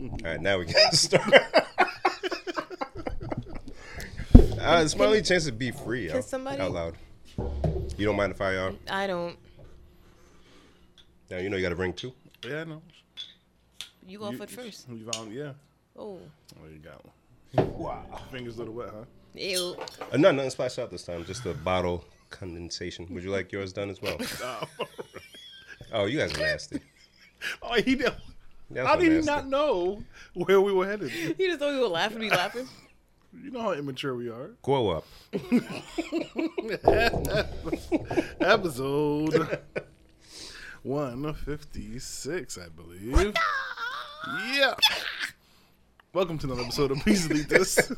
All 0.00 0.18
right, 0.24 0.40
now 0.40 0.58
we 0.58 0.66
can 0.66 0.76
start. 0.92 1.32
uh, 1.34 1.40
it's 4.84 4.96
my 4.96 5.06
only 5.06 5.22
chance 5.22 5.44
to 5.46 5.52
be 5.52 5.70
free. 5.70 6.10
Out, 6.10 6.24
somebody- 6.24 6.60
out 6.60 6.72
loud? 6.72 6.94
You 7.96 8.06
don't 8.06 8.16
mind 8.16 8.32
if 8.32 8.40
I 8.40 8.56
uh? 8.56 8.72
I 8.90 9.06
don't. 9.06 9.36
Now 11.30 11.38
you 11.38 11.50
know 11.50 11.56
you 11.56 11.62
got 11.62 11.70
to 11.70 11.76
bring 11.76 11.92
two. 11.92 12.12
Yeah, 12.46 12.64
no. 12.64 12.82
You 14.06 14.18
go 14.18 14.30
You- 14.30 14.36
for 14.38 14.44
it 14.44 14.50
first. 14.50 14.88
You 14.88 15.10
found, 15.12 15.32
yeah. 15.32 15.52
Oh, 15.96 16.18
Oh, 16.60 16.66
you 16.72 16.78
got 16.78 17.04
one. 17.04 17.72
Wow. 17.78 18.04
Fingers 18.30 18.56
a 18.56 18.58
little 18.60 18.74
wet, 18.74 18.90
huh? 18.92 19.04
ew. 19.34 19.76
Uh, 20.12 20.16
no, 20.16 20.30
nothing 20.30 20.50
splashed 20.50 20.78
out 20.78 20.90
this 20.90 21.02
time. 21.04 21.24
Just 21.24 21.44
a 21.46 21.54
bottle 21.54 22.04
condensation. 22.30 23.06
Would 23.10 23.24
you 23.24 23.30
like 23.30 23.50
yours 23.52 23.72
done 23.72 23.90
as 23.90 24.00
well? 24.00 24.16
oh, 25.92 26.04
you 26.04 26.18
guys 26.18 26.34
are 26.34 26.38
nasty. 26.40 26.80
Oh, 27.62 27.74
he 27.74 27.94
did. 27.96 28.12
That's 28.70 28.86
How 28.86 28.96
did 28.96 29.04
he 29.04 29.08
nasty. 29.16 29.26
not 29.30 29.48
know 29.48 30.02
where 30.34 30.60
we 30.60 30.72
were 30.72 30.86
headed? 30.86 31.10
You 31.38 31.48
just 31.48 31.58
thought 31.60 31.72
we 31.72 31.80
were 31.80 31.86
laughing, 31.88 32.20
be 32.20 32.30
laughing. 32.30 32.68
You 33.44 33.50
know 33.50 33.60
how 33.60 33.72
immature 33.72 34.14
we 34.16 34.30
are. 34.30 34.52
Grow 34.62 34.88
up. 34.88 35.04
Episode 38.40 39.58
156, 40.82 42.58
I 42.58 42.68
believe. 42.70 43.34
Yeah. 44.54 44.74
Welcome 46.14 46.38
to 46.38 46.46
another 46.46 46.62
episode 46.62 46.90
of 46.90 46.98
Please 47.00 47.28
Delete 47.28 47.50
This. 47.50 47.92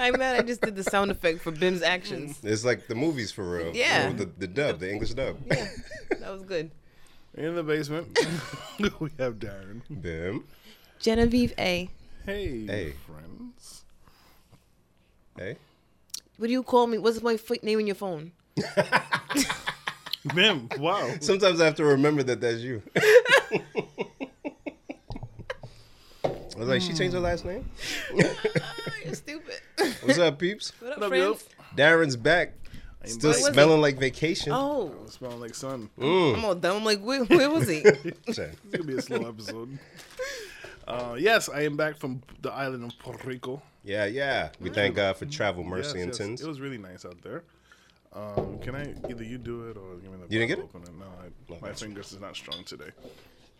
I'm 0.00 0.18
mad 0.18 0.40
I 0.40 0.42
just 0.42 0.60
did 0.60 0.74
the 0.74 0.82
sound 0.82 1.12
effect 1.12 1.40
for 1.40 1.52
Bim's 1.52 1.82
actions. 1.82 2.40
It's 2.42 2.64
like 2.64 2.88
the 2.88 2.96
movies 2.96 3.30
for 3.30 3.48
real. 3.48 3.74
Yeah. 3.74 4.12
the, 4.12 4.26
the 4.26 4.48
dub, 4.48 4.80
the 4.80 4.90
English 4.90 5.14
dub. 5.14 5.36
Yeah, 5.46 5.68
that 6.18 6.32
was 6.32 6.42
good. 6.42 6.72
In 7.38 7.54
the 7.54 7.62
basement, 7.62 8.18
we 8.98 9.10
have 9.18 9.34
Darren. 9.34 9.80
Bim. 10.02 10.42
Genevieve 10.98 11.54
A. 11.56 11.88
Hey, 12.26 12.66
Hey. 12.66 12.94
friends. 13.06 13.84
Hey. 15.36 15.56
What 16.36 16.46
do 16.48 16.52
you 16.52 16.64
call 16.64 16.88
me? 16.88 16.98
What's 16.98 17.22
my 17.22 17.34
f- 17.34 17.62
name 17.62 17.78
in 17.78 17.86
your 17.86 17.94
phone? 17.94 18.32
Bim, 20.34 20.68
wow. 20.78 21.14
Sometimes 21.20 21.60
I 21.60 21.66
have 21.66 21.76
to 21.76 21.84
remember 21.84 22.24
that 22.24 22.40
that's 22.40 22.58
you. 22.58 22.82
I 26.24 26.58
was 26.58 26.66
like, 26.68 26.82
she 26.82 26.92
changed 26.92 27.14
her 27.14 27.20
last 27.20 27.44
name. 27.44 27.70
You're 29.04 29.14
stupid. 29.14 29.60
What's 30.02 30.18
up, 30.18 30.40
peeps? 30.40 30.72
What 30.80 30.90
up, 30.92 30.98
What 30.98 31.12
up, 31.12 31.38
friends? 31.38 31.48
Darren's 31.76 32.16
back. 32.16 32.54
Still 33.04 33.32
back. 33.32 33.40
smelling 33.54 33.80
like 33.80 33.98
vacation. 33.98 34.52
Oh, 34.52 34.92
I'm 35.00 35.08
Smelling 35.08 35.40
like 35.40 35.54
sun. 35.54 35.88
I'm 36.00 36.44
all 36.44 36.54
dumb. 36.54 36.78
I'm 36.78 36.84
like, 36.84 37.00
where, 37.00 37.24
where 37.24 37.48
was 37.50 37.68
he? 37.68 37.80
Say, 37.82 37.92
It's 38.26 38.38
gonna 38.72 38.84
be 38.84 38.96
a 38.96 39.02
slow 39.02 39.28
episode. 39.28 39.78
Uh, 40.86 41.16
yes, 41.18 41.48
I 41.48 41.62
am 41.62 41.76
back 41.76 41.96
from 41.96 42.22
the 42.42 42.50
island 42.52 42.84
of 42.84 42.98
Puerto 42.98 43.26
Rico. 43.26 43.62
Yeah, 43.84 44.06
yeah. 44.06 44.50
We 44.60 44.70
thank 44.70 44.96
God 44.96 45.16
for 45.16 45.26
travel, 45.26 45.62
mercy, 45.64 45.98
Yes, 45.98 46.02
and 46.02 46.06
yes. 46.08 46.16
sins. 46.16 46.40
It 46.42 46.48
was 46.48 46.60
really 46.60 46.78
nice 46.78 47.04
out 47.04 47.20
there. 47.22 47.44
Um, 48.12 48.58
can 48.60 48.74
I 48.74 48.94
either 49.08 49.22
you 49.22 49.38
do 49.38 49.68
it 49.68 49.76
or 49.76 49.96
give 49.96 50.10
me 50.10 50.16
the 50.26 50.32
You 50.34 50.40
didn't 50.40 50.48
get 50.48 50.72
bottle 50.72 50.80
opener? 50.90 50.98
No, 50.98 51.06
I, 51.06 51.60
my 51.60 51.68
gotcha. 51.68 51.84
fingers 51.84 52.12
is 52.12 52.20
not 52.20 52.34
strong 52.34 52.64
today. 52.64 52.90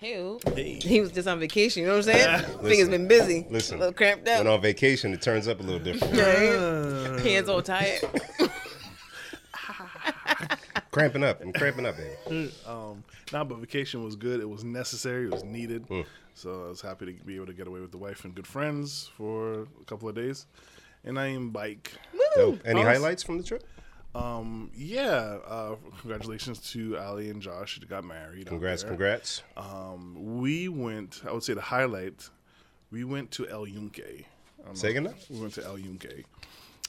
Ew. 0.00 0.41
Hey. 0.55 0.75
He 0.83 1.00
was 1.00 1.12
just 1.12 1.28
on 1.28 1.39
vacation. 1.39 1.83
You 1.83 1.89
know 1.89 1.97
what 1.97 2.08
I'm 2.08 2.14
saying? 2.14 2.45
Finger's 2.62 2.89
been 2.89 3.08
busy. 3.08 3.47
Listen, 3.50 3.77
a 3.77 3.80
little 3.80 3.92
cramped 3.95 4.27
When 4.27 4.47
up. 4.47 4.55
on 4.55 4.61
vacation, 4.62 5.12
it 5.12 5.20
turns 5.23 5.48
up 5.48 5.61
a 5.61 5.62
little 5.62 5.80
different. 5.80 6.14
Yeah, 6.17 7.20
Hands 7.20 7.48
all 7.48 7.62
tired. 7.62 8.00
cramping 10.91 11.25
up. 11.25 11.41
I'm 11.43 11.53
cramping 11.53 11.87
up, 11.87 11.97
baby. 11.97 12.53
Um, 12.67 13.05
nah, 13.33 13.45
but 13.45 13.59
vacation 13.59 14.05
was 14.05 14.17
good. 14.17 14.41
It 14.41 14.48
was 14.48 14.65
necessary. 14.65 15.27
It 15.27 15.33
was 15.33 15.45
needed. 15.45 15.85
Hmm. 15.87 16.03
So 16.35 16.67
I 16.67 16.69
was 16.69 16.81
happy 16.81 17.07
to 17.07 17.25
be 17.25 17.37
able 17.37 17.47
to 17.47 17.53
get 17.53 17.67
away 17.67 17.81
with 17.81 17.91
the 17.91 17.98
wife 17.98 18.25
and 18.25 18.35
good 18.35 18.47
friends 18.47 19.11
for 19.17 19.62
a 19.62 19.85
couple 19.87 20.09
of 20.09 20.15
days. 20.15 20.47
And 21.05 21.19
I 21.19 21.29
am 21.29 21.51
bike. 21.51 21.93
Dope. 22.35 22.61
Any 22.65 22.81
Awesome. 22.81 22.93
highlights 22.93 23.23
from 23.23 23.39
the 23.39 23.45
trip? 23.45 23.65
Um, 24.15 24.70
yeah. 24.77 25.39
Uh, 25.47 25.77
congratulations 26.01 26.70
to 26.73 26.97
Ali 26.98 27.31
and 27.31 27.41
Josh. 27.42 27.79
They 27.81 27.86
got 27.86 28.05
married. 28.05 28.47
Congrats, 28.47 28.83
congrats. 28.83 29.42
Um, 29.57 30.39
we 30.39 30.69
went. 30.69 31.23
I 31.27 31.33
would 31.33 31.42
say 31.45 31.55
the 31.55 31.61
highlight. 31.61 32.29
We 32.91 33.05
went 33.05 33.31
to 33.33 33.48
El 33.48 33.67
Yunque. 33.67 34.25
Say 34.75 34.91
again? 34.91 35.13
We 35.31 35.41
went 35.41 35.55
to 35.55 35.64
El 35.64 35.79
Yunque. 35.79 36.25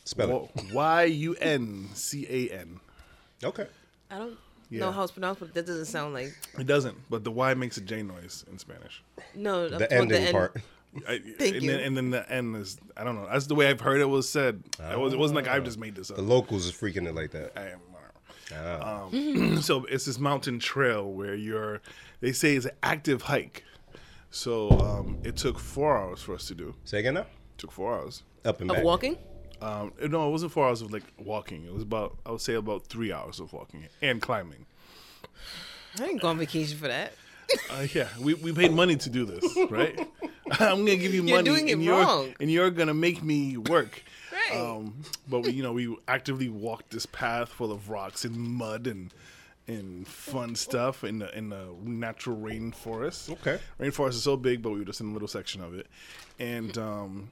Spell 0.05 0.49
it. 0.55 0.73
Y 0.73 1.03
U 1.03 1.35
N 1.39 1.87
C 1.93 2.25
A 2.29 2.53
N. 2.59 2.79
it. 3.41 3.45
Okay. 3.47 3.67
I 4.11 4.17
don't 4.19 4.37
Yeah. 4.69 4.81
know 4.81 4.91
how 4.91 5.03
it's 5.03 5.11
pronounced, 5.11 5.39
but 5.41 5.53
that 5.53 5.65
doesn't 5.65 5.85
sound 5.85 6.13
like. 6.13 6.35
It 6.57 6.67
doesn't, 6.67 6.97
but 7.09 7.23
the 7.23 7.31
Y 7.31 7.53
makes 7.53 7.77
a 7.77 7.81
J 7.81 8.03
noise 8.03 8.45
in 8.51 8.57
Spanish. 8.59 9.03
No, 9.35 9.67
The 9.69 9.79
talking 9.79 9.97
ending 9.97 10.23
end. 10.23 10.31
part. 10.33 10.55
I, 11.07 11.19
Thank 11.37 11.55
and 11.55 11.63
you. 11.63 11.71
Then, 11.71 11.79
and 11.81 11.97
then 11.97 12.09
the 12.09 12.31
N 12.31 12.55
is 12.55 12.77
I 12.97 13.03
don't 13.03 13.15
know. 13.15 13.27
That's 13.31 13.45
the 13.47 13.55
way 13.55 13.67
I've 13.69 13.81
heard 13.81 14.01
it 14.01 14.05
was 14.05 14.27
said. 14.27 14.63
It, 14.91 14.97
was, 14.99 15.13
it 15.13 15.19
wasn't 15.19 15.35
like 15.35 15.47
I've 15.47 15.63
just 15.63 15.77
made 15.77 15.95
this 15.95 16.09
up. 16.09 16.17
The 16.17 16.23
locals 16.23 16.65
is 16.65 16.71
freaking 16.71 17.07
it 17.07 17.13
like 17.15 17.31
that. 17.31 17.51
I 17.55 17.69
am. 17.69 17.79
Ah. 18.51 19.03
Um, 19.03 19.57
so 19.61 19.85
it's 19.85 20.05
this 20.05 20.17
mountain 20.17 20.57
trail 20.59 21.11
where 21.11 21.35
you're. 21.35 21.81
They 22.19 22.31
say 22.31 22.55
it's 22.55 22.65
an 22.65 22.71
active 22.81 23.21
hike. 23.23 23.63
So 24.31 24.71
um, 24.79 25.19
it 25.23 25.35
took 25.37 25.59
four 25.59 25.95
hours 25.97 26.21
for 26.21 26.33
us 26.33 26.47
to 26.47 26.55
do. 26.55 26.73
Say 26.83 26.99
again 26.99 27.13
now? 27.15 27.21
It 27.21 27.27
took 27.59 27.71
four 27.71 27.93
hours. 27.93 28.23
Up 28.45 28.61
and 28.61 28.69
Of 28.71 28.77
back. 28.77 28.85
walking? 28.85 29.17
Um, 29.61 29.91
no, 30.09 30.27
it 30.27 30.31
wasn't 30.31 30.51
four 30.51 30.67
hours 30.67 30.81
of 30.81 30.91
like 30.91 31.03
walking. 31.17 31.65
It 31.65 31.73
was 31.73 31.83
about 31.83 32.17
I 32.25 32.31
would 32.31 32.41
say 32.41 32.53
about 32.55 32.85
three 32.87 33.11
hours 33.11 33.39
of 33.39 33.51
walking 33.53 33.85
and 34.01 34.21
climbing. 34.21 34.65
I 35.95 36.05
didn't 36.05 36.21
go 36.21 36.27
on 36.29 36.37
vacation 36.37 36.77
for 36.77 36.87
that. 36.87 37.13
Uh, 37.71 37.87
yeah, 37.93 38.07
we, 38.19 38.35
we 38.35 38.53
paid 38.53 38.71
money 38.71 38.95
to 38.95 39.09
do 39.09 39.25
this, 39.25 39.43
right? 39.71 39.97
I'm 40.51 40.85
gonna 40.85 40.95
give 40.97 41.13
you 41.13 41.23
money, 41.23 41.29
You're 41.31 41.37
money, 41.37 41.43
doing 41.49 41.69
it 41.69 41.71
and 41.73 41.83
you're 41.83 41.99
wrong. 41.99 42.33
and 42.39 42.51
you're 42.51 42.69
gonna 42.69 42.93
make 42.93 43.23
me 43.23 43.57
work. 43.57 44.03
Right. 44.31 44.59
Um, 44.59 44.93
but 45.27 45.41
we, 45.41 45.51
you 45.51 45.63
know, 45.63 45.73
we 45.73 45.95
actively 46.07 46.49
walked 46.49 46.91
this 46.91 47.05
path 47.07 47.49
full 47.49 47.71
of 47.71 47.89
rocks 47.89 48.23
and 48.25 48.37
mud 48.37 48.87
and 48.87 49.13
and 49.67 50.07
fun 50.07 50.55
stuff 50.55 51.03
in 51.03 51.19
the 51.19 51.35
in 51.37 51.49
the 51.49 51.65
natural 51.83 52.37
rainforest. 52.37 53.31
Okay. 53.31 53.59
rainforest 53.79 54.09
is 54.09 54.23
so 54.23 54.37
big, 54.37 54.61
but 54.61 54.69
we 54.71 54.79
were 54.79 54.85
just 54.85 55.01
in 55.01 55.09
a 55.09 55.13
little 55.13 55.27
section 55.27 55.61
of 55.61 55.73
it, 55.73 55.87
and 56.39 56.77
um, 56.77 57.31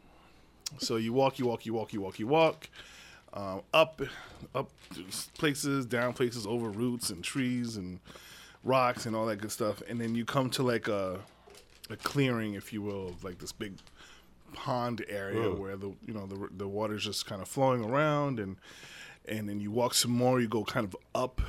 so 0.79 0.97
you 0.97 1.13
walk, 1.13 1.39
you 1.39 1.45
walk, 1.45 1.65
you 1.65 1.73
walk, 1.73 1.93
you 1.93 2.01
walk, 2.01 2.19
you 2.19 2.27
walk. 2.27 2.69
Um, 3.33 3.61
up, 3.73 4.01
up 4.55 4.69
places, 5.37 5.85
down 5.85 6.13
places, 6.13 6.47
over 6.47 6.69
roots 6.69 7.09
and 7.09 7.23
trees 7.23 7.75
and 7.77 7.99
rocks 8.63 9.05
and 9.05 9.15
all 9.15 9.25
that 9.27 9.37
good 9.37 9.51
stuff, 9.51 9.81
and 9.87 9.99
then 9.99 10.15
you 10.15 10.25
come 10.25 10.49
to 10.51 10.63
like 10.63 10.87
a, 10.87 11.19
a 11.89 11.95
clearing, 11.97 12.53
if 12.53 12.73
you 12.73 12.81
will, 12.81 13.09
of 13.09 13.23
like 13.23 13.39
this 13.39 13.51
big 13.51 13.73
pond 14.53 15.05
area 15.09 15.51
where 15.51 15.75
the 15.75 15.89
you 16.05 16.13
know 16.13 16.25
the 16.25 16.47
the 16.57 16.67
water's 16.67 17.03
just 17.03 17.25
kind 17.25 17.41
of 17.41 17.47
flowing 17.47 17.83
around, 17.83 18.39
and 18.39 18.55
and 19.27 19.47
then 19.47 19.59
you 19.59 19.71
walk 19.71 19.93
some 19.93 20.11
more, 20.11 20.39
you 20.39 20.47
go 20.47 20.63
kind 20.63 20.85
of 20.85 20.95
up 21.13 21.41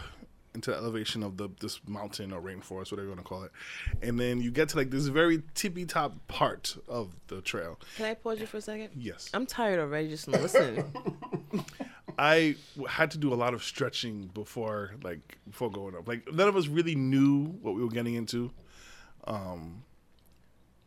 into 0.58 0.72
the 0.72 0.76
elevation 0.76 1.22
of 1.22 1.36
the 1.36 1.48
this 1.60 1.80
mountain 1.86 2.32
or 2.32 2.41
rainforest, 2.41 2.91
whatever 2.91 3.02
you 3.02 3.08
want 3.08 3.20
to 3.20 3.24
call 3.24 3.44
it, 3.44 3.52
and 4.02 4.19
then 4.19 4.41
you 4.41 4.50
get 4.50 4.69
to 4.70 4.76
like 4.76 4.91
this 4.91 5.06
very 5.06 5.42
tippy 5.54 5.86
top 5.86 6.14
part 6.26 6.76
of 6.88 7.14
the 7.28 7.41
trail. 7.41 7.78
Can 7.96 8.06
I 8.06 8.14
pause 8.14 8.41
you 8.41 8.46
for 8.46 8.56
a 8.56 8.60
second? 8.60 8.91
Yes, 8.96 9.30
I'm 9.32 9.46
tired 9.46 9.78
already 9.78 10.08
just 10.08 10.26
listening. 10.28 10.84
I 12.19 12.56
had 12.88 13.12
to 13.12 13.19
do 13.19 13.32
a 13.32 13.36
lot 13.36 13.54
of 13.54 13.62
stretching 13.62 14.26
before 14.34 14.96
like 15.02 15.38
before 15.48 15.70
going 15.70 15.94
up. 15.94 16.08
Like 16.08 16.32
none 16.32 16.48
of 16.48 16.56
us 16.56 16.66
really 16.66 16.96
knew 16.96 17.44
what 17.62 17.75
we 17.75 17.82
were 17.82 17.90
getting 17.90 18.14
into, 18.14 18.50
um, 19.25 19.84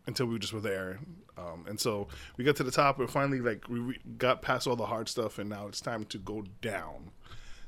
until 0.06 0.26
we 0.26 0.38
just 0.40 0.52
were 0.54 0.60
there. 0.60 1.00
Um, 1.38 1.66
and 1.68 1.80
so 1.80 2.10
we 2.36 2.44
got 2.44 2.58
to 2.58 2.64
the 2.64 2.72
top 2.72 3.00
and 3.00 3.10
finally 3.10 3.40
like 3.40 3.70
we 3.70 3.80
re- 3.80 4.00
got 4.18 4.42
past 4.42 4.68
all 4.68 4.76
the 4.76 4.86
hard 4.86 5.08
stuff 5.08 5.40
and 5.40 5.50
now 5.50 5.68
it's 5.68 5.80
time 5.80 6.04
to 6.06 6.18
go 6.18 6.44
down. 6.62 7.12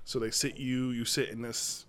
So 0.05 0.19
they 0.19 0.31
sit 0.31 0.57
you, 0.57 0.91
you 0.91 1.05
sit 1.05 1.29
in 1.29 1.41
this. 1.41 1.85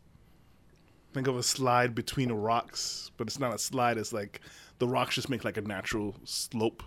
Think 1.14 1.26
of 1.28 1.36
a 1.38 1.42
slide 1.42 1.94
between 1.94 2.30
rocks, 2.32 3.10
but 3.16 3.26
it's 3.28 3.38
not 3.38 3.54
a 3.54 3.58
slide. 3.58 3.96
It's 3.98 4.12
like 4.12 4.40
the 4.78 4.86
rocks 4.88 5.14
just 5.14 5.30
make 5.30 5.44
like 5.44 5.56
a 5.56 5.62
natural 5.62 6.14
slope 6.24 6.82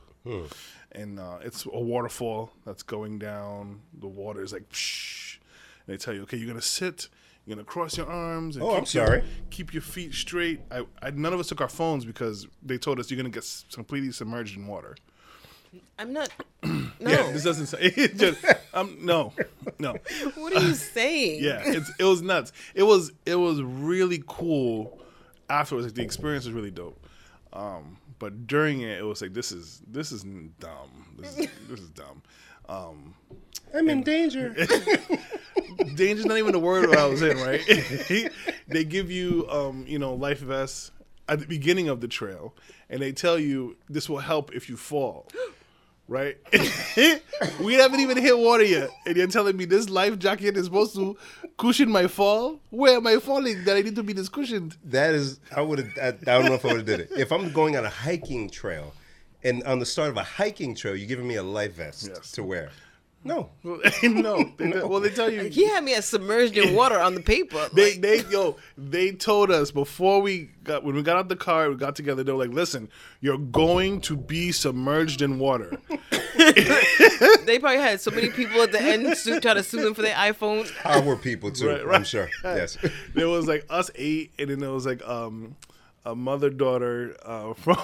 and 0.91 1.19
uh, 1.19 1.38
it's 1.41 1.65
a 1.65 1.79
waterfall 1.79 2.51
that's 2.65 2.83
going 2.83 3.18
down. 3.18 3.79
The 4.00 4.07
water 4.07 4.41
is 4.44 4.51
like, 4.51 4.68
psh, 4.69 5.38
and 5.85 5.94
they 5.94 5.97
tell 5.97 6.13
you, 6.13 6.24
okay, 6.24 6.35
you're 6.35 6.47
gonna 6.50 6.62
sit, 6.62 7.07
you're 7.45 7.56
gonna 7.56 7.63
cross 7.65 7.95
your 7.95 8.07
arms. 8.07 8.57
And 8.57 8.65
Oh, 8.65 8.71
keep 8.71 8.77
I'm 8.79 8.85
sorry. 8.85 9.18
Your, 9.19 9.27
keep 9.50 9.74
your 9.74 9.81
feet 9.81 10.13
straight. 10.13 10.59
I, 10.69 10.83
I, 11.01 11.12
none 11.12 11.31
of 11.33 11.39
us 11.39 11.47
took 11.47 11.62
our 11.62 11.69
phones 11.69 12.03
because 12.03 12.45
they 12.62 12.77
told 12.77 13.00
us 13.00 13.09
you're 13.09 13.15
gonna 13.18 13.30
get 13.30 13.45
completely 13.73 14.12
submerged 14.12 14.57
in 14.57 14.68
water. 14.68 14.97
I'm 15.98 16.14
not. 16.14 16.30
No. 17.00 17.12
Yeah, 17.12 17.31
this 17.31 17.44
doesn't 17.44 17.68
say. 17.68 17.78
It 17.96 18.18
just, 18.18 18.44
um, 18.74 18.98
no, 19.02 19.31
no. 19.78 19.98
what 20.36 20.52
are 20.56 20.64
you 20.64 20.74
saying? 20.96 21.44
Yeah, 21.44 21.62
it's, 21.64 21.92
it 22.00 22.04
was 22.04 22.24
nuts. 22.24 22.52
It 22.74 22.81
was 22.81 23.12
it 23.24 23.36
was 23.36 23.62
really 23.62 24.24
cool. 24.25 25.00
Afterwards, 25.48 25.86
like, 25.86 25.94
the 25.94 26.02
experience 26.02 26.46
was 26.46 26.56
really 26.56 26.72
dope. 26.72 27.00
Um, 27.54 27.98
but 28.18 28.48
during 28.48 28.81
it, 28.81 28.98
it 28.98 29.04
was 29.04 29.22
like 29.22 29.36
this 29.36 29.52
is 29.52 29.84
this 29.88 30.12
is 30.12 30.24
dumb. 30.60 31.06
This 31.19 31.38
is, 31.38 31.48
this 31.69 31.80
is 31.80 31.90
dumb. 31.92 32.24
Um, 32.68 33.14
I'm 33.75 33.88
in 33.90 34.02
danger. 34.02 34.56
danger's 35.96 36.25
not 36.25 36.38
even 36.38 36.52
the 36.52 36.60
word 36.60 36.96
I 36.96 37.06
was 37.06 37.22
in, 37.22 37.38
right? 37.38 37.62
they 38.68 38.84
give 38.84 39.12
you, 39.12 39.48
um, 39.50 39.86
you 39.88 40.00
know, 40.00 40.16
life 40.16 40.40
vests 40.40 40.92
at 41.30 41.40
the 41.40 41.46
beginning 41.46 41.90
of 41.90 42.02
the 42.02 42.08
trail, 42.08 42.56
and 42.90 43.02
they 43.02 43.12
tell 43.12 43.38
you 43.38 43.78
this 43.90 44.10
will 44.10 44.19
help 44.19 44.54
if 44.54 44.69
you 44.69 44.78
fall. 44.78 45.28
Right? 46.07 46.38
we 47.59 47.74
haven't 47.74 48.00
even 48.00 48.18
hit 48.18 48.38
water 48.38 48.63
yet, 48.63 48.89
and 49.06 49.18
you're 49.18 49.27
telling 49.27 49.57
me 49.57 49.65
this 49.65 49.89
life 49.89 50.18
jacket 50.18 50.56
is 50.56 50.65
supposed 50.65 50.95
to 50.95 51.18
cushion 51.57 51.89
my 51.92 52.07
fall? 52.07 52.62
Where 52.69 52.95
am 52.98 53.07
I 53.07 53.18
falling 53.18 53.65
that 53.65 53.75
I 53.75 53.81
need 53.81 53.95
to 53.98 54.04
be 54.04 54.13
this 54.13 54.30
cushioned? 54.30 54.77
That 54.86 55.13
is, 55.13 55.39
I 55.54 55.62
would 55.62 55.80
have. 55.80 55.89
I, 56.01 56.07
I 56.07 56.12
don't 56.39 56.45
know 56.45 56.54
if 56.54 56.63
I 56.63 56.69
would 56.69 56.77
have 56.77 56.86
did 56.86 57.00
it. 57.01 57.09
If 57.12 57.31
I'm 57.31 57.51
going 57.51 57.75
on 57.75 57.83
a 57.83 57.89
hiking 57.89 58.50
trail, 58.50 58.94
and 59.44 59.63
on 59.63 59.80
the 59.80 59.86
start 59.86 60.09
of 60.09 60.18
a 60.18 60.24
hiking 60.24 60.75
trail, 60.75 60.95
you're 60.95 61.07
giving 61.09 61.27
me 61.27 61.36
a 61.36 61.44
life 61.44 61.74
vest 61.74 62.09
Yes. 62.13 62.31
to 62.31 62.44
wear. 62.44 62.69
No, 63.27 63.50
no, 64.03 64.51
they, 64.57 64.69
well 64.83 65.00
they 65.00 65.09
tell 65.09 65.29
you 65.29 65.44
He 65.44 65.68
had 65.68 65.83
me 65.83 65.94
as 65.94 66.06
submerged 66.06 66.57
in 66.57 66.74
water 66.75 67.00
on 67.00 67.13
the 67.13 67.21
paper. 67.21 67.68
They 67.74 67.91
Like, 67.94 68.01
they 68.01 68.24
yo 68.29 68.56
they 68.77 69.12
told 69.12 69.51
us 69.51 69.71
before 69.71 70.21
we 70.21 70.50
got 70.63 70.83
when 70.83 70.95
we 70.95 71.03
got 71.03 71.18
out 71.18 71.29
the 71.29 71.35
car 71.35 71.69
we 71.69 71.75
got 71.75 71.95
together 71.95 72.24
they 72.24 72.31
were 72.31 72.45
like 72.45 72.53
listen 72.53 72.89
you're 73.21 73.38
going 73.38 74.01
to 74.01 74.15
be 74.15 74.51
submerged 74.51 75.21
in 75.21 75.39
water 75.39 75.77
they 77.45 77.59
probably 77.59 77.79
had 77.79 78.00
so 78.00 78.12
many 78.12 78.29
people 78.29 78.62
at 78.62 78.71
the 78.71 78.81
end 78.81 79.15
su- 79.18 79.39
try 79.39 79.53
to 79.53 79.63
sue 79.63 79.81
them 79.81 79.94
for 79.94 80.01
their 80.01 80.15
iPhone. 80.15 80.69
our 80.85 81.15
people 81.15 81.51
too. 81.51 81.69
Right, 81.69 81.95
I'm 81.95 82.03
sure. 82.03 82.30
Yes. 82.44 82.77
there 83.13 83.27
was 83.27 83.47
like 83.47 83.65
us 83.69 83.89
eight 83.95 84.31
and 84.39 84.50
then 84.50 84.59
there 84.59 84.71
was 84.71 84.85
like 84.85 85.06
um 85.07 85.56
a 86.06 86.15
mother 86.15 86.50
daughter 86.50 87.15
uh 87.25 87.53
from 87.53 87.77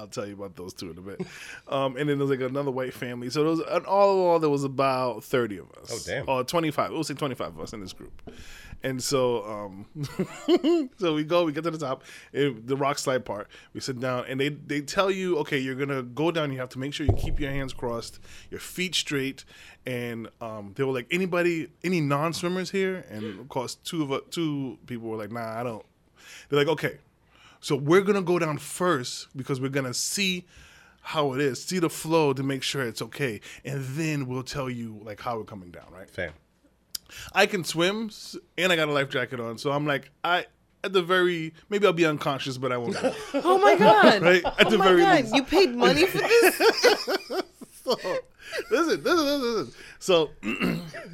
I'll 0.00 0.06
tell 0.06 0.26
you 0.26 0.34
about 0.34 0.56
those 0.56 0.72
two 0.72 0.90
in 0.90 0.98
a 0.98 1.00
bit. 1.00 1.20
Um 1.68 1.96
and 1.96 2.08
then 2.08 2.18
there's 2.18 2.30
like 2.30 2.40
another 2.40 2.70
white 2.70 2.94
family. 2.94 3.30
So 3.30 3.40
there 3.40 3.50
was 3.50 3.60
and 3.60 3.86
all 3.86 4.12
in 4.14 4.26
all 4.26 4.38
there 4.38 4.50
was 4.50 4.64
about 4.64 5.22
30 5.24 5.58
of 5.58 5.70
us. 5.72 5.90
Oh, 5.92 6.10
damn. 6.10 6.28
or 6.28 6.42
25 6.44 6.90
we'll 6.90 7.04
say 7.04 7.14
25 7.14 7.48
of 7.48 7.60
us 7.60 7.72
in 7.72 7.80
this 7.80 7.92
group. 7.92 8.12
And 8.82 9.02
so 9.02 9.44
um 9.44 9.86
so 10.98 11.14
we 11.14 11.24
go 11.24 11.44
we 11.44 11.52
get 11.52 11.64
to 11.64 11.70
the 11.70 11.78
top. 11.78 12.02
Eh, 12.32 12.50
the 12.64 12.76
rock 12.76 12.98
slide 12.98 13.24
part 13.24 13.48
we 13.74 13.80
sit 13.80 14.00
down 14.00 14.24
and 14.28 14.40
they 14.40 14.48
they 14.48 14.80
tell 14.80 15.10
you 15.10 15.36
okay 15.38 15.58
you're 15.58 15.74
gonna 15.74 16.02
go 16.02 16.30
down. 16.30 16.52
You 16.52 16.58
have 16.58 16.70
to 16.70 16.78
make 16.78 16.94
sure 16.94 17.06
you 17.06 17.12
keep 17.12 17.38
your 17.38 17.50
hands 17.50 17.72
crossed 17.72 18.20
your 18.50 18.60
feet 18.60 18.94
straight. 18.94 19.44
And 19.86 20.28
um 20.40 20.72
they 20.76 20.84
were 20.84 20.92
like 20.92 21.06
anybody 21.10 21.68
any 21.84 22.00
non-swimmers 22.00 22.70
here? 22.70 23.04
And 23.10 23.38
of 23.38 23.48
course 23.48 23.74
two 23.74 24.02
of 24.14 24.30
two 24.30 24.78
people 24.86 25.08
were 25.08 25.16
like 25.18 25.30
nah 25.30 25.60
i 25.60 25.62
don't. 25.62 25.84
They're 26.48 26.58
like 26.58 26.68
okay 26.68 26.98
so 27.60 27.76
we're 27.76 28.02
gonna 28.02 28.22
go 28.22 28.38
down 28.38 28.58
first 28.58 29.28
because 29.36 29.60
we're 29.60 29.68
gonna 29.68 29.94
see 29.94 30.46
how 31.02 31.32
it 31.32 31.40
is 31.40 31.62
see 31.64 31.78
the 31.78 31.90
flow 31.90 32.32
to 32.32 32.42
make 32.42 32.62
sure 32.62 32.82
it's 32.82 33.00
okay 33.00 33.40
and 33.64 33.84
then 33.96 34.26
we'll 34.26 34.42
tell 34.42 34.68
you 34.68 35.00
like 35.02 35.20
how 35.20 35.38
we're 35.38 35.44
coming 35.44 35.70
down 35.70 35.86
right 35.92 36.10
Fam. 36.10 36.32
I 37.32 37.46
can 37.46 37.64
swim 37.64 38.10
and 38.58 38.72
I 38.72 38.76
got 38.76 38.88
a 38.88 38.92
life 38.92 39.10
jacket 39.10 39.40
on. 39.40 39.58
So 39.58 39.72
I'm 39.72 39.86
like, 39.86 40.10
I 40.24 40.46
at 40.82 40.92
the 40.92 41.02
very 41.02 41.52
maybe 41.68 41.86
I'll 41.86 41.92
be 41.92 42.06
unconscious, 42.06 42.58
but 42.58 42.72
I 42.72 42.76
won't. 42.76 42.94
Go. 43.00 43.14
Oh 43.34 43.58
my 43.58 43.76
god! 43.76 44.22
Right? 44.22 44.44
At 44.44 44.66
oh 44.66 44.70
the 44.70 44.78
my 44.78 44.88
very 44.88 45.02
god! 45.02 45.20
least. 45.22 45.34
You 45.34 45.42
paid 45.42 45.74
money 45.74 46.06
for 46.06 46.18
this? 46.18 46.56
so, 47.84 47.96
listen, 48.70 49.02
listen, 49.02 49.02
listen, 49.04 49.42
listen. 49.42 49.74
So 49.98 50.30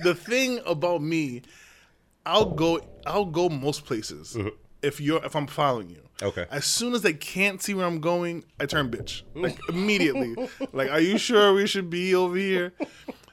the 0.03 0.15
thing 0.15 0.61
about 0.67 1.03
me, 1.03 1.43
I'll 2.25 2.51
go, 2.51 2.81
I'll 3.07 3.25
go 3.25 3.49
most 3.49 3.85
places 3.85 4.35
mm-hmm. 4.35 4.49
If 4.87 5.01
you're 5.01 5.25
if 5.25 5.35
I'm 5.35 5.47
following 5.47 5.91
you. 5.91 6.03
Okay. 6.23 6.47
As 6.51 6.65
soon 6.65 6.95
as 6.95 7.03
they 7.03 7.13
can't 7.13 7.63
see 7.63 7.75
where 7.75 7.85
I'm 7.87 8.01
going, 8.01 8.45
I 8.59 8.67
turn 8.67 8.91
bitch 8.91 9.23
like 9.35 9.59
immediately. 9.69 10.35
like, 10.73 10.91
are 10.91 11.01
you 11.01 11.19
sure 11.19 11.53
we 11.53 11.67
should 11.67 11.91
be 11.91 12.15
over 12.15 12.37
here? 12.37 12.73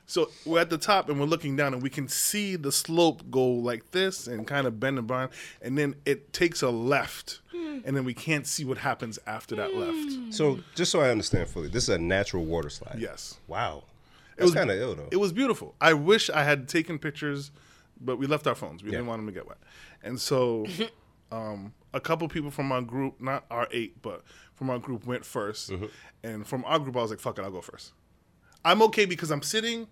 So 0.05 0.29
we're 0.45 0.59
at 0.59 0.69
the 0.69 0.77
top 0.77 1.09
and 1.09 1.17
we're 1.19 1.25
looking 1.25 1.55
down 1.55 1.73
and 1.73 1.81
we 1.81 1.89
can 1.89 2.07
see 2.09 2.57
the 2.57 2.71
slope 2.71 3.23
go 3.31 3.45
like 3.47 3.91
this 3.91 4.27
and 4.27 4.45
kind 4.45 4.67
of 4.67 4.79
bend 4.79 4.97
and 4.99 5.07
bind, 5.07 5.29
and 5.61 5.77
then 5.77 5.95
it 6.05 6.33
takes 6.33 6.61
a 6.61 6.69
left, 6.69 7.39
and 7.53 7.95
then 7.95 8.03
we 8.03 8.13
can't 8.13 8.45
see 8.45 8.65
what 8.65 8.77
happens 8.77 9.17
after 9.25 9.55
that 9.55 9.75
left. 9.75 10.13
Hmm. 10.13 10.31
So 10.31 10.59
just 10.75 10.91
so 10.91 10.99
I 10.99 11.09
understand 11.09 11.47
fully, 11.47 11.69
this 11.69 11.83
is 11.83 11.89
a 11.89 11.97
natural 11.97 12.43
water 12.43 12.69
slide. 12.69 12.97
Yes. 12.99 13.39
Wow. 13.47 13.85
That's 14.35 14.47
was- 14.47 14.55
kind 14.55 14.69
of 14.71 14.77
ill 14.77 14.95
though. 14.95 15.09
It 15.11 15.17
was 15.17 15.31
beautiful. 15.31 15.73
I 15.79 15.93
wish 15.93 16.29
I 16.29 16.43
had 16.43 16.67
taken 16.67 16.99
pictures, 16.99 17.51
but 18.01 18.17
we 18.17 18.27
left 18.27 18.45
our 18.45 18.55
phones. 18.55 18.83
We 18.83 18.91
didn't 18.91 19.07
want 19.07 19.19
them 19.19 19.27
to 19.27 19.31
get 19.31 19.47
wet. 19.47 19.57
And 20.03 20.19
so, 20.19 20.65
um, 21.33 21.73
a 21.93 21.99
couple 21.99 22.27
people 22.27 22.51
from 22.51 22.71
our 22.71 22.81
group, 22.81 23.19
not 23.19 23.45
our 23.49 23.67
eight, 23.71 24.01
but 24.01 24.23
from 24.55 24.69
our 24.69 24.79
group, 24.79 25.05
went 25.05 25.23
1st 25.23 25.71
Mm-hmm. 25.71 25.85
And 26.23 26.47
from 26.47 26.63
our 26.65 26.79
group, 26.79 26.95
I 26.95 27.01
was 27.01 27.11
like, 27.11 27.19
"Fuck 27.19 27.37
it, 27.37 27.41
I'll 27.41 27.51
go 27.51 27.61
first. 27.61 27.91
I'm 28.63 28.81
okay 28.83 29.05
because 29.05 29.29
I'm 29.29 29.41
sitting. 29.41 29.87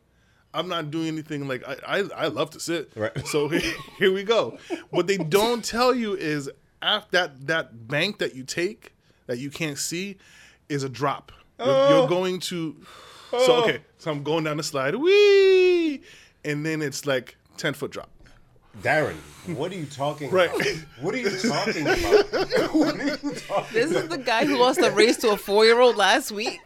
I'm 0.53 0.67
not 0.69 0.91
doing 0.91 1.07
anything 1.07 1.47
like 1.47 1.61
I. 1.67 1.75
I, 1.85 1.97
I 2.15 2.27
love 2.27 2.51
to 2.51 2.59
sit. 2.59 2.91
Right. 2.95 3.27
So 3.27 3.47
here 3.97 4.13
we 4.13 4.23
go. 4.23 4.57
What 4.91 5.07
they 5.07 5.17
don't 5.39 5.63
tell 5.63 5.93
you 5.93 6.13
is 6.15 6.49
after 6.81 7.11
that 7.17 7.47
that 7.47 7.87
bank 7.87 8.19
that 8.19 8.33
you 8.33 8.43
take 8.43 8.93
that 9.27 9.39
you 9.39 9.49
can't 9.49 9.77
see 9.77 10.17
is 10.69 10.83
a 10.83 10.89
drop. 10.89 11.31
You're, 11.59 11.89
you're 11.89 12.07
going 12.07 12.39
to. 12.39 12.75
oh. 13.33 13.45
So 13.45 13.63
okay, 13.63 13.79
so 13.97 14.11
I'm 14.11 14.23
going 14.23 14.45
down 14.45 14.57
the 14.57 14.63
slide, 14.63 14.95
wee, 14.95 16.01
and 16.45 16.65
then 16.65 16.81
it's 16.81 17.05
like 17.05 17.35
ten 17.57 17.73
foot 17.73 17.91
drop. 17.91 18.09
Darren, 18.79 19.15
what 19.55 19.71
are 19.71 19.75
you 19.75 19.85
talking 19.85 20.31
Right. 20.31 20.49
about? 20.53 20.65
What 21.01 21.13
are 21.13 21.17
you 21.17 21.29
talking 21.37 21.81
about? 21.83 22.73
what 22.73 22.95
are 22.99 23.03
you 23.05 23.33
talking 23.35 23.73
This 23.73 23.91
is 23.91 24.07
the 24.07 24.17
guy 24.17 24.45
who 24.45 24.57
lost 24.57 24.79
a 24.79 24.89
race 24.91 25.17
to 25.17 25.31
a 25.31 25.37
four-year-old 25.37 25.97
last 25.97 26.31
week. 26.31 26.59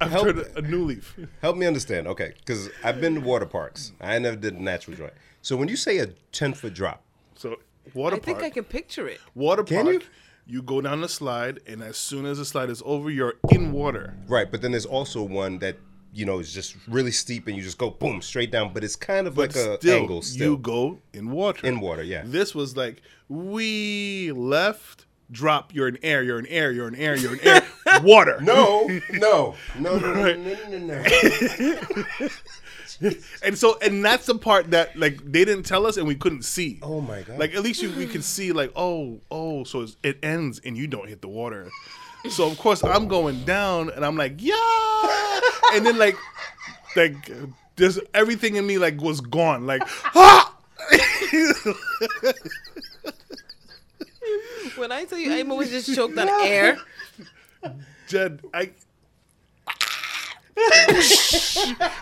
I've 0.00 0.10
Help- 0.12 0.26
turned 0.26 0.38
a, 0.38 0.58
a 0.58 0.62
new 0.62 0.84
leaf. 0.84 1.16
Help 1.42 1.56
me 1.56 1.66
understand, 1.66 2.06
okay? 2.08 2.32
Because 2.38 2.70
I've 2.82 3.00
been 3.00 3.16
to 3.16 3.20
water 3.20 3.44
parks. 3.46 3.92
I 4.00 4.18
never 4.18 4.36
did 4.36 4.54
a 4.54 4.62
natural 4.62 4.96
joint. 4.96 5.12
So 5.42 5.56
when 5.56 5.68
you 5.68 5.76
say 5.76 5.98
a 5.98 6.06
ten 6.32 6.54
foot 6.54 6.72
drop, 6.72 7.02
So 7.34 7.56
water 7.92 8.16
I 8.16 8.18
think 8.20 8.38
park, 8.38 8.46
I 8.46 8.50
can 8.54 8.64
picture 8.64 9.08
it. 9.08 9.20
water 9.34 9.62
Can 9.64 9.84
park. 9.84 9.94
you? 9.96 10.00
You 10.46 10.62
go 10.62 10.80
down 10.80 11.00
the 11.02 11.08
slide, 11.08 11.60
and 11.66 11.82
as 11.82 11.96
soon 11.98 12.24
as 12.26 12.38
the 12.38 12.44
slide 12.46 12.70
is 12.70 12.82
over, 12.86 13.10
you're 13.10 13.34
in 13.50 13.72
water. 13.72 14.14
right? 14.26 14.50
But 14.50 14.62
then 14.62 14.70
there's 14.70 14.86
also 14.86 15.22
one 15.22 15.58
that 15.58 15.76
you 16.12 16.24
know 16.26 16.38
is 16.38 16.52
just 16.52 16.76
really 16.88 17.10
steep, 17.12 17.46
and 17.46 17.56
you 17.56 17.62
just 17.62 17.78
go 17.78 17.90
boom 17.90 18.20
straight 18.22 18.50
down. 18.50 18.72
But 18.72 18.84
it's 18.84 18.96
kind 18.96 19.26
of 19.26 19.38
like 19.38 19.50
a 19.56 19.76
Still, 19.78 19.98
angle 20.00 20.22
still 20.22 20.52
you 20.52 20.58
go 20.58 20.98
in 21.12 21.30
water. 21.30 21.66
in 21.66 21.80
water. 21.80 22.02
Yeah. 22.02 22.22
This 22.24 22.54
was 22.54 22.76
like 22.76 23.02
we 23.28 24.32
left, 24.32 25.06
drop. 25.30 25.74
You're 25.74 25.88
in 25.88 25.98
air. 26.02 26.22
You're 26.22 26.38
in 26.38 26.46
air. 26.46 26.72
You're 26.72 26.88
in 26.88 26.96
air. 26.96 27.16
You're 27.16 27.34
in 27.34 27.40
air. 27.46 27.62
water. 28.02 28.40
No, 28.42 28.86
no, 29.12 29.54
no, 29.78 29.98
no, 29.98 30.34
no, 30.34 30.34
no, 30.34 30.78
no, 30.78 30.78
no. 30.78 32.28
And 33.42 33.56
so, 33.56 33.78
and 33.80 34.04
that's 34.04 34.26
the 34.26 34.34
part 34.34 34.72
that 34.72 34.94
like 34.98 35.18
they 35.24 35.44
didn't 35.44 35.62
tell 35.62 35.86
us, 35.86 35.96
and 35.96 36.06
we 36.06 36.14
couldn't 36.14 36.42
see. 36.42 36.78
Oh 36.82 37.00
my 37.00 37.22
god! 37.22 37.38
Like 37.38 37.54
at 37.54 37.62
least 37.62 37.80
you, 37.82 37.90
we 37.92 38.06
could 38.06 38.24
see 38.24 38.52
like 38.52 38.72
oh 38.76 39.20
oh 39.30 39.64
so 39.64 39.80
it's, 39.82 39.96
it 40.02 40.18
ends 40.22 40.60
and 40.64 40.76
you 40.76 40.86
don't 40.86 41.08
hit 41.08 41.22
the 41.22 41.28
water. 41.28 41.70
So 42.28 42.46
of 42.46 42.58
course 42.58 42.84
I'm 42.84 43.08
going 43.08 43.44
down 43.44 43.90
and 43.90 44.04
I'm 44.04 44.16
like 44.16 44.34
yeah, 44.38 45.40
and 45.72 45.84
then 45.86 45.96
like 45.98 46.16
like 46.96 47.14
just 47.76 48.00
everything 48.14 48.56
in 48.56 48.66
me 48.66 48.78
like 48.78 49.00
was 49.00 49.20
gone 49.20 49.66
like 49.66 49.82
ah. 50.14 50.54
When 54.76 54.92
I 54.92 55.04
tell 55.04 55.18
you, 55.18 55.32
I'm 55.32 55.50
always 55.50 55.70
just 55.70 55.94
choked 55.94 56.16
on 56.18 56.28
air. 56.28 56.78
Jed, 58.08 58.40
I. 58.54 58.70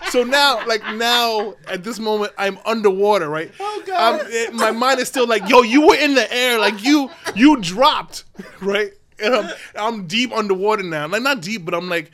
so 0.09 0.23
now, 0.23 0.65
like 0.67 0.83
now, 0.95 1.53
at 1.67 1.83
this 1.83 1.99
moment, 1.99 2.33
I'm 2.37 2.57
underwater, 2.65 3.29
right? 3.29 3.51
Oh, 3.59 3.83
God. 3.85 4.21
I'm, 4.21 4.27
it- 4.29 4.53
my 4.53 4.71
mind 4.71 4.99
is 4.99 5.07
still 5.07 5.27
like, 5.27 5.47
yo, 5.49 5.61
you 5.61 5.87
were 5.87 5.95
in 5.95 6.13
the 6.15 6.31
air, 6.33 6.59
like 6.59 6.83
you, 6.83 7.09
you 7.35 7.57
dropped, 7.57 8.25
right? 8.61 8.91
And 9.21 9.35
I'm, 9.35 9.53
I'm 9.75 10.07
deep 10.07 10.31
underwater 10.31 10.83
now, 10.83 11.07
like 11.07 11.21
not 11.21 11.41
deep, 11.41 11.65
but 11.65 11.73
I'm 11.73 11.89
like, 11.89 12.11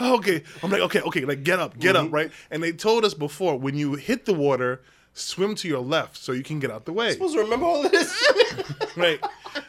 oh, 0.00 0.16
okay, 0.18 0.42
I'm 0.62 0.70
like, 0.70 0.80
okay, 0.82 1.00
okay, 1.00 1.24
like 1.24 1.42
get 1.44 1.58
up, 1.60 1.78
get 1.78 1.94
Mm-hmm. 1.96 2.06
up, 2.06 2.12
right? 2.12 2.30
And 2.50 2.62
they 2.62 2.72
told 2.72 3.04
us 3.04 3.14
before, 3.14 3.58
when 3.58 3.76
you 3.76 3.94
hit 3.94 4.24
the 4.26 4.34
water, 4.34 4.82
swim 5.16 5.54
to 5.54 5.68
your 5.68 5.78
left 5.80 6.16
so 6.16 6.32
you 6.32 6.42
can 6.42 6.58
get 6.58 6.70
out 6.70 6.84
the 6.86 6.92
way 6.92 7.12
supposed 7.12 7.34
to 7.34 7.40
remember 7.40 7.66
all 7.66 7.82
this. 7.88 8.12
right? 8.96 9.20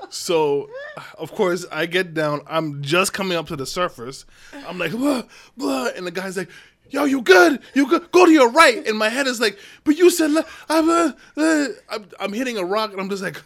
So, 0.09 0.69
of 1.17 1.31
course, 1.33 1.65
I 1.71 1.85
get 1.85 2.13
down. 2.13 2.41
I'm 2.47 2.81
just 2.81 3.13
coming 3.13 3.37
up 3.37 3.47
to 3.47 3.55
the 3.55 3.65
surface. 3.65 4.25
I'm 4.67 4.77
like, 4.79 4.91
blah, 4.91 5.23
blah, 5.57 5.89
and 5.95 6.07
the 6.07 6.11
guy's 6.11 6.35
like, 6.37 6.49
"Yo, 6.89 7.03
you 7.05 7.21
good? 7.21 7.59
You 7.75 7.87
good? 7.87 8.11
Go 8.11 8.25
to 8.25 8.31
your 8.31 8.49
right." 8.49 8.85
And 8.87 8.97
my 8.97 9.09
head 9.09 9.27
is 9.27 9.39
like, 9.39 9.59
"But 9.83 9.97
you 9.97 10.09
said 10.09 10.31
le- 10.31 10.45
I'm, 10.69 10.89
uh, 10.89 11.11
uh, 11.37 11.67
I'm 11.89 12.05
I'm 12.19 12.33
hitting 12.33 12.57
a 12.57 12.63
rock," 12.65 12.91
and 12.91 12.99
I'm 12.99 13.09
just 13.09 13.21
like, 13.21 13.39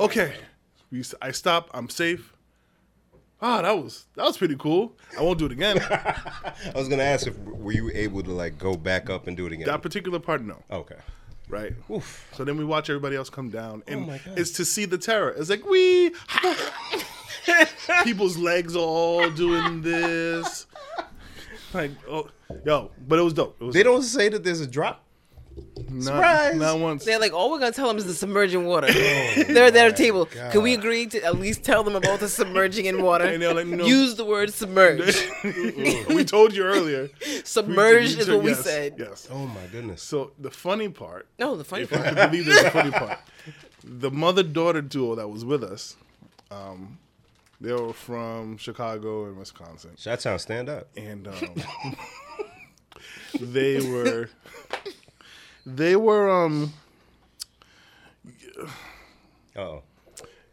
"Okay." 0.00 0.34
We, 0.92 1.00
s- 1.00 1.14
I 1.22 1.30
stop. 1.32 1.70
I'm 1.72 1.88
safe. 1.88 2.32
Ah, 3.42 3.60
that 3.62 3.72
was 3.82 4.06
that 4.14 4.24
was 4.24 4.38
pretty 4.38 4.56
cool. 4.56 4.96
I 5.18 5.22
won't 5.22 5.38
do 5.38 5.46
it 5.46 5.52
again. 5.52 5.78
I 5.90 6.54
was 6.74 6.88
gonna 6.88 7.02
ask 7.02 7.26
if 7.26 7.38
were 7.38 7.72
you 7.72 7.90
able 7.94 8.22
to 8.22 8.30
like 8.32 8.58
go 8.58 8.76
back 8.76 9.10
up 9.10 9.26
and 9.26 9.36
do 9.36 9.46
it 9.46 9.52
again. 9.52 9.66
that 9.66 9.82
particular 9.82 10.18
part, 10.18 10.42
no. 10.42 10.62
okay. 10.70 10.96
Right. 11.48 11.74
Oof. 11.90 12.28
So 12.34 12.42
then 12.44 12.56
we 12.56 12.64
watch 12.64 12.90
everybody 12.90 13.14
else 13.14 13.30
come 13.30 13.50
down, 13.50 13.82
and 13.86 14.08
God. 14.08 14.20
it's 14.36 14.50
to 14.52 14.64
see 14.64 14.84
the 14.84 14.98
terror. 14.98 15.30
It's 15.30 15.48
like 15.48 15.64
we, 15.64 16.10
people's 18.04 18.36
legs 18.36 18.74
are 18.74 18.80
all 18.80 19.30
doing 19.30 19.80
this, 19.82 20.66
like 21.72 21.92
oh, 22.10 22.28
yo, 22.64 22.90
but 23.06 23.18
it 23.18 23.22
was 23.22 23.32
dope. 23.34 23.56
It 23.60 23.64
was 23.64 23.74
They 23.74 23.82
dope. 23.84 23.94
don't 23.94 24.02
say 24.02 24.28
that 24.28 24.42
there's 24.42 24.60
a 24.60 24.66
drop. 24.66 25.04
Not, 25.88 26.02
Surprise! 26.02 26.56
Not 26.56 26.78
once. 26.80 27.04
They're 27.04 27.18
like, 27.18 27.32
all 27.32 27.50
we're 27.50 27.58
gonna 27.58 27.72
tell 27.72 27.88
them 27.88 27.96
is 27.96 28.04
the 28.04 28.12
submerging 28.12 28.66
water. 28.66 28.92
They're 28.92 29.66
at 29.66 29.72
their 29.72 29.92
table. 29.92 30.26
God. 30.26 30.52
Can 30.52 30.62
we 30.62 30.74
agree 30.74 31.06
to 31.06 31.22
at 31.24 31.38
least 31.38 31.62
tell 31.64 31.82
them 31.84 31.96
about 31.96 32.20
the 32.20 32.28
submerging 32.28 32.84
in 32.86 33.02
water? 33.02 33.24
And 33.24 33.40
they're 33.42 33.54
like, 33.54 33.66
no. 33.66 33.84
Use 33.86 34.16
the 34.16 34.24
word 34.24 34.52
submerge. 34.52 35.16
we 36.08 36.24
told 36.24 36.54
you 36.54 36.64
earlier. 36.64 37.08
Submerged 37.44 38.16
We- 38.16 38.22
is 38.22 38.28
what 38.28 38.42
we 38.42 38.52
said. 38.54 38.96
Yes. 38.98 39.28
Oh 39.30 39.46
my 39.46 39.64
goodness. 39.72 40.02
So 40.02 40.32
the 40.38 40.50
funny 40.50 40.88
part, 40.90 41.26
No, 41.38 41.56
the 41.56 41.64
funny 41.64 41.84
if 41.84 41.92
I 41.92 42.12
part. 42.12 42.30
believe 42.32 42.44
this, 42.46 42.62
the 42.62 42.70
funny 42.70 42.90
part, 42.90 43.18
the 43.82 44.10
mother-daughter 44.10 44.82
duo 44.82 45.14
that 45.14 45.28
was 45.28 45.44
with 45.44 45.62
us, 45.64 45.96
um, 46.50 46.98
they 47.60 47.72
were 47.72 47.92
from 47.94 48.58
Chicago 48.58 49.24
and 49.26 49.38
Wisconsin, 49.38 49.92
Shot 49.96 50.20
Town, 50.20 50.38
stand 50.38 50.68
up. 50.68 50.88
and 50.96 51.26
um, 51.28 51.96
they 53.40 53.80
were 53.90 54.28
they 55.66 55.96
were 55.96 56.30
um 56.30 56.72
Oh, 59.56 59.82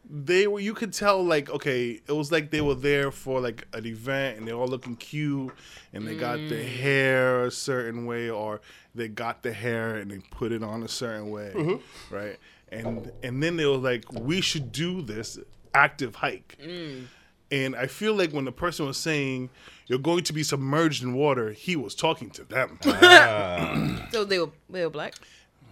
they 0.08 0.46
were 0.46 0.60
you 0.60 0.74
could 0.74 0.92
tell 0.92 1.24
like 1.24 1.48
okay 1.48 2.00
it 2.06 2.12
was 2.12 2.30
like 2.30 2.50
they 2.50 2.60
were 2.60 2.74
there 2.74 3.10
for 3.10 3.40
like 3.40 3.66
an 3.72 3.86
event 3.86 4.38
and 4.38 4.46
they're 4.46 4.54
all 4.54 4.68
looking 4.68 4.96
cute 4.96 5.52
and 5.92 6.06
they 6.06 6.14
got 6.14 6.36
the 6.36 6.56
mm. 6.56 6.76
hair 6.76 7.46
a 7.46 7.50
certain 7.50 8.04
way 8.04 8.28
or 8.28 8.60
they 8.94 9.08
got 9.08 9.42
the 9.42 9.52
hair 9.52 9.96
and 9.96 10.10
they 10.10 10.18
put 10.30 10.52
it 10.52 10.62
on 10.62 10.82
a 10.82 10.88
certain 10.88 11.30
way 11.30 11.52
mm-hmm. 11.54 12.14
right? 12.14 12.38
And 12.70 13.10
and 13.22 13.42
then 13.42 13.56
they 13.56 13.64
were 13.64 13.76
like 13.76 14.10
we 14.12 14.40
should 14.40 14.72
do 14.72 15.00
this 15.00 15.38
active 15.72 16.16
hike. 16.16 16.58
Mm. 16.62 17.06
And 17.50 17.76
i 17.76 17.86
feel 17.86 18.14
like 18.14 18.32
when 18.32 18.44
the 18.44 18.52
person 18.52 18.86
was 18.86 18.96
saying 18.96 19.50
you're 19.86 19.98
going 19.98 20.24
to 20.24 20.32
be 20.32 20.42
submerged 20.42 21.02
in 21.02 21.14
water 21.14 21.52
he 21.52 21.76
was 21.76 21.94
talking 21.94 22.30
to 22.30 22.44
them 22.44 22.78
ah. 22.86 24.08
So 24.12 24.24
they 24.24 24.38
were 24.38 24.50
they 24.70 24.82
were 24.84 24.90
black 24.90 25.14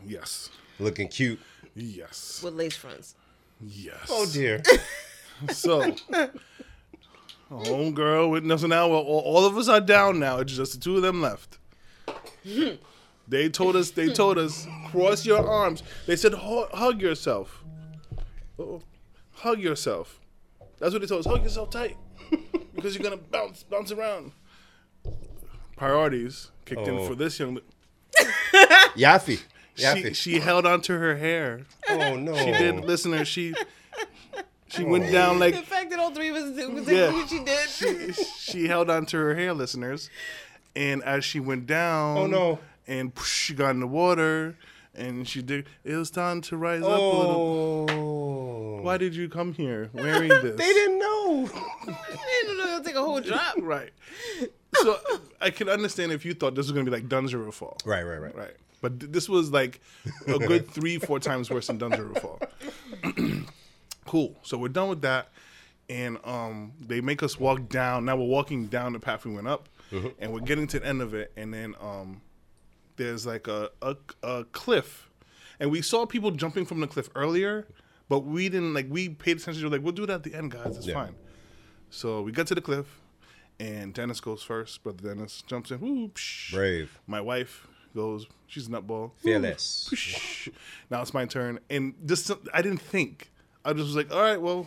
yes 0.07 0.51
looking 0.79 1.09
cute. 1.09 1.41
yes 1.75 2.41
with 2.43 2.55
lace 2.55 2.77
fronts. 2.77 3.15
yes 3.61 4.07
Oh 4.11 4.27
dear. 4.27 4.63
So, 5.51 5.97
homegirl 7.51 8.31
with 8.31 8.45
no. 8.45 8.57
So 8.57 8.69
now 8.69 8.89
all, 8.89 9.03
all 9.21 9.45
of 9.45 9.57
us 9.57 9.69
are 9.69 9.81
down 9.81 10.21
now. 10.21 10.39
It's 10.39 10.53
just 10.53 10.75
the 10.75 10.79
two 10.79 10.97
of 10.97 11.03
them 11.03 11.21
left. 11.21 11.59
They 13.29 13.49
told 13.49 13.77
us. 13.77 13.93
They 13.93 14.13
told 14.13 14.37
us 14.37 14.67
cross 14.91 15.25
your 15.25 15.49
arms. 15.49 15.83
They 16.07 16.17
said 16.17 16.35
hug 16.35 17.01
yourself. 17.01 17.65
Uh-oh. 18.59 18.83
Hug 19.33 19.61
yourself. 19.61 20.21
That's 20.79 20.93
what 20.93 21.01
they 21.03 21.07
told 21.09 21.21
us. 21.21 21.27
Hug 21.33 21.43
yourself 21.43 21.71
tight 21.71 21.97
because 22.75 22.95
you're 22.95 23.03
gonna 23.05 23.17
bounce 23.17 23.63
bounce 23.65 23.91
around. 23.93 24.33
Priorities 25.77 26.51
kicked 26.65 26.87
in 26.87 26.99
Oh. 26.99 27.07
for 27.07 27.15
this 27.15 27.39
young. 27.39 27.59
Yaffy. 28.97 29.41
She 29.75 29.83
Yaffy. 29.85 30.15
she 30.15 30.39
held 30.41 30.67
onto 30.67 30.97
her 30.97 31.17
hair. 31.17 31.63
oh 31.89 32.17
no. 32.17 32.37
She 32.37 32.47
did. 32.53 32.85
Listener, 32.85 33.25
she 33.25 33.55
she 34.69 34.85
went 34.85 35.07
oh. 35.07 35.13
down 35.13 35.39
like 35.39 35.55
The 35.55 35.63
fact 35.63 35.91
that 35.91 35.99
all 35.99 36.11
three 36.15 36.29
of 36.29 36.37
us 36.37 36.55
did 36.57 36.73
was 36.73 36.89
Yeah. 36.89 37.13
what 37.13 37.29
she 37.29 37.43
did. 37.43 38.15
she 38.39 38.67
held 38.69 38.91
onto 38.91 39.19
her 39.19 39.35
hair, 39.35 39.53
listeners, 39.55 40.11
and 40.77 41.03
as 41.05 41.25
she 41.25 41.41
went 41.41 41.67
down, 41.67 42.17
Oh, 42.19 42.27
no. 42.27 42.59
and 42.87 43.13
she 43.25 43.55
got 43.55 43.71
in 43.71 43.81
the 43.81 43.87
water, 43.87 44.57
and 44.95 45.27
she 45.29 45.43
did. 45.43 45.67
It 45.85 45.97
was 45.97 46.11
time 46.11 46.41
to 46.43 46.57
rise 46.57 46.83
up 46.83 46.89
a 46.89 46.91
little. 46.93 47.87
Oh. 47.91 48.81
Why 48.83 48.99
did 48.99 49.15
you 49.15 49.29
come 49.29 49.53
here 49.53 49.91
wearing 49.93 50.29
this? 50.43 50.57
They 50.57 50.73
didn't 50.73 50.99
know. 50.99 51.47
they 51.87 51.93
didn't 52.43 52.59
know 52.59 52.67
it'll 52.67 52.85
take 52.85 52.95
a 52.97 53.03
whole 53.03 53.21
drop. 53.21 53.55
Right. 53.59 53.93
So 54.77 54.99
I 55.41 55.51
can 55.51 55.69
understand 55.69 56.13
if 56.13 56.25
you 56.25 56.35
thought 56.35 56.55
this 56.55 56.67
was 56.67 56.73
gonna 56.73 56.85
be 56.85 56.91
like 56.91 57.09
Dungeon 57.09 57.51
Fall. 57.53 57.77
Right, 57.85 58.03
right, 58.03 58.21
right. 58.21 58.37
Right. 58.37 58.57
But 58.81 58.99
th- 59.01 59.13
this 59.13 59.29
was 59.29 59.53
like 59.53 59.81
a 60.27 60.39
good 60.39 60.69
three, 60.69 60.99
four 60.99 61.21
times 61.21 61.51
worse 61.51 61.69
than 61.69 61.79
Dungeon 61.79 62.15
Fall. 62.15 62.41
cool. 64.07 64.37
So 64.43 64.59
we're 64.59 64.69
done 64.69 64.89
with 64.89 65.03
that. 65.03 65.29
And 65.89 66.19
um, 66.25 66.73
they 66.81 67.01
make 67.01 67.23
us 67.23 67.39
walk 67.39 67.69
down. 67.69 68.05
Now 68.07 68.17
we're 68.17 68.25
walking 68.27 68.67
down 68.67 68.93
the 68.95 68.99
path 69.01 69.25
we 69.27 69.35
went 69.35 69.47
up, 69.49 69.69
and 70.19 70.33
we're 70.33 70.41
getting 70.41 70.67
to 70.69 70.81
the 70.81 70.87
end 70.87 71.03
of 71.03 71.13
it. 71.13 71.33
And 71.37 71.53
then 71.53 71.75
um, 71.81 72.23
there's 73.03 73.27
like 73.27 73.49
a, 73.49 73.71
a 73.83 73.97
a 74.23 74.45
cliff, 74.53 75.11
and 75.61 75.71
we 75.71 75.83
saw 75.83 76.07
people 76.07 76.31
jumping 76.31 76.65
from 76.67 76.81
the 76.81 76.87
cliff 76.87 77.09
earlier, 77.15 77.67
but 78.09 78.21
we 78.21 78.49
didn't 78.49 78.75
like. 78.75 78.87
We 78.89 79.09
paid 79.11 79.39
attention 79.39 79.63
to 79.63 79.69
like 79.69 79.83
we'll 79.83 79.93
do 79.93 80.07
that 80.07 80.15
at 80.15 80.23
the 80.23 80.35
end, 80.35 80.51
guys. 80.53 80.77
It's 80.77 80.87
Yeah. 80.87 80.95
fine. 80.95 81.15
So 81.91 82.23
we 82.23 82.33
get 82.33 82.47
to 82.49 82.55
the 82.55 82.61
cliff, 82.63 82.87
and 83.61 83.93
Dennis 83.93 84.21
goes 84.21 84.43
first. 84.43 84.83
Brother 84.83 85.09
Dennis 85.09 85.43
jumps 85.47 85.71
in. 85.71 86.11
Psh. 86.11 86.53
Brave. 86.53 86.99
My 87.07 87.21
wife 87.21 87.67
goes. 87.95 88.27
She's 88.47 88.67
a 88.69 88.71
nutball. 88.71 89.13
Fearless. 89.23 90.49
Now 90.91 91.03
it's 91.03 91.15
my 91.15 91.25
turn, 91.27 91.59
and 91.71 91.95
just 92.07 92.31
I 92.55 92.63
didn't 92.63 92.81
think. 92.83 93.31
I 93.65 93.73
just 93.73 93.87
was 93.87 93.97
like, 93.97 94.13
all 94.13 94.21
right, 94.21 94.41
well, 94.41 94.67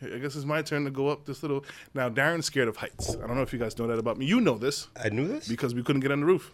I 0.00 0.18
guess 0.18 0.36
it's 0.36 0.44
my 0.44 0.62
turn 0.62 0.84
to 0.84 0.90
go 0.90 1.08
up 1.08 1.26
this 1.26 1.42
little. 1.42 1.64
Now 1.92 2.08
Darren's 2.08 2.46
scared 2.46 2.68
of 2.68 2.76
heights. 2.76 3.16
I 3.16 3.26
don't 3.26 3.34
know 3.36 3.42
if 3.42 3.52
you 3.52 3.58
guys 3.58 3.76
know 3.78 3.86
that 3.88 3.98
about 3.98 4.16
me. 4.16 4.26
You 4.26 4.40
know 4.40 4.56
this 4.56 4.86
I 5.02 5.08
knew 5.08 5.26
this. 5.26 5.48
because 5.48 5.74
we 5.74 5.82
couldn't 5.82 6.00
get 6.00 6.12
on 6.12 6.20
the 6.20 6.26
roof. 6.26 6.52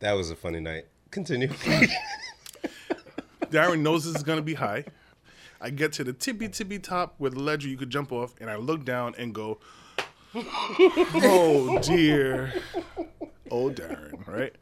That 0.00 0.12
was 0.12 0.30
a 0.30 0.36
funny 0.36 0.60
night. 0.60 0.86
Continue. 1.10 1.48
Darren 3.50 3.80
knows 3.80 4.04
this 4.04 4.16
is 4.16 4.22
gonna 4.22 4.42
be 4.42 4.54
high. 4.54 4.84
I 5.60 5.68
get 5.70 5.92
to 5.94 6.04
the 6.04 6.14
tippy 6.14 6.48
tippy 6.48 6.78
top 6.78 7.14
where 7.18 7.30
the 7.30 7.38
ledge 7.40 7.66
you 7.66 7.76
could 7.76 7.90
jump 7.90 8.10
off, 8.10 8.34
and 8.40 8.48
I 8.50 8.56
look 8.56 8.84
down 8.84 9.14
and 9.18 9.34
go, 9.34 9.58
"Oh 10.34 11.78
dear, 11.82 12.52
oh 13.50 13.70
Darren, 13.70 14.26
right?" 14.26 14.54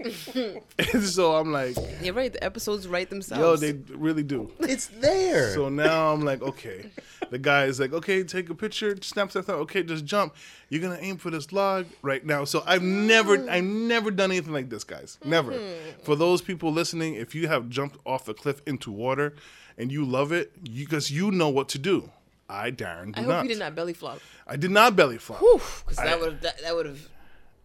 and 0.92 1.02
so 1.04 1.37
I'm 1.37 1.52
like, 1.52 1.76
You're 2.02 2.14
right. 2.14 2.33
The 2.33 2.42
episodes 2.42 2.88
write 2.88 3.11
themselves. 3.11 3.62
"Yo, 3.62 3.73
they 3.73 3.78
really 3.95 4.23
do." 4.23 4.50
it's 4.61 4.87
there. 4.87 5.54
So 5.54 5.68
now 5.68 6.12
I'm 6.12 6.25
like, 6.25 6.42
okay. 6.42 6.90
The 7.30 7.38
guy 7.38 7.64
is 7.64 7.78
like, 7.78 7.92
okay, 7.92 8.23
take 8.23 8.49
a 8.50 8.54
picture, 8.54 8.97
snap, 9.02 9.30
snap, 9.30 9.45
snap. 9.45 9.57
Okay, 9.59 9.83
just 9.83 10.04
jump. 10.04 10.35
You're 10.68 10.80
gonna 10.80 10.99
aim 11.00 11.18
for 11.18 11.30
this 11.30 11.52
log 11.52 11.87
right 12.02 12.25
now. 12.25 12.45
So 12.45 12.62
I've 12.66 12.83
never, 12.83 13.37
mm. 13.37 13.49
I've 13.49 13.64
never 13.64 14.11
done 14.11 14.30
anything 14.30 14.52
like 14.52 14.71
this, 14.71 14.85
guys. 14.85 15.18
Never. 15.25 15.52
Mm-hmm. 15.52 16.02
For 16.02 16.16
those 16.16 16.40
people 16.40 16.73
listening, 16.73 17.14
if 17.14 17.35
you 17.35 17.49
have 17.49 17.68
jumped 17.68 17.99
off 18.07 18.28
a 18.28 18.35
cliff 18.35 18.62
into 18.66 18.90
water 18.90 19.35
and 19.76 19.92
you 19.92 20.04
love 20.04 20.33
it, 20.33 20.52
because 20.64 21.11
you, 21.11 21.30
know 21.30 21.49
what 21.49 21.68
to 21.71 21.78
do. 21.78 22.11
I, 22.49 22.71
Darren, 22.71 23.14
do 23.14 23.21
I 23.21 23.25
hope 23.25 23.28
not. 23.28 23.42
you 23.45 23.50
did 23.50 23.59
not 23.59 23.75
belly 23.75 23.92
flop. 23.92 24.21
I 24.47 24.57
did 24.57 24.71
not 24.71 24.97
belly 24.97 25.18
flop. 25.18 25.40
Because 25.40 25.97
that 25.99 26.18
would 26.18 26.40
that, 26.40 26.62
that 26.62 26.75
would 26.75 26.87
have. 26.87 27.09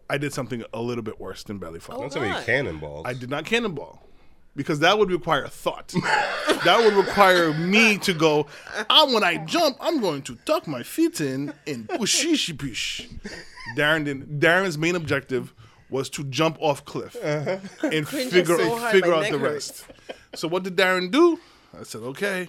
I 0.08 0.18
did 0.18 0.32
something 0.32 0.64
a 0.72 0.80
little 0.80 1.02
bit 1.02 1.20
worse 1.20 1.42
than 1.44 1.58
belly 1.58 1.80
flop. 1.80 1.98
Oh, 1.98 2.00
Don't 2.02 2.12
tell 2.12 2.22
me 2.22 2.28
God. 2.28 2.44
cannonballs. 2.44 3.06
I 3.06 3.14
did 3.14 3.30
not 3.30 3.44
cannonball 3.44 4.04
because 4.56 4.80
that 4.80 4.98
would 4.98 5.10
require 5.10 5.48
thought. 5.48 5.88
that 6.64 6.78
would 6.78 6.94
require 6.94 7.52
me 7.52 7.98
to 7.98 8.14
go. 8.14 8.46
I 8.88 9.04
when 9.04 9.24
I 9.24 9.38
jump, 9.44 9.76
I'm 9.80 10.00
going 10.00 10.22
to 10.22 10.36
tuck 10.44 10.66
my 10.66 10.82
feet 10.82 11.20
in 11.20 11.52
and 11.66 11.88
pushishi 11.88 12.56
push. 12.56 13.06
Darren 13.76 14.04
did, 14.04 14.40
Darren's 14.40 14.78
main 14.78 14.94
objective 14.94 15.52
was 15.90 16.08
to 16.10 16.24
jump 16.24 16.56
off 16.60 16.84
cliff 16.84 17.16
uh-huh. 17.16 17.58
and 17.82 18.06
Cringe 18.06 18.30
figure 18.30 18.56
so 18.56 18.76
hard, 18.76 18.92
figure 18.92 19.14
out 19.14 19.30
the 19.30 19.38
hurts. 19.38 19.84
rest. 20.08 20.16
So 20.34 20.48
what 20.48 20.62
did 20.62 20.76
Darren 20.76 21.10
do? 21.10 21.38
I 21.78 21.82
said 21.82 22.02
okay, 22.02 22.48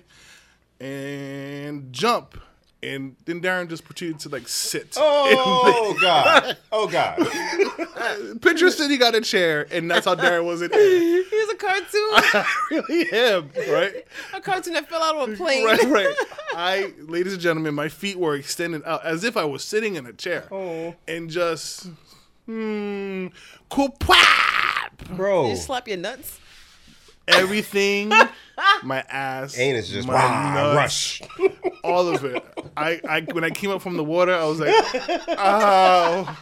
and 0.80 1.92
jump. 1.92 2.40
And 2.84 3.16
then 3.26 3.42
Darren 3.42 3.68
just 3.68 3.84
proceeded 3.84 4.20
to 4.20 4.30
like 4.30 4.48
sit. 4.48 4.94
oh 4.96 5.98
God. 6.02 6.58
Oh 6.72 6.88
God. 6.88 7.18
Pinterest 8.40 8.74
said 8.74 8.92
he 8.92 8.98
got 8.98 9.16
a 9.16 9.22
chair, 9.22 9.66
and 9.72 9.90
that's 9.90 10.06
how 10.06 10.14
Darren 10.16 10.46
was 10.46 10.62
in 10.62 10.72
air. 10.72 10.80
Here's 10.80 11.50
a 11.54 11.56
cartoon. 11.56 11.86
I 11.94 12.46
really 12.72 13.12
am, 13.12 13.50
right? 13.74 14.06
a 14.34 14.42
cartoon 14.42 14.74
that 14.74 14.88
fell 14.88 15.02
out 15.02 15.16
of 15.16 15.34
a 15.34 15.36
plane. 15.36 15.66
right, 15.66 15.82
right. 15.84 16.16
I, 16.56 16.94
ladies 17.00 17.34
and 17.34 17.42
gentlemen, 17.42 17.74
my 17.74 17.90
feet 17.90 18.20
were 18.20 18.36
extended 18.36 18.84
out 18.86 19.04
as 19.04 19.24
if 19.24 19.36
I 19.36 19.46
was 19.46 19.64
sitting 19.64 19.96
in 19.96 20.06
a 20.06 20.14
chair, 20.14 20.48
Oh. 20.52 20.94
and 21.08 21.30
just, 21.30 21.88
hmm, 22.46 23.28
kupwap! 23.72 25.16
Bro. 25.16 25.50
You 25.50 25.56
slap 25.56 25.88
your 25.88 25.98
nuts. 25.98 26.40
Everything, 27.28 28.10
my 28.84 29.02
ass, 29.10 29.58
Anus 29.58 29.90
just 29.90 30.08
my 30.08 30.14
wah, 30.14 30.54
nuts, 30.54 30.76
rush. 30.76 31.22
all 31.84 32.08
of 32.08 32.24
it. 32.26 32.44
I, 32.78 33.00
I, 33.08 33.22
when 33.32 33.44
I 33.44 33.50
came 33.50 33.72
up 33.72 33.82
from 33.82 33.98
the 33.98 34.04
water, 34.04 34.34
I 34.34 34.46
was 34.46 34.60
like, 34.60 34.74
oh. 35.38 36.38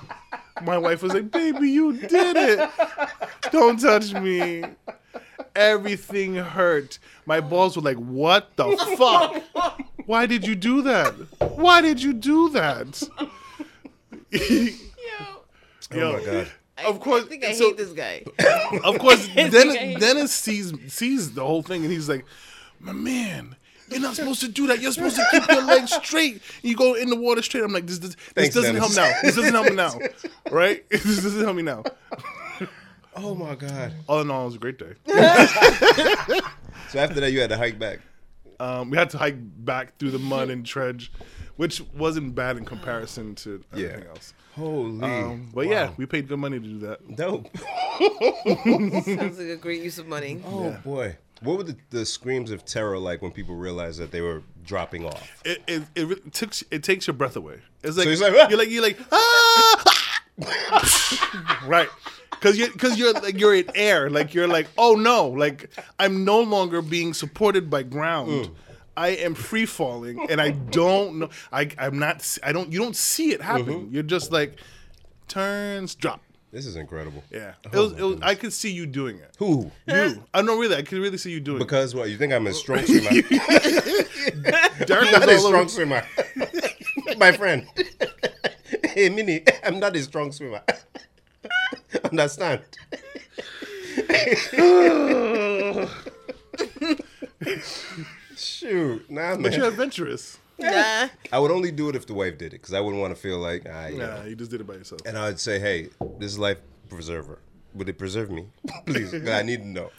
My 0.61 0.77
wife 0.77 1.01
was 1.01 1.13
like, 1.13 1.31
baby, 1.31 1.69
you 1.69 1.93
did 1.93 2.37
it. 2.37 2.69
Don't 3.51 3.79
touch 3.79 4.13
me. 4.13 4.63
Everything 5.55 6.35
hurt. 6.35 6.99
My 7.25 7.41
balls 7.41 7.75
were 7.75 7.81
like, 7.81 7.97
what 7.97 8.55
the 8.55 8.77
fuck? 8.97 9.43
Why 10.05 10.25
did 10.25 10.45
you 10.45 10.55
do 10.55 10.83
that? 10.83 11.13
Why 11.57 11.81
did 11.81 12.01
you 12.01 12.13
do 12.13 12.49
that? 12.49 13.01
Yo. 14.31 14.69
Oh 15.93 16.13
my 16.13 16.23
God. 16.23 16.51
Of 16.85 16.99
course, 16.99 17.23
I 17.25 17.27
think 17.27 17.43
I 17.45 17.53
so- 17.53 17.67
hate 17.69 17.77
this 17.77 17.91
guy. 17.93 18.23
Of 18.83 18.97
course, 18.99 19.27
Dennis, 19.35 19.99
Dennis 19.99 20.31
sees 20.31 20.73
sees 20.91 21.33
the 21.33 21.45
whole 21.45 21.61
thing, 21.61 21.83
and 21.83 21.91
he's 21.91 22.09
like, 22.09 22.25
"My 22.79 22.91
man, 22.93 23.55
you're 23.89 23.99
not 24.01 24.15
supposed 24.15 24.41
to 24.41 24.47
do 24.47 24.65
that. 24.67 24.81
You're 24.81 24.91
supposed 24.91 25.15
to 25.17 25.25
keep 25.31 25.47
your 25.47 25.63
legs 25.63 25.93
straight. 25.93 26.41
You 26.63 26.75
go 26.75 26.95
in 26.95 27.09
the 27.09 27.15
water 27.15 27.41
straight." 27.43 27.63
I'm 27.63 27.71
like, 27.71 27.85
"This, 27.85 27.99
this, 27.99 28.15
this 28.15 28.33
Thanks, 28.33 28.55
doesn't 28.55 28.73
Dennis. 28.75 28.95
help 28.95 29.13
now. 29.13 29.19
This 29.21 29.35
doesn't 29.35 29.53
help 29.53 29.65
me 29.67 29.75
now, 29.75 29.99
right? 30.51 30.83
this 30.89 31.03
doesn't 31.23 31.43
help 31.43 31.55
me 31.55 31.61
now." 31.63 31.83
Oh 33.15 33.35
my 33.35 33.53
god. 33.53 33.93
All 34.09 34.21
in 34.21 34.31
all, 34.31 34.41
it 34.41 34.45
was 34.45 34.55
a 34.55 34.57
great 34.57 34.79
day. 34.79 34.93
So 36.89 36.99
after 36.99 37.19
that, 37.21 37.31
you 37.31 37.39
had 37.41 37.49
to 37.51 37.57
hike 37.57 37.77
back. 37.79 37.99
Um, 38.59 38.89
we 38.89 38.97
had 38.97 39.09
to 39.11 39.17
hike 39.17 39.35
back 39.37 39.97
through 39.97 40.11
the 40.11 40.19
mud 40.19 40.49
and 40.49 40.65
trudge, 40.65 41.11
which 41.57 41.81
wasn't 41.95 42.33
bad 42.35 42.57
in 42.57 42.65
comparison 42.65 43.35
to 43.35 43.63
Yeah. 43.73 43.87
everything 43.87 44.09
else. 44.09 44.33
Holy. 44.55 45.03
Um, 45.03 45.49
but 45.53 45.67
yeah, 45.67 45.91
we 45.97 46.05
paid 46.05 46.27
good 46.27 46.39
money 46.39 46.59
to 46.59 46.65
do 46.65 46.79
that. 46.79 47.15
dope. 47.15 47.49
Sounds 49.05 49.37
like 49.39 49.47
a 49.47 49.57
great 49.57 49.81
use 49.81 49.97
of 49.97 50.07
money. 50.07 50.41
Oh 50.45 50.71
boy. 50.83 51.17
What 51.41 51.57
were 51.57 51.63
the, 51.63 51.75
the 51.89 52.05
screams 52.05 52.51
of 52.51 52.63
terror 52.63 52.97
like 52.97 53.21
when 53.21 53.31
people 53.31 53.55
realized 53.55 53.99
that 53.99 54.11
they 54.11 54.21
were 54.21 54.43
dropping 54.63 55.05
off? 55.05 55.41
It 55.43 55.61
it, 55.67 55.83
it, 55.95 56.07
re- 56.07 56.21
takes 56.31 56.63
it 56.71 56.83
takes 56.83 57.07
your 57.07 57.15
breath 57.15 57.35
away. 57.35 57.59
It's 57.83 57.97
like, 57.97 58.07
it's 58.07 58.21
like, 58.21 58.33
ah! 58.37 58.47
you're 58.49 58.57
like 58.57 58.69
you're 58.69 58.81
like 58.83 58.97
ah! 59.11 60.03
right. 61.67 61.89
Cause 62.41 62.57
you're, 62.57 62.69
cause 62.71 62.97
you're 62.97 63.13
like 63.13 63.39
you're 63.39 63.55
in 63.55 63.69
air, 63.73 64.09
like 64.09 64.33
you're 64.33 64.47
like, 64.49 64.67
oh 64.77 64.95
no, 64.95 65.29
like 65.29 65.69
I'm 65.97 66.25
no 66.25 66.41
longer 66.41 66.81
being 66.81 67.13
supported 67.13 67.69
by 67.69 67.83
ground. 67.83 68.29
Mm. 68.47 68.51
I 68.95 69.09
am 69.09 69.33
free 69.35 69.65
falling, 69.65 70.27
and 70.29 70.39
I 70.39 70.51
don't 70.51 71.19
know. 71.19 71.29
I 71.51 71.69
I'm 71.77 71.99
not. 71.99 72.37
I 72.43 72.51
don't. 72.51 72.71
You 72.71 72.79
don't 72.79 72.95
see 72.95 73.31
it 73.31 73.41
happen. 73.41 73.65
Mm-hmm. 73.65 73.93
You're 73.93 74.03
just 74.03 74.31
like 74.31 74.59
turns, 75.27 75.95
drop. 75.95 76.21
This 76.51 76.67
is 76.67 76.75
incredible. 76.75 77.23
Yeah, 77.31 77.53
it 77.63 77.71
Oh 77.73 77.83
was. 77.83 77.93
It 77.93 78.03
was. 78.03 78.19
I 78.21 78.35
could 78.35 78.53
see 78.53 78.71
you 78.71 78.85
doing 78.85 79.17
it. 79.17 79.35
Who? 79.39 79.71
You. 79.87 80.23
I 80.33 80.43
know 80.43 80.55
really. 80.59 80.75
I 80.75 80.83
could 80.83 80.99
really 80.99 81.17
see 81.17 81.31
you 81.31 81.39
doing 81.39 81.57
it. 81.57 81.65
Because 81.65 81.95
what? 81.95 82.09
You 82.11 82.17
think 82.17 82.31
I'm 82.31 82.45
a 82.45 82.53
strong 82.63 82.85
swimmer? 82.85 83.07
it. 83.11 84.87
Derek 84.87 85.11
not 85.11 85.27
a 85.27 85.39
strong 85.39 85.67
swimmer. 85.67 86.05
My 87.17 87.31
friend. 87.31 87.67
hey, 88.83 89.09
Minnie, 89.09 89.43
I'm 89.63 89.79
not 89.79 89.95
a 89.95 90.03
strong 90.03 90.31
swimmer. 90.31 90.61
Understand? 92.03 92.61
Shoot, 98.37 99.09
nah, 99.09 99.21
man. 99.31 99.41
But 99.41 99.51
you're 99.53 99.61
man. 99.61 99.71
adventurous. 99.71 100.37
Nah. 100.59 101.07
I 101.31 101.39
would 101.39 101.51
only 101.51 101.71
do 101.71 101.89
it 101.89 101.95
if 101.95 102.05
the 102.05 102.13
wife 102.13 102.37
did 102.37 102.47
it 102.53 102.61
because 102.61 102.73
I 102.73 102.79
wouldn't 102.79 103.01
want 103.01 103.13
to 103.15 103.19
feel 103.21 103.39
like, 103.39 103.65
ah, 103.69 103.87
you 103.87 103.97
know. 103.97 104.17
Nah, 104.17 104.23
you 104.23 104.35
just 104.35 104.51
did 104.51 104.61
it 104.61 104.67
by 104.67 104.75
yourself. 104.75 105.01
And 105.05 105.17
I 105.17 105.25
would 105.25 105.39
say, 105.39 105.59
hey, 105.59 105.89
this 106.19 106.31
is 106.31 106.39
life 106.39 106.57
preserver. 106.89 107.39
Would 107.73 107.89
it 107.89 107.97
preserve 107.97 108.29
me? 108.29 108.47
Please, 108.85 109.11
'cause 109.11 109.27
I 109.27 109.41
need 109.41 109.61
to 109.61 109.67
know. 109.67 109.89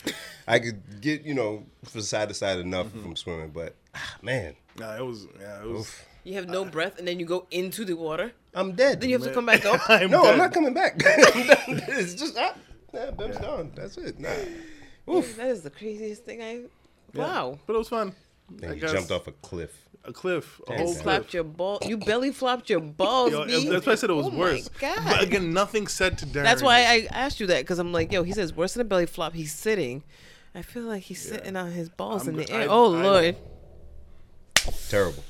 I 0.47 0.61
could 0.61 1.01
get, 1.01 1.23
you 1.25 1.35
know, 1.35 1.65
from 1.85 2.03
side 2.03 2.29
to 2.29 2.35
side 2.35 2.59
enough 2.59 2.91
from 2.93 3.17
swimming, 3.17 3.51
but 3.51 3.75
ah, 3.95 4.17
man, 4.23 4.55
Nah, 4.79 4.97
it 4.97 5.05
was. 5.05 5.27
Yeah, 5.41 5.63
it 5.63 5.69
was. 5.69 5.95
You 6.25 6.35
have 6.35 6.49
no 6.49 6.65
breath, 6.65 6.99
and 6.99 7.07
then 7.07 7.21
you 7.21 7.27
go 7.27 7.47
into 7.51 7.85
the 7.85 7.95
water. 7.95 8.33
I'm 8.55 8.73
dead. 8.73 9.01
Then 9.01 9.11
you 9.11 9.17
have 9.19 9.27
to 9.27 9.35
come 9.35 9.47
back 9.47 9.65
up. 9.71 9.81
I'm 9.89 10.11
no, 10.11 10.23
dead. 10.23 10.33
I'm 10.33 10.39
not 10.39 10.53
coming 10.53 10.73
back. 10.75 10.95
I'm 11.05 11.47
done. 11.47 11.83
it's 11.89 12.15
just, 12.15 12.37
ah, 12.39 12.55
nah, 12.93 13.11
Bim's 13.11 13.39
gone. 13.39 13.73
That's 13.75 13.97
it. 13.99 14.19
Nah. 14.19 14.31
Oof. 15.13 15.37
That 15.37 15.49
is 15.49 15.63
the 15.63 15.71
craziest 15.71 16.25
thing 16.25 16.43
I. 16.43 16.63
Wow. 17.15 17.59
But 17.67 17.75
it 17.75 17.79
was 17.79 17.89
fun. 17.89 18.15
I 18.51 18.67
And 18.67 18.75
he 18.75 18.81
guess 18.81 18.93
jumped 18.93 19.11
off 19.11 19.27
a 19.27 19.33
cliff. 19.33 19.73
a 20.05 20.13
cliff, 20.13 20.61
a 20.69 20.73
And 20.73 20.83
whole 20.83 20.95
slapped 20.95 21.25
cliff. 21.27 21.35
Your 21.35 21.45
ball. 21.45 21.79
You 21.87 21.97
belly 21.97 22.31
flopped 22.31 22.69
your 22.71 22.81
balls. 22.81 23.33
Yo, 23.33 23.45
that's 23.47 23.87
why 23.87 23.93
I 23.93 23.95
said 23.97 24.11
it 24.11 24.15
was 24.15 24.27
Oh 24.27 24.31
my 24.31 24.39
worse. 24.39 24.69
God. 24.81 24.99
But 25.05 25.23
again, 25.23 25.53
nothing 25.53 25.87
said 25.87 26.19
to 26.19 26.27
Darren. 26.27 26.43
That's 26.45 26.63
why 26.63 26.81
I 26.81 27.09
asked 27.11 27.41
you 27.41 27.47
that 27.49 27.61
because 27.63 27.79
I'm 27.79 27.93
like, 27.93 28.13
yo, 28.13 28.23
he 28.23 28.33
says 28.33 28.53
worse 28.55 28.75
than 28.75 28.83
a 28.83 28.85
belly 28.85 29.07
flop. 29.07 29.33
He's 29.35 29.55
sitting. 29.55 30.03
I 30.55 30.63
feel 30.63 30.83
like 30.85 31.03
he's 31.05 31.21
sitting 31.23 31.57
on 31.57 31.73
his 31.73 31.89
balls 31.89 32.23
I'm 32.29 32.35
in 32.35 32.37
the 32.37 32.45
g- 32.45 32.53
air. 32.53 32.61
I- 32.63 32.67
oh 32.67 32.95
I- 32.95 33.03
lord. 33.03 33.37
Terrible. 34.89 35.25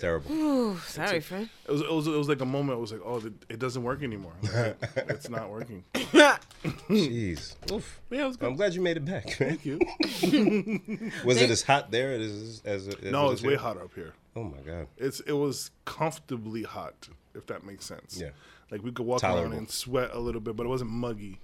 Terrible. 0.00 0.32
Ooh, 0.32 0.78
sorry, 0.78 1.20
friend. 1.20 1.48
It 1.68 1.72
was, 1.72 1.82
it 1.82 1.92
was. 1.92 2.06
It 2.06 2.16
was 2.16 2.28
like 2.28 2.40
a 2.40 2.46
moment. 2.46 2.78
It 2.78 2.80
was 2.80 2.92
like, 2.92 3.02
oh, 3.04 3.18
it, 3.18 3.32
it 3.50 3.58
doesn't 3.58 3.82
work 3.82 4.02
anymore. 4.02 4.32
Like, 4.42 4.78
it's 4.96 5.28
not 5.28 5.50
working. 5.50 5.84
Jeez. 5.94 7.54
Oof. 7.70 8.00
Yeah, 8.10 8.24
it 8.24 8.26
was 8.28 8.36
good. 8.38 8.48
I'm 8.48 8.56
glad 8.56 8.74
you 8.74 8.80
made 8.80 8.96
it 8.96 9.04
back, 9.04 9.38
man. 9.38 9.58
Thank 9.58 9.66
you. 9.66 9.78
Was 11.24 11.40
it 11.40 11.50
as 11.50 11.62
hot 11.62 11.90
there 11.90 12.12
as 12.12 12.62
as, 12.64 12.88
as 12.88 13.02
No, 13.12 13.30
it's 13.30 13.42
way 13.42 13.56
hotter 13.56 13.82
up 13.82 13.94
here. 13.94 14.14
Oh 14.34 14.44
my 14.44 14.58
god. 14.58 14.86
It's 14.96 15.20
it 15.20 15.32
was 15.32 15.70
comfortably 15.84 16.62
hot, 16.62 17.08
if 17.34 17.46
that 17.46 17.64
makes 17.64 17.84
sense. 17.84 18.18
Yeah. 18.20 18.30
Like 18.70 18.82
we 18.82 18.92
could 18.92 19.04
walk 19.04 19.20
Tolerable. 19.20 19.50
around 19.52 19.58
and 19.58 19.70
sweat 19.70 20.10
a 20.12 20.18
little 20.18 20.40
bit, 20.40 20.56
but 20.56 20.64
it 20.64 20.68
wasn't 20.68 20.90
muggy. 20.90 21.40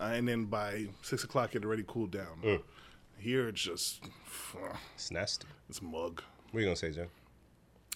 Uh, 0.00 0.12
and 0.14 0.28
then 0.28 0.44
by 0.44 0.88
six 1.02 1.24
o'clock, 1.24 1.54
it 1.54 1.64
already 1.64 1.84
cooled 1.86 2.10
down. 2.10 2.38
Mm. 2.44 2.62
Here, 3.18 3.48
it's 3.48 3.60
just 3.62 4.04
It's 4.94 5.10
nasty. 5.10 5.46
it's 5.68 5.80
mug. 5.82 6.22
What 6.50 6.58
are 6.58 6.60
you 6.60 6.66
gonna 6.66 6.76
say, 6.76 6.90
Jen? 6.90 7.08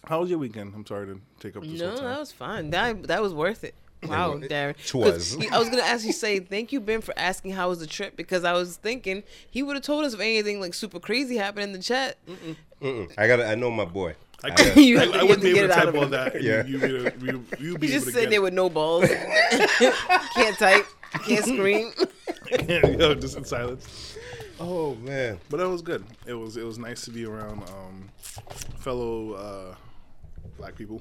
How 0.04 0.20
was 0.20 0.30
your 0.30 0.38
weekend? 0.38 0.72
I'm 0.74 0.84
sorry 0.86 1.06
to 1.06 1.20
take 1.40 1.56
up 1.56 1.62
this 1.62 1.78
No, 1.80 1.94
time. 1.96 2.04
that 2.04 2.18
was 2.20 2.32
fine. 2.32 2.70
That 2.70 3.04
that 3.04 3.22
was 3.22 3.32
worth 3.32 3.62
it. 3.64 3.74
Wow, 4.04 4.32
It 4.32 4.50
Darren. 4.50 4.74
was. 4.94 5.12
'Cause 5.12 5.32
he- 5.34 5.48
I 5.48 5.58
was 5.60 5.68
gonna 5.68 5.82
ask 5.82 6.04
you 6.04 6.12
say 6.12 6.40
thank 6.40 6.72
you, 6.72 6.80
Ben, 6.80 7.00
for 7.02 7.16
asking 7.16 7.52
how 7.52 7.68
was 7.68 7.78
the 7.78 7.86
trip 7.86 8.16
because 8.16 8.42
I 8.42 8.52
was 8.52 8.76
thinking 8.76 9.22
he 9.48 9.62
would 9.62 9.76
have 9.76 9.84
told 9.84 10.04
us 10.04 10.12
if 10.12 10.18
anything 10.18 10.58
like 10.60 10.74
super 10.74 10.98
crazy 10.98 11.36
happened 11.36 11.62
in 11.64 11.72
the 11.72 11.78
chat. 11.78 12.16
Mm-mm. 12.82 13.12
I 13.16 13.28
got. 13.28 13.36
to 13.36 13.46
I 13.46 13.54
know 13.54 13.70
my 13.70 13.84
boy. 13.84 14.16
I, 14.42 14.48
I, 14.56 14.72
You 14.80 14.98
I, 14.98 15.04
have 15.04 15.12
to- 15.12 15.18
I 15.20 15.22
wouldn't 15.22 15.42
be 15.42 15.50
able 15.50 15.60
to 15.60 15.60
get 15.60 15.64
it 15.66 15.70
out 15.70 15.76
type 15.84 15.88
of 15.88 15.94
all 15.94 16.06
that. 16.08 16.42
Yeah. 16.42 16.66
You, 16.66 16.78
you, 16.78 17.10
you, 17.22 17.44
you 17.60 17.78
be 17.78 17.86
just 17.86 18.06
sitting 18.10 18.30
there 18.30 18.42
with 18.42 18.54
no 18.54 18.68
balls. 18.68 19.08
can't 20.34 20.58
type, 20.58 20.84
can't 21.24 21.44
scream. 21.44 21.92
it. 22.50 22.98
Yo, 23.00 23.14
just 23.14 23.36
in 23.36 23.44
silence. 23.44 24.16
oh 24.58 24.96
man. 24.96 25.38
But 25.48 25.60
it 25.60 25.66
was 25.66 25.80
good. 25.80 26.04
It 26.26 26.34
was 26.34 26.56
it 26.56 26.64
was 26.64 26.76
nice 26.76 27.02
to 27.04 27.12
be 27.12 27.24
around 27.24 27.62
um, 27.68 28.08
fellow 28.78 29.34
uh, 29.34 29.74
black 30.56 30.74
people. 30.76 31.00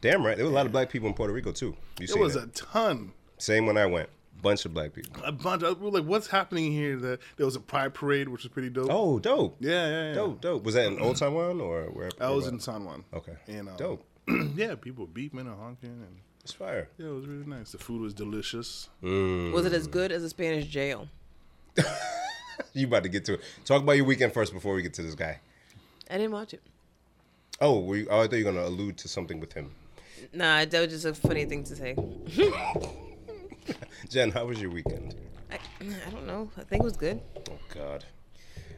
Damn 0.00 0.24
right. 0.24 0.36
There 0.36 0.46
were 0.46 0.50
a 0.52 0.54
lot 0.54 0.66
of 0.66 0.72
black 0.72 0.88
people 0.90 1.08
in 1.08 1.14
Puerto 1.14 1.32
Rico 1.32 1.52
too. 1.52 1.76
You 1.98 2.06
It 2.08 2.18
was 2.18 2.34
that? 2.34 2.44
a 2.44 2.46
ton. 2.48 3.12
Same 3.38 3.66
when 3.66 3.76
I 3.76 3.86
went. 3.86 4.08
Bunch 4.42 4.64
of 4.64 4.72
black 4.72 4.94
people. 4.94 5.22
A 5.24 5.32
bunch. 5.32 5.62
Of, 5.62 5.78
we 5.80 5.90
were 5.90 5.98
like, 5.98 6.08
what's 6.08 6.26
happening 6.26 6.72
here? 6.72 6.96
That 6.96 7.20
there 7.36 7.44
was 7.44 7.56
a 7.56 7.60
pride 7.60 7.92
parade, 7.92 8.28
which 8.28 8.42
was 8.44 8.50
pretty 8.50 8.70
dope. 8.70 8.88
Oh, 8.90 9.18
dope. 9.18 9.56
yeah, 9.60 9.70
yeah, 9.88 10.08
yeah. 10.08 10.14
Dope, 10.14 10.40
dope. 10.40 10.64
Was 10.64 10.74
that 10.76 10.86
in 10.86 10.98
Old 10.98 11.18
San 11.18 11.34
Juan 11.34 11.60
or 11.60 11.84
where? 11.90 12.08
I 12.18 12.30
was 12.30 12.44
where- 12.44 12.54
in 12.54 12.60
San 12.60 12.84
Juan. 12.84 13.04
Okay. 13.12 13.34
And 13.48 13.68
um, 13.68 13.76
Dope. 13.76 14.04
yeah, 14.56 14.76
people 14.76 15.04
were 15.04 15.10
beeping 15.12 15.40
and 15.40 15.48
honking, 15.58 15.90
and 15.90 16.16
It's 16.42 16.52
fire. 16.54 16.88
yeah, 16.96 17.08
it 17.08 17.10
was 17.10 17.26
really 17.26 17.44
nice. 17.44 17.72
The 17.72 17.78
food 17.78 18.00
was 18.00 18.14
delicious. 18.14 18.88
Mm. 19.02 19.52
Was 19.52 19.66
it 19.66 19.74
as 19.74 19.86
good 19.86 20.10
as 20.10 20.22
a 20.22 20.30
Spanish 20.30 20.66
jail? 20.66 21.08
You 22.74 22.86
about 22.86 23.02
to 23.04 23.08
get 23.08 23.24
to 23.24 23.34
it. 23.34 23.40
Talk 23.64 23.82
about 23.82 23.92
your 23.92 24.04
weekend 24.04 24.32
first 24.34 24.52
before 24.52 24.74
we 24.74 24.82
get 24.82 24.94
to 24.94 25.02
this 25.02 25.14
guy. 25.14 25.40
I 26.10 26.18
didn't 26.18 26.32
watch 26.32 26.52
it. 26.54 26.60
Oh, 27.60 27.80
were 27.80 27.96
you, 27.96 28.06
oh 28.10 28.20
I 28.20 28.26
thought 28.26 28.36
you 28.36 28.44
were 28.44 28.52
gonna 28.52 28.66
allude 28.66 28.96
to 28.98 29.08
something 29.08 29.38
with 29.38 29.52
him. 29.52 29.70
Nah, 30.32 30.64
that 30.64 30.80
was 30.80 30.88
just 30.88 31.04
a 31.04 31.14
funny 31.14 31.44
thing 31.44 31.62
to 31.64 31.76
say. 31.76 31.94
Jen, 34.08 34.30
how 34.30 34.46
was 34.46 34.60
your 34.60 34.70
weekend? 34.70 35.14
I, 35.50 35.58
I 35.80 36.10
don't 36.10 36.26
know. 36.26 36.50
I 36.56 36.62
think 36.62 36.82
it 36.82 36.84
was 36.84 36.96
good. 36.96 37.20
Oh 37.50 37.58
God. 37.74 38.04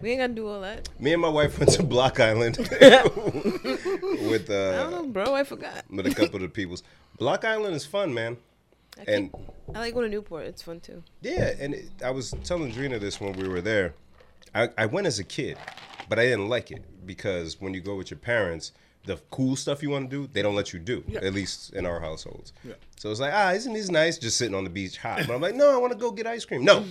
We 0.00 0.10
ain't 0.10 0.20
gonna 0.20 0.34
do 0.34 0.48
all 0.48 0.60
that. 0.62 0.88
Me 0.98 1.12
and 1.12 1.22
my 1.22 1.28
wife 1.28 1.58
went 1.58 1.70
to 1.72 1.82
Block 1.84 2.18
Island 2.18 2.56
with 2.58 4.50
Uh, 4.50 4.70
I 4.70 4.82
don't 4.82 4.90
know, 4.90 5.06
bro. 5.06 5.34
I 5.34 5.44
forgot. 5.44 5.84
with 5.88 6.06
a 6.06 6.14
couple 6.14 6.36
of 6.36 6.42
the 6.42 6.48
peoples. 6.48 6.82
Block 7.18 7.44
Island 7.44 7.76
is 7.76 7.86
fun, 7.86 8.12
man. 8.12 8.36
I, 8.98 9.04
And 9.10 9.30
I 9.74 9.78
like 9.78 9.94
going 9.94 10.10
to 10.10 10.10
Newport. 10.10 10.44
It's 10.46 10.62
fun 10.62 10.80
too. 10.80 11.02
yeah, 11.20 11.52
and 11.60 11.74
it, 11.74 11.84
I 12.04 12.10
was 12.10 12.34
telling 12.42 12.72
Drina 12.72 12.98
this 12.98 13.20
when 13.20 13.32
we 13.34 13.46
were 13.48 13.60
there. 13.60 13.94
I, 14.54 14.68
I 14.76 14.86
went 14.86 15.06
as 15.06 15.18
a 15.20 15.24
kid, 15.24 15.56
but 16.08 16.18
I 16.18 16.24
didn't 16.24 16.48
like 16.48 16.70
it 16.72 16.82
because 17.06 17.60
when 17.60 17.74
you 17.74 17.80
go 17.80 17.96
with 17.96 18.10
your 18.10 18.18
parents, 18.18 18.72
the 19.04 19.16
cool 19.32 19.56
stuff 19.56 19.82
you 19.82 19.90
want 19.90 20.08
to 20.08 20.16
do, 20.16 20.30
they 20.32 20.42
don't 20.42 20.54
let 20.54 20.72
you 20.72 20.78
do. 20.78 21.02
Yeah. 21.08 21.20
At 21.24 21.34
least 21.34 21.72
in 21.74 21.86
our 21.86 21.98
households. 21.98 22.52
Yeah. 22.62 22.74
So 22.96 23.10
it's 23.10 23.18
like, 23.18 23.32
ah, 23.34 23.50
isn't 23.50 23.72
this 23.72 23.90
nice? 23.90 24.16
Just 24.16 24.36
sitting 24.38 24.54
on 24.54 24.62
the 24.62 24.70
beach 24.70 24.96
hot. 24.96 25.22
But 25.26 25.34
I'm 25.34 25.40
like, 25.40 25.56
no, 25.56 25.74
I 25.74 25.76
want 25.78 25.92
to 25.92 25.98
go 25.98 26.12
get 26.12 26.24
ice 26.28 26.44
cream. 26.44 26.64
No, 26.64 26.84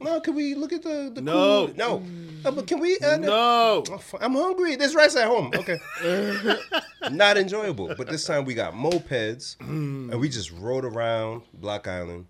no, 0.00 0.20
can 0.20 0.36
we 0.36 0.54
look 0.54 0.72
at 0.72 0.82
the 0.84 1.10
the 1.12 1.20
No. 1.20 1.66
cool? 1.66 1.76
No, 1.76 2.02
Uh, 2.44 2.52
but 2.52 2.68
can 2.68 2.78
we? 2.78 2.96
Uh, 2.98 3.16
No. 3.16 3.82
Oh, 3.90 4.00
I'm 4.20 4.34
hungry. 4.34 4.76
There's 4.76 4.94
rice 4.94 5.16
at 5.16 5.26
home. 5.26 5.50
Okay. 5.56 5.78
Not 7.10 7.36
enjoyable. 7.36 7.92
But 7.96 8.08
this 8.08 8.24
time 8.24 8.44
we 8.44 8.54
got 8.54 8.74
mopeds 8.74 9.56
and 9.60 10.20
we 10.20 10.28
just 10.28 10.52
rode 10.52 10.84
around 10.84 11.42
Block 11.54 11.88
Island. 11.88 12.26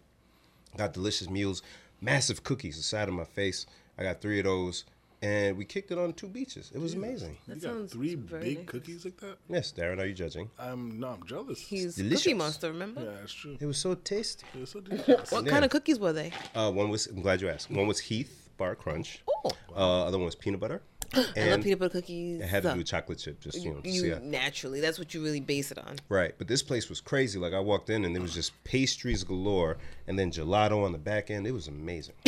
Got 0.77 0.92
delicious 0.94 1.29
meals, 1.29 1.62
massive 2.01 2.42
cookies 2.42 2.77
the 2.77 2.83
side 2.83 3.09
of 3.09 3.14
my 3.14 3.25
face. 3.25 3.66
I 3.99 4.03
got 4.03 4.20
three 4.20 4.38
of 4.38 4.44
those. 4.44 4.85
And 5.22 5.57
we 5.57 5.64
kicked 5.64 5.90
it 5.90 5.98
on 5.98 6.12
two 6.12 6.29
beaches. 6.29 6.70
It 6.74 6.79
was 6.81 6.94
amazing. 6.94 7.38
That 7.48 7.62
You 7.62 7.68
got 7.81 7.90
three 7.90 8.14
big 8.16 8.59
nice. 8.59 8.66
cookies 8.66 9.05
like 9.05 9.16
that. 9.18 9.38
Yes, 9.48 9.72
Darren, 9.76 9.98
are 9.98 10.05
you 10.07 10.12
judging? 10.14 10.50
I'm 10.59 11.00
no, 11.00 11.09
I'm 11.09 11.26
jealous. 11.26 11.59
He's 11.61 11.96
delicious. 11.96 12.24
Cookie 12.24 12.35
Monster. 12.35 12.68
Remember? 12.70 13.02
yeah, 13.02 13.11
that's 13.20 13.33
true. 13.33 13.57
It 13.59 13.66
was 13.66 13.79
so 13.79 13.94
tasty. 13.94 14.44
It 14.55 14.61
was 14.61 14.70
so 14.70 14.81
delicious. 14.81 15.31
What 15.33 15.44
Yeah. 15.44 15.50
kind 15.52 15.64
of 15.64 15.70
cookies 15.70 15.98
were 15.98 16.12
they? 16.12 16.33
Uh, 16.55 16.70
one 16.70 16.90
was, 16.90 17.07
I'm 17.07 17.22
glad 17.22 17.40
you 17.40 17.48
asked. 17.48 17.70
One 17.70 17.87
was 17.87 17.98
Heath 17.98 18.50
Bar 18.59 18.74
Crunch. 18.74 19.22
Oh, 19.44 19.50
Uh, 19.74 20.05
other 20.07 20.18
one 20.18 20.26
was 20.26 20.35
peanut 20.35 20.61
butter. 20.61 20.83
I 21.14 21.50
love 21.50 21.62
peanut 21.62 21.79
butter 21.79 21.90
cookies. 21.92 22.40
it 22.42 22.46
had 22.46 22.62
to 22.64 22.72
do 22.72 22.79
with 22.79 22.87
chocolate 22.87 23.18
chip, 23.18 23.40
just, 23.40 23.59
you 23.62 23.72
know, 23.72 23.81
to 23.81 23.88
you 23.88 24.18
naturally. 24.22 24.81
That's 24.81 24.98
what 24.98 25.14
you 25.14 25.22
really 25.22 25.40
base 25.40 25.70
it 25.70 25.79
on. 25.79 25.96
Right, 26.09 26.35
but 26.37 26.46
this 26.48 26.62
place 26.62 26.88
was 26.90 27.00
crazy. 27.00 27.38
Like 27.38 27.52
I 27.55 27.61
walked 27.61 27.88
in 27.90 28.05
and 28.05 28.14
there 28.14 28.22
was 28.22 28.35
just 28.35 28.52
pastries 28.64 29.24
galore, 29.24 29.79
and 30.09 30.18
then 30.18 30.31
gelato 30.31 30.85
on 30.85 30.92
the 30.92 30.98
back 30.98 31.31
end. 31.31 31.46
It 31.46 31.52
was 31.52 31.68
amazing. 31.68 32.14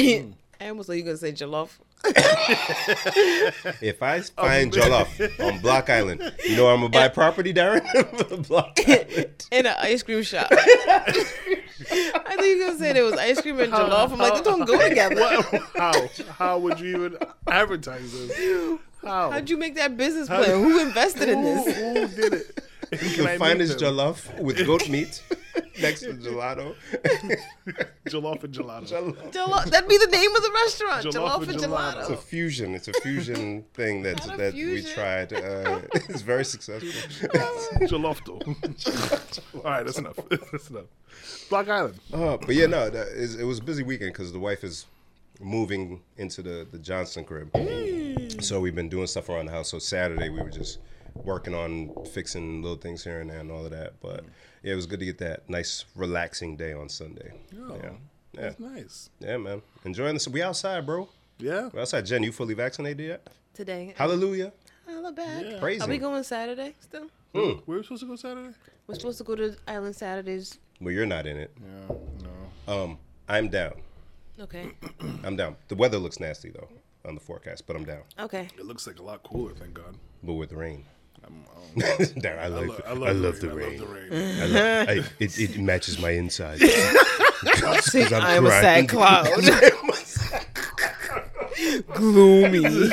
I 0.61 0.69
almost 0.69 0.87
thought 0.89 0.95
you 0.95 1.03
were 1.03 1.09
gonna 1.09 1.19
say 1.19 1.33
jollof. 1.33 1.71
If 2.05 4.03
I 4.03 4.19
oh, 4.19 4.23
find 4.43 4.73
jollof 4.73 5.41
on 5.41 5.61
Block 5.61 5.91
Island, 5.91 6.33
you 6.47 6.57
know 6.57 6.69
I'm 6.69 6.81
gonna 6.81 6.91
buy 6.91 7.09
property, 7.09 7.53
Darren. 7.53 7.83
Block 8.49 8.79
Island. 8.87 9.47
in 9.51 9.67
an 9.67 9.75
ice 9.79 10.03
cream 10.03 10.23
shop. 10.23 10.49
I 10.51 10.57
thought 11.05 12.45
you 12.45 12.59
were 12.59 12.67
gonna 12.67 12.79
say 12.79 12.93
there 12.93 13.05
was 13.05 13.15
ice 13.15 13.41
cream 13.41 13.59
and 13.61 13.73
jollof. 13.73 14.13
I'm 14.13 14.19
like, 14.19 14.35
they 14.35 14.43
don't 14.43 14.65
go 14.65 14.89
together. 14.89 15.17
What? 15.17 15.63
How? 15.77 16.09
How 16.33 16.59
would 16.59 16.81
you 16.81 16.97
even 16.97 17.19
advertise 17.47 18.13
this? 18.13 18.79
How? 19.03 19.31
How'd 19.31 19.49
you 19.51 19.57
make 19.57 19.75
that 19.77 19.97
business 19.97 20.29
plan? 20.29 20.45
Who 20.45 20.81
invested 20.81 21.29
in 21.29 21.43
this? 21.45 21.77
who 21.77 22.23
did 22.23 22.33
it? 22.35 22.65
And 22.91 23.01
can 23.01 23.11
I 23.11 23.13
The 23.13 23.23
meet 23.33 23.39
finest 23.39 23.79
jollof 23.79 24.39
with 24.41 24.65
goat 24.67 24.89
meat 24.89 25.23
next 25.81 26.01
to 26.01 26.15
gelato. 26.15 26.75
Jollof 28.09 28.45
and 28.45 28.55
gelato. 28.55 28.89
Jollof. 28.89 29.33
Jollof. 29.33 29.65
That'd 29.67 29.89
be 29.89 29.99
the 29.99 30.07
name 30.07 30.35
of 30.35 30.43
the 30.43 30.51
restaurant. 30.65 31.07
Jollof 31.07 31.13
Jollof, 31.13 31.43
and 31.43 31.51
and 31.51 31.61
gelato. 31.61 32.01
It's 32.01 32.11
a 32.11 32.17
fusion. 32.17 32.75
It's 32.75 32.89
a 32.89 32.93
fusion 32.95 33.65
thing 33.75 34.03
that 34.03 34.27
Not 34.27 34.35
a 34.35 34.37
that 34.39 34.55
we 34.55 34.83
tried. 34.83 35.33
Uh, 35.33 35.81
it's 35.95 36.23
very 36.23 36.45
successful. 36.45 36.91
Jolofto. 37.87 38.41
All 39.57 39.63
right, 39.63 39.85
that's 39.85 39.99
enough. 39.99 40.17
That's 40.53 40.71
enough. 40.71 40.87
Block 41.49 41.69
Island. 41.69 41.99
Uh, 42.13 42.37
but 42.37 42.55
yeah, 42.55 42.67
no, 42.67 42.91
that 42.91 43.09
is, 43.09 43.37
it 43.37 43.45
was 43.45 43.59
a 43.59 43.63
busy 43.63 43.83
weekend 43.83 44.13
because 44.13 44.33
the 44.33 44.39
wife 44.39 44.65
is 44.65 44.87
moving 45.41 46.01
into 46.17 46.43
the 46.43 46.67
the 46.71 46.79
Johnson 46.79 47.25
crib. 47.25 47.51
So 48.41 48.61
we've 48.61 48.75
been 48.75 48.89
doing 48.89 49.07
stuff 49.07 49.29
around 49.29 49.47
the 49.47 49.53
house. 49.53 49.71
So 49.71 49.79
Saturday 49.79 50.29
we 50.29 50.41
were 50.41 50.51
just 50.51 50.79
working 51.15 51.55
on 51.55 51.91
fixing 52.13 52.63
little 52.63 52.77
things 52.77 53.05
here 53.05 53.21
and 53.21 53.31
there 53.31 53.41
and 53.41 53.51
all 53.51 53.65
of 53.65 53.71
that. 53.71 53.95
But 54.01 54.25
yeah, 54.63 54.73
it 54.73 54.77
was 54.77 54.87
good 54.87 55.01
to 55.01 55.07
get 55.07 55.19
that 55.19 55.49
nice 55.49 55.85
relaxing 55.95 56.57
day 56.57 56.73
on 56.73 56.89
Sunday. 56.89 57.33
Yeah, 57.53 57.77
yeah, 57.83 57.91
That's 58.35 58.61
nice. 58.61 59.11
yeah, 59.21 59.37
man. 59.37 59.63
Enjoying 59.85 60.15
this. 60.15 60.29
We 60.29 60.43
outside, 60.43 60.87
bro. 60.87 61.09
Yeah. 61.39 61.71
We 61.73 61.81
outside. 61.81 62.07
Jen, 62.07 62.23
you 62.23 62.33
fully 62.33 62.55
vaccinated 62.55 63.07
yet? 63.07 63.29
Today. 63.55 63.95
Hallelujah. 63.97 64.53
Alabama. 64.89 65.43
Yeah. 65.43 65.59
Praise 65.59 65.83
Are 65.83 65.89
we 65.89 65.99
going 65.99 66.23
Saturday 66.23 66.75
still? 66.81 67.09
We 67.33 67.61
were 67.67 67.83
supposed 67.83 68.03
to 68.03 68.09
go 68.09 68.17
Saturday? 68.17 68.55
We're 68.87 68.95
supposed 68.95 69.19
to 69.19 69.25
go 69.25 69.37
to 69.37 69.55
Island 69.67 69.95
Saturdays. 69.95 70.59
Well, 70.81 70.93
you're 70.93 71.07
not 71.07 71.27
in 71.27 71.37
it. 71.37 71.51
Yeah. 71.61 71.97
No. 72.67 72.83
Um, 72.85 72.99
I'm 73.29 73.49
down. 73.49 73.75
Okay. 74.41 74.71
I'm 75.25 75.37
down. 75.37 75.57
The 75.69 75.75
weather 75.75 75.99
looks 75.99 76.21
nasty 76.21 76.51
though 76.51 76.69
on 77.05 77.15
the 77.15 77.21
forecast, 77.21 77.67
but 77.67 77.77
I'm 77.77 77.85
down. 77.85 78.03
Okay. 78.19 78.49
It 78.59 78.65
looks 78.65 78.87
like 78.87 78.99
a 78.99 79.03
lot 79.03 79.23
cooler, 79.23 79.53
thank 79.55 79.75
God. 79.75 79.97
But 80.23 80.35
with 80.35 80.53
rain. 80.53 80.85
I'm, 81.29 81.45
Darn, 82.21 82.39
I, 82.39 82.45
I, 82.45 82.49
like 82.49 82.87
I 82.87 82.93
love, 82.93 83.03
I 83.09 83.13
love 83.13 83.41
the 83.41 83.47
the 83.49 83.55
rain. 83.55 83.81
rain. 83.83 83.83
I 83.83 83.85
love 83.85 84.53
the 84.53 84.85
rain. 84.89 84.97
Love, 84.99 85.13
it, 85.21 85.39
it 85.39 85.59
matches 85.59 85.99
my 86.01 86.11
insides. 86.11 86.63
'Cause 87.45 88.13
I'm 88.13 88.23
I'm 88.23 88.47
a 88.47 88.49
crying. 88.49 88.89
sad 88.89 88.89
cloud. 88.89 89.29
Gloomy. 91.95 92.91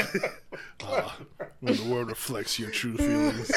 Ah, 0.83 1.17
when 1.61 1.75
the 1.75 1.83
world 1.85 2.09
reflects 2.09 2.59
your 2.59 2.69
true 2.69 2.95
feelings. 2.97 3.51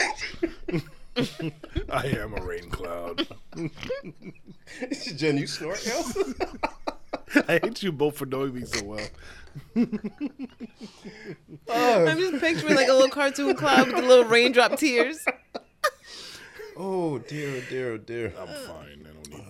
I 1.91 2.07
am 2.07 2.35
a 2.35 2.43
rain 2.43 2.71
cloud. 2.71 3.27
Jen, 5.17 5.37
you 5.38 5.47
snort, 5.47 5.85
yo? 5.87 6.03
I 7.49 7.61
hate 7.62 7.83
you 7.83 7.93
both 7.93 8.17
for 8.17 8.27
knowing 8.27 8.55
me 8.55 8.64
so 8.64 8.85
well. 8.85 9.07
I'm 11.69 12.19
just 12.19 12.41
picturing 12.41 12.75
like 12.77 12.88
a 12.88 12.93
little 12.93 13.09
cartoon 13.09 13.55
cloud 13.57 13.87
with 13.88 13.97
the 13.97 14.03
little 14.03 14.25
raindrop 14.25 14.77
tears. 14.77 15.25
Oh 16.81 17.19
dear, 17.19 17.57
oh 17.57 17.62
dear, 17.69 17.93
oh 17.95 17.99
dear. 17.99 18.33
I'm 18.38 18.47
fine. 18.47 19.05
I 19.05 19.12
don't 19.12 19.31
need 19.31 19.49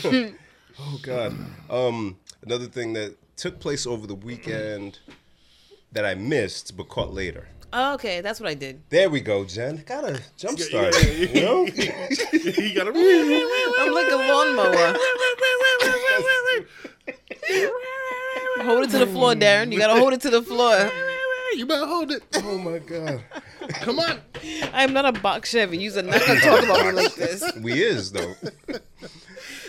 therapy. 0.00 0.34
Oh 0.78 0.98
god. 1.02 1.36
Um, 1.68 2.16
another 2.42 2.64
thing 2.64 2.94
that 2.94 3.16
took 3.36 3.60
place 3.60 3.86
over 3.86 4.06
the 4.06 4.14
weekend 4.14 4.98
that 5.92 6.06
I 6.06 6.14
missed 6.14 6.78
but 6.78 6.88
caught 6.88 7.12
later. 7.12 7.48
Oh, 7.72 7.94
okay, 7.94 8.20
that's 8.20 8.40
what 8.40 8.48
I 8.48 8.54
did. 8.54 8.82
There 8.88 9.08
we 9.08 9.20
go, 9.20 9.44
Jen. 9.44 9.82
Got 9.86 10.04
a 10.04 10.20
jump 10.36 10.58
start. 10.58 10.94
yeah, 11.04 11.10
yeah. 11.10 11.28
You 11.32 11.42
know? 11.42 11.64
you 11.64 12.74
gotta. 12.74 12.92
I'm 13.80 13.92
like 13.92 14.10
a 14.10 14.16
lawnmower. 14.16 14.96
Hold 18.64 18.84
it 18.84 18.90
to 18.90 18.98
the 18.98 19.06
floor, 19.06 19.34
Darren. 19.34 19.72
You 19.72 19.78
gotta 19.78 19.98
hold 19.98 20.12
it 20.12 20.20
to 20.22 20.30
the 20.30 20.42
floor. 20.42 20.90
You 21.54 21.66
better 21.66 21.86
hold 21.86 22.10
it. 22.12 22.22
oh 22.36 22.58
my 22.58 22.78
god. 22.78 23.22
Come 23.80 23.98
on. 23.98 24.20
I 24.72 24.84
am 24.84 24.92
not 24.92 25.04
a 25.06 25.12
box 25.12 25.50
Chevy. 25.50 25.78
You're 25.78 26.02
not 26.02 26.24
gonna 26.26 26.40
talk 26.40 26.62
about 26.64 26.86
me 26.86 26.92
like 26.92 27.14
this. 27.14 27.52
We 27.60 27.82
is 27.82 28.12
though. 28.12 28.34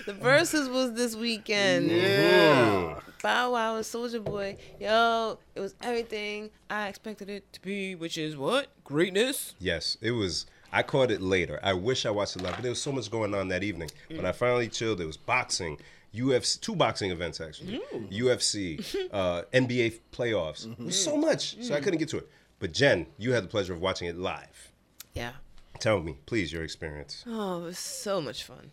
The 0.06 0.14
Verzuz 0.14 0.72
was 0.72 0.94
this 0.94 1.16
weekend. 1.16 1.92
Yeah. 1.92 3.00
Bow 3.22 3.52
Wow 3.52 3.76
and 3.76 3.86
Soulja 3.86 4.24
Boy. 4.24 4.58
Yo, 4.80 5.38
it 5.54 5.60
was 5.60 5.76
everything 5.82 6.50
I 6.70 6.88
expected 6.88 7.30
it 7.30 7.52
to 7.54 7.62
be, 7.62 7.94
which 7.94 8.18
is 8.18 8.36
what? 8.36 8.68
Greatness. 8.84 9.54
Yes, 9.60 9.98
it 10.02 10.12
was. 10.12 10.48
I 10.72 10.84
caught 10.84 11.12
it 11.12 11.22
later. 11.22 11.60
I 11.62 11.74
wish 11.74 12.06
I 12.06 12.10
watched 12.10 12.36
it 12.36 12.42
live, 12.42 12.56
but 12.56 12.64
there 12.64 12.72
was 12.72 12.82
so 12.82 12.92
much 12.92 13.12
going 13.12 13.36
on 13.36 13.50
that 13.50 13.64
evening. 13.64 13.90
Mm. 14.10 14.18
When 14.18 14.26
I 14.26 14.32
finally 14.32 14.70
chilled, 14.70 15.02
it 15.02 15.06
was 15.06 15.18
boxing, 15.18 15.78
UFC, 16.16 16.60
two 16.60 16.76
boxing 16.76 17.12
events 17.12 17.40
actually, 17.40 17.82
mm. 17.94 18.12
UFC, 18.12 19.10
uh, 19.14 19.44
NBA 19.54 20.00
playoffs. 20.12 20.66
Mm-hmm. 20.66 20.84
It 20.84 20.86
was 20.86 21.04
so 21.04 21.16
much, 21.18 21.58
so 21.62 21.76
I 21.76 21.80
mm. 21.80 21.84
couldn't 21.84 22.00
get 22.00 22.10
to 22.10 22.18
it. 22.18 22.30
But 22.60 22.74
Jen, 22.74 23.08
you 23.18 23.34
had 23.34 23.44
the 23.44 23.50
pleasure 23.50 23.74
of 23.74 23.82
watching 23.82 24.08
it 24.08 24.18
live. 24.18 24.72
Yeah. 25.14 25.32
Tell 25.80 26.00
me, 26.00 26.18
please, 26.26 26.54
your 26.54 26.64
experience. 26.64 27.24
Oh, 27.28 27.62
it 27.62 27.66
was 27.66 27.80
so 27.80 28.22
much 28.22 28.44
fun. 28.44 28.72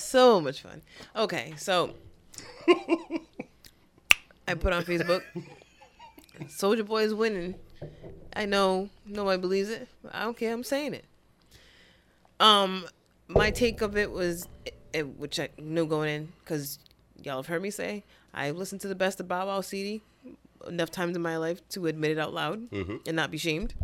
So 0.00 0.40
much 0.40 0.62
fun. 0.62 0.82
Okay, 1.14 1.52
so 1.56 1.94
I 4.48 4.54
put 4.54 4.72
on 4.72 4.82
Facebook. 4.84 5.22
Soulja 6.44 6.84
Boy 6.86 7.02
is 7.02 7.14
winning. 7.14 7.54
I 8.34 8.46
know 8.46 8.88
nobody 9.06 9.40
believes 9.40 9.68
it. 9.68 9.88
But 10.02 10.14
I 10.14 10.22
don't 10.24 10.36
care. 10.36 10.52
I'm 10.52 10.64
saying 10.64 10.94
it. 10.94 11.04
Um, 12.38 12.86
my 13.28 13.50
take 13.50 13.82
of 13.82 13.96
it 13.96 14.10
was, 14.10 14.48
eh, 14.94 15.02
which 15.02 15.38
I 15.38 15.50
knew 15.58 15.86
going 15.86 16.08
in, 16.08 16.32
because 16.40 16.78
y'all 17.22 17.36
have 17.36 17.46
heard 17.46 17.62
me 17.62 17.70
say, 17.70 18.02
I 18.32 18.50
listened 18.52 18.80
to 18.82 18.88
the 18.88 18.94
best 18.94 19.20
of 19.20 19.28
Bow 19.28 19.46
Wow 19.46 19.60
CD 19.60 20.00
enough 20.66 20.90
times 20.90 21.16
in 21.16 21.22
my 21.22 21.36
life 21.36 21.66
to 21.70 21.86
admit 21.86 22.10
it 22.12 22.18
out 22.18 22.32
loud 22.32 22.70
and 22.72 23.12
not 23.16 23.30
be 23.30 23.38
shamed. 23.38 23.74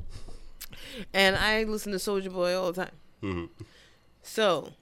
And 1.12 1.36
I 1.36 1.64
listen 1.64 1.92
to 1.92 1.98
Soulja 1.98 2.32
Boy 2.32 2.54
all 2.56 2.72
the 2.72 2.86
time. 2.86 3.50
So, 4.22 4.72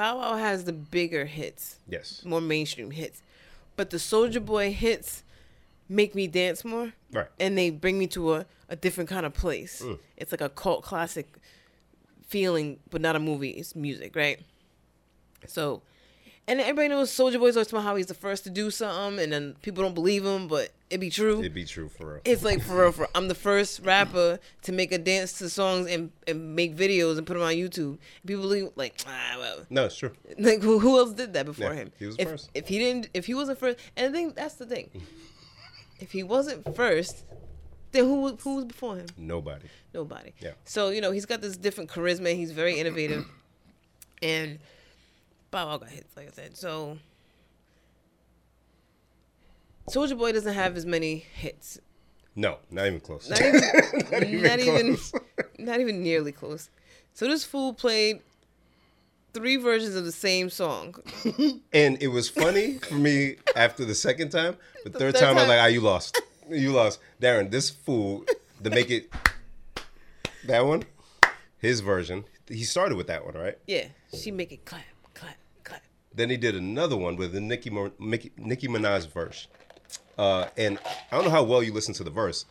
Bow 0.00 0.16
Wow 0.16 0.36
has 0.38 0.64
the 0.64 0.72
bigger 0.72 1.26
hits, 1.26 1.76
Yes, 1.86 2.24
more 2.24 2.40
mainstream 2.40 2.90
hits, 2.90 3.20
but 3.76 3.90
the 3.90 3.98
Soulja 3.98 4.42
Boy 4.42 4.72
hits 4.72 5.22
make 5.90 6.14
me 6.14 6.26
dance 6.26 6.64
more, 6.64 6.94
right. 7.12 7.26
and 7.38 7.58
they 7.58 7.68
bring 7.68 7.98
me 7.98 8.06
to 8.06 8.32
a, 8.32 8.46
a 8.70 8.76
different 8.76 9.10
kind 9.10 9.26
of 9.26 9.34
place. 9.34 9.82
Mm. 9.82 9.98
It's 10.16 10.32
like 10.32 10.40
a 10.40 10.48
cult 10.48 10.84
classic 10.84 11.26
feeling, 12.26 12.78
but 12.88 13.02
not 13.02 13.14
a 13.14 13.18
movie. 13.18 13.50
It's 13.50 13.76
music, 13.76 14.16
right? 14.16 14.40
So, 15.46 15.82
and 16.50 16.60
everybody 16.60 16.88
knows 16.88 17.10
Soulja 17.12 17.38
Boy's 17.38 17.56
always 17.56 17.68
talking 17.68 17.78
about 17.78 17.84
how 17.84 17.94
he's 17.94 18.06
the 18.06 18.14
first 18.14 18.42
to 18.42 18.50
do 18.50 18.70
something, 18.72 19.22
and 19.22 19.32
then 19.32 19.54
people 19.62 19.84
don't 19.84 19.94
believe 19.94 20.24
him, 20.24 20.48
but 20.48 20.70
it 20.90 20.98
be 20.98 21.08
true. 21.08 21.38
It'd 21.38 21.54
be 21.54 21.64
true 21.64 21.88
for 21.88 22.14
real. 22.14 22.20
It's 22.24 22.42
like 22.42 22.60
for 22.60 22.80
real, 22.82 22.90
for 22.90 23.06
I'm 23.14 23.28
the 23.28 23.36
first 23.36 23.80
rapper 23.84 24.40
to 24.62 24.72
make 24.72 24.90
a 24.90 24.98
dance 24.98 25.34
to 25.38 25.48
songs 25.48 25.86
and, 25.86 26.10
and 26.26 26.56
make 26.56 26.76
videos 26.76 27.18
and 27.18 27.26
put 27.26 27.34
them 27.34 27.42
on 27.44 27.52
YouTube. 27.52 27.98
People 28.26 28.42
believe 28.42 28.70
like 28.74 28.96
ah 29.06 29.36
well, 29.38 29.64
No, 29.70 29.84
it's 29.84 29.96
true. 29.96 30.10
like 30.38 30.60
who, 30.60 30.80
who 30.80 30.98
else 30.98 31.12
did 31.12 31.32
that 31.34 31.46
before 31.46 31.68
Yeah, 31.70 31.74
him? 31.76 31.92
he 32.00 32.06
was 32.06 32.16
the 32.16 32.22
if, 32.22 32.28
first. 32.28 32.50
If 32.52 32.66
he 32.66 32.78
didn't, 32.80 33.10
if 33.14 33.26
he 33.26 33.34
wasn't 33.34 33.58
first, 33.60 33.78
and 33.96 34.08
I 34.08 34.12
think 34.12 34.34
that's 34.34 34.54
the 34.56 34.66
thing. 34.66 34.90
if 36.00 36.10
he 36.10 36.24
wasn't 36.24 36.74
first, 36.74 37.24
then 37.92 38.04
who 38.06 38.34
who 38.34 38.56
was 38.56 38.64
before 38.64 38.96
him? 38.96 39.06
Nobody. 39.16 39.68
Nobody. 39.94 40.32
Yeah. 40.40 40.52
So 40.64 40.90
you 40.90 41.00
know 41.00 41.12
he's 41.12 41.26
got 41.26 41.40
this 41.42 41.56
different 41.56 41.90
charisma. 41.90 42.34
He's 42.34 42.50
very 42.50 42.80
innovative, 42.80 43.24
and 44.22 44.58
Bow 45.50 45.66
Wow 45.66 45.78
got 45.78 45.88
hits 45.90 46.16
like 46.16 46.28
I 46.28 46.30
said. 46.30 46.56
So 46.56 46.98
Soulja 49.88 50.16
Boy 50.16 50.32
doesn't 50.32 50.54
have 50.54 50.76
as 50.76 50.86
many 50.86 51.18
hits. 51.34 51.80
No, 52.36 52.58
not 52.70 52.86
even 52.86 53.00
close. 53.00 53.28
Not 53.28 53.40
even, 53.40 53.60
not 54.10 54.22
even, 54.60 54.86
close. 54.96 55.12
not 55.58 55.80
even 55.80 56.02
nearly 56.02 56.32
close. 56.32 56.70
So 57.12 57.26
this 57.26 57.44
fool 57.44 57.74
played 57.74 58.20
three 59.32 59.56
versions 59.56 59.96
of 59.96 60.04
the 60.04 60.12
same 60.12 60.50
song. 60.50 60.94
And 61.72 62.02
it 62.02 62.08
was 62.08 62.28
funny 62.28 62.78
for 62.78 62.94
me 62.94 63.36
after 63.54 63.84
the 63.84 63.94
second 63.94 64.30
time. 64.30 64.56
The 64.84 64.90
third, 64.90 65.14
third 65.14 65.20
time, 65.20 65.36
I 65.36 65.40
was 65.40 65.48
like, 65.48 65.60
ah, 65.60 65.66
you 65.66 65.80
lost. 65.80 66.20
You 66.48 66.72
lost. 66.72 66.98
Darren, 67.20 67.50
this 67.50 67.70
fool, 67.70 68.24
to 68.64 68.70
make 68.70 68.90
it 68.90 69.08
that 70.46 70.66
one, 70.66 70.82
his 71.58 71.80
version, 71.80 72.24
he 72.48 72.64
started 72.64 72.96
with 72.96 73.06
that 73.06 73.24
one, 73.24 73.34
right? 73.34 73.58
Yeah, 73.66 73.86
she 74.16 74.30
make 74.30 74.50
it 74.52 74.64
clap. 74.64 74.82
Then 76.14 76.30
he 76.30 76.36
did 76.36 76.54
another 76.56 76.96
one 76.96 77.16
with 77.16 77.32
the 77.32 77.40
Nicki, 77.40 77.70
Nicki, 77.98 78.32
Nicki 78.36 78.68
Minaj 78.68 79.08
verse. 79.12 79.46
Uh, 80.18 80.48
and 80.58 80.78
I 81.10 81.16
don't 81.16 81.24
know 81.24 81.30
how 81.30 81.42
well 81.42 81.62
you 81.62 81.72
listen 81.72 81.94
to 81.94 82.04
the 82.04 82.10
verse, 82.10 82.44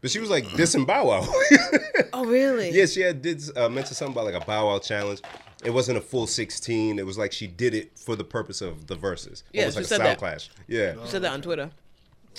but 0.00 0.10
she 0.10 0.20
was 0.20 0.30
like 0.30 0.44
dissing 0.48 0.86
Bow 0.86 1.06
Wow. 1.06 1.26
Oh 2.12 2.24
really? 2.24 2.70
yeah, 2.70 2.86
she 2.86 3.00
had 3.00 3.22
did 3.22 3.42
uh, 3.56 3.68
mention 3.68 3.94
something 3.94 4.12
about 4.14 4.32
like 4.32 4.40
a 4.40 4.44
Bow 4.46 4.66
Wow 4.68 4.78
challenge. 4.78 5.20
It 5.64 5.70
wasn't 5.70 5.98
a 5.98 6.00
full 6.00 6.26
16. 6.28 6.98
It 6.98 7.04
was 7.06 7.18
like 7.18 7.32
she 7.32 7.46
did 7.48 7.74
it 7.74 7.98
for 7.98 8.14
the 8.14 8.22
purpose 8.24 8.60
of 8.60 8.86
the 8.86 8.96
Verzuz. 8.96 9.42
Yeah, 9.52 9.62
Almost 9.62 9.74
she 9.74 9.78
like 9.80 9.84
a 9.84 9.88
said 9.88 9.96
sound 9.96 10.08
that. 10.10 10.18
clash. 10.18 10.50
Yeah. 10.68 10.94
She 11.04 11.10
said 11.10 11.22
that 11.22 11.32
on 11.32 11.42
Twitter. 11.42 11.70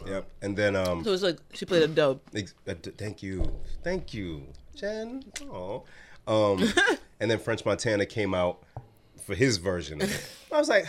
Yep. 0.07 0.29
And 0.41 0.55
then 0.55 0.75
um, 0.77 1.03
So 1.03 1.11
it's 1.11 1.23
like 1.23 1.39
she 1.53 1.65
played 1.65 1.83
a 1.83 1.87
dub. 1.87 2.21
Ex- 2.33 2.53
uh, 2.67 2.73
d- 2.81 2.91
thank 2.97 3.21
you, 3.21 3.51
thank 3.83 4.13
you, 4.13 4.43
Jen. 4.75 5.23
Oh, 5.51 5.83
um, 6.25 6.63
and 7.19 7.29
then 7.29 7.37
French 7.39 7.65
Montana 7.65 8.05
came 8.05 8.33
out 8.33 8.63
for 9.29 9.35
his 9.35 9.57
version. 9.57 10.01
Of 10.01 10.11
it. 10.11 10.29
I 10.51 10.57
was 10.57 10.67
like, 10.69 10.85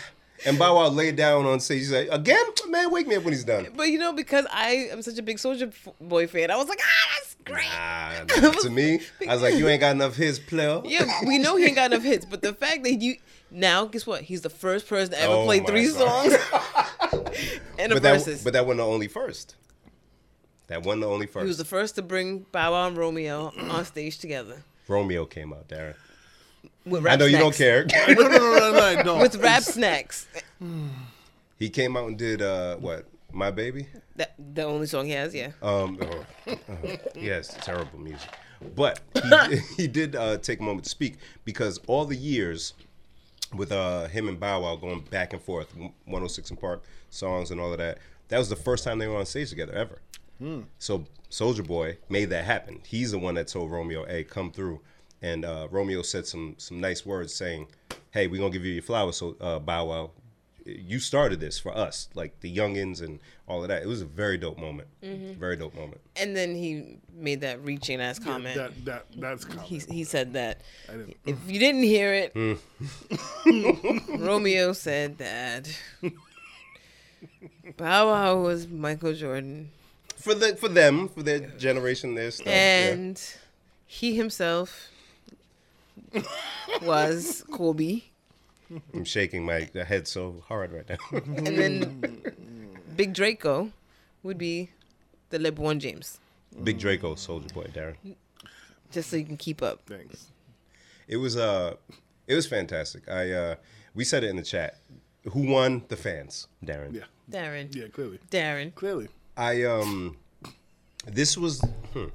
and 0.46 0.59
Bow 0.59 0.76
Wow 0.76 0.88
laid 0.88 1.16
down 1.16 1.44
on 1.44 1.61
stage. 1.61 1.81
He's 1.81 1.92
like, 1.92 2.09
again, 2.11 2.42
man, 2.68 2.90
wake 2.90 3.07
me 3.07 3.16
up 3.16 3.22
when 3.24 3.35
he's 3.35 3.44
done. 3.44 3.68
But 3.76 3.88
you 3.88 3.98
know, 3.98 4.12
because 4.14 4.46
I 4.50 4.88
am 4.90 5.03
such 5.03 5.18
a 5.18 5.22
big 5.22 5.37
Soulja 5.37 5.72
Boy 6.00 6.26
fan, 6.26 6.50
I 6.50 6.57
was 6.57 6.68
like, 6.68 6.81
ah, 6.83 7.18
that's 7.18 7.37
great. 7.44 7.68
Ah, 7.70 8.24
to 8.62 8.70
me, 8.70 9.00
I 9.29 9.35
was 9.35 9.42
like, 9.42 9.55
you 9.55 9.68
ain't 9.68 9.81
got 9.81 9.94
enough 9.94 10.16
his 10.16 10.38
player. 10.38 10.81
Yeah, 10.87 11.07
we 11.26 11.37
know 11.38 11.57
he 11.57 11.66
ain't 11.66 11.76
got 11.76 11.92
enough 11.92 12.03
hits, 12.05 12.24
but 12.24 12.40
the 12.40 12.55
fact 12.55 12.83
that 12.85 12.94
you 12.94 13.16
now, 13.50 13.85
guess 13.85 14.07
what? 14.07 14.22
He's 14.22 14.40
the 14.40 14.50
first 14.50 14.88
person 14.88 15.12
to 15.12 15.20
ever 15.20 15.35
Oh 15.35 15.44
play 15.44 15.61
three 15.61 15.87
God. 15.92 16.31
songs 16.31 16.33
in 17.79 17.92
a 17.92 17.94
but 17.94 18.03
Verzuz. 18.03 18.24
that, 18.24 18.40
but 18.44 18.53
that 18.55 18.64
wasn't 18.66 18.79
the 18.79 18.87
only 18.87 19.09
first. 19.09 19.57
That 20.68 20.85
wasn't 20.85 21.03
the 21.03 21.09
only 21.09 21.26
first. 21.26 21.42
he 21.42 21.48
was 21.48 21.59
the 21.59 21.64
first 21.64 21.96
to 21.96 22.03
bring 22.03 22.46
Bow 22.53 22.72
Wow 22.72 22.88
and 22.88 22.96
Romeo 22.96 23.53
on 23.70 23.85
stage 23.85 24.18
together 24.18 24.62
Romeo 24.88 25.24
came 25.26 25.53
out, 25.53 25.68
Darren. 25.68 25.94
With 26.85 27.03
I 27.03 27.05
rap 27.05 27.19
know 27.19 27.27
you 27.27 27.38
don't 27.38 27.55
snacks. 27.55 27.93
care. 27.93 28.14
No, 28.14 28.23
no, 28.23 28.29
no, 28.38 28.59
no, 28.59 28.73
no, 28.73 28.83
I 28.85 29.03
don't. 29.03 29.21
With 29.21 29.37
rap 29.37 29.62
snacks. 29.62 30.27
he 31.59 31.69
came 31.71 31.97
out 31.97 32.09
and 32.09 32.19
did 32.19 32.43
uh, 32.43 32.77
what? 32.77 33.07
My 33.33 33.51
baby. 33.51 33.87
That 34.16 34.35
the 34.38 34.62
only 34.64 34.87
song 34.87 35.07
he 35.07 35.12
has, 35.12 35.35
yeah. 35.35 35.53
Um, 35.62 35.99
oh, 36.03 36.25
oh, 36.49 36.97
yes, 37.14 37.57
terrible 37.62 37.99
music. 37.99 38.29
But 38.75 39.01
he, 39.14 39.57
he 39.77 39.87
did 39.87 40.16
uh, 40.16 40.38
take 40.38 40.61
a 40.61 40.62
moment 40.62 40.85
to 40.85 40.90
speak 40.90 41.19
because 41.45 41.79
all 41.87 42.05
the 42.05 42.16
years 42.16 42.75
with 43.55 43.71
uh, 43.73 44.07
him 44.09 44.29
and 44.29 44.38
Bow 44.40 44.62
Wow 44.62 44.77
going 44.77 45.01
back 45.03 45.33
and 45.33 45.40
forth, 45.40 45.75
106 45.77 46.51
and 46.51 46.61
Park 46.61 46.83
songs 47.11 47.51
and 47.51 47.61
all 47.61 47.73
of 47.73 47.79
that, 47.79 47.99
that 48.29 48.38
was 48.38 48.49
the 48.49 48.57
first 48.57 48.83
time 48.85 48.99
they 48.99 49.07
were 49.07 49.16
on 49.16 49.27
stage 49.27 49.51
together 49.51 49.73
ever. 49.75 49.99
So 50.79 51.05
Soulja 51.31 51.66
Boy 51.66 51.99
made 52.09 52.31
that 52.31 52.45
happen. 52.47 52.81
He's 52.87 53.11
the 53.11 53.19
one 53.19 53.35
that 53.35 53.47
told 53.49 53.71
Romeo, 53.71 54.07
"Hey, 54.07 54.25
come 54.25 54.51
through." 54.51 54.81
And 55.23 55.45
uh, 55.45 55.69
Romeo 55.71 56.03
said 56.03 56.27
some 56.27 56.55
some 56.59 56.81
nice 56.81 57.05
words, 57.05 57.35
saying, 57.35 57.67
"Hey, 58.13 58.27
we're 58.27 58.39
gonna 58.41 58.53
give 58.53 58.65
you 58.65 58.73
your 58.73 58.83
flowers." 58.83 59.17
So 59.17 59.37
uh, 59.41 59.59
Bow 59.59 59.87
Wow, 59.87 60.11
you 60.65 60.99
started 60.99 61.41
this 61.41 61.59
for 61.59 61.77
us, 61.77 62.09
like 62.15 62.41
the 62.41 62.55
youngins 62.57 63.03
and 63.03 63.21
all 63.47 63.63
of 63.63 63.69
that. 63.69 63.83
It 63.83 63.87
was 63.89 64.01
a 64.01 64.07
very 64.07 64.39
dope 64.39 64.59
moment. 64.59 64.89
Very 65.03 65.57
dope 65.57 65.75
moment. 65.75 66.01
And 66.17 66.35
then 66.37 66.55
he 66.55 66.97
made 67.15 67.41
that 67.43 67.63
reaching 67.63 68.01
ass 68.01 68.19
comment. 68.19 68.57
That 68.57 68.85
that 68.87 69.07
that's 69.17 69.45
common. 69.45 69.65
he, 69.65 69.79
he 69.91 70.05
said 70.05 70.33
that 70.33 70.63
if 71.27 71.37
you 71.47 71.59
didn't 71.59 71.83
hear 71.83 72.15
it, 72.15 72.33
Hmm. 72.33 72.55
Romeo 74.25 74.73
said 74.73 75.19
that 75.19 75.69
Bow 77.77 78.07
Wow 78.11 78.37
was 78.41 78.67
Michael 78.69 79.13
Jordan. 79.15 79.71
For 80.17 80.35
the 80.35 80.57
for 80.57 80.69
them, 80.69 81.09
for 81.09 81.23
their 81.23 81.41
generation, 81.41 82.15
their 82.15 82.31
stuff. 82.31 82.47
yeah. 82.47 82.89
and 82.93 83.23
he 83.87 84.17
himself 84.17 84.89
was 86.83 87.44
Kobe, 87.51 88.03
I'm 88.94 89.05
shaking 89.05 89.44
my 89.44 89.68
head 89.75 90.07
so 90.07 90.42
hard 90.46 90.73
right 90.73 90.88
now. 90.88 90.96
and 91.18 91.46
then 91.46 92.23
Big 92.96 93.12
Draco 93.14 93.70
would 94.23 94.38
be 94.38 94.70
the 95.31 95.38
LeBron 95.38 95.79
James, 95.79 96.18
Big 96.62 96.79
Draco, 96.79 97.14
Soulja 97.14 97.53
Boy, 97.53 97.64
Darren. 97.75 97.96
just 98.90 99.11
so 99.11 99.16
you 99.16 99.25
can 99.25 99.37
keep 99.37 99.62
up. 99.62 99.81
Thanks. 99.87 100.27
It 101.09 101.16
was 101.16 101.37
uh, 101.37 101.75
it 102.27 102.35
was 102.35 102.46
fantastic. 102.46 103.09
I 103.09 103.33
uh, 103.33 103.55
we 103.94 104.05
said 104.05 104.25
it 104.25 104.31
in 104.31 104.37
the 104.37 104.42
chat. 104.42 104.79
Who 105.33 105.51
won? 105.51 105.83
The 105.88 105.96
fans, 105.96 106.46
Darren. 106.64 106.94
Yeah. 106.94 107.05
Darren, 107.31 107.75
Yeah. 107.75 107.88
Clearly. 107.88 108.18
Darren, 108.31 108.75
Clearly. 108.75 109.09
I 109.37 109.64
um, 109.64 110.16
this 111.07 111.37
was 111.37 111.61
hmm, 111.92 112.07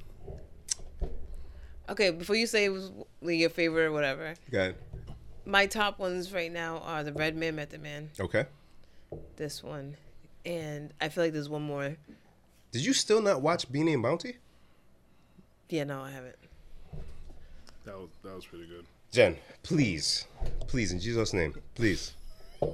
okay. 1.90 2.12
Before 2.12 2.36
you 2.36 2.48
say 2.48 2.66
it 2.66 2.70
was 2.70 2.92
your 3.22 3.50
favorite 3.50 3.86
or 3.86 3.92
whatever, 3.92 4.34
got 4.52 4.76
my 5.46 5.66
top 5.66 6.00
ones 6.00 6.34
right 6.34 6.52
now 6.52 6.80
are 6.80 7.04
the 7.04 7.14
Redman 7.14 7.56
Method 7.56 7.82
Man, 7.82 8.10
okay. 8.20 8.46
this 9.38 9.64
one, 9.64 9.96
and 10.46 10.94
I 11.00 11.10
feel 11.10 11.24
like 11.24 11.34
there's 11.34 11.50
one 11.50 11.62
more. 11.64 11.96
Did 12.72 12.86
you 12.86 12.94
still 12.94 13.22
not 13.22 13.42
watch 13.42 13.72
Beenie 13.72 13.94
and 13.94 14.04
Bounty? 14.04 14.38
Yeah, 15.70 15.86
no, 15.86 16.02
I 16.02 16.12
haven't. 16.12 16.36
That 17.86 17.98
was 17.98 18.10
that 18.24 18.36
was 18.36 18.46
pretty 18.46 18.66
good. 18.68 18.86
Jen, 19.12 19.38
please, 19.64 20.26
please, 20.68 20.92
in 20.92 21.00
Jesus' 21.00 21.34
name, 21.34 21.56
please. 21.76 22.14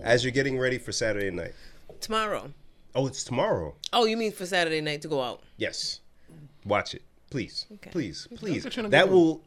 As 0.04 0.24
you're 0.24 0.32
getting 0.32 0.58
ready 0.58 0.78
for 0.78 0.92
Saturday 0.92 1.30
night. 1.30 1.54
Tomorrow. 2.00 2.52
Oh, 2.96 3.08
it's 3.08 3.24
tomorrow. 3.24 3.76
Oh, 3.94 4.06
you 4.06 4.18
mean 4.18 4.32
for 4.32 4.46
Saturday 4.46 4.82
night 4.82 5.02
to 5.04 5.08
go 5.08 5.22
out? 5.22 5.42
Yes. 5.58 6.00
Watch 6.66 6.94
it. 6.96 7.04
Please. 7.32 7.66
Okay. 7.74 7.90
Please. 7.90 8.28
Please. 8.36 8.64
what 8.64 8.76
you're 8.76 8.84
gonna 8.84 8.92
That 8.92 9.08
do. 9.08 9.12
will 9.14 9.42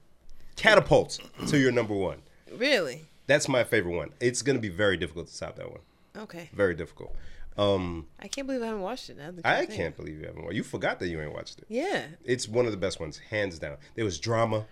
catapult 0.56 1.20
to 1.48 1.58
your 1.58 1.70
number 1.70 1.94
one. 1.94 2.22
Really? 2.52 3.04
That's 3.28 3.48
my 3.48 3.62
favorite 3.62 3.94
one. 3.96 4.10
It's 4.20 4.42
going 4.42 4.56
to 4.56 4.60
be 4.60 4.68
very 4.68 4.96
difficult 4.96 5.28
to 5.28 5.32
stop 5.32 5.56
that 5.56 5.70
one. 5.70 5.80
Okay. 6.16 6.50
Very 6.52 6.74
difficult. 6.74 7.14
Um, 7.56 8.06
I 8.20 8.26
can't 8.28 8.46
believe 8.46 8.62
I 8.62 8.66
haven't 8.66 8.82
watched 8.82 9.08
it 9.10 9.16
now. 9.16 9.30
I 9.44 9.60
think. 9.60 9.70
can't 9.70 9.96
believe 9.96 10.18
you 10.18 10.26
haven't 10.26 10.42
watched 10.44 10.56
You 10.56 10.62
forgot 10.64 10.98
that 10.98 11.08
you 11.08 11.20
ain't 11.22 11.32
watched 11.32 11.58
it. 11.60 11.66
Yeah. 11.68 12.06
It's 12.24 12.48
one 12.48 12.66
of 12.66 12.72
the 12.72 12.76
best 12.78 12.98
ones, 13.00 13.18
hands 13.30 13.58
down. 13.58 13.76
There 13.94 14.04
was 14.04 14.18
drama. 14.18 14.66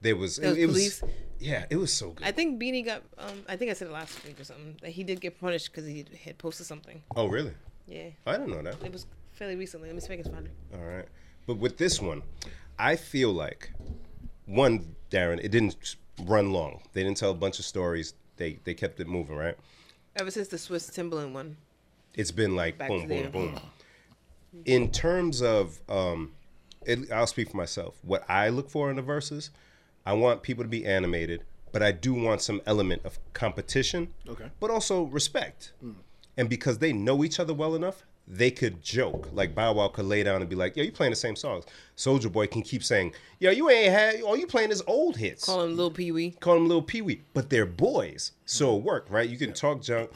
There 0.00 0.16
was, 0.16 0.36
There 0.36 0.48
was 0.50 0.58
it, 0.58 0.62
it 0.62 0.66
police. 0.66 1.02
was 1.02 1.10
yeah, 1.38 1.66
it 1.70 1.76
was 1.76 1.92
so 1.92 2.10
good. 2.10 2.26
I 2.26 2.32
think 2.32 2.58
Beenie 2.58 2.82
got. 2.82 3.02
Um, 3.18 3.42
I 3.48 3.56
think 3.56 3.70
I 3.70 3.74
said 3.74 3.88
it 3.88 3.92
last 3.92 4.24
week 4.24 4.38
or 4.40 4.44
something 4.44 4.76
that 4.82 4.90
he 4.90 5.04
did 5.04 5.20
get 5.20 5.40
punished 5.40 5.70
because 5.72 5.86
he 5.86 6.04
had 6.24 6.38
posted 6.38 6.66
something. 6.66 7.02
oh, 7.16 7.26
really? 7.26 7.52
Yeah, 7.86 8.08
I 8.26 8.32
didn't 8.32 8.50
know 8.50 8.62
that. 8.62 8.76
it 8.84 8.92
was 8.92 9.06
fairly 9.32 9.56
recently. 9.56 9.88
Let 9.88 9.94
me 9.94 10.00
see 10.00 10.12
if 10.12 10.20
I 10.20 10.22
can 10.22 10.32
find 10.32 10.46
it. 10.46 10.52
All 10.74 10.84
right. 10.84 11.06
But 11.46 11.58
with 11.58 11.78
this 11.78 12.00
one, 12.00 12.22
I 12.78 12.96
feel 12.96 13.32
like 13.32 13.72
one, 14.46 14.94
Darren, 15.10 15.40
it 15.42 15.50
didn't 15.50 15.96
run 16.24 16.52
long. 16.52 16.82
They 16.92 17.02
didn't 17.02 17.16
tell 17.18 17.30
a 17.30 17.34
bunch 17.34 17.58
of 17.58 17.64
stories. 17.64 18.14
They 18.36 18.58
they 18.64 18.74
kept 18.74 19.00
it 19.00 19.06
moving, 19.06 19.36
right? 19.36 19.56
Ever 20.16 20.30
since 20.30 20.48
the 20.48 20.56
Swizz 20.56 20.90
Timbaland 20.92 21.32
one. 21.32 21.56
It's 22.14 22.30
been 22.30 22.54
like 22.54 22.76
Back 22.78 22.88
boom, 22.88 23.08
boom, 23.08 23.30
boom. 23.30 23.60
In 24.66 24.90
terms 24.90 25.40
of, 25.40 25.80
um, 25.88 26.32
it, 26.84 27.10
I'll 27.10 27.26
speak 27.26 27.50
for 27.50 27.56
myself. 27.56 27.94
What 28.02 28.22
I 28.28 28.50
look 28.50 28.68
for 28.68 28.90
in 28.90 28.96
the 28.96 29.02
Verzuz, 29.02 29.48
I 30.04 30.12
want 30.12 30.42
people 30.42 30.62
to 30.62 30.68
be 30.68 30.84
animated, 30.84 31.44
but 31.72 31.82
I 31.82 31.90
do 31.92 32.12
want 32.12 32.42
some 32.42 32.60
element 32.66 33.00
of 33.06 33.18
competition, 33.32 34.12
Okay. 34.28 34.50
but 34.60 34.70
also 34.70 35.04
respect. 35.04 35.72
And 36.36 36.50
because 36.50 36.78
they 36.78 36.92
know 36.92 37.24
each 37.24 37.40
other 37.40 37.54
well 37.54 37.74
enough, 37.74 38.04
they 38.26 38.50
could 38.50 38.82
joke. 38.82 39.28
Like 39.32 39.54
Bow 39.54 39.74
Wow 39.74 39.88
could 39.88 40.04
lay 40.06 40.22
down 40.22 40.40
and 40.40 40.48
be 40.48 40.56
like, 40.56 40.76
"Yo, 40.76 40.82
you 40.84 40.92
playing 40.92 41.12
the 41.12 41.16
same 41.16 41.36
songs." 41.36 41.64
Soulja 41.96 42.30
Boy 42.30 42.46
can 42.46 42.62
keep 42.62 42.82
saying, 42.82 43.12
"Yo, 43.38 43.50
you 43.50 43.68
ain't 43.68 43.92
had. 43.92 44.22
All 44.22 44.36
you 44.36 44.46
playing 44.46 44.70
is 44.70 44.82
old 44.86 45.16
hits." 45.16 45.44
Call 45.44 45.62
him 45.62 45.76
Little 45.76 45.90
Pee 45.90 46.12
Wee. 46.12 46.30
call 46.40 46.54
them 46.54 46.66
little 46.68 46.82
Pee 46.82 47.02
Wee, 47.02 47.22
but 47.34 47.50
they're 47.50 47.66
boys, 47.66 48.32
so 48.44 48.76
it 48.76 48.82
worked, 48.82 49.10
right? 49.10 49.28
You 49.28 49.36
can 49.36 49.52
talk 49.52 49.82
junk, 49.82 50.10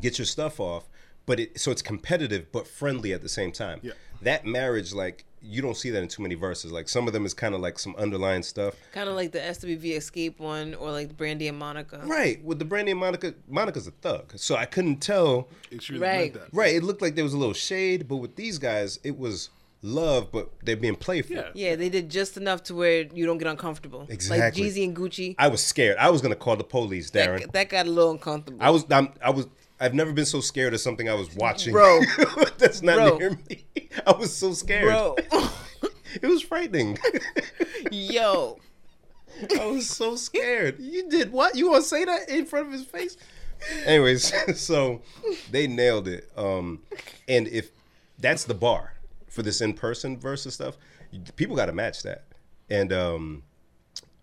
get 0.00 0.18
your 0.18 0.26
stuff 0.26 0.60
off, 0.60 0.84
but 1.26 1.40
it 1.40 1.58
so 1.60 1.70
it's 1.70 1.82
competitive 1.82 2.46
but 2.52 2.66
friendly 2.66 3.12
at 3.12 3.22
the 3.22 3.28
same 3.28 3.52
time. 3.52 3.80
Yeah. 3.82 3.92
That 4.22 4.46
marriage, 4.46 4.92
like 4.92 5.24
you 5.46 5.60
don't 5.60 5.76
see 5.76 5.90
that 5.90 6.02
in 6.02 6.08
too 6.08 6.22
many 6.22 6.34
Verzuz. 6.36 6.72
Like 6.72 6.88
some 6.88 7.06
of 7.06 7.12
them 7.12 7.26
is 7.26 7.34
kind 7.34 7.54
of 7.54 7.60
like 7.60 7.78
some 7.78 7.94
underlying 7.96 8.42
stuff, 8.42 8.74
Kind 8.92 9.10
of 9.10 9.14
like 9.14 9.32
the 9.32 9.40
SWV 9.40 9.82
Xscape 9.96 10.38
one 10.38 10.74
or 10.74 10.90
like 10.90 11.14
Brandy 11.18 11.48
and 11.48 11.58
Monica. 11.58 12.00
right? 12.06 12.42
With 12.42 12.58
the 12.58 12.64
Brandy 12.64 12.92
and 12.92 13.00
Monica, 13.00 13.34
Monica's 13.48 13.86
a 13.86 13.90
thug, 13.90 14.32
so 14.36 14.56
I 14.56 14.64
couldn't 14.64 14.98
tell. 15.02 15.48
It's 15.70 15.90
really 15.90 16.00
Right. 16.02 16.32
that. 16.32 16.48
Right, 16.52 16.74
it 16.74 16.82
looked 16.82 17.02
like 17.02 17.14
there 17.14 17.24
was 17.24 17.34
a 17.34 17.38
little 17.38 17.52
shade, 17.54 18.08
but 18.08 18.16
with 18.16 18.36
these 18.36 18.58
guys, 18.58 18.98
it 19.04 19.18
was 19.18 19.50
love, 19.82 20.32
but 20.32 20.50
they're 20.62 20.76
being 20.76 20.96
playful. 20.96 21.36
Yeah. 21.36 21.50
Yeah, 21.52 21.76
they 21.76 21.90
did 21.90 22.08
just 22.10 22.38
enough 22.38 22.62
to 22.64 22.74
where 22.74 23.02
you 23.12 23.26
don't 23.26 23.36
get 23.36 23.48
uncomfortable. 23.48 24.06
Exactly. 24.08 24.62
Like 24.62 24.72
Jeezy 24.72 24.84
and 24.84 24.96
Gucci. 24.96 25.34
I 25.38 25.48
was 25.48 25.62
scared. 25.62 25.98
I 25.98 26.08
was 26.08 26.22
gonna 26.22 26.36
call 26.36 26.56
the 26.56 26.64
police, 26.64 27.10
Darren. 27.10 27.40
That, 27.42 27.52
that 27.52 27.68
got 27.68 27.86
a 27.86 27.90
little 27.90 28.12
uncomfortable. 28.12 28.58
I 28.62 28.70
was. 28.70 28.86
I'm, 28.90 29.10
I 29.22 29.28
was. 29.28 29.46
I've 29.80 29.94
never 29.94 30.12
been 30.12 30.26
so 30.26 30.40
scared 30.40 30.74
of 30.74 30.80
something 30.80 31.08
I 31.08 31.14
was 31.14 31.34
watching. 31.34 31.72
Bro. 31.72 32.00
that's 32.58 32.82
not 32.82 32.96
Bro. 32.96 33.18
near 33.18 33.30
me. 33.30 33.64
I 34.06 34.12
was 34.12 34.34
so 34.34 34.52
scared. 34.52 34.84
Bro. 34.84 35.16
it 36.22 36.26
was 36.26 36.42
frightening. 36.42 36.98
Yo. 37.90 38.58
I 39.58 39.66
was 39.66 39.88
so 39.88 40.14
scared. 40.14 40.78
You 40.78 41.08
did 41.08 41.32
what? 41.32 41.56
You 41.56 41.70
want 41.70 41.82
to 41.82 41.88
say 41.88 42.04
that 42.04 42.28
in 42.28 42.46
front 42.46 42.66
of 42.68 42.72
his 42.72 42.84
face? 42.84 43.16
Anyways, 43.84 44.32
so 44.60 45.02
they 45.50 45.66
nailed 45.66 46.06
it. 46.06 46.30
Um, 46.36 46.82
and 47.28 47.48
if 47.48 47.70
that's 48.18 48.44
the 48.44 48.54
bar 48.54 48.94
for 49.28 49.42
this 49.42 49.60
in-person 49.60 50.18
Verzuz 50.18 50.52
stuff, 50.52 50.76
people 51.36 51.56
got 51.56 51.66
to 51.66 51.72
match 51.72 52.02
that. 52.02 52.24
And 52.70 52.92
um, 52.92 53.42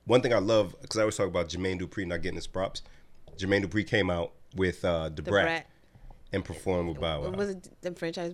one 0.06 0.22
thing 0.22 0.34
I 0.34 0.40
love 0.40 0.76
because 0.82 0.98
I 0.98 1.02
always 1.02 1.18
talk 1.18 1.28
about 1.28 1.50
Jermaine 1.50 1.82
Dupri 1.82 2.08
not 2.08 2.22
getting 2.22 2.38
his 2.38 2.48
props. 2.48 2.82
Jermaine 3.38 3.66
Dupri 3.66 3.86
came 3.86 4.10
out 4.10 4.34
with 4.56 4.84
uh, 4.86 5.10
the, 5.10 5.22
Da 5.22 5.32
Brat, 5.32 5.46
Brat. 5.46 5.68
and 6.34 6.44
performed 6.46 6.90
with 6.90 7.00
Bow 7.00 7.22
Wow. 7.24 7.30
Was 7.32 7.50
it? 7.50 7.70
the 7.82 7.92
Franchise 7.94 8.34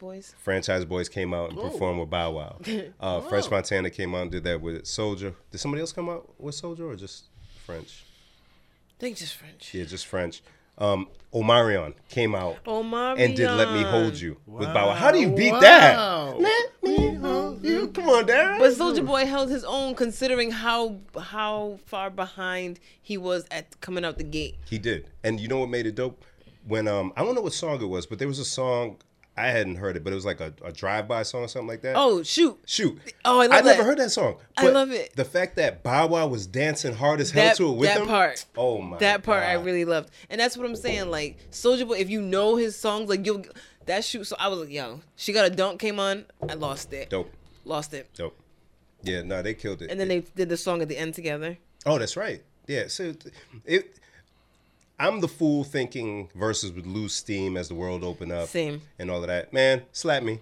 Boyz? 0.00 0.34
Franchise 0.36 0.84
Boyz 0.84 1.10
came 1.10 1.32
out 1.32 1.50
and 1.50 1.60
performed 1.60 2.00
with 2.00 2.10
Bow 2.10 2.32
Wow. 2.32 2.58
Uh, 3.00 3.20
French 3.20 3.50
Montana 3.50 3.90
came 3.90 4.14
out 4.14 4.22
and 4.22 4.30
did 4.30 4.44
that 4.44 4.60
with 4.60 4.82
Soulja. 4.84 5.34
Did 5.50 5.58
somebody 5.58 5.80
else 5.80 5.92
come 5.92 6.08
out 6.08 6.32
with 6.40 6.54
Soulja 6.60 6.80
or 6.80 6.96
just 6.96 7.24
French? 7.64 8.04
I 8.98 9.00
think 9.00 9.16
just 9.16 9.34
French. 9.34 9.74
Yeah, 9.74 9.84
just 9.84 10.06
French. 10.06 10.42
Um, 10.78 11.08
Omarion 11.32 11.94
came 12.08 12.34
out 12.34 12.62
Omarion. 12.64 13.18
and 13.24 13.36
did 13.36 13.50
"Let 13.50 13.72
Me 13.72 13.82
Hold 13.84 14.18
You" 14.20 14.36
with 14.46 14.68
Bow 14.74 14.86
Wow. 14.86 14.86
Wow. 14.88 14.94
How 14.94 15.10
do 15.12 15.18
you 15.18 15.30
beat 15.30 15.52
Wow. 15.52 15.60
that? 15.60 16.38
Let 16.40 16.82
me 16.82 17.14
hold 17.14 17.64
you. 17.64 17.88
Come 17.88 18.08
on, 18.08 18.26
Darren. 18.26 18.58
But 18.58 18.72
Soulja 18.72 19.04
Boy 19.06 19.24
held 19.26 19.48
his 19.50 19.64
own, 19.64 19.94
considering 19.94 20.50
how 20.50 20.96
how 21.18 21.78
far 21.86 22.10
behind 22.10 22.80
he 23.00 23.16
was 23.16 23.46
at 23.50 23.80
coming 23.80 24.04
out 24.04 24.18
the 24.18 24.24
gate. 24.24 24.56
He 24.68 24.78
did. 24.78 25.06
And 25.24 25.40
you 25.40 25.48
know 25.48 25.58
what 25.58 25.68
made 25.70 25.86
it 25.86 25.94
dope? 25.94 26.22
When 26.66 26.86
um 26.88 27.12
I 27.16 27.24
don't 27.24 27.34
know 27.34 27.40
what 27.42 27.52
song 27.54 27.80
it 27.80 27.86
was, 27.86 28.06
but 28.06 28.18
there 28.18 28.28
was 28.28 28.38
a 28.38 28.44
song 28.44 28.98
I 29.36 29.46
hadn't 29.46 29.76
heard 29.76 29.96
it, 29.96 30.04
but 30.04 30.12
it 30.12 30.16
was 30.16 30.26
like 30.26 30.40
a, 30.40 30.52
a 30.62 30.72
drive 30.72 31.08
by 31.08 31.22
song 31.22 31.42
or 31.44 31.48
something 31.48 31.68
like 31.68 31.80
that. 31.82 31.94
Oh 31.96 32.22
shoot! 32.22 32.58
shoot. 32.66 32.98
Oh, 33.24 33.40
I 33.40 33.46
love 33.46 33.58
I 33.58 33.60
never 33.62 33.82
heard 33.84 33.98
that 33.98 34.10
song. 34.10 34.36
I 34.58 34.68
love 34.68 34.90
it. 34.90 35.16
The 35.16 35.24
fact 35.24 35.56
that 35.56 35.82
Bow 35.82 36.08
Wow 36.08 36.26
was 36.26 36.46
dancing 36.46 36.94
hard 36.94 37.20
as 37.20 37.30
hell 37.30 37.46
That, 37.46 37.56
to 37.56 37.68
it 37.70 37.76
with 37.76 37.88
that 37.88 38.06
part. 38.06 38.44
Oh 38.56 38.80
my 38.82 38.98
That 38.98 39.22
part 39.22 39.42
I 39.42 39.54
really 39.54 39.86
loved, 39.86 40.10
and 40.28 40.38
that's 40.40 40.56
what 40.56 40.66
I'm 40.66 40.76
saying. 40.76 41.10
Like 41.10 41.38
Soulja 41.50 41.88
Boy, 41.88 41.94
if 41.98 42.10
you 42.10 42.20
know 42.20 42.56
his 42.56 42.76
songs, 42.76 43.08
like 43.08 43.24
you'll 43.24 43.42
that 43.86 44.04
shoot. 44.04 44.24
So 44.24 44.36
I 44.38 44.48
was 44.48 44.58
like, 44.58 44.70
yo, 44.70 45.00
she 45.16 45.32
got 45.32 45.46
a 45.46 45.50
dunk 45.50 45.80
came 45.80 45.98
on, 45.98 46.26
I 46.48 46.54
lost 46.54 46.92
it, 46.92 47.08
dope. 47.08 47.32
lost 47.64 47.94
it, 47.94 48.10
Dope. 48.14 48.38
Yeah, 49.02 49.22
no, 49.22 49.40
they 49.42 49.54
killed 49.54 49.80
it. 49.82 49.90
and 49.90 49.98
then 49.98 50.08
they 50.08 50.20
did 50.20 50.48
the 50.50 50.56
song 50.56 50.82
at 50.82 50.88
the 50.88 50.96
end 50.98 51.14
together. 51.14 51.56
Oh, 51.86 51.98
that's 51.98 52.16
right. 52.16 52.42
Yeah. 52.68 52.86
So 52.88 53.14
it 53.64 53.98
I'm 55.02 55.20
the 55.20 55.26
fool 55.26 55.64
thinking 55.64 56.28
Verzuz 56.38 56.72
would 56.76 56.86
lose 56.86 57.12
steam 57.12 57.56
as 57.56 57.66
the 57.66 57.74
world 57.74 58.04
opened 58.04 58.30
up. 58.30 58.48
Same. 58.48 58.80
And 59.00 59.10
all 59.10 59.20
of 59.20 59.26
that. 59.26 59.52
Man, 59.52 59.82
slap 59.90 60.22
me. 60.22 60.38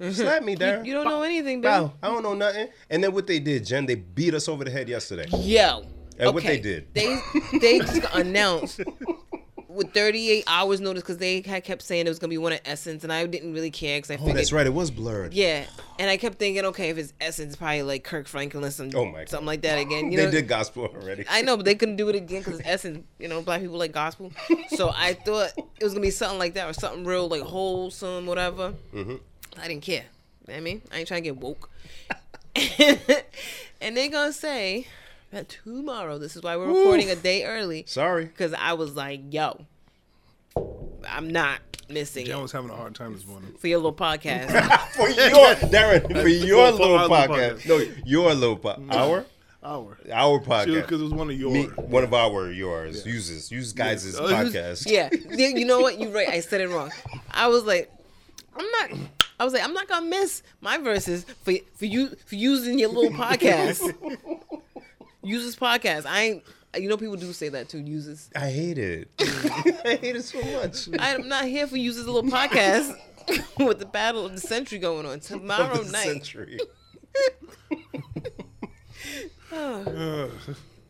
Mm-hmm. 0.00 0.10
Slap 0.10 0.42
me, 0.42 0.56
Darren. 0.56 0.84
You 0.84 0.94
don't 0.94 1.04
know 1.04 1.22
anything, 1.22 1.60
Bow. 1.60 1.92
I 2.02 2.08
don't 2.08 2.24
know 2.24 2.34
nothing. 2.34 2.70
And 2.90 3.04
then 3.04 3.12
what 3.12 3.28
they 3.28 3.38
did, 3.38 3.64
Jen, 3.64 3.86
they 3.86 3.94
beat 3.94 4.34
us 4.34 4.48
over 4.48 4.64
the 4.64 4.70
head 4.70 4.88
yesterday. 4.88 5.26
Yo. 5.38 5.84
And 6.18 6.34
what 6.34 6.42
they 6.42 6.58
did. 6.58 6.92
They 6.92 7.20
they 7.60 7.78
just 7.78 8.02
announced 8.12 8.80
with 9.72 9.92
38 9.94 10.44
hours 10.46 10.80
notice 10.80 11.02
because 11.02 11.18
they 11.18 11.40
had 11.42 11.62
kept 11.64 11.82
saying 11.82 12.06
it 12.06 12.08
was 12.08 12.18
gonna 12.18 12.30
be 12.30 12.38
one 12.38 12.52
of 12.52 12.60
Essence, 12.64 13.04
and 13.04 13.12
I 13.12 13.24
didn't 13.26 13.52
really 13.52 13.70
care 13.70 13.98
because 13.98 14.10
I 14.10 14.14
Oh, 14.14 14.18
figured. 14.18 14.36
that's 14.36 14.52
right. 14.52 14.66
It 14.66 14.74
was 14.74 14.90
blurred. 14.90 15.32
Yeah, 15.32 15.64
and 15.98 16.10
I 16.10 16.16
kept 16.16 16.38
thinking, 16.38 16.64
okay, 16.66 16.90
if 16.90 16.98
it's 16.98 17.12
Essence, 17.20 17.56
probably 17.56 17.82
like 17.82 18.04
Kirk 18.04 18.26
Franklin 18.26 18.64
or 18.64 18.70
some, 18.70 18.90
Oh 18.94 19.04
my 19.04 19.20
God. 19.20 19.28
something 19.28 19.46
like 19.46 19.62
that 19.62 19.78
again. 19.78 20.10
You 20.10 20.18
they 20.18 20.24
know, 20.26 20.30
did 20.32 20.48
gospel 20.48 20.84
already. 20.86 21.24
I 21.28 21.42
know, 21.42 21.56
but 21.56 21.64
they 21.66 21.74
couldn't 21.74 21.96
do 21.96 22.08
it 22.08 22.16
again 22.16 22.42
because 22.42 22.60
Essence. 22.64 23.04
You 23.18 23.28
know, 23.28 23.42
black 23.42 23.60
people 23.60 23.78
like 23.78 23.92
gospel. 23.92 24.32
So 24.76 24.90
I 24.94 25.14
thought 25.14 25.52
it 25.56 25.84
was 25.84 25.92
gonna 25.92 26.02
be 26.02 26.10
something 26.10 26.38
like 26.38 26.54
that 26.54 26.68
or 26.68 26.72
something 26.72 27.04
real 27.04 27.28
like 27.28 27.42
wholesome, 27.42 28.26
whatever. 28.26 28.74
Mm-hmm. 28.94 29.16
I 29.60 29.68
didn't 29.68 29.82
care. 29.82 30.04
You 30.46 30.48
know 30.48 30.54
what 30.54 30.56
I 30.56 30.60
mean, 30.60 30.82
I 30.92 30.98
ain't 30.98 31.08
trying 31.08 31.22
to 31.22 31.28
get 31.30 31.36
woke. 31.36 31.70
and 33.80 33.96
they 33.96 34.08
gonna 34.08 34.32
say 34.32 34.86
tomorrow. 35.48 36.18
This 36.18 36.36
is 36.36 36.42
why 36.42 36.56
we're 36.56 36.66
recording 36.66 37.10
a 37.10 37.16
day 37.16 37.44
early 37.44 37.84
Sorry. 37.86 38.24
because 38.26 38.52
I 38.54 38.72
was 38.74 38.94
like, 38.96 39.32
yo, 39.32 39.64
I'm 41.08 41.30
not 41.30 41.60
missing 41.88 42.26
Jen 42.26 42.38
it 42.38 42.42
was 42.42 42.52
having 42.52 42.70
a 42.70 42.76
hard 42.76 42.94
time 42.94 43.14
this 43.14 43.26
morning. 43.26 43.52
for 43.58 43.66
your 43.66 43.78
little 43.78 43.92
podcast. 43.92 44.50
For 44.90 45.08
your 45.08 45.54
Darren, 45.70 46.20
for 46.20 46.28
your 46.28 46.70
little 46.72 46.94
our 46.96 47.08
little 47.08 47.16
podcast. 47.16 47.60
podcast. 47.62 47.68
No, 47.68 47.94
your 48.04 48.34
little 48.34 48.56
po- 48.56 48.74
mm. 48.74 48.92
our 48.92 49.24
Hour. 49.62 49.98
our 50.10 50.38
Because 50.38 51.00
it 51.00 51.04
was 51.04 51.12
one 51.12 51.28
of 51.30 51.38
yours. 51.38 51.52
Me, 51.52 51.64
one 51.76 52.02
of 52.02 52.14
our 52.14 52.50
yours 52.50 53.04
uses 53.04 53.50
use 53.50 53.74
guys' 53.74 54.18
Oh, 54.18 54.26
it 54.26 54.32
podcast. 54.32 54.86
yeah, 54.90 55.10
Yeah, 55.30 55.48
you 55.48 55.66
know 55.66 55.80
what? 55.80 56.00
You're 56.00 56.10
right. 56.10 56.28
I 56.28 56.40
said 56.40 56.62
it 56.62 56.68
wrong. 56.68 56.90
I 57.30 57.48
was 57.48 57.64
like, 57.64 57.90
I'm 58.56 58.64
not. 58.70 58.98
I 59.38 59.44
was 59.44 59.52
like, 59.52 59.62
I'm 59.62 59.74
not 59.74 59.86
gonna 59.86 60.06
miss 60.06 60.42
my 60.62 60.78
Verzuz 60.78 61.24
for 61.44 61.52
for 61.74 61.84
you 61.84 62.08
for 62.26 62.36
using 62.36 62.78
your 62.78 62.88
little 62.90 63.10
podcast. 63.12 63.80
Use 65.22 65.44
this 65.44 65.56
podcast. 65.56 66.06
I 66.06 66.22
ain't. 66.22 66.42
You 66.76 66.88
know, 66.88 66.96
people 66.96 67.16
do 67.16 67.32
say 67.32 67.48
that 67.48 67.68
too. 67.68 67.78
Uses. 67.80 68.30
I 68.36 68.48
hate 68.50 68.78
it. 68.78 69.08
I 69.20 69.98
hate 70.00 70.16
it 70.16 70.22
so 70.24 70.40
much. 70.60 70.88
I'm 71.00 71.26
not 71.28 71.44
here 71.46 71.66
for 71.66 71.76
uses 71.76 72.06
A 72.06 72.10
little 72.12 72.30
podcast 72.30 72.94
with 73.58 73.80
the 73.80 73.86
battle 73.86 74.24
of 74.24 74.32
the 74.32 74.40
century 74.40 74.78
going 74.78 75.04
on 75.04 75.18
tomorrow 75.20 75.80
Of 75.80 75.86
the 75.86 75.92
night. 75.92 76.04
century. 76.06 76.60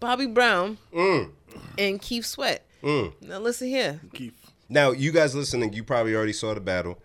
Bobby 0.00 0.26
Brown 0.26 0.78
Mm. 0.94 1.30
and 1.78 2.00
Keith 2.00 2.26
Sweat. 2.26 2.64
Mm. 2.82 3.12
Now 3.22 3.38
listen 3.38 3.68
here. 3.68 4.00
Keith. 4.14 4.34
Now, 4.68 4.92
you 4.92 5.10
guys 5.12 5.34
listening, 5.34 5.72
you 5.72 5.82
probably 5.82 6.14
already 6.14 6.32
saw 6.32 6.54
the 6.54 6.60
battle. 6.60 6.98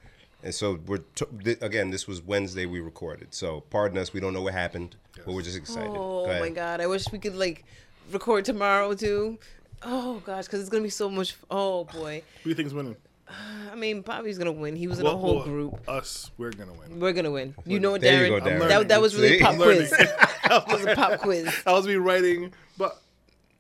And 0.46 0.54
so 0.54 0.80
we're 0.86 1.00
t- 1.16 1.26
th- 1.44 1.58
again. 1.62 1.90
This 1.90 2.08
was 2.08 2.22
Wednesday 2.22 2.68
we 2.68 2.80
recorded, 2.80 3.34
so 3.34 3.62
pardon 3.72 3.98
us. 3.98 4.14
We 4.14 4.20
don't 4.20 4.32
know 4.32 4.44
what 4.44 4.54
happened, 4.54 4.96
but 5.26 5.34
we're 5.34 5.42
just 5.42 5.58
excited. 5.58 5.90
Oh 5.90 6.28
Go 6.28 6.40
my 6.40 6.50
god! 6.50 6.82
I 6.82 6.86
wish 6.86 7.12
we 7.12 7.18
could 7.18 7.36
like 7.36 7.66
record 8.12 8.46
tomorrow 8.46 8.94
too. 8.94 9.40
Oh 9.82 10.22
gosh, 10.24 10.46
because 10.46 10.62
it's 10.62 10.70
gonna 10.70 10.84
be 10.84 10.92
so 10.92 11.10
much. 11.10 11.36
Oh 11.50 11.86
boy. 11.86 12.22
Who 12.38 12.44
do 12.44 12.50
you 12.50 12.56
think's 12.56 12.74
winning? 12.74 12.96
I 13.72 13.74
mean, 13.74 14.02
Bobby's 14.02 14.38
gonna 14.38 14.52
win. 14.52 14.76
He 14.76 14.86
was 14.88 15.00
in 15.00 15.08
a 15.08 15.18
whole 15.18 15.38
well, 15.38 15.46
group. 15.46 15.90
Us, 15.90 16.30
we're 16.38 16.52
gonna 16.52 16.74
win. 16.74 17.00
We're 17.00 17.14
gonna 17.14 17.32
win. 17.32 17.56
You 17.66 17.80
know 17.80 17.90
what, 17.90 18.02
There 18.02 18.28
you 18.28 18.34
Darren? 18.34 18.44
go, 18.44 18.50
Darren. 18.52 18.70
That, 18.70 18.88
that 18.90 19.02
was 19.02 19.16
really 19.16 19.40
See? 19.40 19.44
pop 19.44 19.56
quiz. 19.56 19.92
That 20.48 20.68
was 20.68 20.86
a 20.86 20.94
pop 20.96 21.20
quiz. 21.22 21.52
I 21.66 21.72
was 21.72 21.88
me 21.88 21.96
writing, 21.96 22.54
but 22.78 23.02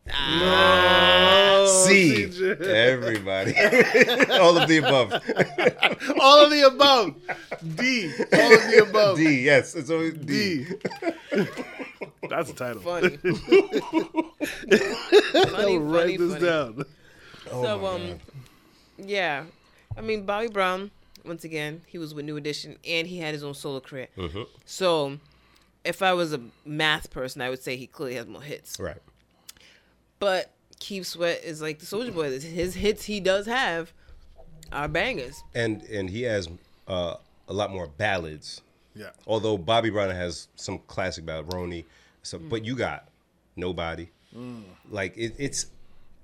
C. 0.08 0.13
CJ. 2.28 2.62
Everybody. 2.62 3.54
All 4.39 4.58
of 4.58 4.68
the 4.68 4.78
above. 4.78 5.12
all 6.22 6.44
of 6.44 6.52
the 6.52 6.68
above. 6.68 7.15
D. 7.76 8.12
All 8.34 8.54
of 8.54 8.62
the 8.62 8.86
above. 8.88 9.18
D. 9.18 9.41
Yes. 9.41 9.74
It's 9.76 9.89
always 9.89 10.13
D. 10.13 10.65
D. 10.65 10.76
That's 12.30 12.52
the 12.52 12.56
title. 12.56 12.82
Funny. 12.82 13.18
I'll 15.34 15.46
funny, 15.48 15.80
write 15.80 16.02
funny, 16.02 16.18
this 16.18 16.34
funny. 16.34 16.46
down. 16.46 16.84
Oh 17.52 17.63
so 17.63 17.86
um, 17.86 18.08
God. 18.08 18.20
yeah. 18.98 19.46
I 19.98 20.02
mean, 20.02 20.26
Bobby 20.26 20.48
Brown. 20.48 20.91
Once 21.24 21.44
again, 21.44 21.82
he 21.88 21.98
was 21.98 22.13
with 22.13 22.24
New 22.24 22.38
Edition, 22.38 22.78
and 22.88 23.08
he 23.08 23.18
had 23.18 23.34
his 23.34 23.44
own 23.44 23.56
solo 23.56 23.80
career. 23.80 24.10
Mm-hmm. 24.15 24.44
So, 24.65 25.18
if 25.84 26.04
I 26.04 26.13
was 26.13 26.34
a 26.34 26.41
math 26.65 27.10
person, 27.10 27.41
I 27.41 27.50
would 27.50 27.63
say 27.63 27.78
he 27.78 27.88
clearly 27.88 28.13
has 28.13 28.28
more 28.28 28.44
hits. 28.44 28.80
Right. 28.80 29.02
But 30.19 30.51
Keith 30.80 31.06
Sweat 31.06 31.41
is 31.43 31.62
like 31.62 31.80
the 31.80 31.86
Soulja 31.86 32.13
Boy. 32.13 32.39
His 32.39 32.75
hits 32.75 33.06
he 33.06 33.19
does 33.19 33.45
have 33.45 33.93
are 34.71 34.88
bangers. 34.88 35.43
And 35.54 35.82
and 35.84 36.10
he 36.10 36.23
has 36.23 36.49
uh, 36.88 37.15
a 37.47 37.54
lot 37.54 37.71
more 37.71 37.88
ballads. 37.88 38.62
Yeah. 38.95 39.10
Although 39.28 39.58
Bobby 39.58 39.89
Brown 39.89 40.10
has 40.10 40.47
some 40.56 40.80
classic 40.88 41.25
ballad, 41.25 41.47
Roni. 41.47 41.86
So, 42.23 42.39
but 42.39 42.63
you 42.65 42.75
got 42.75 43.08
nobody. 43.56 44.10
Like 44.89 45.15
it, 45.17 45.36
it's 45.38 45.67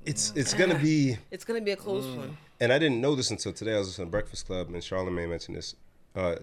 it's 0.06 0.34
it's 0.36 0.54
gonna 0.54 0.77
be. 0.77 1.17
It's 1.32 1.45
gonna 1.45 1.62
be 1.62 1.71
a 1.71 1.75
close 1.75 2.06
one. 2.06 2.38
And 2.60 2.71
I 2.71 2.77
didn't 2.80 3.01
know 3.01 3.15
this 3.15 3.32
until 3.32 3.54
today. 3.54 3.73
I 3.75 3.77
was 3.80 3.88
listening 3.88 4.08
to 4.08 4.12
Breakfast 4.12 4.45
Club, 4.45 4.67
and 4.67 4.77
Charlamagne 4.77 5.30
mentioned 5.30 5.58
this. 5.58 5.75
Uh, 6.15 6.36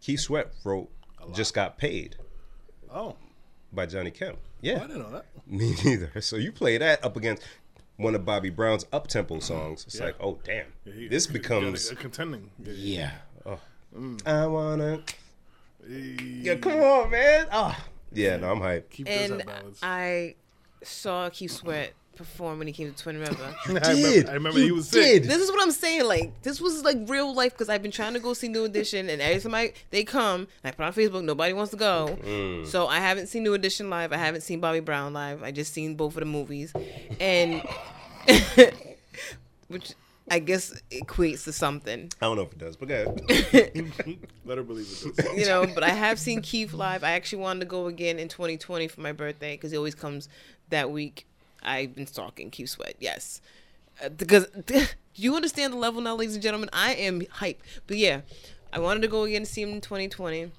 Keith 0.00 0.20
Sweat 0.20 0.52
wrote 0.64 0.88
"Just 1.32 1.54
Got 1.54 1.78
Paid" 1.78 2.16
Oh, 2.92 3.16
by 3.76 3.86
Johnny 3.86 4.10
Kemp. 4.10 4.38
Yeah. 4.60 4.72
Oh, 4.72 4.76
I 4.76 4.80
Yeah, 4.80 4.86
didn't 4.88 5.02
know 5.02 5.10
that. 5.12 5.26
me 5.46 5.74
neither. 5.84 6.20
So 6.20 6.34
you 6.36 6.50
play 6.50 6.76
that 6.78 7.04
up 7.04 7.16
against 7.16 7.42
one 7.96 8.14
of 8.16 8.24
Bobby 8.24 8.50
Brown's 8.50 8.84
up 8.92 9.06
tempo 9.06 9.34
mm-hmm. 9.36 9.42
songs. 9.42 9.84
It's 9.86 9.98
Yeah. 9.98 10.06
like, 10.06 10.16
oh 10.20 10.38
damn, 10.42 10.66
Yeah, 10.84 10.92
he- 10.94 11.08
this 11.08 11.26
he- 11.26 11.32
becomes 11.32 11.88
yeah, 11.90 11.96
contending. 11.98 12.50
Yeah. 12.64 12.72
yeah. 12.74 13.10
Oh. 13.44 13.50
oh. 13.94 13.98
Mm. 13.98 14.26
I 14.26 14.46
wanna. 14.48 15.02
Hey. 15.86 16.16
Yeah, 16.42 16.54
come 16.56 16.72
on, 16.80 17.10
man. 17.10 17.46
Oh. 17.52 17.76
Yeah, 18.12 18.36
no, 18.36 18.50
I'm 18.50 18.60
hyped. 18.60 18.90
Keith 18.90 19.06
does 19.06 19.30
And 19.30 19.40
have 19.40 19.46
ballads. 19.46 19.80
I 19.82 20.34
saw 20.82 21.28
Keith 21.30 21.50
Sweat 21.52 21.92
perform 22.16 22.58
when 22.58 22.66
he 22.66 22.72
came 22.72 22.92
to 22.92 23.02
Twin 23.02 23.18
River. 23.18 23.54
I 23.66 23.68
remember, 23.68 24.30
I 24.30 24.34
remember 24.34 24.58
he 24.58 24.72
was 24.72 24.88
sick. 24.88 25.24
this 25.24 25.40
is 25.40 25.50
what 25.50 25.62
I'm 25.62 25.70
saying. 25.70 26.04
Like 26.04 26.42
this 26.42 26.60
was 26.60 26.82
like 26.82 26.98
real 27.06 27.34
life 27.34 27.52
because 27.52 27.68
I've 27.68 27.82
been 27.82 27.90
trying 27.90 28.14
to 28.14 28.20
go 28.20 28.34
see 28.34 28.48
New 28.48 28.64
Edition, 28.64 29.08
and 29.08 29.22
every 29.22 29.40
time 29.40 29.54
I 29.54 29.72
they 29.90 30.04
come, 30.04 30.48
I 30.64 30.70
put 30.70 30.84
on 30.84 30.92
Facebook, 30.92 31.24
nobody 31.24 31.52
wants 31.52 31.70
to 31.70 31.76
go. 31.76 32.18
Mm. 32.22 32.66
So 32.66 32.86
I 32.86 32.98
haven't 32.98 33.28
seen 33.28 33.42
New 33.42 33.54
Edition 33.54 33.90
live. 33.90 34.12
I 34.12 34.16
haven't 34.16 34.40
seen 34.42 34.60
Bobby 34.60 34.80
Brown 34.80 35.12
live. 35.12 35.42
I 35.42 35.52
just 35.52 35.72
seen 35.72 35.94
both 35.94 36.14
of 36.14 36.20
the 36.20 36.26
movies, 36.26 36.72
and 37.20 37.62
which 39.68 39.94
I 40.28 40.40
guess 40.40 40.80
equates 40.90 41.44
to 41.44 41.52
something. 41.52 42.10
I 42.20 42.26
don't 42.26 42.36
know 42.36 42.42
if 42.42 42.52
it 42.52 42.58
does, 42.58 42.76
but 42.76 42.88
go 42.88 42.94
ahead. 42.94 43.92
Let 44.44 44.58
her 44.58 44.64
believe 44.64 44.86
it. 44.86 45.16
Does. 45.16 45.38
you 45.38 45.46
know, 45.46 45.66
but 45.66 45.84
I 45.84 45.90
have 45.90 46.18
seen 46.18 46.42
Keith 46.42 46.72
live. 46.72 47.04
I 47.04 47.12
actually 47.12 47.42
wanted 47.42 47.60
to 47.60 47.66
go 47.66 47.86
again 47.86 48.18
in 48.18 48.28
2020 48.28 48.88
for 48.88 49.00
my 49.00 49.12
birthday 49.12 49.54
because 49.54 49.70
he 49.70 49.76
always 49.76 49.94
comes 49.94 50.28
that 50.70 50.90
week. 50.90 51.26
I've 51.66 51.94
been 51.94 52.06
stalking 52.06 52.50
Keith 52.50 52.70
Sweat, 52.70 52.94
yes. 53.00 53.40
Uh, 54.02 54.08
because 54.08 54.46
you 55.14 55.34
understand 55.36 55.72
the 55.72 55.76
level 55.78 56.00
now, 56.00 56.14
ladies 56.14 56.34
and 56.34 56.42
gentlemen? 56.42 56.70
I 56.72 56.94
am 56.94 57.22
hype. 57.30 57.60
But 57.86 57.96
yeah, 57.98 58.20
I 58.72 58.78
wanted 58.78 59.02
to 59.02 59.08
go 59.08 59.24
again 59.24 59.42
to 59.42 59.46
see 59.46 59.62
him 59.62 59.70
in 59.70 59.80
2020, 59.80 60.42
and 60.42 60.52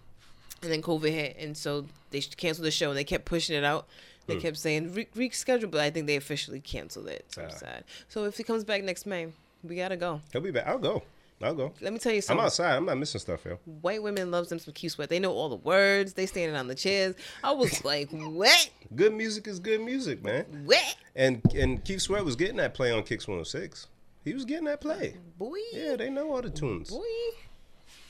then 0.61 0.81
COVID 0.81 1.09
hit, 1.11 1.37
and 1.39 1.55
so 1.55 1.85
they 2.11 2.19
canceled 2.21 2.65
the 2.65 2.71
show. 2.71 2.89
And 2.89 2.97
they 2.97 3.03
kept 3.03 3.25
pushing 3.25 3.55
it 3.55 3.63
out. 3.63 3.87
They 4.27 4.35
kept 4.35 4.57
saying 4.57 4.93
re- 4.93 5.07
reschedule, 5.15 5.71
but 5.71 5.79
I 5.79 5.89
think 5.89 6.05
they 6.05 6.17
officially 6.17 6.59
canceled 6.59 7.07
it. 7.07 7.25
So 7.29 7.43
I'm 7.43 7.49
Ah. 7.49 7.55
sad. 7.55 7.83
So 8.09 8.25
if 8.25 8.35
he 8.35 8.43
comes 8.43 8.65
back 8.65 8.83
next 8.83 9.05
May, 9.05 9.27
we 9.63 9.77
gotta 9.77 9.95
go. 9.95 10.19
He'll 10.33 10.41
be 10.41 10.51
back. 10.51 10.67
I'll 10.67 10.77
go. 10.79 11.03
I'll 11.41 11.53
go. 11.53 11.73
Let 11.81 11.93
me 11.93 11.99
tell 11.99 12.13
you 12.13 12.21
something. 12.21 12.39
I'm 12.39 12.45
outside. 12.47 12.75
I'm 12.75 12.85
not 12.85 12.97
missing 12.97 13.19
stuff, 13.21 13.45
yo. 13.45 13.59
white 13.81 14.01
women 14.01 14.31
loves 14.31 14.49
them 14.49 14.57
some 14.57 14.73
Keith 14.73 14.93
Sweat. 14.93 15.09
They 15.09 15.19
know 15.19 15.31
all 15.31 15.49
the 15.49 15.55
words. 15.57 16.13
They 16.13 16.25
standing 16.25 16.55
on 16.55 16.67
the 16.67 16.73
chairs. 16.75 17.15
I 17.43 17.51
was 17.51 17.85
like, 17.85 18.09
what? 18.11 18.69
Good 18.95 19.13
music 19.13 19.47
is 19.47 19.59
good 19.59 19.81
music, 19.81 20.23
man. 20.23 20.45
What? 20.65 20.95
And 21.15 21.41
and 21.53 21.83
Keith 21.85 22.01
Sweat 22.01 22.25
was 22.25 22.35
getting 22.35 22.57
that 22.57 22.73
play 22.73 22.91
on 22.91 23.03
Kicks 23.03 23.27
106. 23.27 23.87
He 24.23 24.33
was 24.33 24.45
getting 24.45 24.65
that 24.65 24.81
play. 24.81 25.15
Boy. 25.37 25.57
Yeah, 25.73 25.95
they 25.95 26.09
know 26.09 26.33
all 26.33 26.41
the 26.41 26.49
tunes. 26.49 26.89
Boy. 26.89 27.03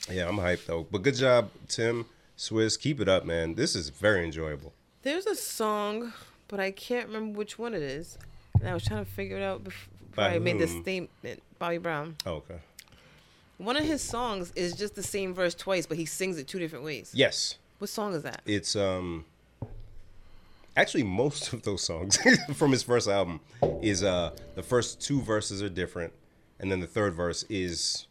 Yeah, 0.09 0.30
I'm 0.30 0.38
hyped 0.38 0.65
though. 0.65 0.88
But 0.89 1.01
good 1.03 1.15
job, 1.15 1.49
Tim, 1.67 2.05
Swizz. 2.38 2.80
Keep 2.80 3.01
it 3.01 3.09
up, 3.09 3.25
man. 3.25 3.55
This 3.55 3.75
is 3.75 3.89
very 3.89 4.23
enjoyable. 4.23 4.73
There's 5.01 5.25
a 5.25 5.36
song, 5.36 6.13
but 6.47 6.59
I 6.59 6.71
can't 6.71 7.07
remember 7.07 7.38
which 7.38 7.59
one 7.59 7.73
it 7.73 7.82
is. 7.84 8.17
And 8.59 8.69
I 8.69 8.73
was 8.73 8.84
trying 8.86 9.03
to 9.03 9.11
figure 9.11 9.38
it 9.38 9.43
out 9.43 9.63
before 9.65 9.89
By 10.15 10.36
I 10.36 10.39
made 10.39 10.59
this 10.59 10.71
statement. 10.71 11.43
Bobby 11.59 11.78
Brown. 11.78 12.15
Oh, 12.25 12.36
okay. 12.36 12.59
One 13.58 13.76
of 13.76 13.84
his 13.86 14.01
songs 14.01 14.51
is 14.55 14.74
just 14.76 14.95
the 14.95 15.03
same 15.03 15.34
verse 15.34 15.55
twice, 15.55 15.86
but 15.88 15.97
he 15.97 16.05
sings 16.05 16.38
it 16.38 16.47
two 16.47 16.60
different 16.60 16.86
ways. 16.86 17.12
Yes, 17.14 17.58
What 17.80 17.89
song 17.89 18.14
is 18.14 18.24
that? 18.24 18.41
it's 18.45 18.76
um. 18.76 19.26
Actually, 20.76 21.03
most 21.03 21.53
of 21.53 21.64
those 21.64 21.82
songs 21.82 22.20
from 22.55 22.72
his 22.72 22.84
first 22.84 23.08
album 23.08 23.39
is 23.82 24.03
uh 24.03 24.32
the 24.55 24.62
first 24.64 25.01
two 25.01 25.22
verses 25.22 25.64
are 25.64 25.70
different, 25.70 26.14
and 26.60 26.72
then 26.72 26.80
the 26.80 26.88
third 26.88 27.16
verse 27.16 27.43
is 27.49 28.05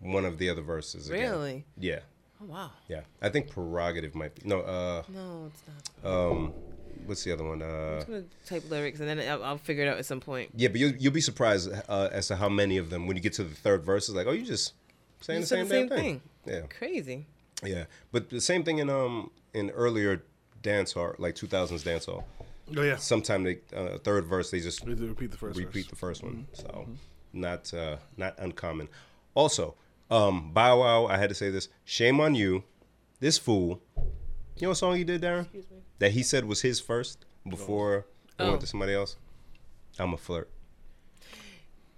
one 0.00 0.24
of 0.24 0.38
the 0.38 0.50
other 0.50 0.62
verses. 0.62 1.08
again. 1.08 1.30
Really? 1.30 1.64
Yeah, 1.78 2.00
Oh 2.42 2.46
wow. 2.46 2.70
yeah. 2.88 3.02
I 3.22 3.28
think 3.28 3.48
prerogative 3.48 4.14
might 4.16 4.34
be 4.34 4.42
no. 4.44 4.60
Uh, 4.62 5.02
No, 5.08 5.50
it's 5.52 5.62
not. 6.02 6.10
um, 6.12 6.52
what's 7.06 7.24
the 7.24 7.32
other 7.32 7.44
one? 7.44 7.62
Uh, 7.62 8.02
I'm 8.06 8.12
gonna 8.12 8.24
type 8.46 8.68
lyrics 8.70 9.00
and 9.00 9.08
then 9.08 9.20
I'll, 9.28 9.42
I'll 9.44 9.58
figure 9.58 9.84
it 9.84 9.88
out 9.88 9.98
at 9.98 10.06
some 10.06 10.20
point. 10.20 10.50
Yeah, 10.56 10.68
but 10.68 10.78
you'll, 10.80 10.94
you'll 10.96 11.12
be 11.12 11.20
surprised 11.20 11.70
uh, 11.88 12.08
as 12.12 12.28
to 12.28 12.36
how 12.36 12.48
many 12.48 12.76
of 12.78 12.90
them, 12.90 13.06
when 13.06 13.16
you 13.16 13.22
get 13.22 13.32
to 13.34 13.44
the 13.44 13.54
third 13.54 13.84
verse, 13.84 14.08
is 14.08 14.14
like, 14.14 14.26
oh, 14.26 14.32
you 14.32 14.44
just 14.44 14.72
saying 15.20 15.38
You 15.38 15.42
the 15.42 15.46
same, 15.46 15.64
the 15.68 15.74
same 15.74 15.88
damn 15.88 15.98
thing. 15.98 16.20
Yeah, 16.46 16.60
Crazy. 16.78 17.26
yeah. 17.62 17.84
But 18.12 18.30
the 18.30 18.40
same 18.40 18.62
thing 18.64 18.78
in 18.78 18.90
um 18.90 19.30
in 19.52 19.70
earlier 19.70 20.22
dance 20.62 20.92
hall, 20.92 21.14
like 21.18 21.34
2000s 21.34 21.84
dance 21.84 22.06
hall. 22.06 22.26
Oh 22.76 22.82
yeah. 22.82 22.96
Sometime 22.96 23.44
the 23.44 23.58
uh, 23.76 23.98
third 23.98 24.24
verse 24.26 24.50
they 24.50 24.60
just 24.60 24.84
We 24.84 24.90
have 24.92 25.00
to 25.00 25.06
repeat 25.08 25.30
the 25.30 25.36
first. 25.36 25.58
repeat 25.58 25.84
verse. 25.84 25.90
the 25.90 25.96
first 25.96 26.22
one. 26.22 26.46
Mm-hmm. 26.54 26.66
So 26.68 26.88
not 27.32 27.72
uh, 27.74 27.96
not 28.16 28.34
uncommon. 28.38 28.88
Also, 29.34 29.74
um, 30.10 30.52
Bow 30.52 30.80
Wow, 30.80 31.06
I 31.06 31.16
had 31.18 31.28
to 31.28 31.34
say 31.34 31.50
this. 31.50 31.68
Shame 31.84 32.20
on 32.20 32.34
you, 32.34 32.62
this 33.20 33.36
fool. 33.38 33.80
You 34.56 34.62
know 34.62 34.68
what 34.68 34.76
song 34.78 34.96
he 34.96 35.02
did, 35.04 35.20
Darren? 35.22 35.46
That 36.04 36.10
he 36.12 36.22
said 36.22 36.44
was 36.44 36.60
his 36.60 36.80
first 36.80 37.24
before 37.48 38.04
Oh. 38.38 38.48
went 38.50 38.60
to 38.60 38.66
somebody 38.66 38.92
else. 38.92 39.16
I'm 39.98 40.12
a 40.12 40.18
flirt. 40.18 40.50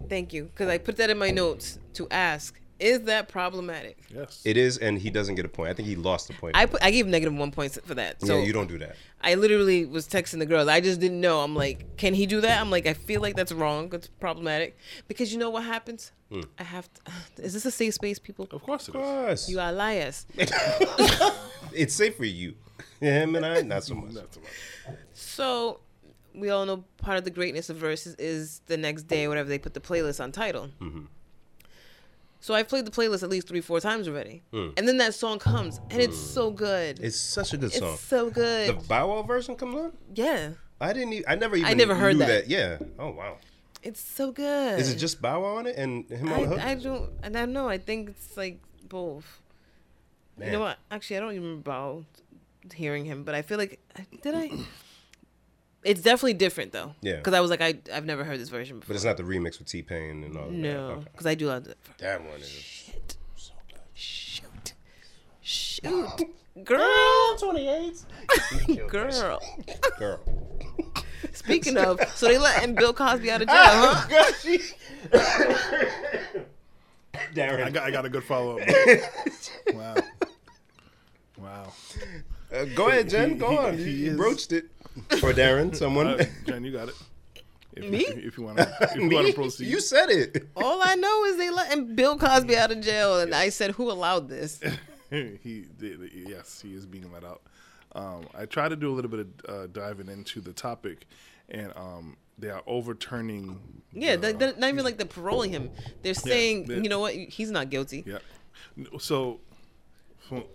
Thank 0.09 0.33
you, 0.33 0.45
because 0.45 0.69
I 0.69 0.79
put 0.79 0.97
that 0.99 1.11
in 1.11 1.19
my 1.19 1.33
notes 1.33 1.81
to 1.95 2.07
ask: 2.09 2.61
Is 2.79 3.03
that 3.03 3.29
problematic? 3.29 3.99
Yes. 4.15 4.43
It 4.45 4.57
is, 4.57 4.77
and 4.79 4.99
he 4.99 5.09
doesn't 5.11 5.35
get 5.35 5.45
a 5.45 5.49
point. 5.49 5.71
I 5.71 5.73
think 5.75 5.89
he 5.89 5.97
lost 5.97 6.29
the 6.29 6.35
point. 6.35 6.57
I 6.57 6.67
put 6.67 6.83
I 6.83 6.91
gave 6.91 7.07
negative 7.07 7.35
one 7.35 7.51
point 7.51 7.73
for 7.85 7.95
that. 7.95 8.21
So 8.21 8.39
yeah, 8.39 8.45
you 8.45 8.53
don't 8.53 8.67
do 8.69 8.77
that. 8.79 8.97
I 9.23 9.35
literally 9.35 9.87
was 9.87 10.07
texting 10.07 10.39
the 10.41 10.47
girls. 10.47 10.69
I 10.69 10.81
just 10.81 11.01
didn't 11.01 11.21
know. 11.21 11.41
I'm 11.41 11.55
like, 11.57 11.97
can 11.97 12.13
he 12.15 12.27
do 12.27 12.41
that? 12.43 12.61
I'm 12.61 12.71
like, 12.71 12.87
I 12.87 12.93
feel 12.93 13.21
like 13.23 13.35
that's 13.35 13.53
wrong. 13.53 13.91
It's 13.95 14.09
problematic 14.09 14.77
because 15.09 15.33
you 15.33 15.39
know 15.39 15.49
what 15.51 15.65
happens. 15.65 16.13
Hmm. 16.31 16.41
I 16.59 16.65
have 16.65 16.89
to. 16.95 17.01
Is 17.43 17.55
this 17.55 17.65
a 17.65 17.71
safe 17.71 17.95
space, 17.95 18.19
people? 18.19 18.47
of 18.51 18.63
course 18.63 18.89
it 18.89 18.95
Of 18.95 19.01
is. 19.01 19.07
course. 19.09 19.49
You 19.49 19.61
are 19.61 19.73
liars. 19.73 20.27
it's 21.73 21.95
safe 21.95 22.17
for 22.17 22.25
you. 22.25 22.55
Him 23.01 23.37
and 23.37 23.45
I, 23.45 23.63
not 23.63 23.85
so 23.85 23.95
much. 23.95 24.13
Not 24.15 24.33
so 24.35 24.41
much. 24.41 24.97
So 25.15 25.81
we 26.35 26.51
all 26.51 26.67
know 26.67 26.85
part 26.99 27.17
of 27.19 27.25
the 27.25 27.31
greatness 27.31 27.71
of 27.71 27.79
Verzuz 27.79 28.15
is 28.19 28.61
the 28.67 28.77
next 28.77 29.05
day, 29.05 29.29
whatever 29.29 29.49
they 29.49 29.59
put 29.59 29.75
the 29.75 29.81
playlist 29.81 30.23
on 30.23 30.33
title. 30.33 30.69
So 32.47 32.55
I've 32.55 32.69
played 32.69 32.85
the 32.85 32.93
playlist 32.93 33.25
at 33.25 33.29
least 33.29 33.49
three, 33.49 33.61
four 33.61 33.81
times 33.81 34.07
already, 34.07 34.45
hmm. 34.53 34.69
and 34.77 34.87
then 34.87 34.99
that 34.99 35.17
song 35.17 35.41
comes, 35.41 35.81
and 35.91 36.01
it's 36.01 36.17
so 36.17 36.51
hmm. 36.51 36.55
good. 36.55 37.01
It's 37.03 37.19
such 37.19 37.53
a 37.53 37.57
good 37.57 37.73
song. 37.73 37.95
It's 37.95 38.03
so 38.03 38.31
The. 38.31 38.81
Bow 38.87 39.09
Wow 39.09 39.23
version 39.23 39.57
comes 39.57 39.75
on. 39.75 39.93
yeah, 40.15 40.51
I 40.81 40.93
didn't. 40.93 41.13
e- 41.15 41.25
I 41.27 41.35
never 41.35 41.57
even. 41.57 41.69
I 41.69 41.75
never 41.75 41.97
heard 41.97 42.19
knew 42.19 42.25
that. 42.25 42.49
Yeah. 42.49 42.79
Oh 43.01 43.11
wow. 43.11 43.39
it's 43.83 44.01
so 44.01 44.31
good. 44.31 44.79
Is 44.79 44.93
it 44.93 44.97
just 44.97 45.21
Bow 45.21 45.43
Wow 45.43 45.57
on 45.57 45.67
it 45.67 45.75
and 45.75 46.09
him 46.09 46.33
on 46.33 46.43
the 46.43 46.47
hook? 46.47 46.61
I, 46.61 46.71
I 46.71 46.75
don't. 46.77 47.11
I 47.25 47.29
don't 47.31 47.53
know. 47.53 47.69
I 47.69 47.79
think 47.79 48.11
it's 48.11 48.37
like 48.37 48.61
both. 48.89 49.43
You 50.41 50.53
know 50.53 50.61
what? 50.61 50.79
Actually, 50.89 51.17
I 51.17 51.21
don't 51.21 51.33
even 51.33 51.43
remember 51.43 51.69
about 51.69 52.05
hearing 52.73 53.07
him, 53.07 53.25
but 53.25 53.35
I 53.35 53.43
feel 53.43 53.59
like 53.59 53.81
did 54.23 54.37
I? 54.37 54.53
It's 55.87 56.01
definitely 56.03 56.35
different 56.35 56.73
though. 56.73 56.95
Yeah. 57.01 57.17
Because 57.17 57.33
I 57.35 57.41
was 57.41 57.51
like, 57.51 57.61
I 57.61 57.79
I've 57.95 58.05
never 58.05 58.25
heard 58.25 58.41
this 58.41 58.49
version 58.49 58.81
before. 58.81 58.89
But 58.93 58.97
it's 58.97 59.05
not 59.05 59.17
the 59.17 59.23
remix 59.23 59.59
with 59.59 59.69
T 59.69 59.83
Pain 59.83 60.25
and 60.25 60.37
all 60.37 60.47
that. 60.47 60.53
no, 60.53 60.79
Okay. 60.91 61.05
because 61.13 61.27
I 61.27 61.35
do 61.35 61.47
love 61.47 61.65
that. 61.65 61.77
That 61.99 62.23
one 62.25 62.41
is. 62.41 62.49
Shit. 62.49 63.17
Shoot. 63.95 64.73
Shoot. 65.41 66.11
Girl. 66.65 67.37
28. 67.39 68.05
Girl. 68.89 69.41
Girl. 69.99 70.21
Speaking 71.33 71.77
of, 71.77 72.01
so 72.15 72.27
they 72.29 72.39
letting 72.39 72.75
Bill 72.75 72.93
Cosby 72.95 73.31
out 73.31 73.43
of 73.43 73.49
jail, 73.49 73.57
huh? 73.57 74.07
Darren. 77.35 77.65
I 77.65 77.71
got 77.71 77.83
I 77.85 77.91
got 77.91 78.05
a 78.05 78.09
good 78.09 78.25
follow 78.25 78.59
up. 78.59 78.69
wow. 79.75 79.95
Wow. 81.39 81.73
Uh, 82.53 82.65
go 82.75 82.89
ahead, 82.89 83.09
Jen. 83.09 83.39
Go 83.39 83.57
on. 83.59 83.79
You, 83.79 83.85
He 83.85 83.91
you 83.93 84.11
is- 84.13 84.17
broached 84.17 84.53
it. 84.53 84.67
For 85.21 85.33
Darren, 85.33 85.75
someone. 85.83 86.07
Uh, 86.07 86.25
Jen, 86.47 86.65
you 86.65 86.73
got 86.73 86.89
it. 86.89 86.95
If, 87.73 87.91
Me? 87.91 87.99
If, 88.07 88.17
if 88.19 88.39
you 88.39 88.45
want 88.45 88.59
to, 88.59 88.77
if 88.81 88.97
you 88.97 89.09
want 89.15 89.27
to 89.29 89.33
proceed. 89.35 89.69
You 89.69 89.81
said 89.81 90.09
it. 90.09 90.49
All 90.57 90.81
I 90.83 90.95
know 90.95 91.25
is 91.27 91.37
they 91.37 91.51
letting 91.51 91.95
Bill 91.95 92.17
Cosby 92.17 92.57
out 92.57 92.73
of 92.73 92.81
jail, 92.81 93.21
and 93.21 93.35
I 93.35 93.51
said, 93.51 93.73
who 93.73 93.91
allowed 93.91 94.29
this? 94.29 94.61
he 95.11 95.67
did. 95.79 96.11
Yes, 96.15 96.61
he 96.63 96.75
is 96.75 96.87
being 96.87 97.13
let 97.13 97.25
out. 97.25 97.43
Um, 97.95 98.27
I 98.35 98.47
try 98.47 98.69
to 98.69 98.77
do 98.77 98.91
a 98.93 98.95
little 98.95 99.11
bit 99.11 99.21
of 99.21 99.29
uh, 99.49 99.67
diving 99.69 100.09
into 100.09 100.41
the 100.41 100.53
topic, 100.53 101.07
and 101.51 101.73
um, 101.77 102.17
they 102.39 102.49
are 102.49 102.63
overturning. 102.67 103.59
Yeah, 103.93 104.17
the- 104.17 104.29
they- 104.29 104.33
they're 104.33 104.57
not 104.57 104.69
even 104.71 104.85
like 104.85 104.97
they're 104.97 105.07
paroling 105.07 105.53
him. 105.53 105.71
They're 106.03 106.15
saying, 106.15 106.67
yeah. 106.71 106.77
you 106.79 106.89
know 106.89 107.01
what, 107.01 107.15
he's 107.15 107.51
not 107.51 107.69
guilty. 107.71 108.05
Yeah. 108.07 108.19
So, 108.99 109.41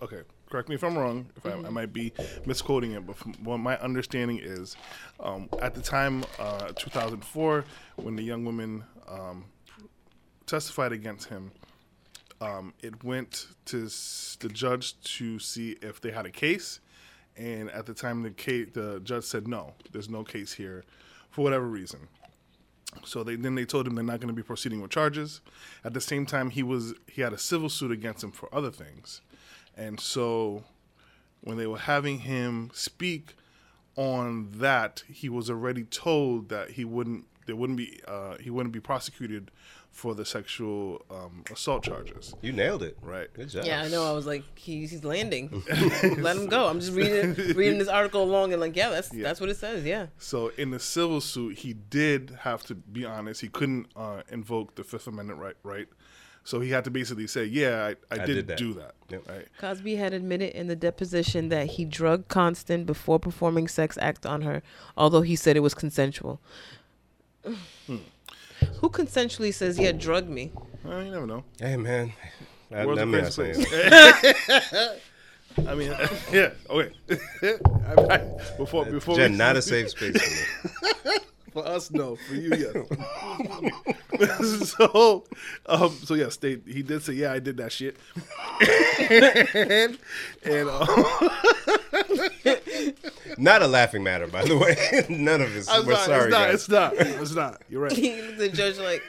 okay, 0.02 0.22
correct 0.52 0.70
me 0.70 0.76
if 0.76 0.84
I'm 0.84 0.98
wrong. 0.98 1.28
If 1.38 1.46
I, 1.46 1.52
I 1.54 1.70
might 1.70 1.94
be 1.94 2.12
misquoting 2.46 2.92
it, 2.92 3.08
but 3.08 3.16
from 3.16 3.34
what 3.44 3.58
my 3.58 3.78
understanding 3.80 4.40
is, 4.42 4.76
um, 5.20 5.50
at 5.62 5.74
the 5.74 5.82
time, 5.82 6.24
uh, 6.40 6.68
2004, 6.76 7.64
when 7.96 8.16
the 8.16 8.24
young 8.24 8.44
woman 8.46 8.84
um, 9.08 9.46
testified 10.46 10.92
against 10.92 11.30
him, 11.30 11.52
um, 12.42 12.74
it 12.82 13.04
went 13.04 13.48
to 13.66 13.86
s- 13.86 14.38
the 14.40 14.50
judge 14.50 15.00
to 15.02 15.40
see 15.40 15.78
if 15.82 16.02
they 16.02 16.12
had 16.12 16.26
a 16.26 16.32
case, 16.32 16.80
and 17.38 17.70
at 17.72 17.86
the 17.86 17.94
time, 17.94 18.22
the 18.24 18.32
case, 18.32 18.68
the 18.74 19.00
judge 19.04 19.24
said 19.24 19.48
no, 19.48 19.74
there's 19.92 20.10
no 20.10 20.24
case 20.24 20.52
here, 20.54 20.84
for 21.30 21.44
whatever 21.44 21.66
reason. 21.66 22.08
So 23.06 23.24
they 23.24 23.36
then 23.38 23.56
they 23.56 23.64
told 23.64 23.88
him 23.88 23.96
they're 23.96 24.04
not 24.04 24.20
going 24.20 24.28
to 24.28 24.34
be 24.34 24.44
proceeding 24.44 24.82
with 24.82 24.92
charges. 24.92 25.40
At 25.86 25.94
the 25.94 26.02
same 26.02 26.26
time, 26.26 26.50
he 26.50 26.62
was 26.62 26.94
he 27.08 27.22
had 27.22 27.32
a 27.32 27.38
civil 27.38 27.70
suit 27.70 27.90
against 27.90 28.22
him 28.22 28.32
for 28.32 28.54
other 28.54 28.70
things, 28.70 29.22
and 29.82 30.00
so 30.00 30.64
when 31.42 31.58
they 31.58 31.66
were 31.66 31.80
having 31.80 32.20
him 32.20 32.70
speak 32.74 33.34
on 33.96 34.50
that, 34.56 35.04
he 35.08 35.28
was 35.28 35.50
already 35.50 35.84
told 35.84 36.50
that 36.50 36.72
he 36.72 36.86
wouldn't 36.86 37.26
there 37.48 37.56
wouldn't 37.56 37.78
be 37.78 38.00
uh, 38.08 38.38
he 38.40 38.50
wouldn't 38.50 38.74
be 38.74 38.80
prosecuted 38.80 39.50
for 39.90 40.16
the 40.16 40.24
sexual 40.24 41.04
um, 41.10 41.44
assault 41.52 41.84
charges. 41.84 42.34
You 42.42 42.54
nailed 42.54 42.82
it. 42.82 42.98
Right. 43.02 43.34
Good 43.34 43.50
job. 43.50 43.66
Yeah, 43.66 43.82
I 43.82 43.90
know. 43.90 44.10
I 44.10 44.14
was 44.14 44.26
like, 44.26 44.44
he's, 44.58 44.90
he's 44.90 45.04
landing. 45.04 45.64
Let 46.18 46.38
him 46.38 46.48
go. 46.48 46.68
I'm 46.68 46.80
just 46.80 46.94
reading 46.94 47.34
reading 47.56 47.78
this 47.78 47.90
article 47.90 48.24
along 48.24 48.54
and 48.54 48.62
like, 48.62 48.76
yeah, 48.76 48.90
that's 48.90 49.10
that's 49.10 49.42
what 49.42 49.50
it 49.50 49.58
says. 49.58 49.84
Yeah. 49.84 50.08
So 50.18 50.52
in 50.58 50.72
the 50.72 50.80
civil 50.80 51.20
suit, 51.20 51.60
he 51.60 51.74
did 51.74 52.38
have 52.42 52.64
to 52.66 52.76
be 52.76 53.04
honest. 53.04 53.42
He 53.42 53.50
couldn't 53.50 53.88
uh, 53.96 54.22
invoke 54.30 54.76
the 54.76 54.84
Fifth 54.84 55.08
Amendment 55.08 55.40
right. 55.40 55.56
Right. 55.64 55.88
So 56.44 56.60
he 56.60 56.70
had 56.72 56.84
to 56.86 56.92
basically 56.92 57.28
say, 57.28 57.46
"Yeah, 57.46 57.94
I, 58.12 58.16
I, 58.16 58.24
I 58.24 58.26
did, 58.26 58.34
did 58.34 58.48
that." 58.48 58.58
do 58.58 58.74
that." 58.74 58.96
Yep. 59.10 59.30
Right. 59.30 59.48
Cosby 59.60 59.96
had 59.96 60.14
admitted 60.14 60.56
in 60.56 60.68
the 60.68 60.76
deposition 60.76 61.50
that 61.50 61.68
he 61.68 61.86
drugged 61.86 62.30
Constand 62.30 62.86
before 62.86 63.20
performing 63.20 63.68
sex 63.68 63.98
act 64.02 64.26
on 64.26 64.42
her, 64.42 64.64
although 64.98 65.22
he 65.22 65.36
said 65.36 65.56
it 65.56 65.62
was 65.62 65.74
consensual. 65.74 66.40
Hmm. 67.46 67.98
Who 68.80 68.90
consensually 68.90 69.54
says, 69.54 69.78
"Yeah, 69.78 69.92
drug 69.92 70.28
me"? 70.28 70.52
Well, 70.84 71.04
you 71.04 71.12
never 71.12 71.28
know. 71.28 71.44
Hey, 71.60 71.78
man. 71.78 72.14
That, 72.70 72.88
World's 72.88 73.00
that 73.00 73.04
a 73.04 73.08
mean 73.08 73.26
I 73.26 73.30
crazy 73.30 73.66
place. 73.66 75.00
I 75.68 75.76
mean, 75.76 75.92
yeah. 76.32 76.52
Oh, 76.70 76.80
okay. 76.80 76.94
I, 77.86 78.16
I, 78.16 78.18
before 78.58 78.86
before 78.86 79.16
Jen, 79.16 79.32
we, 79.32 79.38
not 79.38 79.58
a 79.58 79.62
safe 79.62 79.90
space 79.90 80.48
for 81.52 81.68
us, 81.68 81.92
no. 81.92 82.16
For 82.16 82.36
you, 82.36 82.50
yes. 84.20 84.70
so, 84.78 85.24
um, 85.66 85.92
so 86.04 86.14
yes, 86.14 86.38
they, 86.38 86.58
he 86.66 86.82
did 86.82 87.04
say, 87.04 87.14
"Yeah, 87.14 87.34
I 87.34 87.40
did 87.40 87.58
that 87.58 87.72
shit." 87.72 87.98
and 89.10 89.98
and 90.44 90.70
um, 90.70 91.06
Not 93.38 93.62
a 93.62 93.68
laughing 93.68 94.04
matter, 94.04 94.28
by 94.28 94.44
the 94.46 94.58
way. 94.58 95.06
None 95.10 95.42
of 95.42 95.54
this. 95.54 95.70
I'm 95.70 95.86
We're 95.86 95.96
sorry, 95.96 96.32
sorry, 96.32 96.54
it's 96.54 96.70
not. 96.70 96.96
guys. 96.96 97.00
It's 97.06 97.08
not. 97.08 97.22
It's 97.22 97.36
not. 97.36 97.62
You're 97.70 97.82
right. 97.82 97.92
He 97.92 98.22
looked 98.22 98.32
at 98.34 98.38
the 98.38 98.50
judge 98.50 98.78
like. 98.80 99.04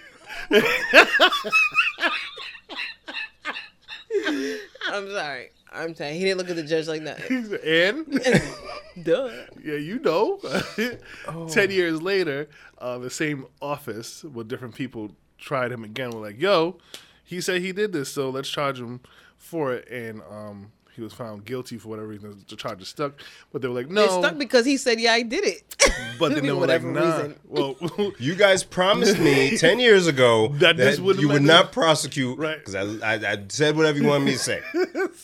I'm 4.91 5.11
sorry. 5.11 5.51
I'm 5.75 5.95
sorry. 5.95 6.15
He 6.15 6.25
didn't 6.25 6.39
look 6.39 6.51
at 6.51 6.57
the 6.57 6.63
judge 6.63 6.87
like 6.89 7.05
that. 7.05 7.31
and 7.65 9.05
Duh. 9.07 9.31
yeah, 9.63 9.75
you 9.77 9.99
know, 10.01 10.39
Oh. 11.29 11.49
ten 11.49 11.71
years 11.71 12.03
later, 12.03 12.49
uh, 12.79 12.99
the 12.99 13.11
same 13.11 13.47
office 13.61 14.23
with 14.25 14.49
different 14.49 14.75
people 14.75 15.13
tried 15.39 15.73
him 15.73 15.83
again. 15.85 16.11
We're 16.11 16.21
like, 16.21 16.41
yo, 16.41 16.79
he 17.25 17.41
said 17.41 17.63
he 17.63 17.73
did 17.73 17.93
this, 17.93 18.11
so 18.13 18.29
let's 18.31 18.49
charge 18.51 18.79
him 18.81 19.01
for 19.39 19.73
it. 19.73 19.89
And 19.91 20.21
um, 20.31 20.73
he 20.95 21.03
was 21.03 21.13
found 21.13 21.45
guilty 21.45 21.79
for 21.79 21.89
whatever 21.89 22.09
reason. 22.09 22.45
The 22.49 22.57
charge 22.57 22.83
is 22.83 22.89
stuck, 22.89 23.15
but 23.53 23.63
they 23.63 23.69
were 23.69 23.75
like, 23.75 23.89
no. 23.91 24.05
It's 24.05 24.15
stuck 24.15 24.39
because 24.39 24.67
he 24.67 24.77
said, 24.77 25.01
"Yeah, 25.01 25.13
I 25.15 25.23
did 25.23 25.45
it." 25.45 25.77
but 26.19 26.35
then 26.35 26.45
they 26.45 26.53
were 26.53 26.67
like, 26.67 26.83
whatever 26.83 26.93
nah. 26.93 27.17
reason. 27.17 27.37
Well, 27.49 27.77
You 28.19 28.35
guys 28.35 28.63
promised 28.65 29.19
me 29.19 29.57
ten 29.57 29.79
years 29.81 30.07
ago 30.07 30.49
That 30.49 30.77
that, 30.77 30.77
this 30.77 31.01
wouldn't 31.01 31.23
you 31.23 31.29
would 31.29 31.43
not 31.43 31.73
prosecute, 31.73 32.39
Right. 32.39 32.59
Because 32.59 32.75
I, 32.75 33.15
I, 33.15 33.33
I 33.33 33.45
said 33.49 33.77
whatever 33.77 33.99
you 33.99 34.07
wanted 34.07 34.25
me 34.27 34.33
to 34.33 34.39
say. 34.39 34.61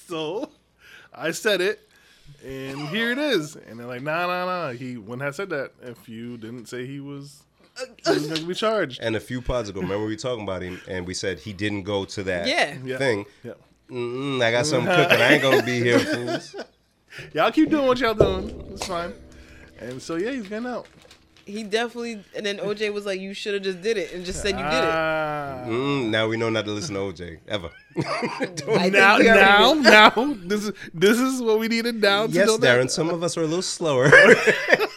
so 0.06 0.50
I 1.12 1.32
said 1.32 1.60
it, 1.60 1.80
and 2.44 2.88
here 2.88 3.10
it 3.10 3.18
is. 3.18 3.56
And 3.56 3.78
they're 3.78 3.86
like, 3.86 4.02
nah, 4.02 4.26
nah, 4.26 4.44
nah. 4.44 4.70
He 4.72 4.96
wouldn't 4.96 5.22
have 5.22 5.34
said 5.34 5.50
that 5.50 5.72
if 5.82 6.08
you 6.08 6.36
didn't 6.36 6.66
say 6.66 6.86
he 6.86 7.00
was, 7.00 7.42
he 8.04 8.10
was 8.12 8.26
going 8.26 8.40
to 8.40 8.46
be 8.46 8.54
charged. 8.54 9.00
And 9.02 9.16
a 9.16 9.20
few 9.20 9.40
pods 9.42 9.68
ago, 9.68 9.80
remember 9.80 10.04
we 10.06 10.12
were 10.12 10.16
talking 10.16 10.44
about 10.44 10.62
him, 10.62 10.80
and 10.88 11.06
we 11.06 11.14
said 11.14 11.40
he 11.40 11.52
didn't 11.52 11.82
go 11.82 12.04
to 12.04 12.22
that 12.24 12.46
Yeah. 12.46 12.76
Yeah. 12.84 12.98
thing. 12.98 13.26
Yeah. 13.42 13.54
Mm-mm, 13.91 14.43
I 14.43 14.51
got 14.51 14.66
something 14.66 14.95
cooking. 14.95 15.18
I 15.20 15.32
ain't 15.34 15.43
gonna 15.43 15.62
be 15.62 15.80
here, 15.80 15.99
fools. 15.99 16.55
Y'all 17.34 17.51
keep 17.51 17.70
doing 17.70 17.86
what 17.86 17.99
y'all 17.99 18.14
doing. 18.14 18.68
It's 18.72 18.86
fine. 18.86 19.12
And 19.80 20.01
so, 20.01 20.16
yeah, 20.16 20.30
he's 20.30 20.47
getting 20.47 20.66
out. 20.68 20.86
he 21.47 21.62
definitely. 21.64 22.22
And 22.36 22.45
then 22.45 22.59
OJ 22.59 22.93
was 22.93 23.07
like, 23.07 23.20
"You 23.20 23.32
should 23.34 23.55
have 23.55 23.62
just 23.62 23.80
did 23.80 23.97
it 23.97 24.12
and 24.12 24.24
just 24.24 24.43
said 24.43 24.51
you 24.51 24.57
did 24.59 24.84
it." 24.84 24.91
Ah. 24.93 25.64
Mm, 25.66 26.11
now 26.11 26.28
we 26.28 26.36
know 26.36 26.51
not 26.51 26.64
to 26.66 26.70
listen 26.72 26.95
to 26.95 27.01
OJ 27.01 27.39
ever. 27.49 27.70
I 27.97 28.47
think 28.47 28.93
now, 28.93 29.18
we 29.18 29.28
already 29.28 29.41
now, 29.41 29.72
knew. 29.72 29.82
now, 29.82 30.34
this 30.47 30.64
is 30.66 30.72
this 30.93 31.18
is 31.18 31.41
what 31.41 31.59
we 31.59 31.66
needed 31.68 31.97
now. 31.97 32.26
To 32.26 32.32
yes, 32.32 32.47
know 32.47 32.59
Darren. 32.59 32.82
that. 32.82 32.91
Some 32.93 33.09
of 33.09 33.22
us 33.22 33.36
are 33.36 33.43
a 33.43 33.47
little 33.47 33.62
slower, 33.62 34.11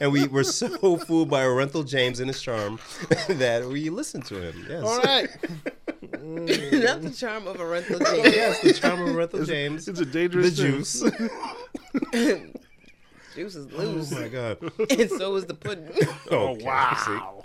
and 0.00 0.12
we 0.12 0.26
were 0.28 0.44
so 0.44 0.96
fooled 0.98 1.28
by 1.30 1.42
Orenthal 1.42 1.86
James 1.86 2.20
and 2.20 2.28
his 2.28 2.40
charm 2.42 2.78
that 3.28 3.66
we 3.66 3.90
listened 3.90 4.24
to 4.26 4.40
him. 4.40 4.66
Yes. 4.68 4.82
All 4.84 4.98
right, 5.00 5.28
mm. 6.02 6.82
That's 6.82 7.04
the 7.04 7.10
charm 7.26 7.46
of 7.46 7.56
Orenthal 7.56 7.98
James. 8.04 8.34
Yes, 8.36 8.60
the 8.62 8.72
charm 8.74 9.02
of 9.02 9.08
Orenthal 9.08 9.46
James. 9.46 9.88
it's 9.88 10.00
a 10.00 10.04
the 10.04 10.10
dangerous 10.10 10.56
thing. 10.58 10.78
juice. 10.78 11.02
Juice 13.34 13.54
is 13.54 13.72
loose. 13.72 14.12
oh 14.12 14.20
my 14.20 14.28
god. 14.28 14.58
and 14.90 15.10
so 15.10 15.36
is 15.36 15.46
the 15.46 15.54
pudding. 15.54 15.88
Oh, 16.02 16.18
oh 16.30 16.48
Okay, 16.54 16.64
wow! 16.64 17.44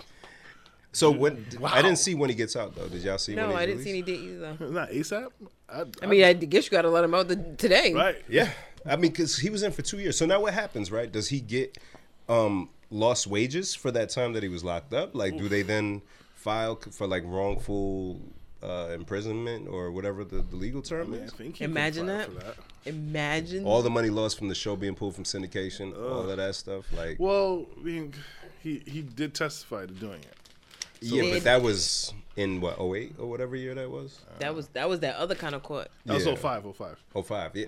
So 0.92 1.10
when 1.10 1.44
I 1.64 1.82
didn't 1.82 1.98
see 1.98 2.14
when 2.14 2.30
he 2.30 2.36
gets 2.36 2.56
out 2.56 2.74
though. 2.74 2.88
Did 2.88 3.02
y'all 3.02 3.18
see? 3.18 3.34
no, 3.34 3.48
when 3.48 3.50
he's 3.52 3.58
I 3.58 3.66
didn't 3.66 3.82
see 3.84 3.92
released? 3.92 4.08
any 4.08 4.18
date 4.18 4.60
either. 4.60 4.70
Not 4.70 4.90
ASAP. 4.90 5.28
I, 5.68 5.84
I 6.02 6.06
mean, 6.06 6.24
I 6.24 6.32
guess 6.32 6.64
you 6.64 6.70
got 6.70 6.82
to 6.82 6.90
let 6.90 7.04
him 7.04 7.14
out 7.14 7.28
the, 7.28 7.36
today. 7.58 7.92
right? 7.94 8.16
Yeah, 8.28 8.50
I 8.86 8.96
mean, 8.96 9.10
because 9.12 9.36
he 9.38 9.50
was 9.50 9.62
in 9.62 9.72
for 9.72 9.82
two 9.82 9.98
years. 9.98 10.16
So 10.18 10.26
now 10.26 10.40
what 10.40 10.54
happens, 10.54 10.90
right? 10.90 11.10
Does 11.10 11.28
he 11.28 11.40
get 11.40 11.78
um, 12.28 12.68
lost 12.90 13.26
wages 13.26 13.74
for 13.74 13.90
that 13.92 14.10
time 14.10 14.32
that 14.34 14.42
he 14.42 14.48
was 14.48 14.64
locked 14.64 14.92
up? 14.92 15.14
Like, 15.14 15.36
do 15.36 15.48
they 15.48 15.62
then 15.62 16.02
file 16.34 16.76
for 16.76 17.06
like 17.06 17.22
wrongful 17.26 18.20
uh, 18.62 18.88
imprisonment 18.94 19.68
or 19.68 19.90
whatever 19.90 20.24
the, 20.24 20.42
the 20.42 20.56
legal 20.56 20.82
term 20.82 21.12
I 21.14 21.18
is? 21.18 21.32
Imagine 21.60 22.06
that. 22.06 22.34
that. 22.40 22.56
Imagine. 22.86 23.64
All 23.64 23.82
the 23.82 23.90
money 23.90 24.10
lost 24.10 24.38
from 24.38 24.48
the 24.48 24.54
show 24.54 24.76
being 24.76 24.94
pulled 24.94 25.14
from 25.14 25.24
syndication, 25.24 25.96
all 25.96 26.28
of 26.28 26.36
that 26.36 26.54
stuff. 26.54 26.84
Like, 26.92 27.16
Well, 27.18 27.66
I 27.78 27.82
mean, 27.82 28.12
he 28.62 28.82
he 28.86 29.02
did 29.02 29.34
testify 29.34 29.86
to 29.86 29.92
doing 29.92 30.20
it. 30.20 30.36
yeah, 31.00 31.30
but 31.34 31.44
that 31.44 31.62
was 31.62 32.12
in 32.36 32.60
what 32.60 32.78
08 32.80 33.14
or 33.18 33.26
whatever 33.28 33.54
year 33.56 33.74
that 33.74 33.90
was. 33.90 34.20
that 34.38 34.54
was 34.54 34.68
that 34.68 34.88
was 34.88 35.00
that 35.00 35.16
other 35.16 35.34
kind 35.34 35.54
of 35.54 35.62
court. 35.62 35.88
That 36.06 36.14
was 36.14 36.26
Yeah. 36.26 36.34
05, 36.34 36.76
05. 36.76 36.98
05, 37.24 37.56
yeah. 37.56 37.66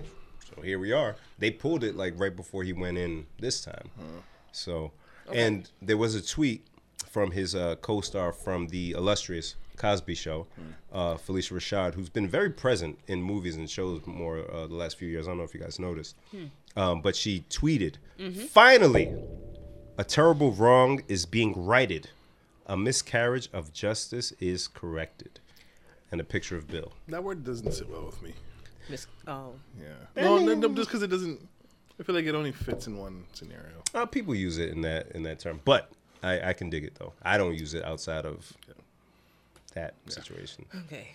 So 0.55 0.61
here 0.61 0.79
we 0.79 0.91
are. 0.91 1.15
They 1.39 1.51
pulled 1.51 1.83
it 1.83 1.95
like 1.95 2.13
right 2.17 2.35
before 2.35 2.63
he 2.63 2.73
went 2.73 2.97
in 2.97 3.25
this 3.39 3.61
time. 3.63 3.89
So, 4.51 4.91
and 5.33 5.69
there 5.81 5.97
was 5.97 6.15
a 6.15 6.21
tweet 6.21 6.65
from 7.09 7.31
his 7.31 7.55
uh, 7.55 7.75
co-star 7.81 8.31
from 8.31 8.67
the 8.67 8.91
illustrious 8.91 9.55
Cosby 9.77 10.15
Show, 10.15 10.47
uh, 10.91 11.15
Phylicia 11.15 11.53
Rashad, 11.53 11.93
who's 11.93 12.09
been 12.09 12.27
very 12.27 12.49
present 12.49 12.97
in 13.07 13.21
movies 13.21 13.55
and 13.55 13.69
shows 13.69 14.01
more 14.07 14.39
uh, 14.51 14.65
the 14.67 14.73
last 14.75 14.97
few 14.97 15.07
years. 15.07 15.27
I 15.27 15.31
don't 15.31 15.37
know 15.37 15.43
if 15.43 15.53
you 15.53 15.59
guys 15.59 15.79
noticed, 15.79 16.15
um, 16.75 17.01
but 17.01 17.15
she 17.15 17.45
tweeted, 17.49 17.95
"Finally, 18.49 19.13
a 19.97 20.03
terrible 20.03 20.51
wrong 20.51 21.01
is 21.07 21.25
being 21.25 21.53
righted. 21.65 22.09
A 22.65 22.75
miscarriage 22.75 23.49
of 23.53 23.71
justice 23.71 24.33
is 24.39 24.67
corrected." 24.67 25.39
And 26.11 26.21
a 26.21 26.23
picture 26.23 26.55
of 26.55 26.67
Bill. 26.67 26.93
That 27.09 27.21
word 27.23 27.43
doesn't 27.43 27.71
sit 27.73 27.89
well 27.89 28.05
with 28.05 28.21
me. 28.21 28.33
Miss, 28.89 29.07
oh, 29.27 29.53
Yeah. 29.77 30.23
No, 30.23 30.37
no, 30.39 30.53
no, 30.55 30.69
just 30.69 30.87
because 30.89 31.03
it 31.03 31.07
doesn't. 31.07 31.45
I 31.99 32.03
feel 32.03 32.13
like 32.15 32.25
it 32.25 32.35
only 32.35 32.51
fits 32.51 32.87
in 32.87 32.97
one 32.97 33.25
scenario. 33.33 33.81
Uh, 33.93 34.05
people 34.05 34.35
use 34.35 34.57
it 34.57 34.69
in 34.69 34.81
that 34.81 35.11
in 35.13 35.23
that 35.23 35.39
term, 35.39 35.59
but 35.65 35.91
I, 36.23 36.49
I 36.49 36.53
can 36.53 36.69
dig 36.69 36.83
it 36.83 36.95
though. 36.99 37.13
I 37.23 37.37
don't 37.37 37.55
use 37.57 37.73
it 37.73 37.83
outside 37.83 38.25
of 38.25 38.53
that 39.73 39.93
situation. 40.07 40.65
okay. 40.85 41.09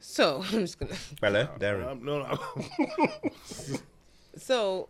So 0.00 0.42
I'm 0.52 0.60
just 0.60 0.78
gonna. 0.78 0.94
Hello, 1.20 1.48
Darren. 1.58 2.02
No, 2.02 2.22
no. 2.22 3.78
So 4.36 4.88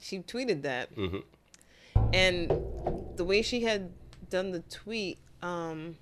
she 0.00 0.18
tweeted 0.18 0.62
that, 0.62 0.94
Mm-hmm. 0.96 1.18
and 2.12 2.50
the 3.16 3.24
way 3.24 3.40
she 3.42 3.60
had 3.62 3.92
done 4.30 4.50
the 4.50 4.60
tweet, 4.60 5.18
um, 5.42 5.96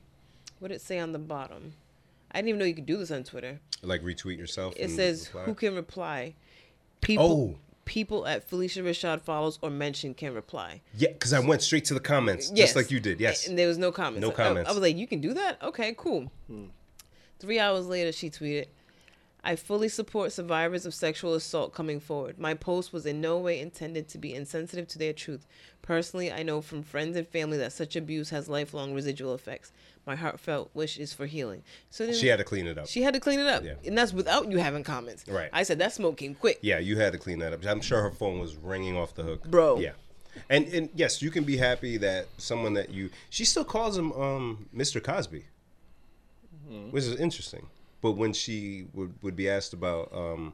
what 0.59 0.68
did 0.68 0.77
it 0.77 0.81
say 0.81 0.99
on 0.99 1.12
the 1.12 1.18
bottom? 1.18 1.75
I 2.33 2.39
didn't 2.39 2.49
even 2.49 2.59
know 2.61 2.64
you 2.64 2.75
could 2.75 2.87
do 2.87 2.97
this 2.97 3.11
on 3.11 3.25
Twitter. 3.25 3.61
Like 3.83 4.03
retweet 4.03 4.39
yourself. 4.39 4.75
It 4.77 4.89
says 4.91 5.27
reply? 5.29 5.45
who 5.45 5.55
can 5.55 5.75
reply. 5.75 6.35
People, 7.03 7.55
Oh. 7.55 7.59
People 7.85 8.26
at 8.26 8.49
Phylicia 8.49 8.83
Rashad 8.83 9.20
follows 9.22 9.59
or 9.61 9.68
mention 9.70 10.14
can 10.14 10.35
reply. 10.35 10.83
Yeah, 10.97 11.09
because 11.12 11.33
I 11.33 11.41
went 11.41 11.62
straight 11.62 11.85
to 11.87 11.95
the 11.95 12.01
comments, 12.01 12.51
Yes. 12.55 12.68
just 12.68 12.76
like 12.76 12.91
you 12.91 13.01
did. 13.01 13.18
Yes. 13.20 13.49
And 13.49 13.59
there 13.59 13.66
was 13.66 13.78
no 13.78 13.91
comments. 13.91 14.20
No 14.20 14.30
comments. 14.30 14.70
I, 14.70 14.72
was 14.72 14.80
like, 14.83 14.97
you 14.97 15.07
can 15.07 15.20
do 15.20 15.35
that? 15.35 15.61
Okay, 15.62 15.95
cool. 15.97 16.30
Hmm. 16.47 16.66
Three 17.41 17.59
hours 17.59 17.87
later, 17.87 18.12
she 18.12 18.30
tweeted, 18.30 18.66
I 19.45 19.57
fully 19.57 19.88
support 19.88 20.30
survivors 20.32 20.86
of 20.86 20.95
sexual 20.95 21.34
assault 21.34 21.74
coming 21.74 21.99
forward. 21.99 22.38
My 22.38 22.55
post 22.55 22.93
was 22.93 23.07
in 23.07 23.20
no 23.20 23.38
way 23.38 23.59
intended 23.59 24.09
to 24.11 24.18
be 24.18 24.34
insensitive 24.34 24.86
to 24.88 24.99
their 24.99 25.12
truth. 25.12 25.47
Personally, 25.82 26.30
I 26.30 26.45
know 26.45 26.61
from 26.62 26.84
friends 26.84 27.16
and 27.16 27.26
family 27.26 27.59
that 27.59 27.72
such 27.72 27.97
abuse 27.97 28.30
has 28.30 28.49
lifelong 28.49 28.95
residual 28.95 29.34
effects. 29.34 29.72
My 30.07 30.14
heartfelt 30.14 30.70
wish 30.74 30.97
is 30.97 31.12
for 31.12 31.26
healing. 31.26 31.64
So 31.90 32.07
then 32.07 32.14
she 32.14 32.28
had 32.28 32.38
to 32.38 32.45
clean 32.45 32.68
it 32.68 32.78
up. 32.78 32.86
she 32.86 33.03
had 33.03 33.14
to 33.14 33.20
clean 33.20 33.40
it 33.40 33.47
up. 33.47 33.64
Yeah. 33.64 33.74
And 33.84 33.99
that's 33.99 34.12
without 34.12 34.49
you 34.49 34.59
having 34.59 34.84
comments. 34.84 35.24
Right. 35.26 35.51
I 35.53 35.64
said 35.64 35.80
that 35.80 35.93
smoke 35.93 36.18
came 36.18 36.34
quick. 36.36 36.59
yeah, 36.62 36.78
you 36.78 36.97
had 36.99 37.12
to 37.12 37.18
clean 37.18 37.40
that 37.40 37.53
up. 37.53 37.64
I'm 37.66 37.80
sure 37.80 38.01
her 38.01 38.12
phone 38.12 38.38
was 38.38 38.55
ringing 38.55 38.97
off 38.97 39.14
the 39.14 39.24
hook, 39.24 39.45
Bro. 39.51 39.78
Yeah. 39.80 39.93
And 40.49 40.66
and 40.68 40.88
yes, 40.95 41.20
you 41.20 41.30
can 41.32 41.43
be 41.45 41.57
happy 41.57 41.97
that 41.99 42.26
someone 42.38 42.74
that 42.74 42.90
you 42.90 43.11
she 43.28 43.45
still 43.45 43.64
calls 43.64 43.99
him 43.99 44.12
um 44.12 44.68
Mr. 44.74 45.03
Cosby, 45.03 45.45
which 46.90 47.05
is 47.05 47.18
interesting. 47.20 47.66
But 48.03 48.12
when 48.12 48.32
she 48.34 48.86
would, 48.92 49.14
would 49.22 49.36
be 49.36 49.48
asked 49.48 49.72
about 49.72 50.12
um 50.14 50.53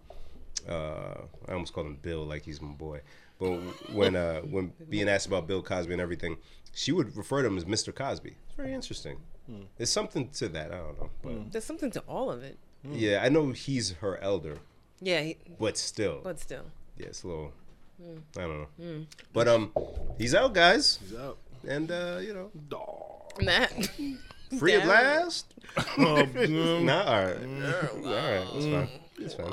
uh 0.69 1.15
I 1.49 1.53
almost 1.53 1.73
called 1.73 1.87
him 1.89 1.99
Bill 2.01 2.25
like 2.25 2.45
he's 2.45 2.61
my 2.63 2.73
boy. 2.73 3.01
But 3.41 3.53
when 3.93 4.15
uh 4.17 4.41
when 4.43 4.73
being 4.89 5.09
asked 5.09 5.27
about 5.27 5.47
Bill 5.49 5.63
Cosby 5.63 5.93
and 5.93 6.01
everything, 6.03 6.37
she 6.75 6.93
would 6.93 7.17
refer 7.17 7.43
to 7.43 7.49
him 7.49 7.57
as 7.57 7.65
Mr. 7.65 7.93
Cosby. 7.95 8.37
It's 8.47 8.55
very 8.57 8.73
interesting. 8.73 9.17
There's 9.79 9.89
something 9.91 10.29
to 10.41 10.49
that. 10.51 10.73
I 10.73 10.77
don't 10.77 11.01
know, 11.01 11.11
but 11.23 11.53
There's 11.53 11.65
something 11.65 11.91
to 11.93 12.01
all 12.07 12.31
of 12.31 12.43
it. 12.43 12.59
yeah, 12.85 13.23
I 13.25 13.31
know 13.31 13.53
he's 13.53 13.93
her 14.03 14.19
elder, 14.19 14.59
Yeah, 15.01 15.23
he, 15.23 15.37
but 15.59 15.79
still, 15.79 16.21
but 16.23 16.39
still. 16.39 16.65
yeah, 16.99 17.07
it's 17.07 17.23
a 17.25 17.29
little. 17.29 17.53
I 18.37 18.41
don't 18.43 18.69
know, 18.79 19.07
but 19.33 19.49
um, 19.49 19.73
he's 20.19 20.35
out, 20.35 20.53
guys, 20.53 20.99
He's 21.03 21.17
out. 21.19 21.39
and 21.67 21.91
uh, 21.91 22.19
you 22.21 22.35
know, 22.35 22.51
Dog. 22.69 23.33
That. 24.51 24.59
free 24.59 24.75
at 24.75 24.87
last. 24.87 25.55
Oh, 25.77 25.83
mm. 26.35 26.83
Nah, 26.85 27.05
all 27.05 27.25
right, 27.25 27.37
all 28.05 28.13
right, 28.13 28.47
it's 28.55 28.67
fine, 28.67 28.89
it's 29.19 29.35
fine. 29.35 29.53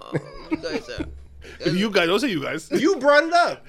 you 0.52 0.58
guys 0.58 0.90
are. 0.90 1.70
you 1.70 1.90
guys, 1.92 2.08
don't 2.08 2.20
say 2.20 2.30
you 2.30 2.42
guys. 2.42 2.70
you 2.72 2.96
brought 2.98 3.24
it 3.24 3.34
up. 3.34 3.66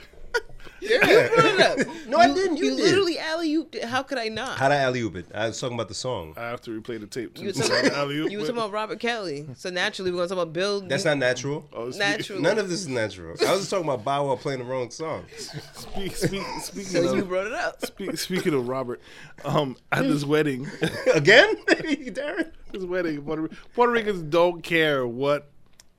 Yeah. 0.80 0.98
You 1.00 1.28
brought 1.34 1.44
it 1.46 1.60
up. 1.88 1.94
No, 2.06 2.18
I 2.18 2.32
didn't. 2.32 2.56
You, 2.56 2.66
You, 2.66 2.76
did. 2.76 2.84
literally 2.84 3.18
alley 3.18 3.48
you. 3.50 3.68
How 3.84 4.04
could 4.04 4.16
I 4.18 4.28
not? 4.28 4.58
How'd 4.58 4.70
I 4.70 4.76
alley 4.76 5.00
oop 5.00 5.16
it? 5.16 5.26
I 5.34 5.48
was 5.48 5.60
talking 5.60 5.74
about 5.74 5.88
the 5.88 5.94
song. 5.94 6.34
I 6.36 6.42
have 6.50 6.60
to 6.62 6.70
replay 6.80 7.00
the 7.00 7.06
tape. 7.08 7.36
You 7.36 7.46
were 7.46 7.52
to 7.52 7.62
talking, 7.62 7.90
alley-oop, 7.94 8.30
you 8.30 8.38
were 8.38 8.44
talking 8.44 8.58
about 8.58 8.70
Robert 8.70 9.00
Kelly. 9.00 9.44
So 9.56 9.70
naturally, 9.70 10.12
we're 10.12 10.18
gonna 10.18 10.28
talk 10.28 10.38
about 10.38 10.52
Bill. 10.52 10.82
That's 10.82 11.04
not 11.04 11.18
natural. 11.18 11.68
Oh, 11.72 11.90
speak- 11.90 11.98
natural. 12.00 12.40
None 12.40 12.58
of 12.60 12.68
this 12.68 12.80
is 12.82 12.88
natural. 12.88 13.30
I 13.44 13.50
was 13.50 13.60
just 13.62 13.70
talking 13.70 13.86
about 13.88 14.04
Bow 14.04 14.28
Wow 14.28 14.36
playing 14.36 14.60
the 14.60 14.64
wrong 14.66 14.90
song. 14.90 15.24
Speak, 15.36 16.14
speak, 16.16 16.42
speaking 16.60 16.84
So 16.92 17.08
of, 17.10 17.16
you 17.16 17.24
brought 17.24 17.46
it 17.48 17.52
up. 17.54 17.84
speak, 17.84 18.16
speaking 18.18 18.54
of 18.54 18.68
Robert, 18.68 19.00
um, 19.44 19.76
at 19.90 20.02
this 20.04 20.24
wedding, 20.24 20.68
Again, 21.12 21.56
Darren. 21.66 22.52
this 22.70 22.84
wedding, 22.84 23.22
Puerto, 23.22 23.48
Puerto 23.74 23.92
Ricans 23.92 24.22
don't 24.22 24.62
care 24.62 25.06
what 25.06 25.50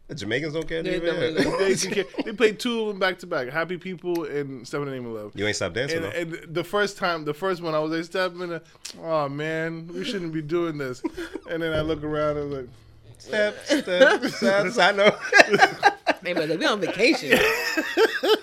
The 0.08 0.16
Jamaicans 0.16 0.54
don't 0.54 0.68
care. 0.68 0.82
They 0.82 0.96
either? 0.96 1.06
don't 1.08 1.16
Yeah. 1.16 1.22
really- 1.58 1.74
they, 1.74 1.92
care. 1.92 2.06
they 2.24 2.32
played 2.32 2.60
two 2.60 2.82
of 2.82 2.88
them 2.88 3.00
back 3.00 3.20
to 3.20 3.28
back. 3.28 3.50
Happy 3.50 3.78
People 3.78 4.24
and 4.24 4.66
Step 4.66 4.80
in 4.80 4.86
the 4.86 4.92
Name 4.94 5.06
of 5.06 5.12
Love. 5.12 5.32
You 5.36 5.46
ain't 5.46 5.56
stop 5.56 5.74
dancing 5.74 5.98
And, 6.04 6.06
though. 6.34 6.38
and 6.40 6.56
the 6.56 6.64
first 6.64 6.98
time, 6.98 7.26
the 7.26 7.34
first 7.34 7.62
one, 7.62 7.76
I 7.76 7.80
was 7.80 7.92
like, 7.92 8.06
Step 8.06 8.32
in 8.34 8.50
the, 8.50 8.62
oh 9.04 9.28
man, 9.28 9.88
we 9.94 10.06
shouldn't 10.06 10.32
be 10.34 10.42
doing 10.42 10.78
this. 10.78 11.02
And 11.50 11.62
then 11.62 11.74
I 11.74 11.82
look 11.82 12.04
around 12.04 12.38
and 12.38 12.54
like, 12.54 12.70
Step, 13.20 13.58
step, 13.66 14.24
steps. 14.26 14.78
I 14.78 14.92
know. 14.94 15.12
Hey, 16.24 16.34
but 16.34 16.50
we 16.58 16.66
on 16.66 16.80
vacation. 16.80 17.38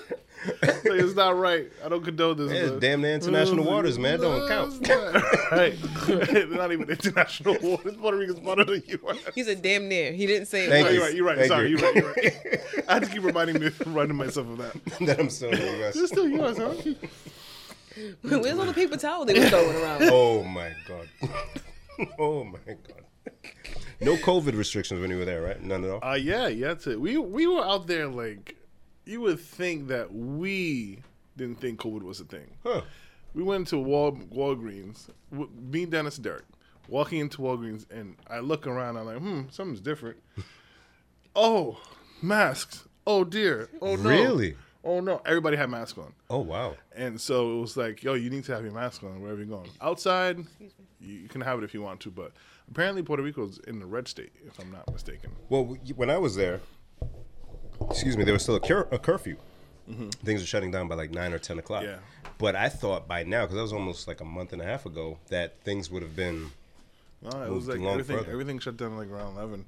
like, 0.63 0.85
it's 0.85 1.15
not 1.15 1.37
right. 1.39 1.71
I 1.85 1.89
don't 1.89 2.05
condone 2.05 2.37
this. 2.37 2.53
Yeah, 2.53 2.71
but- 2.71 2.81
damn 2.81 3.01
near 3.03 3.15
international 3.15 3.65
waters, 3.65 3.99
man. 3.99 4.21
Don't 4.21 4.49
count. 4.49 4.81
Not 4.89 5.23
right. 5.53 5.77
Not 6.51 6.73
even 6.73 6.91
international 6.91 7.57
waters. 7.63 7.97
Puerto 7.97 8.17
Rico's 8.17 8.41
part 8.41 8.59
of 8.59 8.67
the 8.67 8.83
U.S. 8.87 9.19
He 9.35 9.43
said 9.43 9.63
damn 9.63 9.89
near. 9.89 10.13
He 10.13 10.27
didn't 10.27 10.47
say 10.47 10.67
it. 10.67 10.71
Thank 10.71 10.87
was. 10.87 10.95
You're 10.95 11.05
right. 11.05 11.15
You're 11.15 11.27
right. 11.27 11.39
Thank 11.39 11.49
Sorry. 11.49 11.71
you. 11.71 11.79
You. 11.79 11.85
are 11.87 11.93
right. 11.93 11.97
You're 11.97 12.33
right. 12.53 12.85
I 12.89 12.95
have 12.95 13.05
to 13.05 13.11
keep 13.11 13.23
reminding 13.23 13.61
me, 13.61 13.71
reminding 13.87 14.17
myself 14.17 14.49
of 14.49 14.59
that. 14.59 14.85
that 15.07 15.21
I'm 15.21 15.31
still 15.31 15.51
in 15.51 15.61
the 15.61 15.77
U.S. 15.79 15.97
It's 15.97 16.09
still 16.13 16.29
U.S. 16.29 16.59
Huh? 16.59 16.95
Where's 18.23 18.59
all 18.59 18.67
the 18.67 18.73
paper 18.75 18.97
towel 18.97 19.25
they 19.25 19.39
were 19.39 19.47
throwing 19.49 19.77
around? 19.77 20.03
Oh 20.05 20.43
my 20.45 20.73
god. 20.89 21.09
oh 22.19 22.45
my 22.45 22.59
god. 22.67 23.05
No 24.01 24.17
COVID 24.17 24.57
restrictions 24.57 25.01
when 25.01 25.11
you 25.11 25.19
were 25.19 25.25
there, 25.25 25.41
right? 25.41 25.63
None 25.63 25.85
at 25.85 25.91
all. 25.91 26.01
Uh, 26.05 26.15
yeah, 26.15 26.49
yeah. 26.49 26.75
To, 26.75 26.99
we 26.99 27.17
we 27.17 27.47
were 27.47 27.65
out 27.65 27.87
there 27.87 28.09
like 28.09 28.57
you 29.05 29.21
would 29.21 29.41
think 29.41 29.89
that 29.89 30.13
we 30.15 30.99
didn't 31.37 31.61
think 31.61 31.81
COVID 31.81 32.03
was 32.03 32.21
a 32.21 32.25
thing. 32.25 32.47
Huh. 32.63 32.83
We 33.35 33.43
went 33.43 33.69
to 33.69 33.79
Wal 33.79 34.13
Walgreens. 34.13 35.09
w- 35.33 35.51
Me, 35.57 35.85
Dennis, 35.87 36.17
Derek, 36.19 36.45
walking 36.89 37.19
into 37.21 37.39
Walgreens, 37.39 37.85
and 37.91 38.17
I 38.29 38.39
look 38.41 38.67
around. 38.67 38.97
I'm 38.97 39.07
like, 39.07 39.19
hmm, 39.19 39.43
something's 39.51 39.81
different. 39.81 40.19
oh, 41.37 41.79
masks. 42.23 42.85
Oh 43.07 43.25
dear. 43.25 43.69
Oh 43.83 43.97
no. 43.97 44.09
Really? 44.09 44.57
Oh 44.83 45.01
no. 45.01 45.21
Everybody 45.27 45.57
had 45.57 45.69
masks 45.71 45.99
on. 45.99 46.13
Oh 46.31 46.39
wow. 46.39 46.77
And 46.95 47.21
so 47.21 47.59
it 47.59 47.61
was 47.61 47.77
like, 47.77 48.03
yo, 48.03 48.15
you 48.15 48.31
need 48.31 48.45
to 48.45 48.55
have 48.55 48.63
your 48.65 48.73
mask 48.73 49.03
on 49.03 49.21
wherever 49.21 49.39
you're 49.41 49.49
going. 49.59 49.71
Outside, 49.81 50.39
you, 51.01 51.15
you 51.17 51.29
can 51.29 51.41
have 51.41 51.59
it 51.59 51.65
if 51.65 51.75
you 51.75 51.83
want 51.83 52.01
to, 52.01 52.11
but 52.11 52.33
apparently 52.71 53.03
Puerto 53.03 53.23
Rico's 53.23 53.59
in 53.67 53.79
the 53.79 53.87
red 53.87 54.09
state, 54.09 54.33
if 54.47 54.59
I'm 54.59 54.71
not 54.71 54.91
mistaken. 54.93 55.31
Well, 55.49 55.77
when 55.97 56.09
I 56.09 56.17
was 56.19 56.37
there, 56.37 56.61
excuse 57.91 58.17
me, 58.17 58.25
there 58.25 58.33
was 58.35 58.43
still 58.43 58.57
a, 58.57 58.61
cur- 58.61 58.89
a 58.91 58.99
curfew. 58.99 59.37
Things 60.25 60.41
were 60.41 60.47
shutting 60.47 60.71
down 60.71 60.89
by 60.89 60.95
like 60.95 61.11
nine 61.11 61.33
or 61.35 61.39
ten 61.39 61.59
o'clock. 61.59 61.83
Yeah. 61.83 61.97
But 62.39 62.57
I 62.57 62.69
thought 62.71 63.07
by 63.07 63.23
now, 63.23 63.43
because 63.43 63.57
that 63.57 63.63
was 63.63 63.73
almost 63.73 64.09
like 64.09 64.21
a 64.21 64.25
month 64.25 64.53
and 64.55 64.63
a 64.63 64.65
half 64.65 64.87
ago, 64.87 65.19
that 65.29 65.61
things 65.61 65.91
would 65.91 66.03
have 66.03 66.17
been. 66.17 66.51
No, 67.23 67.43
it 67.43 67.51
was 67.51 67.69
like 67.69 67.81
everything. 67.81 68.17
further. 68.17 68.33
Everything 68.33 68.59
shut 68.59 68.77
down 68.77 68.97
like 68.97 69.09
around 69.11 69.37
eleven. 69.37 69.67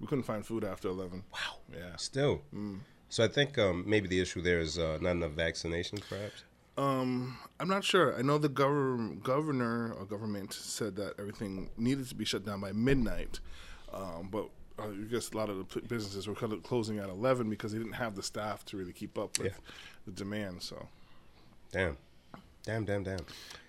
We 0.00 0.06
couldn't 0.06 0.24
find 0.24 0.44
food 0.44 0.64
after 0.64 0.88
eleven. 0.88 1.22
Wow. 1.32 1.56
Yeah. 1.72 1.96
Still. 1.96 2.42
So 3.10 3.24
I 3.24 3.28
think 3.28 3.58
um, 3.58 3.84
maybe 3.86 4.08
the 4.08 4.20
issue 4.20 4.40
there 4.40 4.58
is 4.60 4.78
uh, 4.78 4.98
not 5.00 5.12
enough 5.12 5.32
vaccinations, 5.32 6.02
perhaps. 6.08 6.44
Um, 6.76 7.36
I'm 7.58 7.68
not 7.68 7.84
sure. 7.84 8.16
I 8.16 8.22
know 8.22 8.38
the 8.38 8.48
governor, 8.48 9.16
governor 9.16 9.92
or 9.92 10.04
government 10.04 10.52
said 10.52 10.96
that 10.96 11.14
everything 11.18 11.70
needed 11.76 12.08
to 12.08 12.14
be 12.14 12.24
shut 12.24 12.46
down 12.46 12.60
by 12.60 12.72
midnight, 12.72 13.40
um, 13.92 14.28
but 14.30 14.48
I 14.78 14.86
guess 15.10 15.30
a 15.32 15.36
lot 15.36 15.48
of 15.50 15.68
the 15.68 15.80
businesses 15.82 16.26
were 16.28 16.34
closing 16.34 16.98
at 16.98 17.08
eleven 17.08 17.48
because 17.50 17.72
they 17.72 17.78
didn't 17.78 17.94
have 17.94 18.14
the 18.14 18.22
staff 18.22 18.64
to 18.66 18.76
really 18.76 18.92
keep 18.92 19.18
up 19.18 19.38
with 19.38 19.48
Yeah. 19.48 19.72
the 20.06 20.12
demand. 20.12 20.62
So, 20.62 20.86
Damn. 21.72 21.96
Damn, 22.64 22.84
damn, 22.84 23.02
damn. 23.02 23.18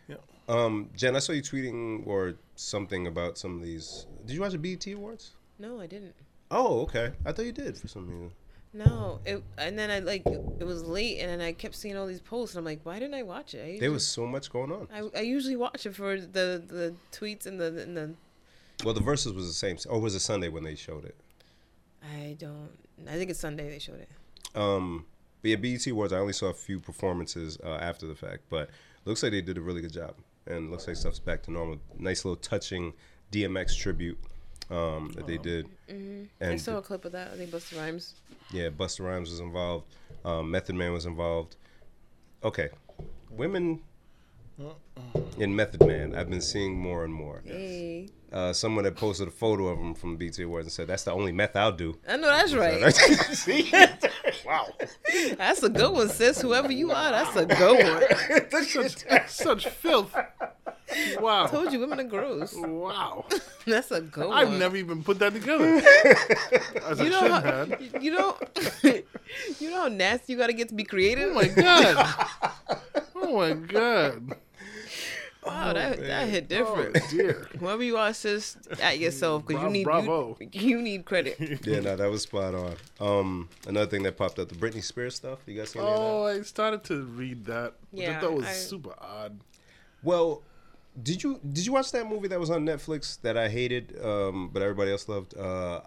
yeah. 0.07 0.15
Um, 0.47 0.89
Jen, 0.95 1.15
I 1.15 1.19
saw 1.19 1.31
you 1.33 1.41
tweeting 1.41 2.05
or 2.07 2.35
something 2.55 3.07
about 3.07 3.37
some 3.37 3.55
of 3.55 3.61
these. 3.63 4.05
Did 4.25 4.33
you 4.35 4.41
watch 4.41 4.51
the 4.53 4.57
BET 4.57 4.85
Awards? 4.87 5.31
No, 5.57 5.79
I 5.79 5.87
didn't. 5.87 6.15
Oh, 6.51 6.81
okay. 6.81 7.11
I 7.25 7.31
thought 7.31 7.45
you 7.45 7.51
did 7.51 7.77
for 7.77 7.87
some 7.87 8.07
reason. 8.09 8.31
No, 8.73 9.19
it, 9.25 9.43
and 9.57 9.77
then 9.79 9.89
I 9.89 9.99
like 9.99 10.23
it 10.27 10.63
was 10.65 10.83
late, 10.83 11.19
and 11.19 11.29
then 11.29 11.41
I 11.41 11.53
kept 11.53 11.75
seeing 11.75 11.97
all 11.97 12.05
these 12.05 12.21
posts. 12.21 12.55
And 12.55 12.59
I'm 12.59 12.65
like, 12.65 12.81
why 12.83 12.99
didn't 12.99 13.15
I 13.15 13.23
watch 13.23 13.53
it? 13.55 13.59
I 13.59 13.61
usually, 13.63 13.79
There 13.79 13.91
was 13.91 14.05
so 14.05 14.27
much 14.27 14.51
going 14.51 14.71
on. 14.71 14.87
I, 14.93 15.09
I 15.17 15.21
usually 15.21 15.55
watch 15.55 15.85
it 15.87 15.95
for 15.95 16.19
the 16.19 16.61
the 16.67 16.93
tweets 17.11 17.45
and 17.47 17.59
the 17.59 17.81
and 17.81 17.97
the. 17.97 18.13
Well, 18.83 18.93
the 18.93 19.01
Verzuz 19.01 19.35
was 19.35 19.47
the 19.47 19.53
same, 19.53 19.77
or 19.89 19.99
was 19.99 20.15
it 20.15 20.19
Sunday 20.21 20.47
when 20.47 20.63
they 20.63 20.75
showed 20.75 21.05
it? 21.05 21.15
I 22.03 22.35
don't. 22.39 22.69
I 23.07 23.13
think 23.13 23.29
it's 23.29 23.39
Sunday 23.39 23.69
they 23.69 23.79
showed 23.79 23.99
it. 23.99 24.09
Um, 24.55 25.05
but 25.41 25.49
yeah, 25.51 25.55
BET 25.57 25.85
Awards. 25.87 26.13
I 26.13 26.17
only 26.17 26.33
saw 26.33 26.47
a 26.47 26.53
few 26.53 26.79
performances 26.79 27.57
uh, 27.63 27.75
after 27.81 28.05
the 28.07 28.15
fact, 28.15 28.43
but 28.49 28.69
looks 29.05 29.21
like 29.21 29.31
they 29.33 29.41
did 29.41 29.57
a 29.57 29.61
really 29.61 29.81
good 29.81 29.91
job, 29.93 30.15
and 30.47 30.71
looks 30.71 30.87
like 30.87 30.95
stuff's 30.95 31.19
back 31.19 31.43
to 31.43 31.51
normal. 31.51 31.77
Nice 31.97 32.23
little 32.23 32.37
touching 32.37 32.93
DMX 33.33 33.77
tribute 33.77 34.17
um, 34.69 35.11
that 35.15 35.27
they 35.27 35.37
did, 35.37 35.67
Mm-hmm. 35.89 36.51
I 36.51 36.55
saw 36.57 36.77
a 36.77 36.81
clip 36.81 37.03
of 37.05 37.11
that. 37.13 37.31
I 37.33 37.35
think 37.37 37.49
Busta 37.51 37.77
Rhymes. 37.77 38.13
yeah, 38.51 38.69
Busta 38.69 39.03
Rhymes 39.05 39.29
was 39.31 39.39
involved, 39.39 39.85
um, 40.23 40.49
Method 40.51 40.75
Man 40.75 40.93
was 40.93 41.05
involved. 41.05 41.55
Okay, 42.43 42.69
women 43.29 43.81
in 45.37 45.55
Method 45.55 45.85
Man, 45.85 46.15
I've 46.15 46.29
been 46.29 46.41
seeing 46.41 46.77
more 46.77 47.03
and 47.03 47.13
more. 47.13 47.41
Hey, 47.45 48.09
Uh, 48.31 48.53
someone 48.53 48.85
had 48.85 48.95
posted 48.95 49.27
a 49.27 49.31
photo 49.31 49.67
of 49.67 49.79
him 49.79 49.93
from 49.95 50.15
BET 50.17 50.37
Awards 50.39 50.65
and 50.67 50.71
said, 50.71 50.87
"That's 50.87 51.03
the 51.03 51.11
only 51.11 51.31
meth 51.31 51.55
I'll 51.55 51.71
do." 51.71 51.97
I 52.07 52.17
know 52.17 52.27
that's 52.27 52.53
right. 52.53 52.93
See? 53.35 53.71
wow. 54.45 54.67
That's 55.37 55.63
a 55.63 55.69
good 55.69 55.91
one, 55.91 56.09
sis. 56.09 56.41
Whoever 56.41 56.71
you 56.71 56.91
are, 56.91 57.11
that's 57.11 57.35
a 57.35 57.45
good 57.45 58.51
one. 58.51 58.63
such, 58.63 59.05
such 59.29 59.67
filth. 59.67 60.15
Wow. 61.19 61.45
Told 61.47 61.71
you, 61.71 61.79
women 61.79 61.99
are 61.99 62.03
gross. 62.03 62.53
Wow. 62.57 63.25
That's 63.67 63.91
a 63.91 64.01
good 64.01 64.27
one. 64.27 64.35
I've 64.35 64.51
never 64.57 64.75
even 64.75 65.03
put 65.03 65.19
that 65.19 65.33
together. 65.33 65.65
As 66.87 66.99
I 66.99 67.03
You 67.03 67.09
know, 67.11 67.19
should 67.19 67.31
how, 67.31 67.41
have. 67.41 68.03
you 68.03 68.11
know, 68.11 68.35
you 69.59 69.69
know 69.69 69.81
how 69.81 69.87
nasty 69.87 70.33
you 70.33 70.39
gotta 70.39 70.53
get 70.53 70.69
to 70.69 70.73
be 70.75 70.83
creative. 70.83 71.29
Oh 71.29 71.33
my 71.35 71.47
god. 71.47 72.15
Oh 73.15 73.37
my 73.37 73.53
god. 73.53 74.35
Wow, 75.45 75.73
that, 75.73 75.97
that 75.99 76.27
hit 76.29 76.45
Oh 76.51 76.75
different. 76.75 77.09
dear. 77.09 77.47
Whoever 77.59 77.83
you 77.83 77.97
are, 77.97 78.13
sis, 78.13 78.57
at 78.81 78.99
yourself 78.99 79.45
because 79.45 79.63
you 79.63 79.69
need 79.69 79.83
bravo. 79.83 80.37
You, 80.39 80.49
you 80.51 80.81
need 80.81 81.05
credit. 81.05 81.37
Yeah, 81.65 81.79
no, 81.81 81.95
that 81.95 82.09
was 82.09 82.23
spot 82.23 82.53
on. 82.55 82.75
Um, 82.99 83.49
another 83.67 83.89
thing 83.89 84.03
that 84.03 84.17
popped 84.17 84.39
up, 84.39 84.49
the 84.49 84.55
Britney 84.55 84.83
Spears 84.83 85.15
stuff. 85.15 85.39
You 85.45 85.57
guys 85.59 85.69
see 85.69 85.79
any 85.79 85.87
of 85.89 85.95
that? 85.99 86.05
Oh, 86.05 86.25
I 86.25 86.41
started 86.41 86.83
to 86.85 87.03
read 87.03 87.45
that. 87.45 87.73
Which 87.91 88.07
I 88.07 88.11
Yeah, 88.11 88.19
thought 88.19 88.33
was 88.33 88.45
I- 88.45 88.53
super 88.53 88.93
odd. 88.99 89.39
Well, 90.03 90.43
did 91.01 91.21
you 91.23 91.39
did 91.53 91.65
you 91.65 91.73
watch 91.73 91.91
that 91.91 92.07
movie 92.09 92.27
that 92.29 92.39
was 92.39 92.49
on 92.49 92.65
Netflix 92.65 93.21
that 93.21 93.37
I 93.37 93.47
hated, 93.49 93.97
um, 94.03 94.49
but 94.51 94.61
everybody 94.61 94.91
else 94.91 95.07
loved? 95.07 95.37
Uh, 95.37 95.81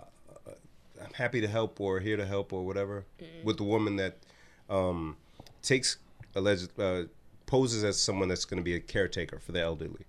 I'm 1.04 1.12
happy 1.14 1.40
to 1.40 1.48
help 1.48 1.80
or 1.80 1.98
here 1.98 2.16
to 2.16 2.24
help 2.24 2.52
or 2.52 2.64
whatever 2.64 3.04
with 3.42 3.56
the 3.56 3.64
woman 3.64 3.96
that 3.96 4.18
um, 4.70 5.16
takes 5.60 5.96
alleged 6.36 6.78
uh, 6.78 7.02
poses 7.52 7.84
as 7.84 8.00
someone 8.00 8.28
that's 8.28 8.46
going 8.46 8.56
to 8.56 8.64
be 8.64 8.76
a 8.76 8.80
caretaker 8.80 9.38
for 9.38 9.52
the 9.52 9.60
elderly, 9.60 10.06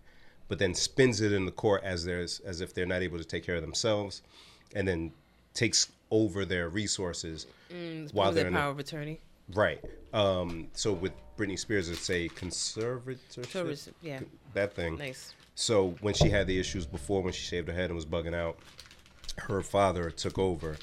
but 0.48 0.60
then 0.60 0.74
spins 0.74 1.20
it 1.20 1.34
in 1.34 1.46
the 1.46 1.52
court 1.52 1.84
as 1.84 2.06
there's 2.06 2.40
as 2.46 2.62
if 2.62 2.74
they're 2.74 2.86
not 2.86 3.02
able 3.02 3.18
to 3.18 3.26
take 3.26 3.46
care 3.46 3.56
of 3.56 3.62
themselves, 3.62 4.22
and 4.78 4.88
then 4.88 5.12
takes 5.54 5.92
over 6.10 6.46
their 6.46 6.70
resources 6.70 7.46
while 8.14 8.32
they're 8.32 8.44
their 8.44 8.48
in 8.48 8.54
the, 8.54 8.60
power 8.62 8.72
of 8.72 8.80
attorney. 8.80 9.20
right. 9.56 9.84
Um, 10.14 10.70
so 10.72 10.94
with 10.94 11.12
Britney 11.38 11.60
Spears, 11.60 11.90
it's 11.90 12.10
a 12.10 12.30
conservatorship. 12.30 13.52
Tourist, 13.52 13.90
yeah. 14.02 14.22
That 14.54 14.74
thing. 14.74 14.98
Nice. 14.98 15.34
So 15.56 15.96
when 16.00 16.14
she 16.14 16.30
had 16.30 16.48
the 16.48 16.58
issues 16.58 16.86
before, 16.86 17.22
when 17.22 17.34
she 17.34 17.44
shaved 17.44 17.68
her 17.68 17.74
head 17.74 17.90
and 17.90 17.96
was 17.96 18.06
bugging 18.06 18.34
out, 18.34 18.58
her 19.38 19.62
father 19.62 20.10
took 20.12 20.40
over. 20.40 20.78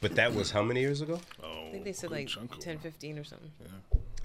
But 0.00 0.16
that 0.16 0.34
was 0.34 0.50
how 0.50 0.64
many 0.64 0.80
years 0.80 1.02
ago? 1.02 1.20
Oh, 1.40 1.68
I 1.68 1.70
think 1.70 1.84
they 1.84 1.92
said 1.92 2.10
like 2.10 2.26
chunk 2.26 2.58
10, 2.58 2.78
15 2.78 3.16
or 3.16 3.22
something. 3.22 3.52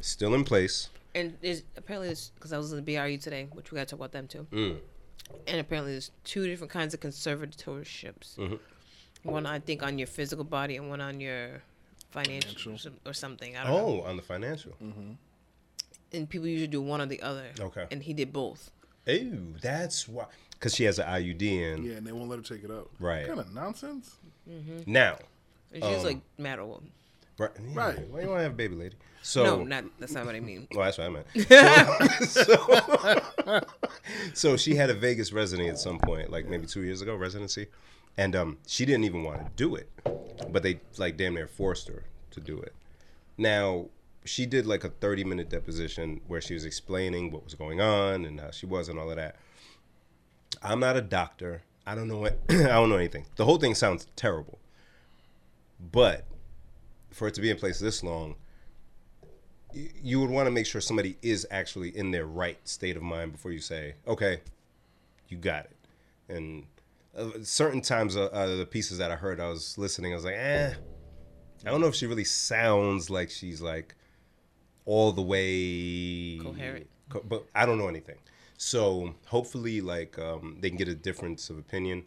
Still 0.02 0.34
in 0.34 0.44
place. 0.44 0.90
And 1.16 1.36
there's 1.42 1.64
apparently 1.78 2.10
there's 2.10 2.30
because 2.36 2.54
I 2.54 2.58
was 2.58 2.72
in 2.72 2.84
the 2.84 2.96
BRU 2.96 3.18
today, 3.18 3.48
which 3.54 3.72
we 3.72 3.78
got 3.78 3.88
to 3.88 3.92
talk 3.96 4.00
about 4.00 4.12
them 4.12 4.28
too. 4.28 4.46
Mm. 4.52 4.78
And 5.48 5.60
apparently 5.60 5.94
there's 5.94 6.12
two 6.24 6.46
different 6.46 6.72
kinds 6.72 6.94
of 6.94 7.00
conservatorships. 7.00 8.38
One 9.24 9.46
I 9.48 9.60
think 9.60 9.82
on 9.82 9.98
your 9.98 10.08
physical 10.08 10.44
body 10.44 10.76
and 10.78 10.88
one 10.90 11.02
on 11.02 11.20
your 11.20 11.64
financial, 12.12 12.54
Financial. 12.78 12.92
or 13.08 13.14
something. 13.14 13.58
I 13.58 13.64
don't 13.64 13.74
know. 13.74 14.04
Oh, 14.04 14.08
on 14.08 14.18
the 14.18 14.22
financial. 14.22 14.74
And 16.14 16.30
people 16.30 16.48
usually 16.48 16.68
do 16.68 16.82
one 16.82 17.02
or 17.02 17.08
the 17.08 17.22
other. 17.22 17.48
Okay. 17.60 17.88
And 17.92 18.04
he 18.04 18.14
did 18.14 18.32
both. 18.32 18.70
Ew, 19.08 19.56
that's 19.62 20.08
why. 20.08 20.26
Because 20.52 20.76
she 20.76 20.84
has 20.84 21.00
an 21.00 21.08
IUD 21.08 21.42
in. 21.42 21.84
Yeah, 21.84 21.94
and 21.96 22.06
they 22.08 22.12
won't 22.12 22.30
let 22.30 22.38
her 22.38 22.44
take 22.56 22.64
it 22.64 22.72
out. 22.72 22.90
Right. 23.00 23.28
What 23.28 23.38
kind 23.38 23.40
of 23.40 23.54
nonsense? 23.54 24.16
Now. 24.86 25.18
And 25.74 25.84
she's 25.84 25.98
Um, 26.00 26.04
like 26.04 26.18
mad 26.38 26.60
old. 26.60 26.84
Right. 27.38 27.52
yeah, 27.60 27.78
Right. 27.78 28.10
Why 28.10 28.22
you 28.22 28.28
want 28.28 28.40
to 28.40 28.44
have 28.44 28.54
a 28.54 28.56
baby 28.56 28.76
lady? 28.76 28.96
So, 29.22 29.44
no, 29.44 29.64
not 29.64 29.86
that's 30.00 30.14
not 30.14 30.26
what 30.26 30.36
I 30.36 30.40
mean. 30.40 30.68
Well, 30.74 30.86
that's 30.86 30.98
what 30.98 31.08
I 31.08 31.10
meant. 31.10 31.28
So, 32.30 32.56
so, 33.46 33.62
so 34.34 34.58
she 34.58 34.76
had 34.76 34.90
a 34.90 34.94
Vegas 34.94 35.34
residency 35.34 35.70
at 35.70 35.80
some 35.80 35.98
point, 35.98 36.30
like 36.32 36.48
maybe 36.48 36.68
two 36.68 36.84
years 36.84 37.02
ago, 37.02 37.16
residency, 37.16 37.68
and 38.18 38.36
um, 38.36 38.58
she 38.68 38.86
didn't 38.86 39.04
even 39.04 39.24
want 39.24 39.40
to 39.40 39.52
do 39.56 39.76
it, 39.76 39.90
but 40.52 40.62
they 40.64 40.80
like 40.98 41.18
damn 41.18 41.34
near 41.34 41.48
forced 41.48 41.88
her 41.88 42.04
to 42.32 42.40
do 42.40 42.60
it. 42.60 42.74
Now 43.38 43.88
she 44.24 44.46
did 44.46 44.66
like 44.68 44.84
a 44.84 44.90
thirty 44.90 45.24
minute 45.24 45.50
deposition 45.50 46.22
where 46.28 46.40
she 46.40 46.54
was 46.54 46.64
explaining 46.64 47.32
what 47.32 47.44
was 47.44 47.56
going 47.56 47.82
on 47.82 48.26
and 48.26 48.40
how 48.40 48.52
she 48.52 48.66
was 48.68 48.90
and 48.90 49.00
all 49.00 49.10
of 49.10 49.18
that. 49.18 49.36
I'm 50.62 50.80
not 50.80 50.96
a 50.98 51.02
doctor. 51.02 51.64
I 51.86 51.96
don't 51.96 52.08
know 52.08 52.20
what 52.20 52.40
I 52.50 52.54
don't 52.68 52.90
know 52.90 52.98
anything. 52.98 53.26
The 53.38 53.46
whole 53.46 53.58
thing 53.58 53.74
sounds 53.74 54.08
terrible, 54.16 54.60
but 55.92 56.26
for 57.16 57.28
it 57.30 57.34
to 57.34 57.42
be 57.42 57.50
in 57.50 57.56
place 57.58 57.80
this 57.80 58.04
long, 58.04 58.36
y- 59.74 59.90
you 60.04 60.20
would 60.20 60.30
want 60.30 60.48
to 60.48 60.52
make 60.52 60.66
sure 60.66 60.82
somebody 60.82 61.18
is 61.22 61.48
actually 61.50 61.96
in 61.98 62.12
their 62.12 62.26
right 62.26 62.60
state 62.68 62.98
of 62.98 63.04
mind 63.04 63.32
before 63.32 63.52
you 63.52 63.60
say, 63.60 63.96
okay, 64.06 64.42
you 65.30 65.38
got 65.38 65.66
it. 65.66 65.78
And 66.28 66.66
uh, 67.18 67.30
certain 67.42 67.80
times, 67.82 68.18
uh, 68.18 68.26
uh, 68.26 68.58
the 68.58 68.66
pieces 68.66 68.98
that 68.98 69.12
I 69.12 69.16
heard, 69.16 69.40
I 69.40 69.48
was 69.48 69.78
listening, 69.78 70.12
I 70.12 70.16
was 70.16 70.26
like, 70.26 70.36
eh, 70.36 70.74
I 71.66 71.70
don't 71.72 71.80
know 71.80 71.88
if 71.88 71.96
she 71.96 72.06
really 72.06 72.26
sounds 72.26 73.10
like 73.10 73.30
she's 73.30 73.62
like 73.62 73.96
all 74.86 75.14
the 75.14 75.22
way 75.22 76.38
Coherent. 76.40 76.88
co- 77.10 77.24
but 77.28 77.46
I 77.56 77.66
don't 77.66 77.78
know 77.78 77.88
anything. 77.88 78.18
So 78.58 79.16
hopefully, 79.28 79.80
like 79.82 80.20
um, 80.20 80.58
they 80.60 80.70
can 80.70 80.78
get 80.78 80.88
a 80.90 80.96
difference 80.96 81.50
of 81.50 81.58
opinion. 81.58 82.04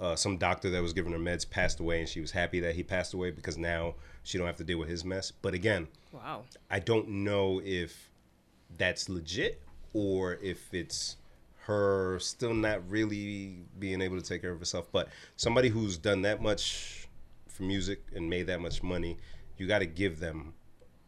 Uh, 0.00 0.16
some 0.16 0.36
doctor 0.38 0.70
that 0.70 0.82
was 0.82 0.92
giving 0.92 1.12
her 1.12 1.18
meds 1.18 1.48
passed 1.48 1.78
away, 1.78 2.00
and 2.00 2.08
she 2.08 2.20
was 2.20 2.30
happy 2.30 2.60
that 2.60 2.74
he 2.74 2.82
passed 2.82 3.14
away 3.14 3.30
because 3.30 3.56
now 3.58 3.94
she 4.24 4.38
don't 4.38 4.46
have 4.46 4.56
to 4.56 4.64
deal 4.64 4.78
with 4.78 4.88
his 4.88 5.04
mess. 5.04 5.30
But 5.30 5.54
again, 5.54 5.86
Wow. 6.12 6.44
I 6.70 6.78
don't 6.80 7.08
know 7.08 7.60
if 7.64 8.10
that's 8.78 9.08
legit 9.08 9.62
or 9.92 10.34
if 10.42 10.72
it's 10.72 11.16
her 11.66 12.18
still 12.18 12.54
not 12.54 12.88
really 12.90 13.58
being 13.78 14.00
able 14.02 14.20
to 14.20 14.22
take 14.26 14.42
care 14.42 14.50
of 14.50 14.58
herself. 14.58 14.90
But 14.90 15.08
somebody 15.36 15.68
who's 15.68 15.96
done 15.98 16.22
that 16.22 16.42
much 16.42 17.06
for 17.48 17.62
music 17.62 18.02
and 18.14 18.28
made 18.28 18.46
that 18.48 18.60
much 18.60 18.82
money, 18.82 19.18
you 19.58 19.66
got 19.68 19.78
to 19.80 19.86
give 19.86 20.18
them 20.18 20.54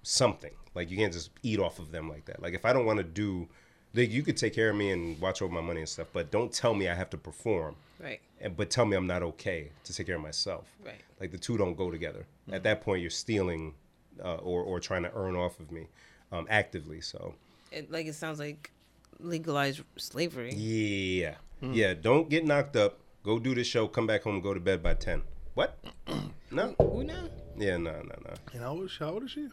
something. 0.03 0.53
Like 0.75 0.91
you 0.91 0.97
can't 0.97 1.13
just 1.13 1.31
eat 1.43 1.59
off 1.59 1.79
of 1.79 1.91
them 1.91 2.09
like 2.09 2.27
that. 2.27 2.41
Like 2.43 2.55
if 2.55 2.65
I 2.65 2.73
don't 2.73 2.87
want 2.87 2.99
to 2.99 3.05
do, 3.05 3.49
like 3.95 4.11
you 4.11 4.23
could 4.23 4.37
take 4.37 4.55
care 4.55 4.71
of 4.71 4.77
me 4.77 4.91
and 4.91 5.21
watch 5.21 5.41
over 5.43 5.53
my 5.53 5.61
money 5.61 5.81
and 5.81 5.89
stuff, 5.89 6.09
but 6.13 6.31
don't 6.31 6.53
tell 6.53 6.75
me 6.75 6.89
I 6.89 6.95
have 6.95 7.11
to 7.11 7.17
perform. 7.17 7.77
Right. 8.03 8.21
And 8.41 8.57
but 8.57 8.69
tell 8.71 8.85
me 8.85 8.97
I'm 8.97 9.07
not 9.07 9.23
okay 9.23 9.71
to 9.85 9.95
take 9.95 10.07
care 10.07 10.17
of 10.17 10.23
myself. 10.23 10.67
Right. 10.85 11.01
Like 11.21 11.31
the 11.31 11.39
two 11.39 11.57
don't 11.57 11.77
go 11.77 11.91
together. 11.91 12.27
At 12.53 12.63
that 12.65 12.81
point, 12.83 13.01
you're 13.03 13.11
stealing 13.11 13.75
uh, 14.23 14.37
or 14.37 14.63
or 14.63 14.81
trying 14.81 15.03
to 15.05 15.13
earn 15.15 15.37
off 15.37 15.61
of 15.61 15.71
me 15.71 15.87
um, 16.33 16.47
actively. 16.51 17.01
So 17.01 17.35
It, 17.73 17.91
like 17.91 18.07
it 18.07 18.15
sounds 18.15 18.39
like 18.39 18.71
legalized 19.21 19.83
slavery. 19.97 20.53
yeah, 20.55 21.37
yeah. 21.63 21.95
Don't 21.95 22.29
get 22.29 22.45
knocked 22.45 22.77
up. 22.77 22.99
Go 23.23 23.39
do 23.39 23.55
the 23.55 23.65
show. 23.65 23.87
Come 23.89 24.07
back 24.07 24.23
home. 24.25 24.35
And 24.35 24.43
go 24.43 24.53
to 24.53 24.61
bed 24.61 24.83
by 24.83 24.95
ten. 24.95 25.23
What? 25.55 25.79
no. 26.51 26.75
Who 26.81 27.05
now? 27.05 27.29
Yeah, 27.57 27.77
no, 27.77 27.93
no, 27.93 28.17
no. 28.25 28.35
And 28.53 28.63
how 28.63 28.73
old, 28.73 28.91
how 28.99 29.11
old 29.11 29.23
is 29.25 29.31
she? 29.31 29.49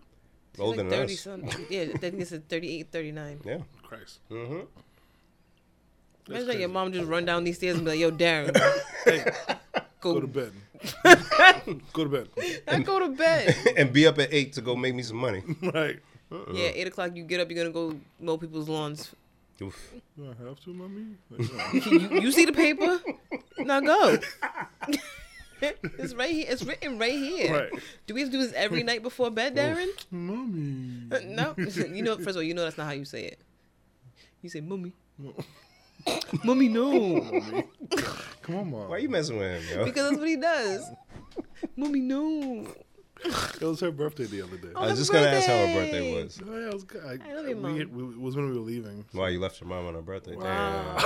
Older 0.60 0.84
like 0.84 0.90
than 0.90 1.00
30 1.00 1.14
us. 1.14 1.20
something. 1.20 1.66
Yeah, 1.70 1.82
I 1.94 1.98
think 1.98 2.20
it's 2.20 2.32
a 2.32 2.40
38, 2.40 2.92
39. 2.92 3.40
Yeah. 3.46 3.58
Christ. 3.84 4.20
Mm-hmm. 4.30 4.60
Imagine 6.28 6.48
like 6.48 6.60
your 6.60 6.70
mom 6.70 6.94
just 6.94 7.08
run 7.08 7.26
down 7.26 7.44
these 7.44 7.58
stairs 7.58 7.76
and 7.76 7.86
be 7.86 7.92
like, 7.92 8.00
"Yo, 8.00 8.12
Darren, 8.12 8.56
Hey, 9.06 9.26
go, 10.00 10.14
go 10.14 10.20
to 10.22 10.28
bed. 10.28 10.52
go 11.94 12.04
to 12.04 12.10
bed. 12.10 12.30
I 12.68 12.80
go 12.80 13.00
to 13.00 13.10
bed." 13.10 13.56
and 13.78 13.92
be 13.92 14.06
up 14.08 14.20
at 14.20 14.30
eight 14.32 14.54
to 14.54 14.62
go 14.62 14.76
make 14.76 14.94
me 14.96 15.04
some 15.04 15.18
money. 15.18 15.42
right. 15.62 16.00
yeah, 16.54 16.70
eight 16.74 16.88
o'clock. 16.88 17.16
You 17.16 17.24
get 17.24 17.40
up. 17.42 17.50
You're 17.50 17.64
gonna 17.64 17.74
go 17.74 18.00
mow 18.20 18.38
people's 18.38 18.70
lawns. 18.70 19.14
Oof. 19.62 19.94
Do 20.18 20.26
I 20.26 20.44
have 20.48 20.60
to, 20.62 20.74
mommy? 20.74 21.18
Like, 21.30 21.54
no. 21.74 21.92
you, 21.92 22.22
you 22.22 22.32
see 22.32 22.46
the 22.46 22.54
paper? 22.54 23.00
Now 23.60 23.80
go. 23.80 24.18
it's 25.98 26.14
right 26.14 26.32
here. 26.32 26.46
It's 26.50 26.64
written 26.64 26.98
right 26.98 27.14
here. 27.14 27.54
Right. 27.54 27.84
Do 28.08 28.14
we 28.14 28.22
have 28.22 28.32
to 28.32 28.38
do 28.38 28.44
this 28.44 28.54
every 28.54 28.84
night 28.84 29.04
before 29.04 29.30
bed, 29.30 29.56
Darren? 29.56 29.90
mommy. 30.10 31.08
Uh, 31.12 31.20
no. 31.26 31.56
you 31.58 32.02
know, 32.02 32.16
first 32.18 32.30
of 32.30 32.38
all, 32.38 32.44
you 32.44 32.54
know 32.54 32.64
that's 32.64 32.78
not 32.78 32.88
how 32.88 32.94
you 32.94 33.06
say 33.06 33.26
it. 33.26 33.40
You 34.42 34.50
say, 34.50 34.62
"Mummy." 34.62 34.94
Mummy, 36.44 36.68
no. 36.68 37.22
Come 38.42 38.56
on, 38.56 38.72
mom. 38.72 38.90
Why 38.90 38.96
are 38.96 39.00
you 39.00 39.10
messing 39.10 39.38
with 39.38 39.64
him, 39.64 39.80
yo? 39.80 39.86
Because 39.86 40.10
that's 40.10 40.20
what 40.20 40.28
he 40.28 40.36
does. 40.36 40.90
Mummy, 41.76 42.00
no. 42.00 42.68
It 43.24 43.62
was 43.62 43.80
her 43.82 43.92
birthday 43.92 44.26
the 44.26 44.42
other 44.42 44.58
day. 44.58 44.70
Oh, 44.76 44.82
I 44.82 44.88
was 44.88 44.98
just 45.00 45.12
gonna 45.12 45.28
ask 45.28 45.48
how 45.48 45.56
her 45.58 45.74
birthday. 45.74 46.00
birthday 46.12 46.24
was. 46.24 46.40
Oh, 46.44 46.58
yeah, 46.60 46.68
it 46.68 46.74
was 46.74 46.84
good. 46.84 47.04
I, 47.06 47.30
I 47.30 47.34
love 47.36 47.48
your 47.48 47.56
we, 47.58 47.62
mom. 47.62 47.74
we- 47.76 47.82
it 47.82 48.20
was 48.20 48.36
when 48.36 48.50
we 48.50 48.54
were 48.54 48.60
leaving. 48.66 49.06
Why 49.12 49.30
you 49.30 49.40
left 49.40 49.62
your 49.62 49.68
mom 49.70 49.86
on 49.86 49.94
her 49.94 50.02
birthday? 50.02 50.36
Wow. 50.36 50.98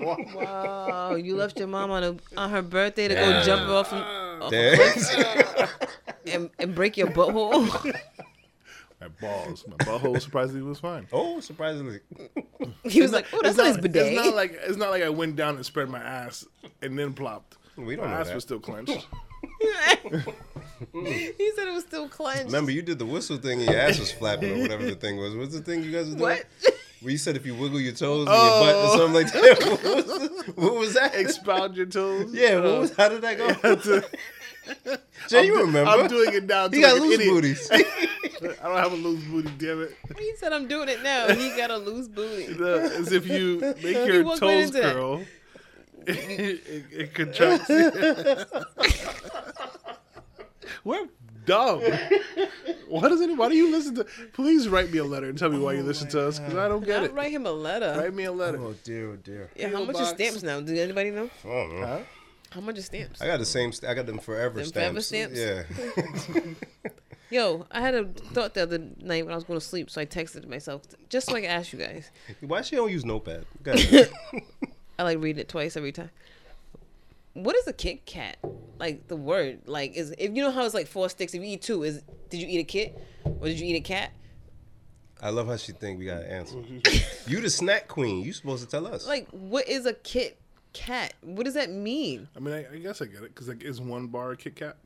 wow. 0.34 1.14
You 1.16 1.36
left 1.36 1.58
your 1.58 1.68
mom 1.68 1.90
on, 1.90 2.02
a, 2.04 2.16
on 2.36 2.50
her 2.50 2.62
birthday 2.62 3.08
to 3.08 3.14
go 3.14 3.42
jump 3.42 3.68
off, 3.68 3.88
from, 3.90 3.98
off 3.98 4.52
a 4.52 4.76
Damn. 4.76 4.76
cliff 4.76 5.70
and, 6.32 6.50
and 6.58 6.74
break 6.74 6.96
your 6.96 7.08
butthole. 7.08 7.94
My 9.00 9.08
balls. 9.20 9.64
My 9.66 9.76
butthole 9.78 10.20
surprisingly 10.20 10.62
was 10.62 10.78
fine. 10.78 11.08
oh, 11.12 11.40
surprisingly. 11.40 12.00
he 12.84 13.02
was 13.02 13.12
like, 13.12 13.26
oh, 13.32 13.40
that's 13.42 13.56
not 13.56 13.66
his 13.66 13.76
not, 13.76 13.82
bidet. 13.82 14.12
It's 14.12 14.24
not 14.26 14.34
like 14.36 14.52
it's 14.52 14.76
not 14.76 14.90
like 14.90 15.02
I 15.02 15.08
went 15.10 15.34
down 15.36 15.56
and 15.56 15.66
spread 15.66 15.88
my 15.88 15.98
ass 16.00 16.46
and 16.80 16.96
then 16.98 17.12
plopped. 17.12 17.56
We 17.76 17.96
don't 17.96 18.04
my 18.06 18.12
know 18.12 18.18
ass 18.18 18.28
that. 18.28 18.34
was 18.36 18.44
still 18.44 18.60
clenched. 18.60 19.06
he 20.92 21.52
said 21.54 21.68
it 21.68 21.72
was 21.72 21.84
still 21.84 22.08
clenched. 22.08 22.44
Remember, 22.46 22.70
you 22.70 22.82
did 22.82 22.98
the 22.98 23.06
whistle 23.06 23.36
thing 23.36 23.60
and 23.60 23.70
your 23.70 23.78
ass 23.78 23.98
was 23.98 24.12
flapping 24.12 24.52
or 24.52 24.62
whatever 24.62 24.84
the 24.84 24.94
thing 24.94 25.16
was. 25.18 25.34
What's 25.34 25.54
the 25.54 25.60
thing 25.60 25.82
you 25.82 25.92
guys 25.92 26.10
were 26.10 26.16
doing? 26.16 26.20
What? 26.20 26.46
Where 27.00 27.10
you 27.10 27.18
said 27.18 27.36
if 27.36 27.44
you 27.44 27.54
wiggle 27.54 27.80
your 27.80 27.94
toes 27.94 28.28
and 28.28 28.36
your 28.36 28.60
butt 28.60 28.74
or 28.74 28.88
oh. 28.88 28.96
something 28.96 29.14
like 29.14 29.32
that. 29.32 29.62
What 29.82 30.06
was, 30.06 30.46
what 30.56 30.74
was 30.76 30.94
that? 30.94 31.14
Expound 31.14 31.76
your 31.76 31.86
toes. 31.86 32.32
yeah, 32.32 32.56
what 32.56 32.80
was, 32.80 32.96
how 32.96 33.08
did 33.08 33.22
that 33.22 33.38
go? 33.38 34.02
Jay, 35.28 35.46
you 35.46 35.54
I'm 35.54 35.58
do- 35.58 35.66
remember? 35.66 35.90
I'm 35.90 36.06
doing 36.06 36.34
it 36.34 36.44
now. 36.44 36.68
He 36.68 36.76
too, 36.76 36.80
got 36.82 36.92
like 36.92 37.02
loose 37.02 37.14
idiot. 37.14 37.30
booties. 37.30 37.70
I 37.72 38.68
don't 38.68 38.76
have 38.76 38.92
a 38.92 38.96
loose 38.96 39.24
booty, 39.24 39.50
damn 39.58 39.82
it. 39.82 39.96
He 40.18 40.32
said 40.36 40.52
I'm 40.52 40.68
doing 40.68 40.88
it 40.88 41.02
now. 41.02 41.34
He 41.34 41.50
got 41.56 41.70
a 41.70 41.78
loose 41.78 42.08
booty. 42.08 42.52
The- 42.52 42.96
As 42.98 43.12
if 43.12 43.26
you 43.26 43.60
make 43.82 44.06
your 44.06 44.36
toes 44.36 44.70
curl. 44.70 45.18
that. 45.18 45.26
Curl, 46.06 46.16
it, 46.16 46.60
it, 46.66 46.84
it 46.92 47.14
contracts. 47.14 47.68
We're 50.84 51.06
dumb. 51.44 51.80
Why 52.88 53.08
does 53.08 53.20
any? 53.20 53.34
Why 53.34 53.48
do 53.48 53.56
you 53.56 53.70
listen 53.70 53.94
to? 53.96 54.04
Please 54.32 54.68
write 54.68 54.90
me 54.92 54.98
a 54.98 55.04
letter 55.04 55.28
and 55.28 55.38
tell 55.38 55.50
me 55.50 55.58
why 55.58 55.74
you 55.74 55.80
oh 55.80 55.84
listen 55.84 56.08
to 56.10 56.26
us 56.28 56.38
because 56.38 56.54
I 56.56 56.68
don't 56.68 56.84
get 56.84 56.98
I'll 57.00 57.04
it. 57.06 57.14
write 57.14 57.32
him 57.32 57.46
a 57.46 57.52
letter. 57.52 57.94
Write 57.98 58.14
me 58.14 58.24
a 58.24 58.32
letter. 58.32 58.58
oh 58.60 58.74
dear, 58.84 59.10
oh 59.12 59.16
dear. 59.16 59.50
yeah, 59.56 59.68
how 59.68 59.78
P.O. 59.78 59.86
much 59.86 59.96
is 59.96 60.08
box. 60.08 60.10
stamps 60.10 60.42
now? 60.42 60.60
Does 60.60 60.78
anybody 60.78 61.10
know? 61.10 61.30
I 61.44 61.48
don't 61.48 61.80
know. 61.80 61.86
Huh? 61.86 61.98
How 62.50 62.60
much 62.60 62.78
is 62.78 62.86
stamps? 62.86 63.22
I 63.22 63.26
got 63.26 63.38
the 63.38 63.46
same. 63.46 63.72
St- 63.72 63.90
I 63.90 63.94
got 63.94 64.06
them 64.06 64.18
forever 64.18 64.56
Them 64.58 64.66
stamps. 64.66 65.08
forever 65.08 65.32
stamps? 65.34 66.28
Yeah. 66.28 66.42
Yo, 67.30 67.66
I 67.70 67.80
had 67.80 67.94
a 67.94 68.04
thought 68.04 68.52
the 68.52 68.62
other 68.64 68.76
night 68.98 69.24
when 69.24 69.32
I 69.32 69.36
was 69.36 69.44
going 69.44 69.58
to 69.58 69.64
sleep, 69.64 69.88
so 69.88 70.02
I 70.02 70.04
texted 70.04 70.46
myself 70.46 70.82
just 71.08 71.28
so 71.30 71.34
I 71.34 71.40
could 71.40 71.48
ask 71.48 71.72
you 71.72 71.78
guys. 71.78 72.10
Why 72.42 72.60
she 72.60 72.76
don't 72.76 72.92
use 72.92 73.06
Notepad? 73.06 73.46
Go 73.62 73.72
ahead. 73.76 74.10
I 74.98 75.02
like 75.04 75.18
reading 75.20 75.40
it 75.40 75.48
twice 75.48 75.76
every 75.76 75.92
time. 75.92 76.10
What 77.34 77.56
is 77.56 77.66
a 77.66 77.72
Kit 77.72 78.04
Kat? 78.04 78.36
Like 78.78 79.08
the 79.08 79.16
word, 79.16 79.60
like 79.66 79.96
is 79.96 80.14
if 80.18 80.34
you 80.34 80.42
know 80.42 80.50
how 80.50 80.64
it's 80.64 80.74
like 80.74 80.86
four 80.86 81.08
sticks. 81.08 81.34
If 81.34 81.42
you 81.42 81.48
eat 81.48 81.62
two, 81.62 81.82
is 81.82 82.02
did 82.28 82.40
you 82.40 82.48
eat 82.48 82.58
a 82.58 82.64
kit 82.64 82.98
or 83.24 83.46
did 83.46 83.58
you 83.60 83.66
eat 83.66 83.76
a 83.76 83.80
cat? 83.80 84.10
I 85.22 85.30
love 85.30 85.46
how 85.46 85.56
she 85.56 85.70
think 85.72 86.00
we 86.00 86.04
got 86.04 86.22
an 86.22 86.30
answer. 86.30 86.56
Mm-hmm. 86.56 87.30
you 87.30 87.40
the 87.40 87.48
snack 87.48 87.86
queen. 87.86 88.24
You 88.24 88.32
supposed 88.32 88.64
to 88.64 88.68
tell 88.68 88.86
us. 88.88 89.06
Like 89.06 89.28
what 89.30 89.68
is 89.68 89.86
a 89.86 89.94
Kit 89.94 90.36
Kat? 90.72 91.14
What 91.22 91.44
does 91.44 91.54
that 91.54 91.70
mean? 91.70 92.28
I 92.36 92.40
mean, 92.40 92.54
I, 92.54 92.66
I 92.74 92.78
guess 92.78 93.00
I 93.00 93.06
get 93.06 93.22
it 93.22 93.34
because 93.34 93.48
like, 93.48 93.62
is 93.62 93.80
one 93.80 94.08
bar 94.08 94.32
a 94.32 94.36
Kit 94.36 94.56
Kat? 94.56 94.76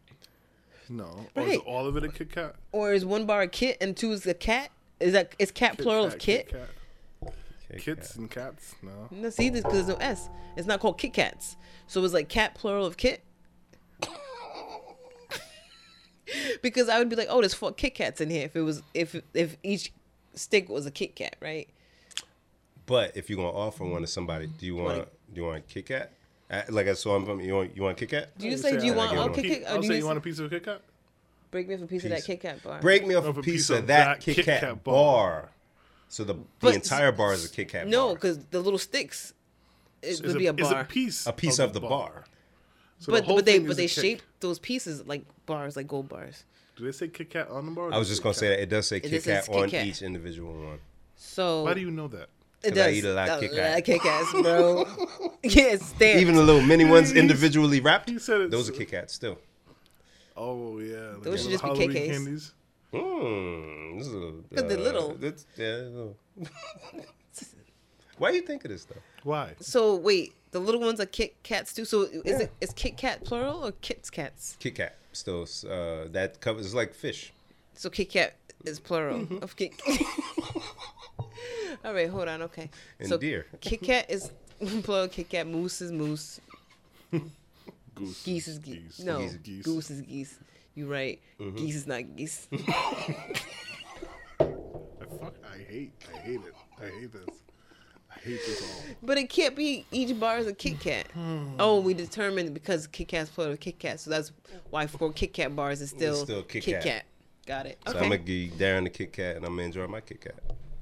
No, 0.89 1.27
or 1.35 1.43
is 1.43 1.49
Right. 1.49 1.61
all 1.67 1.87
of 1.87 1.97
it 1.97 2.05
a 2.05 2.09
Kit 2.09 2.31
Kat? 2.31 2.55
Or 2.71 2.93
is 2.93 3.05
one 3.05 3.25
bar 3.27 3.43
a 3.43 3.49
kit 3.49 3.79
and 3.81 3.97
two 3.97 4.13
is 4.13 4.27
a 4.27 4.35
cat? 4.35 4.71
Is 5.01 5.15
that 5.15 5.35
is 5.39 5.51
cat 5.51 5.73
Kit 5.73 5.81
plural 5.81 6.05
of 6.05 6.13
Kat, 6.13 6.21
kit? 6.21 6.49
Kat. 6.51 6.69
Kit 7.71 7.83
Kits 7.83 8.09
Kat. 8.09 8.17
and 8.17 8.31
cats? 8.31 8.75
No. 8.83 9.09
No, 9.11 9.31
see, 9.31 9.49
this 9.49 9.63
because 9.63 9.87
there's 9.87 9.99
no 9.99 10.05
S. 10.05 10.29
It's 10.57 10.67
not 10.67 10.81
called 10.81 10.99
Kit 10.99 11.13
Kats. 11.13 11.57
So 11.87 12.01
it 12.01 12.03
was 12.03 12.13
like 12.15 12.29
cat 12.29 12.55
plural 12.55 12.87
of 12.87 12.97
kit. 12.97 13.23
because 16.63 16.89
I 16.89 16.99
would 16.99 17.09
be 17.09 17.17
like, 17.17 17.29
oh, 17.31 17.41
there's 17.41 17.55
four 17.55 17.73
Kit 17.73 17.95
Kats 17.95 18.21
in 18.21 18.31
here. 18.31 18.45
If 18.47 18.57
it 18.57 18.63
was, 18.63 18.83
if 18.95 19.17
if 19.35 19.57
each 19.63 19.93
stick 20.35 20.69
was 20.69 20.87
a 20.87 20.91
Kit 20.91 21.15
Kat, 21.17 21.37
right? 21.41 21.69
But 22.87 23.17
if 23.17 23.29
you're 23.29 23.37
gonna 23.37 23.51
offer 23.57 23.85
one 23.85 24.03
to 24.03 24.07
somebody, 24.07 24.47
do 24.47 24.67
you 24.67 24.77
want 24.77 24.99
Like- 24.99 25.13
do 25.33 25.41
you 25.41 25.47
want 25.47 25.59
a 25.59 25.61
Kit 25.63 25.87
Kat? 25.87 26.13
Uh, 26.51 26.63
Like 26.69 26.87
I 26.87 26.95
saw 26.95 27.17
him. 27.17 27.41
You 27.41 27.55
want 27.55 27.77
you 27.77 27.83
want 27.83 27.97
a 27.97 28.01
Kit 28.01 28.11
Kat? 28.11 28.39
Do 28.39 28.47
you 28.47 28.53
I'll 28.53 28.59
say, 28.59 28.77
do 28.79 28.87
you 28.87 28.95
want 28.95 29.11
a 29.13 29.15
Kit 29.15 29.51
one. 29.51 29.61
Kat? 29.61 29.63
Or 29.63 29.69
I'll 29.75 29.81
do 29.83 29.89
say 29.89 29.95
you, 29.95 30.01
you 30.01 30.07
want 30.07 30.19
a 30.19 30.21
piece 30.21 30.39
of 30.39 30.47
a 30.47 30.49
Kit 30.49 30.65
Kat? 30.65 30.81
break 31.51 31.69
me 31.69 31.75
off 31.75 31.83
a 31.83 31.87
piece 31.87 32.05
of 32.05 32.11
that 32.11 32.17
Piece. 32.17 32.27
Kit 32.27 32.41
Kat 32.43 32.63
bar? 32.63 32.81
Break 32.81 33.07
me 33.07 33.15
off 33.15 33.25
a 33.25 33.43
piece 33.43 33.71
of 33.71 33.87
that 33.87 34.21
Kit 34.21 34.45
Kat 34.45 34.85
bar. 34.85 35.49
So 36.09 36.25
the, 36.25 36.35
the 36.35 36.41
But- 36.61 36.75
entire 36.75 37.13
bar 37.13 37.33
is 37.33 37.45
a 37.45 37.49
Kit 37.49 37.69
Kat 37.69 37.87
No, 37.89 38.15
because 38.15 38.39
the 38.51 38.61
little 38.61 38.79
sticks, 38.79 39.33
it 40.03 40.09
Is 40.11 40.23
would 40.23 40.37
a, 40.37 40.39
be 40.39 40.47
a 40.47 40.53
is 40.55 40.69
bar. 40.71 40.81
a 40.81 40.85
piece 40.85 41.27
a 41.27 41.33
piece 41.33 41.59
of 41.59 41.73
the 41.73 41.81
bar. 41.81 42.25
So 42.99 43.13
but 43.13 43.25
whole 43.25 43.37
but 43.37 43.45
they 43.45 43.59
but 43.59 43.77
they 43.77 43.85
a 43.87 43.89
Kit- 43.89 44.03
shape 44.03 44.23
those 44.41 44.59
pieces 44.59 45.07
like 45.07 45.25
bars, 45.47 45.77
like 45.77 45.87
gold 45.89 46.09
bars. 46.09 46.45
Do 46.77 46.85
they 46.85 46.93
say 46.93 47.09
Kit 47.09 47.31
Kat 47.31 47.49
on 47.51 47.67
the 47.67 47.73
bar? 47.73 47.93
I 47.93 47.99
was 47.99 48.09
just 48.09 48.23
gonna 48.23 48.33
Kit 48.35 48.39
say 48.41 48.49
that 48.51 48.61
it 48.63 48.69
does 48.69 48.87
say 48.87 49.01
Kit 49.01 49.11
just 49.11 49.27
Kat 49.27 49.45
says 49.45 49.55
Kit 49.55 49.63
on 49.65 49.71
Kat. 49.71 49.87
each 49.87 50.03
individual 50.03 50.53
one. 50.55 50.79
So 51.17 51.65
Why 51.65 51.75
do 51.75 51.81
you 51.81 51.91
know 51.91 52.09
that? 52.09 52.29
it 52.63 52.71
'Cause 52.71 52.73
I 52.73 52.87
does 52.87 52.97
eat 52.97 53.05
a 53.05 53.13
lot 53.15 53.29
of 53.29 53.37
oh, 53.37 53.41
Kit 53.41 53.53
Kat. 53.55 53.85
Kit 53.85 54.01
Kats, 54.03 54.33
bro. 54.33 54.85
yeah, 55.43 55.63
it's 55.75 55.87
stamped. 55.87 56.21
Even 56.23 56.35
the 56.37 56.43
little 56.43 56.63
mini 56.63 56.85
ones 56.85 57.13
individually 57.13 57.81
wrapped. 57.81 58.09
he 58.09 58.19
said 58.19 58.37
it's- 58.37 58.51
those 58.51 58.69
are 58.71 58.73
Kit 58.73 58.91
Kats 58.91 59.13
still. 59.15 59.39
Oh 60.37 60.79
yeah, 60.79 61.15
like 61.15 61.23
Those 61.23 61.41
should 61.43 61.49
the 61.49 61.53
just 61.53 61.65
be 61.65 61.69
Halloween 61.69 61.91
KKs. 61.93 62.53
Candies. 63.05 63.93
Hmm. 63.93 63.99
This 63.99 64.07
is 64.09 64.15
a, 64.15 64.55
'Cause 64.55 64.69
they're 64.69 64.79
little. 64.79 65.15
that's- 65.15 65.47
yeah. 65.57 65.67
little. 65.67 66.17
Why 68.19 68.31
do 68.31 68.37
you 68.37 68.43
think 68.43 68.65
of 68.65 68.71
this 68.71 68.85
though? 68.87 68.97
Why? 69.25 69.55
So 69.61 69.95
wait, 69.97 70.33
the 70.51 70.59
little 70.59 70.81
ones 70.81 71.01
are 71.01 71.07
Kit 71.07 71.35
Kats 71.43 71.75
too. 71.75 71.85
So 71.85 72.03
is 72.03 72.41
it 72.41 72.51
is 72.61 72.73
Kit 72.73 72.97
Kat 72.97 73.25
plural 73.25 73.65
or 73.67 73.73
Kit's 73.73 74.09
Cats? 74.11 74.57
Kit 74.59 74.75
Kat 74.77 74.97
still. 75.13 75.43
Uh, 75.69 76.07
that 76.13 76.41
covers 76.41 76.75
like 76.75 76.95
fish. 76.95 77.33
So 77.75 77.91
Kit 77.91 78.09
Kat 78.11 78.37
is 78.65 78.81
plural 78.81 79.27
of 79.43 79.55
Kit. 79.57 79.73
All 81.85 81.93
right, 81.93 82.09
hold 82.09 82.29
on. 82.29 82.43
Okay, 82.43 82.71
And 82.99 83.09
so 83.09 83.19
deer. 83.19 83.47
Kit 83.61 83.83
Kat 83.83 84.11
is 84.11 84.31
plural. 84.83 85.09
Kit 85.09 85.29
Kat 85.29 85.47
moose 85.47 85.81
is 85.83 85.93
moose. 85.93 86.41
Goose. 87.95 88.23
Geese 88.25 88.49
is 88.49 88.59
geese. 88.59 88.99
No, 89.01 89.19
Geese 89.21 89.31
is 89.33 89.37
geese. 89.39 89.65
goose 89.65 89.91
is 89.91 90.01
geese. 90.03 90.39
You 90.77 90.87
right. 90.87 91.21
Mm-hmm. 91.41 91.57
Geese 91.57 91.75
is 91.75 91.87
not 91.87 92.15
geese. 92.17 92.49
Fuck, 94.39 95.35
I 95.43 95.57
hate. 95.67 95.93
I 96.15 96.19
hate 96.19 96.41
it. 96.43 96.55
I 96.79 96.85
hate 97.01 97.13
this. 97.13 97.35
I 98.15 98.19
hate 98.19 98.41
this 98.47 98.63
all. 98.63 98.83
But 99.03 99.17
it 99.17 99.31
can't 99.31 99.57
be 99.57 99.87
each 99.91 100.21
bar 100.21 100.37
is 100.37 100.47
a 100.47 100.53
Kit 100.53 100.79
Kat. 100.79 101.07
oh, 101.59 101.81
we 101.81 101.95
determined 101.95 102.53
because 102.53 102.87
Kit 102.87 103.09
Kat's 103.09 103.31
part 103.31 103.49
of 103.49 103.59
Kit 103.59 103.79
Kat, 103.79 103.99
so 104.01 104.11
that's 104.11 104.33
why 104.69 104.87
four 104.87 105.13
Kit 105.13 105.33
Kat 105.33 105.57
bars 105.57 105.81
is 105.81 105.89
still, 105.89 106.17
still 106.17 106.43
Kit 106.43 106.63
Kit 106.63 106.75
Kat. 106.75 106.85
Kat. 106.85 107.05
Got 107.47 107.67
it. 107.67 107.79
So 107.87 107.93
Okay. 107.93 108.01
I'm 108.01 108.11
gonna 108.11 108.19
give 108.19 108.53
Darren 108.53 108.85
the 108.85 108.91
Kit 108.91 109.15
Kat, 109.15 109.37
and 109.37 109.47
I'm 109.47 109.53
gonna 109.53 109.63
enjoy 109.63 109.87
my 109.87 110.03
Kit 110.03 110.21
Kat 110.21 110.35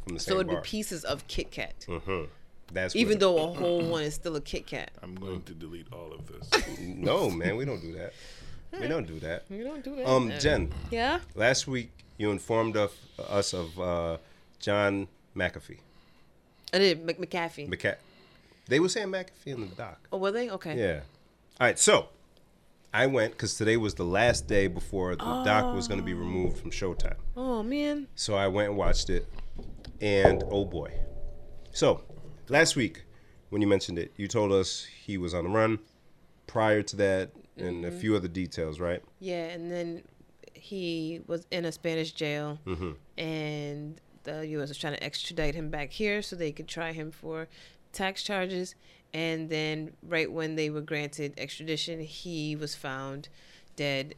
from 0.05 0.15
the 0.15 0.21
same 0.21 0.33
so 0.33 0.41
it'd 0.41 0.49
bar. 0.49 0.61
be 0.61 0.63
pieces 0.69 1.05
of 1.05 1.25
Kit 1.29 1.53
Kat, 1.53 1.87
mm-hmm. 1.89 2.25
That's 2.73 2.97
even 2.97 3.19
though 3.19 3.37
a 3.39 3.55
whole 3.55 3.83
one 3.83 4.03
is 4.03 4.15
still 4.15 4.35
a 4.37 4.41
Kit 4.41 4.67
Kat. 4.67 4.91
I'm 5.03 5.15
going 5.15 5.43
to 5.43 5.53
delete 5.53 5.87
all 5.93 6.13
of 6.13 6.27
this. 6.27 6.79
no, 6.81 7.31
man, 7.31 7.57
we 7.57 7.65
don't 7.65 7.81
do 7.81 7.93
that. 7.95 8.13
We 8.81 8.89
don't 8.89 9.07
do 9.07 9.19
that. 9.21 9.45
We 9.51 9.63
don't 9.63 9.83
do 9.85 9.97
that. 9.97 10.07
Um, 10.09 10.33
Jen, 10.39 10.73
Yeah. 10.91 11.21
last 11.35 11.67
week 11.67 11.91
you 12.19 12.31
informed 12.31 12.77
of, 12.77 12.93
us 13.29 13.53
of 13.55 13.79
uh, 13.81 14.17
John 14.61 15.09
McAfee. 15.37 15.79
I 16.73 16.79
did 16.79 17.05
Mc- 17.05 17.19
McAfee. 17.21 17.69
McCa- 17.69 17.97
They 18.69 18.81
were 18.81 18.89
saying 18.89 19.09
McAfee 19.09 19.47
in 19.47 19.61
the 19.69 19.75
doc. 19.77 20.09
oh, 20.13 20.19
were 20.19 20.33
they? 20.33 20.51
Okay. 20.51 20.79
Yeah. 20.79 21.01
All 21.61 21.67
right, 21.67 21.79
so 21.79 22.09
I 22.93 23.07
went 23.07 23.33
because 23.33 23.57
today 23.57 23.77
was 23.77 23.95
the 23.95 24.05
last 24.05 24.47
day 24.49 24.67
before 24.67 25.15
the 25.17 25.43
doc 25.45 25.75
was 25.75 25.87
going 25.89 26.01
to 26.01 26.05
be 26.07 26.15
removed 26.15 26.59
from 26.59 26.71
Showtime. 26.71 27.17
Oh 27.37 27.63
man. 27.63 28.09
So 28.17 28.35
I 28.35 28.49
went 28.49 28.69
and 28.71 28.79
watched 28.79 29.11
it, 29.11 29.29
and 30.01 30.43
oh 30.51 30.65
boy. 30.65 30.93
So 31.73 32.03
last 32.49 32.75
week, 32.77 33.03
when 33.51 33.61
you 33.63 33.69
mentioned 33.69 33.99
it, 33.99 34.13
you 34.17 34.27
told 34.29 34.51
us 34.53 34.85
he 35.05 35.17
was 35.19 35.33
on 35.35 35.45
the 35.45 35.51
run. 35.51 35.79
Prior 36.47 36.83
to 36.83 36.97
that, 36.97 37.31
and 37.57 37.85
a 37.85 37.91
few 37.91 38.17
other 38.17 38.29
details, 38.29 38.81
right? 38.81 39.03
Yeah, 39.21 39.45
and 39.47 39.71
then 39.71 40.03
he 40.55 41.21
was 41.27 41.47
in 41.51 41.65
a 41.65 41.73
Spanish 41.73 42.13
jail, 42.13 42.59
Mm-hmm. 42.67 42.93
and 43.19 44.01
the 44.25 44.47
U.S. 44.49 44.69
was 44.69 44.79
trying 44.79 44.95
to 44.95 45.05
extradite 45.05 45.55
him 45.55 45.69
back 45.71 45.91
here 45.93 46.23
so 46.23 46.35
they 46.37 46.53
could 46.53 46.67
try 46.69 46.93
him 46.93 47.11
for 47.11 47.49
tax 47.93 48.23
charges. 48.23 48.75
And 49.13 49.49
then, 49.51 49.93
right 50.03 50.31
when 50.33 50.57
they 50.57 50.71
were 50.71 50.81
granted 50.81 51.35
extradition, 51.39 52.01
he 52.01 52.57
was 52.57 52.75
found 52.75 53.29
dead 53.77 54.15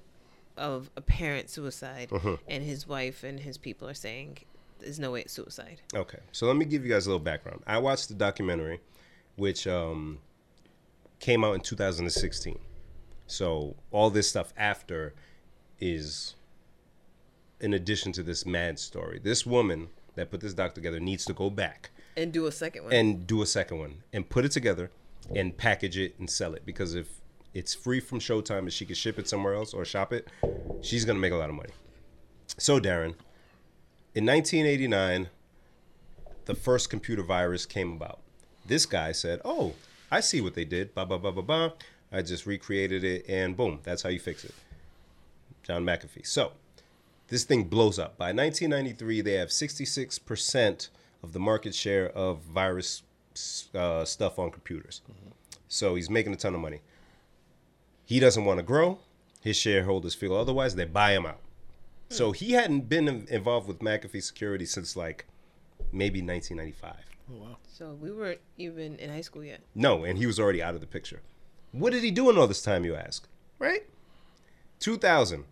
of 0.56 0.90
apparent 0.96 1.50
suicide, 1.50 2.08
Uh-huh. 2.12 2.36
and 2.48 2.62
his 2.64 2.86
wife 2.88 3.22
and 3.22 3.40
his 3.40 3.58
people 3.58 3.86
are 3.88 3.94
saying 3.94 4.38
there's 4.78 4.98
no 4.98 5.10
way 5.10 5.20
it's 5.22 5.32
suicide. 5.34 5.80
Okay, 5.94 6.20
so 6.32 6.46
let 6.46 6.56
me 6.56 6.64
give 6.64 6.82
you 6.84 6.90
guys 6.90 7.06
a 7.06 7.10
little 7.10 7.22
background. 7.24 7.62
I 7.66 7.76
watched 7.78 8.08
the 8.08 8.14
documentary, 8.14 8.80
which 9.36 9.66
um, 9.66 10.18
came 11.18 11.44
out 11.44 11.54
in 11.54 11.60
2016. 11.60 12.58
So 13.26 13.76
all 13.90 14.10
this 14.10 14.28
stuff 14.28 14.52
after 14.56 15.14
is 15.80 16.34
in 17.60 17.74
addition 17.74 18.12
to 18.12 18.22
this 18.22 18.46
mad 18.46 18.78
story. 18.78 19.18
This 19.22 19.44
woman 19.46 19.88
that 20.14 20.30
put 20.30 20.40
this 20.40 20.54
doc 20.54 20.74
together 20.74 21.00
needs 21.00 21.24
to 21.26 21.32
go 21.32 21.50
back 21.50 21.90
And 22.16 22.32
do 22.32 22.46
a 22.46 22.52
second 22.52 22.84
one. 22.84 22.92
and 22.92 23.26
do 23.26 23.42
a 23.42 23.46
second 23.46 23.78
one 23.78 24.02
and 24.12 24.28
put 24.28 24.44
it 24.44 24.52
together 24.52 24.90
and 25.34 25.56
package 25.56 25.98
it 25.98 26.14
and 26.18 26.30
sell 26.30 26.54
it 26.54 26.64
because 26.64 26.94
if 26.94 27.20
it's 27.52 27.74
free 27.74 28.00
from 28.00 28.20
Showtime 28.20 28.58
and 28.60 28.72
she 28.72 28.84
can 28.84 28.94
ship 28.94 29.18
it 29.18 29.28
somewhere 29.28 29.54
else 29.54 29.72
or 29.74 29.84
shop 29.84 30.12
it, 30.12 30.28
she's 30.82 31.04
gonna 31.04 31.18
make 31.18 31.32
a 31.32 31.36
lot 31.36 31.48
of 31.48 31.56
money. 31.56 31.72
So 32.58 32.78
Darren, 32.78 33.14
in 34.14 34.24
1989, 34.26 35.28
the 36.44 36.54
first 36.54 36.88
computer 36.90 37.22
virus 37.22 37.66
came 37.66 37.92
about. 37.92 38.20
This 38.64 38.86
guy 38.86 39.12
said, 39.12 39.40
"Oh, 39.44 39.74
I 40.10 40.20
see 40.20 40.40
what 40.40 40.54
they 40.54 40.64
did. 40.64 40.94
Ba 40.94 41.04
ba 41.06 41.18
ba 41.18 41.32
ba 41.32 41.42
ba. 41.42 41.74
I 42.16 42.22
just 42.22 42.46
recreated 42.46 43.04
it, 43.04 43.24
and 43.28 43.56
boom, 43.56 43.80
that's 43.82 44.02
how 44.02 44.08
you 44.08 44.18
fix 44.18 44.44
it." 44.44 44.54
John 45.62 45.84
McAfee. 45.84 46.26
So 46.26 46.52
this 47.28 47.44
thing 47.44 47.64
blows 47.64 47.98
up. 47.98 48.16
By 48.16 48.26
1993, 48.32 49.20
they 49.20 49.32
have 49.32 49.48
66% 49.48 50.88
of 51.22 51.32
the 51.32 51.40
market 51.40 51.74
share 51.74 52.08
of 52.10 52.38
virus 52.42 53.02
uh, 53.74 54.04
stuff 54.04 54.38
on 54.38 54.50
computers. 54.50 55.02
So 55.68 55.96
he's 55.96 56.08
making 56.08 56.32
a 56.32 56.36
ton 56.36 56.54
of 56.54 56.60
money. 56.60 56.80
He 58.04 58.20
doesn't 58.20 58.44
want 58.44 58.58
to 58.58 58.62
grow. 58.62 59.00
His 59.42 59.56
shareholders 59.56 60.14
feel 60.14 60.34
otherwise. 60.36 60.76
They 60.76 60.84
buy 60.84 61.12
him 61.12 61.26
out. 61.26 61.40
So 62.08 62.30
he 62.30 62.52
hadn't 62.52 62.88
been 62.88 63.26
involved 63.28 63.66
with 63.66 63.80
McAfee 63.80 64.22
security 64.22 64.64
since 64.64 64.96
like 64.96 65.26
maybe 65.92 66.20
1995. 66.22 66.94
Oh 67.28 67.42
wow. 67.42 67.56
so 67.66 67.94
we 68.00 68.12
weren't 68.12 68.40
even 68.56 68.94
in 68.96 69.10
high 69.10 69.22
school 69.22 69.42
yet. 69.42 69.60
No, 69.74 70.04
and 70.04 70.16
he 70.16 70.26
was 70.26 70.38
already 70.38 70.62
out 70.62 70.76
of 70.76 70.80
the 70.80 70.86
picture. 70.86 71.22
What 71.78 71.92
did 71.92 72.02
he 72.02 72.10
do 72.10 72.30
in 72.30 72.38
all 72.38 72.46
this 72.46 72.62
time, 72.62 72.86
you 72.86 72.94
ask? 72.94 73.28
Right? 73.58 73.82
2000, 74.78 75.44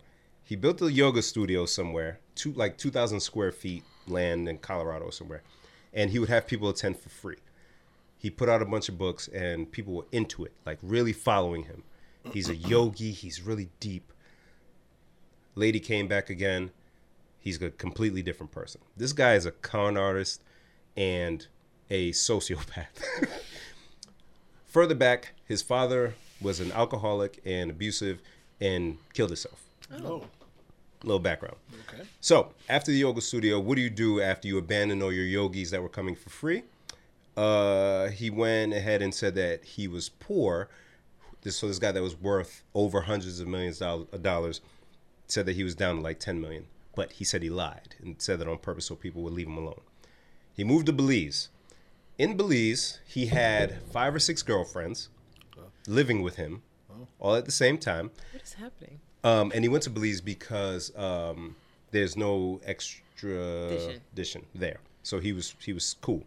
he 0.43 0.55
built 0.55 0.81
a 0.81 0.91
yoga 0.91 1.21
studio 1.21 1.67
somewhere, 1.67 2.19
two, 2.33 2.51
like 2.53 2.77
2,000 2.77 3.19
square 3.19 3.51
feet 3.51 3.83
land 4.07 4.49
in 4.49 4.57
Colorado 4.57 5.11
somewhere, 5.11 5.43
and 5.93 6.09
he 6.09 6.17
would 6.17 6.29
have 6.29 6.47
people 6.47 6.67
attend 6.67 6.97
for 6.97 7.09
free. 7.09 7.37
He 8.17 8.31
put 8.31 8.49
out 8.49 8.63
a 8.63 8.65
bunch 8.65 8.89
of 8.89 8.97
books, 8.97 9.27
and 9.27 9.71
people 9.71 9.93
were 9.93 10.05
into 10.11 10.43
it, 10.45 10.53
like 10.65 10.79
really 10.81 11.13
following 11.13 11.65
him. 11.65 11.83
He's 12.33 12.49
a 12.49 12.55
yogi, 12.55 13.11
he's 13.11 13.41
really 13.43 13.69
deep. 13.79 14.11
Lady 15.53 15.79
came 15.79 16.07
back 16.07 16.31
again. 16.31 16.71
He's 17.39 17.61
a 17.61 17.69
completely 17.69 18.23
different 18.23 18.51
person. 18.51 18.81
This 18.97 19.13
guy 19.13 19.35
is 19.35 19.45
a 19.45 19.51
con 19.51 19.95
artist 19.95 20.43
and 20.97 21.45
a 21.91 22.09
sociopath. 22.13 22.87
Further 24.65 24.95
back, 24.95 25.34
his 25.45 25.61
father 25.61 26.15
was 26.41 26.59
an 26.59 26.71
alcoholic 26.71 27.41
and 27.45 27.69
abusive 27.71 28.21
and 28.59 28.97
killed 29.13 29.29
himself. 29.29 29.63
Oh. 30.03 30.23
Little 31.03 31.19
background. 31.19 31.57
Okay. 31.87 32.03
So, 32.19 32.51
after 32.67 32.91
the 32.91 32.97
yoga 32.97 33.21
studio, 33.21 33.59
what 33.59 33.75
do 33.75 33.81
you 33.81 33.91
do 33.91 34.21
after 34.21 34.47
you 34.47 34.57
abandon 34.57 35.03
all 35.03 35.13
your 35.13 35.25
yogis 35.25 35.69
that 35.71 35.81
were 35.81 35.89
coming 35.89 36.15
for 36.15 36.29
free? 36.29 36.63
Uh, 37.37 38.07
he 38.07 38.29
went 38.29 38.73
ahead 38.73 39.01
and 39.01 39.13
said 39.13 39.35
that 39.35 39.63
he 39.63 39.87
was 39.87 40.09
poor. 40.09 40.69
This 41.41 41.57
so 41.57 41.67
this 41.67 41.77
guy 41.77 41.91
that 41.91 42.01
was 42.01 42.19
worth 42.19 42.63
over 42.73 43.01
hundreds 43.01 43.39
of 43.39 43.47
millions 43.47 43.81
of 43.81 44.23
dollars 44.23 44.61
said 45.27 45.45
that 45.45 45.55
he 45.55 45.63
was 45.63 45.75
down 45.75 45.97
to 45.97 46.01
like 46.01 46.19
10 46.19 46.41
million, 46.41 46.65
but 46.95 47.11
he 47.13 47.23
said 47.23 47.43
he 47.43 47.49
lied 47.49 47.95
and 48.01 48.19
said 48.19 48.39
that 48.39 48.47
on 48.47 48.57
purpose 48.57 48.85
so 48.85 48.95
people 48.95 49.21
would 49.21 49.33
leave 49.33 49.47
him 49.47 49.57
alone. 49.57 49.81
He 50.55 50.63
moved 50.63 50.85
to 50.87 50.93
Belize. 50.93 51.49
In 52.17 52.37
Belize, 52.37 52.99
he 53.05 53.27
had 53.27 53.81
five 53.91 54.15
or 54.15 54.19
six 54.19 54.41
girlfriends 54.41 55.09
living 55.87 56.21
with 56.21 56.35
him, 56.35 56.61
all 57.19 57.35
at 57.35 57.45
the 57.45 57.51
same 57.51 57.77
time. 57.77 58.11
What 58.31 58.43
is 58.43 58.53
happening? 58.53 58.99
Um, 59.23 59.51
and 59.55 59.63
he 59.63 59.69
went 59.69 59.83
to 59.83 59.89
Belize 59.89 60.21
because 60.21 60.95
um, 60.95 61.55
there's 61.91 62.15
no 62.15 62.61
Dition. 64.15 64.43
there, 64.53 64.79
so 65.03 65.19
he 65.19 65.33
was 65.33 65.55
he 65.59 65.73
was 65.73 65.95
cool. 66.01 66.23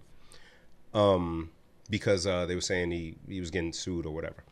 Um, 0.94 1.50
because 1.90 2.26
uh, 2.26 2.46
they 2.46 2.54
were 2.54 2.60
saying 2.60 2.90
he 2.90 3.16
he 3.28 3.40
was 3.40 3.50
getting 3.50 3.72
sued 3.72 4.06
or 4.06 4.14
whatever. 4.14 4.44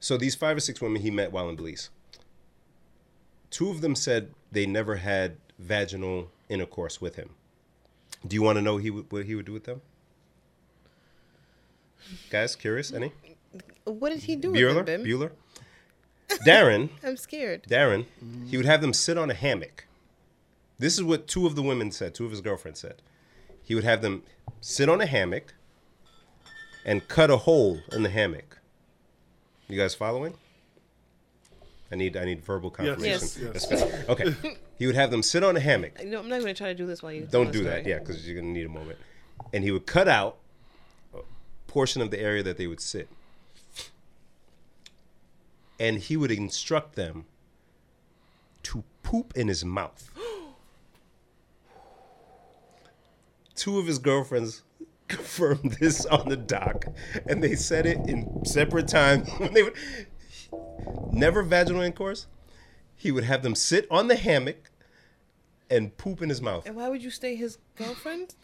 So 0.00 0.16
these 0.16 0.34
five 0.34 0.56
or 0.56 0.60
six 0.60 0.80
women 0.80 1.02
he 1.02 1.10
met 1.10 1.32
while 1.32 1.48
in 1.48 1.56
Belize. 1.56 1.90
Two 3.50 3.70
of 3.70 3.80
them 3.80 3.94
said 3.94 4.30
they 4.52 4.66
never 4.66 4.96
had 4.96 5.36
vaginal 5.58 6.30
intercourse 6.48 7.00
with 7.00 7.16
him. 7.16 7.30
Do 8.26 8.34
you 8.34 8.42
want 8.42 8.56
to 8.56 8.62
know 8.62 8.78
he 8.78 8.90
would, 8.90 9.10
what 9.10 9.24
he 9.24 9.34
would 9.34 9.46
do 9.46 9.52
with 9.52 9.64
them? 9.64 9.80
Guys, 12.30 12.56
curious? 12.56 12.92
Any? 12.92 13.12
What 13.84 14.10
did 14.10 14.22
he 14.22 14.36
do 14.36 14.52
Bueller? 14.52 14.76
with 14.76 14.86
them, 14.86 15.02
Bim? 15.02 15.10
Bueller? 15.10 15.30
Darren 16.46 16.88
I'm 17.04 17.16
scared. 17.16 17.64
Darren, 17.64 18.06
he 18.46 18.56
would 18.56 18.66
have 18.66 18.80
them 18.80 18.92
sit 18.92 19.18
on 19.18 19.30
a 19.30 19.34
hammock. 19.34 19.86
This 20.78 20.94
is 20.94 21.02
what 21.02 21.28
two 21.28 21.46
of 21.46 21.54
the 21.54 21.62
women 21.62 21.90
said, 21.90 22.14
two 22.14 22.24
of 22.24 22.30
his 22.30 22.40
girlfriends 22.40 22.80
said. 22.80 23.02
He 23.62 23.74
would 23.74 23.84
have 23.84 24.02
them 24.02 24.22
sit 24.60 24.88
on 24.88 25.00
a 25.00 25.06
hammock 25.06 25.54
and 26.84 27.06
cut 27.08 27.30
a 27.30 27.38
hole 27.38 27.80
in 27.92 28.02
the 28.02 28.10
hammock. 28.10 28.58
You 29.68 29.78
guys 29.78 29.94
following? 29.94 30.34
I 31.90 31.96
need 31.96 32.16
I 32.16 32.24
need 32.24 32.44
verbal 32.44 32.70
confirmation. 32.70 33.04
Yes, 33.04 33.34
That's 33.34 33.70
yes. 33.70 34.08
Okay. 34.08 34.34
he 34.78 34.86
would 34.86 34.96
have 34.96 35.10
them 35.10 35.22
sit 35.22 35.44
on 35.44 35.56
a 35.56 35.60
hammock. 35.60 35.92
You 36.02 36.10
know, 36.10 36.18
I'm 36.18 36.28
not 36.28 36.40
going 36.40 36.54
to 36.54 36.58
try 36.58 36.68
to 36.68 36.74
do 36.74 36.86
this 36.86 37.02
while 37.02 37.12
you 37.12 37.26
Don't 37.30 37.52
do 37.52 37.64
that, 37.64 37.86
yeah, 37.86 37.98
because 37.98 38.26
you're 38.26 38.40
gonna 38.40 38.52
need 38.52 38.66
a 38.66 38.70
moment. 38.70 38.98
And 39.52 39.62
he 39.62 39.70
would 39.70 39.86
cut 39.86 40.08
out 40.08 40.38
a 41.14 41.20
portion 41.66 42.02
of 42.02 42.10
the 42.10 42.18
area 42.20 42.42
that 42.42 42.56
they 42.56 42.66
would 42.66 42.80
sit. 42.80 43.08
And 45.78 45.98
he 45.98 46.16
would 46.16 46.30
instruct 46.30 46.94
them 46.94 47.26
to 48.64 48.84
poop 49.02 49.32
in 49.36 49.48
his 49.48 49.64
mouth. 49.64 50.10
Two 53.54 53.78
of 53.78 53.86
his 53.86 53.98
girlfriends 53.98 54.62
confirmed 55.08 55.76
this 55.80 56.06
on 56.06 56.28
the 56.28 56.36
dock, 56.36 56.86
and 57.26 57.42
they 57.42 57.54
said 57.54 57.86
it 57.86 57.98
in 58.08 58.44
separate 58.44 58.88
times. 58.88 59.28
When 59.38 59.52
they 59.52 59.62
would 59.62 59.76
never 61.12 61.42
vaginal 61.42 61.82
intercourse. 61.82 62.26
He 62.96 63.10
would 63.10 63.24
have 63.24 63.42
them 63.42 63.54
sit 63.54 63.86
on 63.90 64.08
the 64.08 64.16
hammock 64.16 64.70
and 65.70 65.96
poop 65.96 66.22
in 66.22 66.28
his 66.28 66.40
mouth. 66.40 66.66
And 66.66 66.76
why 66.76 66.88
would 66.88 67.02
you 67.02 67.10
stay 67.10 67.36
his 67.36 67.58
girlfriend? 67.76 68.34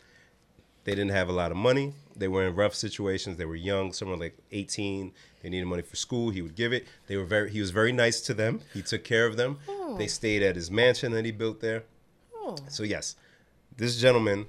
They 0.85 0.93
didn't 0.93 1.11
have 1.11 1.29
a 1.29 1.33
lot 1.33 1.51
of 1.51 1.57
money. 1.57 1.95
They 2.21 2.29
were 2.29 2.47
in 2.47 2.55
rough 2.55 2.75
situations. 2.75 3.39
They 3.39 3.47
were 3.47 3.57
young. 3.57 3.93
Some 3.93 4.09
were 4.11 4.17
like 4.17 4.37
18. 4.53 5.13
They 5.43 5.49
needed 5.49 5.65
money 5.67 5.83
for 5.83 5.97
school. 5.97 6.29
He 6.31 6.43
would 6.43 6.55
give 6.55 6.73
it. 6.73 6.87
They 7.07 7.17
were 7.17 7.25
very. 7.25 7.51
He 7.51 7.61
was 7.61 7.71
very 7.71 7.93
nice 7.93 8.21
to 8.23 8.35
them. 8.35 8.61
He 8.75 8.83
took 8.83 9.03
care 9.05 9.27
of 9.27 9.37
them. 9.37 9.59
They 9.97 10.07
stayed 10.07 10.43
at 10.43 10.55
his 10.55 10.71
mansion 10.71 11.13
that 11.13 11.25
he 11.25 11.33
built 11.33 11.61
there. 11.61 11.85
Oh, 12.37 12.57
So 12.69 12.83
yes, 12.83 13.17
this 13.77 13.99
gentleman 14.01 14.47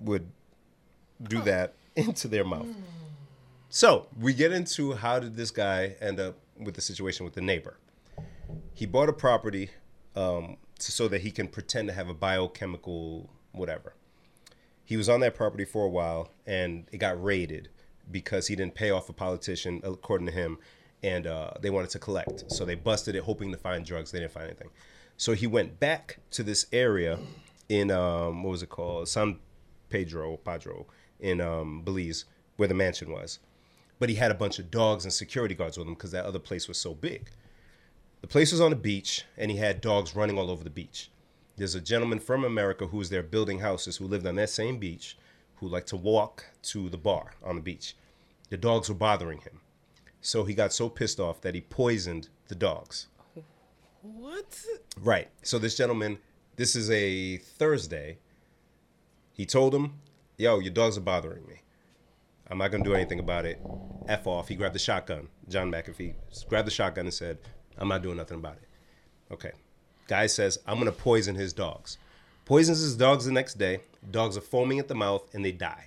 would 0.00 0.26
do 1.22 1.40
that 1.42 1.74
into 1.96 2.26
their 2.26 2.44
mouth. 2.44 2.66
So 3.68 4.06
we 4.18 4.32
get 4.34 4.50
into 4.50 4.94
how 4.94 5.18
did 5.20 5.36
this 5.36 5.50
guy 5.50 5.96
end 6.00 6.18
up 6.18 6.36
with 6.58 6.74
the 6.74 6.80
situation 6.80 7.24
with 7.24 7.34
the 7.34 7.40
neighbor? 7.42 7.76
He 8.72 8.86
bought 8.86 9.08
a 9.08 9.12
property 9.12 9.70
um, 10.16 10.56
so 10.78 11.06
that 11.08 11.20
he 11.20 11.30
can 11.30 11.48
pretend 11.48 11.88
to 11.88 11.94
have 11.94 12.08
a 12.08 12.14
biochemical 12.14 13.30
whatever. 13.52 13.94
He 14.92 14.98
was 14.98 15.08
on 15.08 15.20
that 15.20 15.34
property 15.34 15.64
for 15.64 15.86
a 15.86 15.88
while 15.88 16.28
and 16.44 16.86
it 16.92 16.98
got 16.98 17.24
raided 17.24 17.70
because 18.10 18.48
he 18.48 18.54
didn't 18.54 18.74
pay 18.74 18.90
off 18.90 19.08
a 19.08 19.14
politician, 19.14 19.80
according 19.84 20.26
to 20.26 20.32
him, 20.34 20.58
and 21.02 21.26
uh, 21.26 21.52
they 21.62 21.70
wanted 21.70 21.88
to 21.92 21.98
collect. 21.98 22.44
So 22.52 22.66
they 22.66 22.74
busted 22.74 23.14
it, 23.14 23.22
hoping 23.22 23.50
to 23.52 23.56
find 23.56 23.86
drugs. 23.86 24.10
They 24.10 24.18
didn't 24.18 24.32
find 24.32 24.48
anything. 24.48 24.68
So 25.16 25.32
he 25.32 25.46
went 25.46 25.80
back 25.80 26.18
to 26.32 26.42
this 26.42 26.66
area 26.74 27.18
in 27.70 27.90
um, 27.90 28.42
what 28.42 28.50
was 28.50 28.62
it 28.62 28.68
called, 28.68 29.08
San 29.08 29.38
Pedro, 29.88 30.36
Padro, 30.36 30.84
in 31.20 31.40
um, 31.40 31.80
Belize, 31.80 32.26
where 32.58 32.68
the 32.68 32.74
mansion 32.74 33.10
was. 33.10 33.38
But 33.98 34.10
he 34.10 34.16
had 34.16 34.30
a 34.30 34.34
bunch 34.34 34.58
of 34.58 34.70
dogs 34.70 35.04
and 35.04 35.12
security 35.14 35.54
guards 35.54 35.78
with 35.78 35.86
him 35.86 35.94
because 35.94 36.10
that 36.10 36.26
other 36.26 36.38
place 36.38 36.68
was 36.68 36.76
so 36.76 36.92
big. 36.92 37.30
The 38.20 38.26
place 38.26 38.52
was 38.52 38.60
on 38.60 38.68
the 38.68 38.76
beach, 38.76 39.24
and 39.38 39.50
he 39.50 39.56
had 39.56 39.80
dogs 39.80 40.14
running 40.14 40.38
all 40.38 40.50
over 40.50 40.62
the 40.62 40.68
beach. 40.68 41.08
There's 41.56 41.74
a 41.74 41.80
gentleman 41.80 42.18
from 42.18 42.44
America 42.44 42.86
who 42.86 42.96
was 42.96 43.10
there 43.10 43.22
building 43.22 43.60
houses 43.60 43.96
who 43.96 44.06
lived 44.06 44.26
on 44.26 44.36
that 44.36 44.50
same 44.50 44.78
beach, 44.78 45.18
who 45.56 45.68
liked 45.68 45.88
to 45.88 45.96
walk 45.96 46.46
to 46.62 46.88
the 46.88 46.96
bar 46.96 47.34
on 47.44 47.56
the 47.56 47.62
beach. 47.62 47.94
The 48.48 48.56
dogs 48.56 48.88
were 48.88 48.94
bothering 48.94 49.40
him. 49.40 49.60
So 50.20 50.44
he 50.44 50.54
got 50.54 50.72
so 50.72 50.88
pissed 50.88 51.20
off 51.20 51.40
that 51.42 51.54
he 51.54 51.60
poisoned 51.60 52.28
the 52.48 52.54
dogs. 52.54 53.08
What? 54.02 54.64
Right. 54.96 55.28
So 55.42 55.58
this 55.58 55.76
gentleman, 55.76 56.18
this 56.56 56.74
is 56.74 56.90
a 56.90 57.36
Thursday. 57.36 58.18
He 59.32 59.46
told 59.46 59.74
him, 59.74 60.00
"Yo, 60.36 60.58
your 60.58 60.72
dogs 60.72 60.98
are 60.98 61.02
bothering 61.02 61.46
me. 61.46 61.62
I'm 62.48 62.58
not 62.58 62.70
gonna 62.70 62.84
do 62.84 62.94
anything 62.94 63.20
about 63.20 63.46
it. 63.46 63.60
F 64.08 64.26
off." 64.26 64.48
He 64.48 64.56
grabbed 64.56 64.74
the 64.74 64.80
shotgun. 64.80 65.28
John 65.48 65.70
McAfee 65.70 66.14
grabbed 66.48 66.66
the 66.66 66.72
shotgun 66.72 67.06
and 67.06 67.14
said, 67.14 67.38
"I'm 67.76 67.88
not 67.88 68.02
doing 68.02 68.16
nothing 68.16 68.38
about 68.38 68.56
it." 68.56 68.68
Okay. 69.30 69.52
Guy 70.08 70.26
says, 70.26 70.58
"I'm 70.66 70.78
gonna 70.78 70.92
poison 70.92 71.34
his 71.34 71.52
dogs." 71.52 71.98
Poisons 72.44 72.80
his 72.80 72.96
dogs 72.96 73.24
the 73.24 73.32
next 73.32 73.54
day. 73.54 73.80
Dogs 74.10 74.36
are 74.36 74.40
foaming 74.42 74.78
at 74.78 74.88
the 74.88 74.94
mouth 74.94 75.32
and 75.34 75.44
they 75.44 75.52
die. 75.52 75.86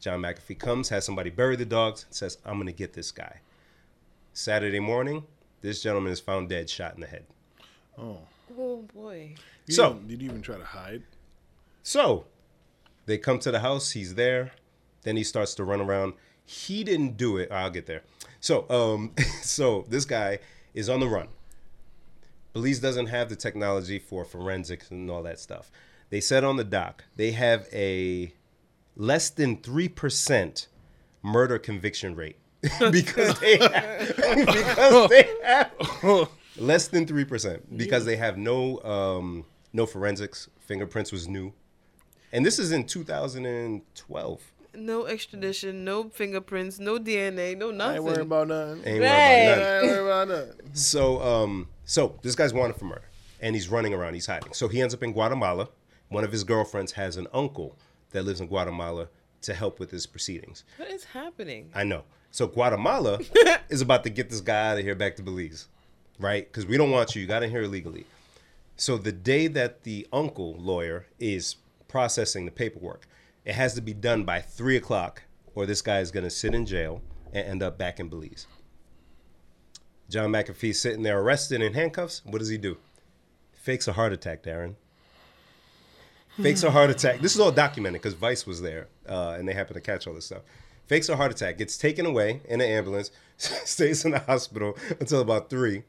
John 0.00 0.20
McAfee 0.22 0.58
comes, 0.58 0.88
has 0.88 1.04
somebody 1.04 1.30
bury 1.30 1.54
the 1.56 1.64
dogs, 1.64 2.06
says, 2.10 2.38
"I'm 2.44 2.58
gonna 2.58 2.72
get 2.72 2.92
this 2.94 3.12
guy." 3.12 3.40
Saturday 4.32 4.80
morning, 4.80 5.24
this 5.60 5.82
gentleman 5.82 6.12
is 6.12 6.20
found 6.20 6.48
dead, 6.48 6.68
shot 6.68 6.94
in 6.94 7.00
the 7.00 7.06
head. 7.06 7.26
Oh 7.98 8.82
boy. 8.94 9.34
You 9.66 9.74
So- 9.74 9.92
didn't- 9.94 10.08
did 10.08 10.22
you 10.22 10.28
even 10.30 10.42
try 10.42 10.56
to 10.58 10.64
hide? 10.64 11.02
So 11.82 12.26
they 13.06 13.18
come 13.18 13.38
to 13.40 13.50
the 13.50 13.60
house. 13.60 13.90
He's 13.92 14.14
there. 14.14 14.52
Then 15.02 15.16
he 15.16 15.24
starts 15.24 15.54
to 15.54 15.64
run 15.64 15.80
around. 15.80 16.14
He 16.44 16.82
didn't 16.84 17.16
do 17.16 17.36
it. 17.36 17.50
I'll 17.52 17.70
get 17.70 17.86
there. 17.86 18.02
So, 18.40 18.68
um, 18.70 19.14
so 19.42 19.84
this 19.88 20.04
guy 20.04 20.38
is 20.74 20.88
on 20.88 21.00
the 21.00 21.08
run. 21.08 21.28
Belize 22.52 22.80
doesn't 22.80 23.06
have 23.06 23.28
the 23.28 23.36
technology 23.36 23.98
for 23.98 24.24
forensics 24.24 24.90
and 24.90 25.10
all 25.10 25.22
that 25.22 25.38
stuff. 25.38 25.70
They 26.10 26.20
said 26.20 26.44
on 26.44 26.56
the 26.56 26.64
doc 26.64 27.04
they 27.16 27.32
have 27.32 27.66
a 27.72 28.34
less 28.96 29.30
than 29.30 29.56
three 29.56 29.88
percent 29.88 30.68
murder 31.22 31.58
conviction 31.58 32.14
rate 32.14 32.36
because 32.90 33.38
they 33.40 33.56
have, 33.56 34.16
because 34.16 35.08
they 35.10 35.28
have 35.42 36.28
less 36.58 36.88
than 36.88 37.06
three 37.06 37.24
percent 37.24 37.76
because 37.76 38.04
they 38.04 38.16
have 38.16 38.36
no 38.36 38.82
um, 38.82 39.44
no 39.72 39.86
forensics. 39.86 40.48
Fingerprints 40.60 41.10
was 41.12 41.26
new, 41.28 41.52
and 42.32 42.44
this 42.46 42.58
is 42.58 42.72
in 42.72 42.84
2012. 42.86 44.51
No 44.74 45.06
extradition, 45.06 45.84
no 45.84 46.08
fingerprints, 46.08 46.78
no 46.78 46.98
DNA, 46.98 47.56
no 47.56 47.68
I 47.68 47.72
nothing. 47.72 47.94
ain't 47.96 48.04
worrying 48.04 48.20
about 48.22 48.48
nothing. 48.48 48.76
Ain't 48.86 49.00
worried 49.00 49.10
Right. 49.10 49.18
about 49.18 49.38
nothing. 49.44 49.64
I 49.64 49.76
ain't 49.76 49.86
worrying 49.86 50.06
about 50.06 50.28
nothing. 50.28 50.70
So, 50.74 51.20
um, 51.22 51.68
so 51.84 52.18
this 52.22 52.34
guy's 52.34 52.54
wanted 52.54 52.76
for 52.76 52.86
murder, 52.86 53.04
and 53.40 53.54
he's 53.54 53.68
running 53.68 53.92
around. 53.92 54.14
He's 54.14 54.26
hiding. 54.26 54.52
So 54.54 54.68
he 54.68 54.80
ends 54.80 54.94
up 54.94 55.02
in 55.02 55.12
Guatemala. 55.12 55.68
One 56.08 56.24
of 56.24 56.32
his 56.32 56.44
girlfriends 56.44 56.92
has 56.92 57.16
an 57.16 57.26
uncle 57.34 57.76
that 58.12 58.22
lives 58.24 58.40
in 58.40 58.46
Guatemala 58.46 59.08
to 59.42 59.54
help 59.54 59.78
with 59.80 59.90
his 59.90 60.06
proceedings. 60.06 60.64
what 60.76 60.90
is 60.90 61.04
happening? 61.04 61.70
I 61.74 61.84
know. 61.84 62.04
So 62.30 62.46
Guatemala 62.46 63.18
is 63.68 63.80
about 63.82 64.04
to 64.04 64.10
get 64.10 64.30
this 64.30 64.40
guy 64.40 64.70
out 64.72 64.78
of 64.78 64.84
here 64.84 64.94
back 64.94 65.16
to 65.16 65.22
Belize, 65.22 65.68
right? 66.18 66.46
Because 66.50 66.64
we 66.64 66.76
don't 66.78 66.90
want 66.90 67.14
you. 67.14 67.20
You 67.22 67.28
got 67.28 67.42
in 67.42 67.50
here 67.50 67.62
illegally. 67.62 68.06
So 68.76 68.96
the 68.96 69.12
day 69.12 69.48
that 69.48 69.82
the 69.82 70.06
uncle 70.12 70.54
lawyer 70.54 71.06
is 71.18 71.56
processing 71.88 72.46
the 72.46 72.50
paperwork, 72.52 73.06
it 73.44 73.54
has 73.54 73.74
to 73.74 73.80
be 73.80 73.94
done 73.94 74.24
by 74.24 74.40
three 74.40 74.76
o'clock, 74.76 75.22
or 75.54 75.66
this 75.66 75.82
guy 75.82 76.00
is 76.00 76.10
going 76.10 76.24
to 76.24 76.30
sit 76.30 76.54
in 76.54 76.66
jail 76.66 77.02
and 77.32 77.46
end 77.46 77.62
up 77.62 77.78
back 77.78 77.98
in 77.98 78.08
Belize. 78.08 78.46
John 80.08 80.30
McAfee 80.30 80.74
sitting 80.74 81.02
there 81.02 81.20
arrested 81.20 81.62
in 81.62 81.72
handcuffs. 81.72 82.22
What 82.24 82.38
does 82.38 82.48
he 82.48 82.58
do? 82.58 82.76
Fakes 83.52 83.88
a 83.88 83.92
heart 83.92 84.12
attack, 84.12 84.42
Darren. 84.42 84.74
Fakes 86.40 86.62
a 86.62 86.70
heart 86.70 86.90
attack. 86.90 87.20
This 87.20 87.34
is 87.34 87.40
all 87.40 87.52
documented 87.52 88.00
because 88.00 88.14
Vice 88.14 88.46
was 88.46 88.62
there 88.62 88.88
uh, 89.08 89.36
and 89.38 89.48
they 89.48 89.52
happened 89.52 89.74
to 89.74 89.80
catch 89.80 90.06
all 90.06 90.14
this 90.14 90.26
stuff. 90.26 90.42
Fakes 90.86 91.08
a 91.08 91.16
heart 91.16 91.30
attack, 91.30 91.58
gets 91.58 91.76
taken 91.76 92.04
away 92.06 92.40
in 92.46 92.60
an 92.60 92.68
ambulance, 92.68 93.10
stays 93.36 94.04
in 94.04 94.10
the 94.10 94.18
hospital 94.18 94.76
until 94.98 95.20
about 95.20 95.48
three. 95.48 95.84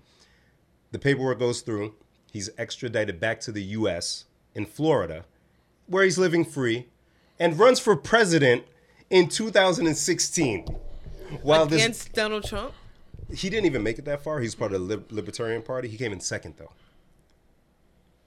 The 0.92 1.00
paperwork 1.00 1.40
goes 1.40 1.62
through. 1.62 1.96
He's 2.32 2.50
extradited 2.58 3.20
back 3.20 3.40
to 3.42 3.52
the 3.52 3.64
U.S. 3.64 4.26
in 4.54 4.66
Florida, 4.66 5.26
where 5.88 6.04
he's 6.04 6.18
living 6.18 6.46
free, 6.46 6.88
and 7.40 7.58
runs 7.60 7.80
for 7.80 7.96
president 7.96 8.64
in 9.10 9.28
2016. 9.30 10.66
While 11.42 11.66
this, 11.66 11.82
Against 11.82 12.14
Donald 12.14 12.44
Trump? 12.44 12.74
he 13.34 13.50
didn't 13.50 13.66
even 13.66 13.82
make 13.84 13.98
it 13.98 14.06
that 14.06 14.24
far. 14.24 14.40
He's 14.40 14.56
part 14.56 14.74
of 14.74 14.82
the 14.82 14.86
Lib- 14.86 15.12
Libertarian 15.12 15.62
Party. 15.64 15.88
He 15.88 15.98
came 15.98 16.12
in 16.12 16.20
second, 16.20 16.56
though. 16.58 16.72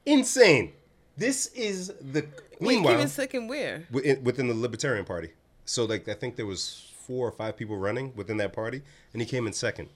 Insane. 0.05 0.73
This 1.17 1.47
is 1.49 1.89
the 2.01 2.27
Wait, 2.61 2.77
meanwhile 2.77 2.95
came 2.95 3.01
in 3.03 3.09
second 3.09 3.49
where? 3.49 3.85
within, 3.91 4.23
within 4.23 4.49
the 4.49 4.55
Libertarian 4.55 5.05
Party. 5.05 5.31
So 5.65 5.85
like 5.85 6.09
I 6.09 6.15
think 6.15 6.37
there 6.37 6.47
was 6.47 6.93
four 6.99 7.27
or 7.27 7.33
five 7.33 7.57
people 7.57 7.77
running 7.77 8.13
within 8.15 8.37
that 8.37 8.53
party, 8.53 8.83
and 9.13 9.23
he 9.23 9.27
came 9.27 9.47
in 9.47 9.53
second. 9.53 9.89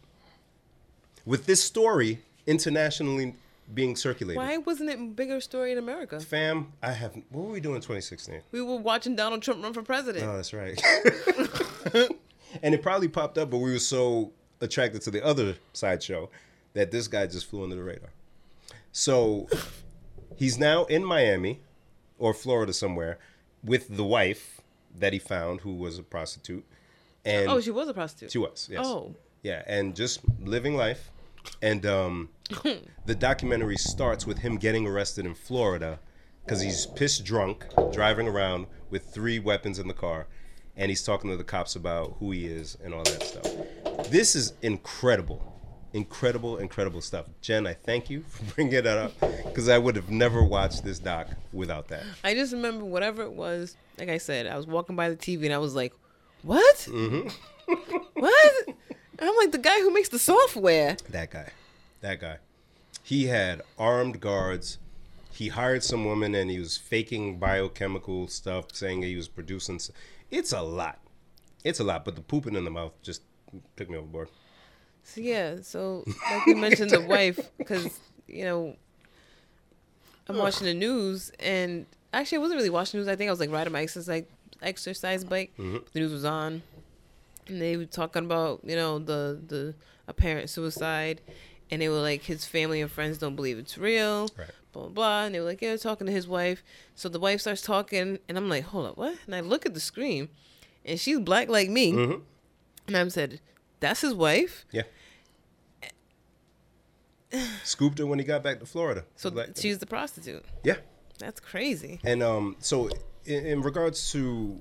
With 1.26 1.46
this 1.46 1.62
story 1.62 2.20
internationally 2.46 3.34
being 3.72 3.96
circulated, 3.96 4.36
Why 4.36 4.58
wasn't 4.58 4.90
it 4.90 4.98
a 4.98 5.02
bigger 5.02 5.40
story 5.40 5.72
in 5.72 5.78
America? 5.78 6.20
fam, 6.20 6.72
I 6.82 6.92
have. 6.92 7.14
What 7.30 7.46
were 7.46 7.52
we 7.52 7.60
doing 7.60 7.76
in 7.76 7.80
2016? 7.82 8.42
We 8.52 8.62
were 8.62 8.76
watching 8.76 9.16
Donald 9.16 9.42
Trump 9.42 9.62
run 9.62 9.72
for 9.72 9.82
president. 9.82 10.24
Oh, 10.24 10.36
that's 10.36 10.52
right. 10.52 10.80
and 12.62 12.74
it 12.74 12.82
probably 12.82 13.08
popped 13.08 13.38
up, 13.38 13.50
but 13.50 13.58
we 13.58 13.72
were 13.72 13.78
so 13.78 14.32
attracted 14.60 15.02
to 15.02 15.10
the 15.10 15.24
other 15.24 15.56
sideshow 15.72 16.28
that 16.74 16.90
this 16.90 17.08
guy 17.08 17.26
just 17.26 17.46
flew 17.48 17.62
under 17.62 17.76
the 17.76 17.82
radar. 17.82 18.10
So 18.92 19.48
he's 20.36 20.58
now 20.58 20.84
in 20.84 21.04
Miami 21.04 21.60
or 22.18 22.34
Florida 22.34 22.72
somewhere 22.72 23.18
with 23.62 23.96
the 23.96 24.04
wife 24.04 24.60
that 24.96 25.12
he 25.12 25.18
found, 25.18 25.60
who 25.60 25.74
was 25.74 25.98
a 25.98 26.02
prostitute. 26.02 26.64
And 27.24 27.48
oh, 27.48 27.60
she 27.60 27.70
was 27.70 27.88
a 27.88 27.94
prostitute. 27.94 28.32
she 28.32 28.38
was, 28.38 28.68
yes. 28.70 28.84
Oh. 28.84 29.14
Yeah, 29.42 29.62
and 29.66 29.94
just 29.94 30.20
living 30.40 30.76
life. 30.76 31.10
And 31.62 31.84
um, 31.86 32.28
the 33.06 33.14
documentary 33.14 33.76
starts 33.76 34.26
with 34.26 34.38
him 34.38 34.56
getting 34.56 34.86
arrested 34.86 35.26
in 35.26 35.34
Florida 35.34 36.00
because 36.44 36.60
he's 36.62 36.86
pissed 36.86 37.24
drunk, 37.24 37.64
driving 37.92 38.26
around 38.26 38.66
with 38.90 39.04
three 39.04 39.38
weapons 39.38 39.78
in 39.78 39.88
the 39.88 39.94
car, 39.94 40.26
and 40.76 40.88
he's 40.90 41.02
talking 41.02 41.30
to 41.30 41.36
the 41.36 41.44
cops 41.44 41.76
about 41.76 42.16
who 42.18 42.30
he 42.32 42.46
is 42.46 42.76
and 42.82 42.92
all 42.94 43.04
that 43.04 43.22
stuff. 43.22 44.10
This 44.10 44.34
is 44.34 44.54
incredible. 44.62 45.46
Incredible, 45.92 46.58
incredible 46.58 47.00
stuff. 47.00 47.26
Jen, 47.40 47.66
I 47.66 47.74
thank 47.74 48.08
you 48.10 48.22
for 48.28 48.42
bringing 48.54 48.82
that 48.82 48.86
up 48.86 49.12
because 49.44 49.68
I 49.68 49.78
would 49.78 49.96
have 49.96 50.10
never 50.10 50.42
watched 50.42 50.84
this 50.84 50.98
doc 50.98 51.28
without 51.52 51.88
that. 51.88 52.04
I 52.22 52.34
just 52.34 52.52
remember 52.52 52.84
whatever 52.84 53.22
it 53.22 53.32
was. 53.32 53.76
Like 53.98 54.08
I 54.08 54.18
said, 54.18 54.46
I 54.46 54.56
was 54.56 54.66
walking 54.66 54.96
by 54.96 55.10
the 55.10 55.16
TV 55.16 55.44
and 55.44 55.52
I 55.52 55.58
was 55.58 55.74
like, 55.74 55.92
"What? 56.42 56.76
Mm-hmm. 56.88 57.28
what?" 58.14 58.68
And 59.20 59.28
I'm 59.28 59.36
like 59.36 59.52
the 59.52 59.58
guy 59.58 59.80
who 59.80 59.92
makes 59.92 60.08
the 60.08 60.18
software. 60.18 60.96
That 61.10 61.30
guy. 61.30 61.50
That 62.00 62.20
guy. 62.20 62.38
He 63.02 63.26
had 63.26 63.62
armed 63.78 64.20
guards. 64.20 64.78
He 65.32 65.48
hired 65.48 65.84
some 65.84 66.04
woman 66.04 66.34
and 66.34 66.50
he 66.50 66.58
was 66.58 66.76
faking 66.76 67.38
biochemical 67.38 68.28
stuff, 68.28 68.74
saying 68.74 69.02
he 69.02 69.16
was 69.16 69.28
producing. 69.28 69.78
It's 70.30 70.52
a 70.52 70.62
lot. 70.62 70.98
It's 71.62 71.80
a 71.80 71.84
lot. 71.84 72.04
But 72.04 72.16
the 72.16 72.22
pooping 72.22 72.54
in 72.54 72.64
the 72.64 72.70
mouth 72.70 72.92
just 73.02 73.22
took 73.76 73.90
me 73.90 73.96
overboard. 73.96 74.28
So 75.02 75.20
yeah, 75.20 75.56
so 75.62 76.04
like 76.30 76.46
you 76.46 76.56
mentioned 76.56 76.90
the 76.90 77.00
wife 77.00 77.38
because 77.58 77.98
you 78.28 78.44
know 78.44 78.76
I'm 80.28 80.36
watching 80.36 80.66
the 80.66 80.74
news 80.74 81.32
and 81.40 81.86
actually 82.12 82.38
I 82.38 82.40
wasn't 82.40 82.58
really 82.58 82.70
watching 82.70 83.00
the 83.00 83.04
news. 83.04 83.12
I 83.12 83.16
think 83.16 83.28
I 83.28 83.32
was 83.32 83.40
like 83.40 83.50
riding 83.50 83.72
my 83.72 83.82
exercise 83.82 84.24
exercise 84.62 85.24
bike. 85.24 85.52
Mm-hmm. 85.58 85.78
The 85.92 86.00
news 86.00 86.12
was 86.12 86.24
on, 86.24 86.62
and 87.48 87.60
they 87.60 87.76
were 87.76 87.84
talking 87.86 88.24
about 88.24 88.60
you 88.64 88.76
know 88.76 88.98
the 88.98 89.40
the 89.46 89.74
apparent 90.08 90.50
suicide, 90.50 91.20
and 91.70 91.80
they 91.82 91.88
were 91.88 92.00
like, 92.00 92.22
his 92.22 92.44
family 92.44 92.80
and 92.80 92.90
friends 92.90 93.18
don't 93.18 93.36
believe 93.36 93.58
it's 93.58 93.78
real. 93.78 94.28
Right. 94.38 94.50
Blah 94.72 94.82
blah 94.84 94.90
blah. 94.90 95.24
And 95.24 95.34
they 95.34 95.40
were 95.40 95.46
like, 95.46 95.62
yeah, 95.62 95.76
talking 95.76 96.06
to 96.06 96.12
his 96.12 96.26
wife. 96.28 96.62
So 96.94 97.08
the 97.08 97.20
wife 97.20 97.40
starts 97.40 97.62
talking, 97.62 98.18
and 98.28 98.36
I'm 98.38 98.48
like, 98.48 98.64
hold 98.64 98.86
up, 98.86 98.96
what? 98.96 99.16
And 99.26 99.34
I 99.34 99.40
look 99.40 99.66
at 99.66 99.74
the 99.74 99.80
screen, 99.80 100.28
and 100.84 100.98
she's 100.98 101.18
black 101.20 101.48
like 101.48 101.68
me. 101.70 101.92
Mhm. 101.92 102.22
And 102.86 102.96
i'm 102.96 103.10
said, 103.10 103.40
that's 103.78 104.00
his 104.00 104.14
wife. 104.14 104.64
Yeah. 104.72 104.82
Scooped 107.64 107.98
her 107.98 108.06
when 108.06 108.18
he 108.18 108.24
got 108.24 108.42
back 108.42 108.58
to 108.60 108.66
Florida. 108.66 109.04
So 109.16 109.28
Like- 109.28 109.56
she's 109.56 109.78
the 109.78 109.86
prostitute. 109.86 110.44
yeah. 110.64 110.76
That's 111.18 111.38
crazy. 111.38 112.00
And 112.02 112.22
um, 112.22 112.56
so 112.60 112.88
in, 113.26 113.44
in 113.46 113.62
regards 113.62 114.10
to 114.12 114.58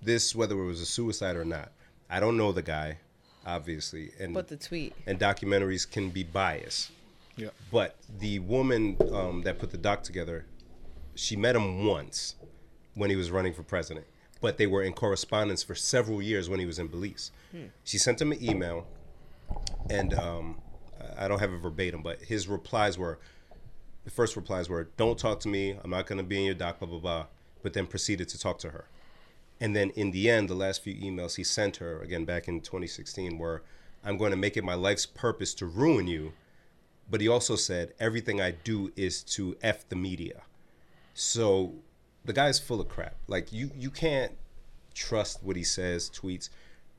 this, 0.00 0.34
whether 0.34 0.58
it 0.58 0.64
was 0.64 0.80
a 0.80 0.86
suicide 0.86 1.36
or 1.36 1.44
not, 1.44 1.72
I 2.10 2.20
don't 2.20 2.36
know 2.36 2.52
the 2.52 2.62
guy, 2.62 2.98
obviously, 3.46 4.12
and 4.20 4.34
But 4.34 4.48
the 4.48 4.56
tweet. 4.56 4.94
and 5.06 5.18
documentaries 5.18 5.90
can 5.90 6.10
be 6.10 6.22
biased. 6.22 6.90
Yeah. 7.36 7.48
But 7.72 7.96
the 8.20 8.38
woman 8.40 8.96
um, 9.12 9.42
that 9.42 9.58
put 9.58 9.70
the 9.70 9.78
doc 9.78 10.02
together, 10.04 10.46
she 11.14 11.36
met 11.36 11.56
him 11.56 11.86
once 11.86 12.36
when 12.94 13.10
he 13.10 13.16
was 13.16 13.30
running 13.30 13.52
for 13.52 13.62
president, 13.64 14.06
but 14.40 14.56
they 14.56 14.66
were 14.66 14.82
in 14.84 14.92
correspondence 14.92 15.62
for 15.62 15.74
several 15.74 16.22
years 16.22 16.48
when 16.48 16.60
he 16.60 16.66
was 16.66 16.78
in 16.78 16.86
Belize. 16.86 17.32
She 17.84 17.98
sent 17.98 18.20
him 18.20 18.32
an 18.32 18.42
email, 18.42 18.86
and 19.88 20.12
um, 20.14 20.60
I 21.16 21.28
don't 21.28 21.38
have 21.38 21.52
it 21.52 21.58
verbatim, 21.58 22.02
but 22.02 22.20
his 22.22 22.48
replies 22.48 22.98
were 22.98 23.18
the 24.04 24.10
first 24.10 24.36
replies 24.36 24.68
were, 24.68 24.88
"Don't 24.96 25.18
talk 25.18 25.40
to 25.40 25.48
me. 25.48 25.78
I'm 25.82 25.90
not 25.90 26.06
going 26.06 26.18
to 26.18 26.24
be 26.24 26.36
in 26.38 26.44
your 26.44 26.54
doc." 26.54 26.78
Blah 26.80 26.88
blah 26.88 26.98
blah. 26.98 27.26
But 27.62 27.72
then 27.72 27.86
proceeded 27.86 28.28
to 28.30 28.38
talk 28.38 28.58
to 28.58 28.70
her, 28.70 28.84
and 29.64 29.74
then 29.74 29.88
in 29.96 30.10
the 30.10 30.28
end, 30.28 30.50
the 30.50 30.54
last 30.54 30.82
few 30.82 30.94
emails 30.94 31.36
he 31.36 31.42
sent 31.44 31.78
her 31.78 31.98
again 32.02 32.26
back 32.26 32.48
in 32.48 32.60
2016 32.60 33.38
were, 33.38 33.62
"I'm 34.04 34.18
going 34.18 34.30
to 34.30 34.36
make 34.36 34.58
it 34.58 34.62
my 34.62 34.74
life's 34.74 35.06
purpose 35.06 35.54
to 35.54 35.64
ruin 35.64 36.06
you." 36.06 36.34
But 37.10 37.22
he 37.22 37.28
also 37.28 37.56
said, 37.56 37.94
"Everything 37.98 38.42
I 38.42 38.50
do 38.50 38.92
is 38.94 39.22
to 39.36 39.56
f 39.62 39.88
the 39.88 39.96
media." 39.96 40.42
So 41.14 41.76
the 42.26 42.34
guy's 42.34 42.58
full 42.58 42.78
of 42.78 42.88
crap. 42.90 43.14
Like 43.26 43.52
you, 43.54 43.70
you 43.74 43.90
can't 43.90 44.32
trust 44.92 45.42
what 45.42 45.56
he 45.56 45.64
says, 45.64 46.10
tweets. 46.10 46.50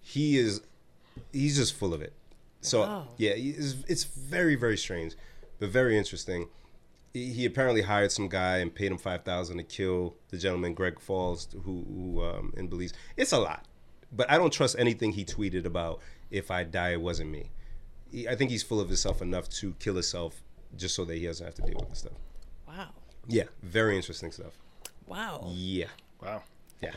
He 0.02 0.38
is, 0.38 0.62
he's 1.32 1.58
just 1.58 1.74
full 1.76 1.94
of 1.94 2.02
it. 2.02 2.14
So 2.62 2.82
Wow. 2.82 3.08
yeah, 3.18 3.34
it's, 3.36 3.76
it's 3.88 4.06
very 4.06 4.56
very 4.56 4.78
strange, 4.78 5.14
but 5.60 5.70
very 5.70 5.96
interesting. 5.96 6.48
He, 7.16 7.32
he 7.32 7.46
apparently 7.46 7.82
hired 7.82 8.12
some 8.12 8.28
guy 8.28 8.58
and 8.58 8.76
paid 8.76 8.92
him 8.92 8.98
five 8.98 9.24
thousand 9.24 9.56
to 9.58 9.64
kill 9.64 10.16
the 10.32 10.38
gentleman 10.38 10.74
Greg 10.74 11.00
Falls, 11.00 11.48
who 11.64 11.86
who 11.88 12.22
um, 12.22 12.54
in 12.58 12.68
Belize. 12.68 12.92
It's 13.16 13.32
a 13.32 13.40
lot, 13.40 13.66
but 14.12 14.30
I 14.30 14.38
don't 14.38 14.52
trust 14.52 14.76
anything 14.78 15.14
he 15.14 15.24
tweeted 15.24 15.64
about. 15.66 16.02
If 16.30 16.52
I 16.52 16.66
die, 16.66 16.90
it 16.92 17.00
wasn't 17.02 17.32
me. 17.32 17.52
He, 18.12 18.28
I 18.28 18.36
think 18.36 18.52
he's 18.52 18.64
full 18.64 18.82
of 18.82 18.90
himself 18.90 19.22
enough 19.22 19.48
to 19.62 19.74
kill 19.80 19.94
himself 19.94 20.44
just 20.76 20.94
so 20.94 21.06
that 21.06 21.16
he 21.16 21.26
doesn't 21.26 21.46
have 21.46 21.56
to 21.56 21.62
deal 21.62 21.78
with 21.80 21.88
this 21.90 22.00
stuff. 22.00 22.18
Wow. 22.68 22.90
Yeah, 23.28 23.44
very 23.64 23.96
interesting 23.96 24.34
stuff. 24.34 24.52
Wow. 25.08 25.42
Yeah, 25.54 25.88
Wow. 26.22 26.44
yeah. 26.82 26.96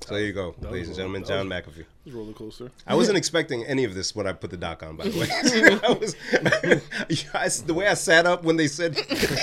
So 0.00 0.14
there 0.14 0.24
you 0.24 0.32
go, 0.34 0.54
that 0.60 0.70
ladies 0.70 0.88
and 0.88 0.90
was- 0.90 0.96
gentlemen, 0.98 1.22
that 1.22 1.28
John 1.28 1.48
was- 1.48 1.62
McAfee. 1.62 1.84
Roller 2.14 2.32
coaster. 2.34 2.70
I 2.86 2.94
wasn't 2.94 3.16
expecting 3.16 3.64
any 3.64 3.84
of 3.84 3.94
this 3.94 4.14
when 4.14 4.26
I 4.26 4.34
put 4.34 4.50
the 4.50 4.58
doc 4.58 4.82
on. 4.82 4.96
By 4.96 5.08
the 5.08 5.18
way, 5.18 5.28
I 5.82 5.92
was 5.92 6.14
I, 7.34 7.48
the 7.66 7.72
way 7.74 7.88
I 7.88 7.94
sat 7.94 8.26
up 8.26 8.44
when 8.44 8.56
they 8.58 8.66
said 8.68 8.94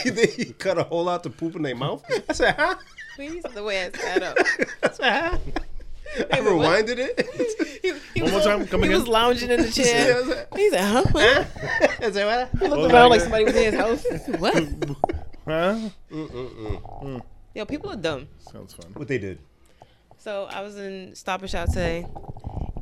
they 0.05 0.53
cut 0.59 0.77
a 0.77 0.83
hole 0.83 1.09
out 1.09 1.23
to 1.23 1.29
poop 1.31 1.55
in 1.55 1.63
their 1.63 1.75
mouth. 1.75 2.03
I 2.29 2.33
said, 2.33 2.55
"Huh?" 2.55 2.75
Please, 3.15 3.43
the 3.55 3.63
way 3.63 3.85
I 3.85 3.91
sat 3.91 4.21
up. 4.23 4.37
I 4.83 4.89
said, 4.91 5.11
"Huh?" 5.21 5.37
I 6.31 6.41
but 6.41 6.55
what? 6.55 6.85
rewinded 6.85 6.97
it. 6.99 7.79
He, 7.81 7.93
he 8.13 8.21
One 8.21 8.31
more 8.31 8.41
on- 8.41 8.45
time, 8.45 8.67
come 8.67 8.81
he 8.81 8.87
again. 8.89 8.99
was 8.99 9.07
lounging 9.07 9.49
in 9.49 9.61
the 9.61 9.71
chair. 9.71 10.15
was 10.17 10.27
like, 10.27 10.53
He 10.55 10.69
said, 10.69 10.81
huh? 10.83 11.03
What? 11.11 11.47
I 12.03 12.11
said, 12.11 12.25
"What?" 12.51 12.59
He 12.61 12.67
Oh, 12.67 12.77
looked 12.81 12.93
around 12.93 13.09
like 13.09 13.21
somebody 13.21 13.45
was 13.45 13.55
in 13.55 13.73
his 13.73 13.81
house. 13.81 14.05
What? 14.39 14.53
Huh? 15.47 15.79
Mm, 16.11 16.29
mm, 16.29 16.81
mm. 17.03 17.21
Yo, 17.55 17.65
people 17.65 17.89
are 17.89 17.95
dumb. 17.95 18.27
Sounds 18.51 18.73
fun. 18.75 18.91
What 18.93 19.07
they 19.07 19.17
did? 19.17 19.39
So 20.23 20.45
I 20.51 20.61
was 20.61 20.77
in 20.77 21.15
Stop 21.15 21.41
and 21.41 21.49
Shop 21.49 21.67
today, 21.69 22.05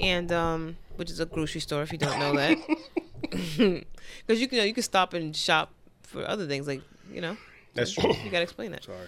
and 0.01 0.29
um, 0.31 0.75
which 0.97 1.09
is 1.09 1.21
a 1.21 1.25
grocery 1.25 1.61
store 1.61 1.81
if 1.83 1.91
you 1.93 1.97
don't 1.97 2.19
know 2.19 2.35
that, 2.35 2.57
because 3.31 4.41
you 4.41 4.47
can 4.49 4.67
you 4.67 4.73
can 4.73 4.83
stop 4.83 5.13
and 5.13 5.33
shop 5.33 5.71
for 6.03 6.27
other 6.27 6.45
things 6.47 6.67
like 6.67 6.81
you 7.09 7.21
know 7.21 7.37
That's 7.75 7.93
true. 7.93 8.13
you 8.23 8.29
gotta 8.29 8.43
explain 8.43 8.71
that. 8.71 8.83
Sorry. 8.83 9.07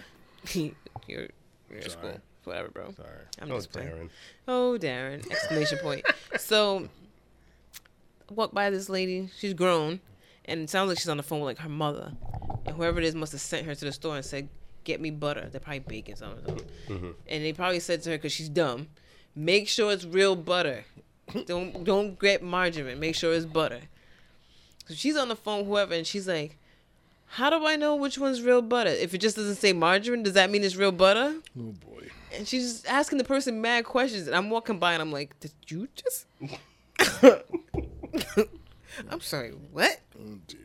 you're 1.06 1.28
you're 1.70 1.82
Sorry. 1.82 1.90
school, 1.90 2.20
whatever, 2.44 2.68
bro. 2.70 2.94
Sorry. 2.96 3.08
I'm 3.42 3.50
Oh, 3.52 3.56
just 3.56 3.70
playing. 3.70 3.88
Darren. 3.90 4.08
Oh, 4.48 4.78
Darren! 4.80 5.30
Exclamation 5.30 5.78
point. 5.80 6.06
So, 6.38 6.88
I 8.30 8.32
walked 8.34 8.54
by 8.54 8.70
this 8.70 8.88
lady. 8.88 9.28
She's 9.38 9.52
grown, 9.52 10.00
and 10.46 10.60
it 10.62 10.70
sounds 10.70 10.88
like 10.88 10.98
she's 10.98 11.10
on 11.10 11.18
the 11.18 11.22
phone 11.22 11.40
with 11.40 11.48
like 11.48 11.58
her 11.58 11.68
mother, 11.68 12.12
and 12.64 12.76
whoever 12.76 12.98
it 12.98 13.04
is 13.04 13.14
must 13.14 13.32
have 13.32 13.42
sent 13.42 13.66
her 13.66 13.74
to 13.74 13.84
the 13.84 13.92
store 13.92 14.16
and 14.16 14.24
said, 14.24 14.48
"Get 14.84 15.00
me 15.00 15.10
butter." 15.10 15.48
They're 15.50 15.60
probably 15.60 15.80
baking 15.80 16.16
something. 16.16 16.60
Mm-hmm. 16.88 17.10
And 17.28 17.44
they 17.44 17.52
probably 17.52 17.80
said 17.80 18.02
to 18.02 18.10
her 18.10 18.16
because 18.16 18.32
she's 18.32 18.48
dumb, 18.48 18.88
"Make 19.34 19.68
sure 19.68 19.92
it's 19.92 20.04
real 20.04 20.36
butter. 20.36 20.84
don't 21.46 21.84
don't 21.84 22.18
get 22.18 22.42
margarine. 22.42 23.00
Make 23.00 23.14
sure 23.14 23.32
it's 23.32 23.46
butter." 23.46 23.80
So 24.88 24.94
she's 24.94 25.16
on 25.16 25.28
the 25.28 25.36
phone, 25.36 25.64
whoever, 25.64 25.94
and 25.94 26.06
she's 26.06 26.28
like. 26.28 26.58
How 27.36 27.48
do 27.48 27.64
I 27.64 27.76
know 27.76 27.96
which 27.96 28.18
one's 28.18 28.42
real 28.42 28.60
butter? 28.60 28.90
If 28.90 29.14
it 29.14 29.18
just 29.22 29.36
doesn't 29.36 29.54
say 29.54 29.72
margarine, 29.72 30.22
does 30.22 30.34
that 30.34 30.50
mean 30.50 30.62
it's 30.64 30.76
real 30.76 30.92
butter? 30.92 31.36
Oh 31.58 31.72
boy. 31.72 32.08
And 32.36 32.46
she's 32.46 32.84
asking 32.84 33.16
the 33.16 33.24
person 33.24 33.62
mad 33.62 33.86
questions, 33.86 34.26
and 34.26 34.36
I'm 34.36 34.50
walking 34.50 34.78
by, 34.78 34.92
and 34.92 35.00
I'm 35.00 35.10
like, 35.10 35.40
"Did 35.40 35.52
you 35.66 35.88
just?" 35.94 36.26
I'm 39.10 39.20
sorry, 39.20 39.52
what? 39.70 40.00
Oh 40.18 40.38
dear. 40.46 40.60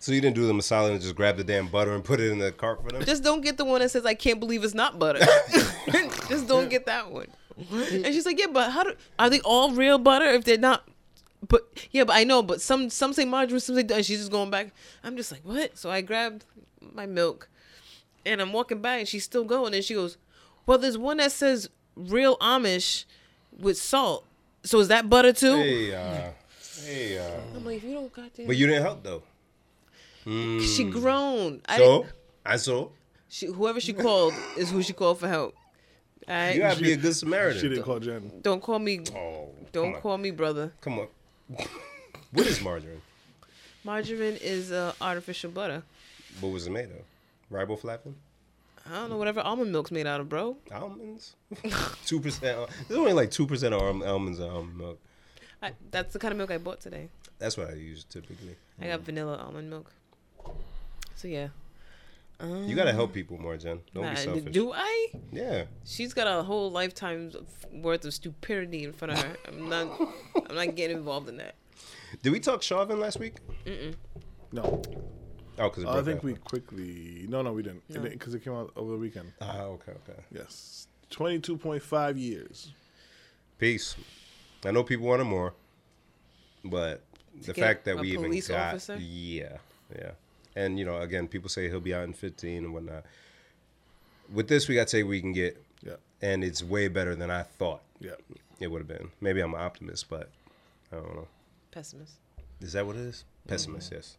So 0.00 0.12
you 0.12 0.20
didn't 0.20 0.36
do 0.36 0.46
them 0.46 0.58
a 0.58 0.62
solid 0.62 0.92
and 0.92 1.00
just 1.00 1.16
grab 1.16 1.36
the 1.36 1.44
damn 1.44 1.66
butter 1.66 1.92
and 1.92 2.04
put 2.04 2.20
it 2.20 2.30
in 2.30 2.38
the 2.38 2.52
cart 2.52 2.82
for 2.82 2.90
them? 2.90 3.04
Just 3.04 3.24
don't 3.24 3.40
get 3.40 3.56
the 3.56 3.64
one 3.64 3.80
that 3.80 3.90
says, 3.90 4.06
"I 4.06 4.14
can't 4.14 4.38
believe 4.38 4.62
it's 4.62 4.74
not 4.74 4.98
butter." 4.98 5.20
just 6.28 6.46
don't 6.46 6.68
get 6.70 6.86
that 6.86 7.10
one. 7.10 7.26
And 7.70 8.06
she's 8.06 8.24
like, 8.24 8.38
"Yeah, 8.38 8.46
but 8.52 8.70
how 8.70 8.84
do 8.84 8.94
are 9.18 9.28
they 9.28 9.40
all 9.40 9.72
real 9.72 9.98
butter 9.98 10.26
if 10.26 10.44
they're 10.44 10.56
not?" 10.58 10.88
But 11.46 11.86
yeah, 11.90 12.04
but 12.04 12.14
I 12.16 12.24
know, 12.24 12.42
but 12.42 12.60
some 12.60 12.90
some 12.90 13.12
say 13.12 13.24
margarine, 13.24 13.60
some 13.60 13.74
say, 13.74 13.82
and 13.82 14.04
she's 14.06 14.18
just 14.18 14.30
going 14.30 14.50
back. 14.50 14.72
I'm 15.02 15.16
just 15.16 15.32
like, 15.32 15.42
what? 15.42 15.76
So 15.76 15.90
I 15.90 16.00
grabbed 16.00 16.44
my 16.80 17.06
milk, 17.06 17.48
and 18.24 18.40
I'm 18.40 18.52
walking 18.52 18.80
by, 18.80 18.96
and 18.96 19.08
she's 19.08 19.24
still 19.24 19.44
going, 19.44 19.74
and 19.74 19.84
she 19.84 19.94
goes, 19.94 20.16
"Well, 20.66 20.78
there's 20.78 20.98
one 20.98 21.16
that 21.16 21.32
says 21.32 21.68
real 21.96 22.36
Amish 22.38 23.04
with 23.58 23.78
salt. 23.78 24.24
So 24.62 24.78
is 24.78 24.88
that 24.88 25.10
butter 25.10 25.32
too?" 25.32 25.56
Hey, 25.56 25.94
uh, 25.94 26.30
hey, 26.84 27.18
uh. 27.18 27.40
I'm 27.56 27.64
like, 27.64 27.78
if 27.78 27.84
you 27.84 27.94
don't 27.94 28.12
goddamn. 28.12 28.46
But 28.46 28.56
you 28.56 28.66
didn't 28.68 28.82
help 28.82 29.02
though. 29.02 29.22
She 30.28 30.84
grown. 30.84 31.60
I 31.68 31.78
So 31.78 32.06
I 32.44 32.56
saw. 32.56 32.88
she, 33.28 33.46
whoever 33.46 33.80
she 33.80 33.92
called 33.92 34.34
is 34.56 34.70
who 34.70 34.82
she 34.82 34.92
called 34.92 35.18
for 35.20 35.28
help. 35.28 35.54
All 36.28 36.34
right? 36.34 36.54
You 36.54 36.60
gotta 36.60 36.80
be 36.80 36.92
a 36.92 36.96
good 36.96 37.14
Samaritan. 37.14 37.60
She 37.60 37.68
didn't 37.68 37.84
call 37.84 38.00
Jen. 38.00 38.30
Don't 38.42 38.62
call 38.62 38.78
me. 38.78 39.00
Oh, 39.16 39.48
Don't 39.72 39.94
call 40.00 40.18
me 40.18 40.30
brother. 40.30 40.72
Come 40.80 40.98
on. 40.98 41.08
what 42.32 42.46
is 42.46 42.60
margarine? 42.60 43.00
Margarine 43.84 44.36
is 44.40 44.70
uh, 44.70 44.92
artificial 45.00 45.50
butter. 45.50 45.82
What 46.40 46.52
was 46.52 46.66
it 46.66 46.70
made 46.70 46.90
of? 46.90 47.04
Riboflavin? 47.50 48.12
I 48.90 48.94
don't 48.94 49.10
know 49.10 49.16
whatever 49.16 49.40
almond 49.40 49.72
milk's 49.72 49.90
made 49.90 50.06
out 50.06 50.20
of, 50.20 50.28
bro. 50.28 50.56
Almonds? 50.72 51.34
Two 52.06 52.20
percent. 52.20 52.68
There's 52.86 52.98
only 52.98 53.12
like 53.12 53.30
two 53.30 53.46
percent 53.46 53.74
of 53.74 53.80
almonds 53.82 54.38
in 54.38 54.48
almond 54.48 54.76
milk. 54.76 54.98
I, 55.62 55.72
that's 55.90 56.12
the 56.12 56.18
kind 56.18 56.32
of 56.32 56.38
milk 56.38 56.50
I 56.50 56.58
bought 56.58 56.80
today. 56.80 57.08
That's 57.38 57.56
what 57.56 57.70
I 57.70 57.74
use 57.74 58.04
typically. 58.04 58.56
I 58.80 58.88
got 58.88 59.00
vanilla 59.00 59.36
almond 59.36 59.70
milk. 59.70 59.92
So 61.18 61.26
yeah. 61.26 61.48
Um, 62.38 62.68
You 62.68 62.76
gotta 62.76 62.92
help 62.92 63.12
people 63.12 63.38
more, 63.38 63.56
Jen. 63.56 63.80
Don't 63.92 64.04
nah, 64.04 64.10
be 64.10 64.16
selfish. 64.16 64.52
do 64.52 64.72
I? 64.72 65.08
yeah. 65.32 65.64
She's 65.84 66.14
got 66.14 66.28
a 66.28 66.44
whole 66.44 66.70
lifetime's 66.70 67.34
worth 67.72 68.04
of 68.04 68.14
stupidity 68.14 68.84
in 68.84 68.92
front 68.92 69.14
of 69.14 69.18
her. 69.18 69.36
I'm 69.48 69.68
not. 69.68 70.00
I'm 70.48 70.54
not 70.54 70.76
getting 70.76 70.98
involved 70.98 71.28
in 71.28 71.38
that. 71.38 71.56
Did 72.22 72.32
we 72.32 72.38
talk 72.38 72.62
Chauvin 72.62 73.00
last 73.00 73.18
week? 73.18 73.34
No. 74.52 74.80
Oh, 75.58 75.68
because 75.68 75.84
I 75.86 76.02
think 76.02 76.22
we 76.22 76.34
quickly. 76.34 77.26
No, 77.28 77.42
no, 77.42 77.52
we 77.52 77.64
didn't. 77.64 77.82
No. 77.88 78.00
Because 78.00 78.34
it 78.36 78.44
came 78.44 78.54
out 78.54 78.70
over 78.76 78.92
the 78.92 78.98
weekend. 78.98 79.32
Ah, 79.40 79.62
okay, 79.62 79.92
okay. 79.92 80.20
Yes. 80.30 80.86
22.5 81.10 82.16
years. 82.16 82.70
Peace. 83.58 83.96
I 84.64 84.70
know 84.70 84.84
people 84.84 85.06
wanted 85.06 85.24
more, 85.24 85.54
but 86.64 87.02
the 87.44 87.54
fact 87.54 87.84
that 87.86 87.96
a 87.96 88.00
we 88.00 88.12
even 88.12 88.30
got, 88.30 88.74
officer? 88.74 88.96
yeah, 88.96 89.56
yeah, 89.92 90.10
and 90.58 90.78
you 90.78 90.84
know, 90.84 91.00
again, 91.00 91.28
people 91.28 91.48
say 91.48 91.68
he'll 91.68 91.80
be 91.80 91.94
out 91.94 92.04
in 92.04 92.12
15 92.12 92.64
and 92.64 92.74
whatnot. 92.74 93.04
With 94.32 94.48
this, 94.48 94.68
we 94.68 94.74
got 94.74 94.84
to 94.84 94.90
say 94.90 95.02
we 95.02 95.20
can 95.20 95.32
get, 95.32 95.56
Yeah. 95.82 95.96
and 96.20 96.42
it's 96.44 96.62
way 96.62 96.88
better 96.88 97.14
than 97.14 97.30
I 97.30 97.42
thought 97.44 97.80
Yeah. 98.00 98.16
it 98.60 98.68
would 98.70 98.80
have 98.80 98.88
been. 98.88 99.10
Maybe 99.20 99.40
I'm 99.40 99.54
an 99.54 99.60
optimist, 99.60 100.08
but 100.10 100.28
I 100.92 100.96
don't 100.96 101.14
know. 101.14 101.28
Pessimist. 101.70 102.14
Is 102.60 102.72
that 102.72 102.86
what 102.86 102.96
it 102.96 103.02
is? 103.02 103.24
Mm-hmm. 103.40 103.48
Pessimist, 103.50 103.92
yes. 103.92 104.16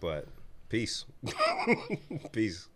But 0.00 0.26
peace, 0.68 1.04
peace. 2.32 2.68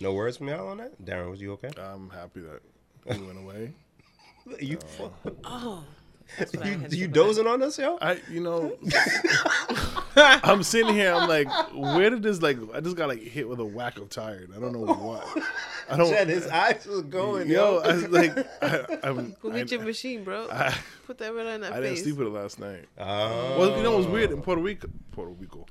No 0.00 0.12
words 0.14 0.38
from 0.38 0.48
y'all 0.48 0.68
on 0.68 0.78
that, 0.78 1.00
Darren. 1.04 1.30
Was 1.30 1.40
you 1.40 1.52
okay? 1.52 1.70
I'm 1.80 2.08
happy 2.10 2.40
that 2.40 2.60
he 3.14 3.22
went 3.22 3.38
away. 3.38 3.72
You 4.60 4.78
um, 5.00 5.10
Oh, 5.24 5.30
That's 5.32 5.38
what 5.38 5.84
I 5.84 6.03
You, 6.64 6.86
you 6.90 7.08
dozing 7.08 7.46
on 7.46 7.62
us, 7.62 7.78
yo? 7.78 7.98
I, 8.00 8.18
you 8.30 8.40
know, 8.40 8.76
I'm 10.16 10.62
sitting 10.62 10.94
here. 10.94 11.12
I'm 11.12 11.28
like, 11.28 11.48
where 11.72 12.10
did 12.10 12.22
this 12.22 12.42
like? 12.42 12.58
I 12.74 12.80
just 12.80 12.96
got 12.96 13.08
like 13.08 13.22
hit 13.22 13.48
with 13.48 13.60
a 13.60 13.64
whack 13.64 13.98
of 13.98 14.08
tired. 14.08 14.50
I 14.56 14.60
don't 14.60 14.72
know 14.72 14.80
what. 14.80 15.26
I 15.88 15.96
don't. 15.96 16.10
Chad, 16.10 16.28
his 16.28 16.46
eyes 16.48 16.86
was 16.86 17.02
going, 17.02 17.48
yo, 17.48 17.74
yo. 17.74 17.78
I 17.80 17.94
was 17.94 18.08
like, 18.08 18.46
I, 18.62 18.98
I'm. 19.02 19.36
Go 19.40 19.50
get 19.50 19.72
I, 19.72 19.76
your 19.76 19.84
machine, 19.84 20.24
bro. 20.24 20.48
I, 20.50 20.74
Put 21.06 21.18
that 21.18 21.34
right 21.34 21.46
on 21.46 21.60
that 21.60 21.72
I 21.72 21.76
didn't 21.76 21.96
face. 21.96 22.04
sleep 22.04 22.16
with 22.16 22.28
it 22.28 22.30
last 22.30 22.58
night. 22.58 22.86
Oh. 22.98 23.58
Well, 23.58 23.76
you 23.76 23.82
know, 23.82 23.94
it 23.94 23.98
was 23.98 24.06
weird 24.06 24.32
in 24.32 24.40
Puerto 24.40 24.62
Rico. 24.62 24.88
Puerto 25.12 25.32
Rico. 25.32 25.66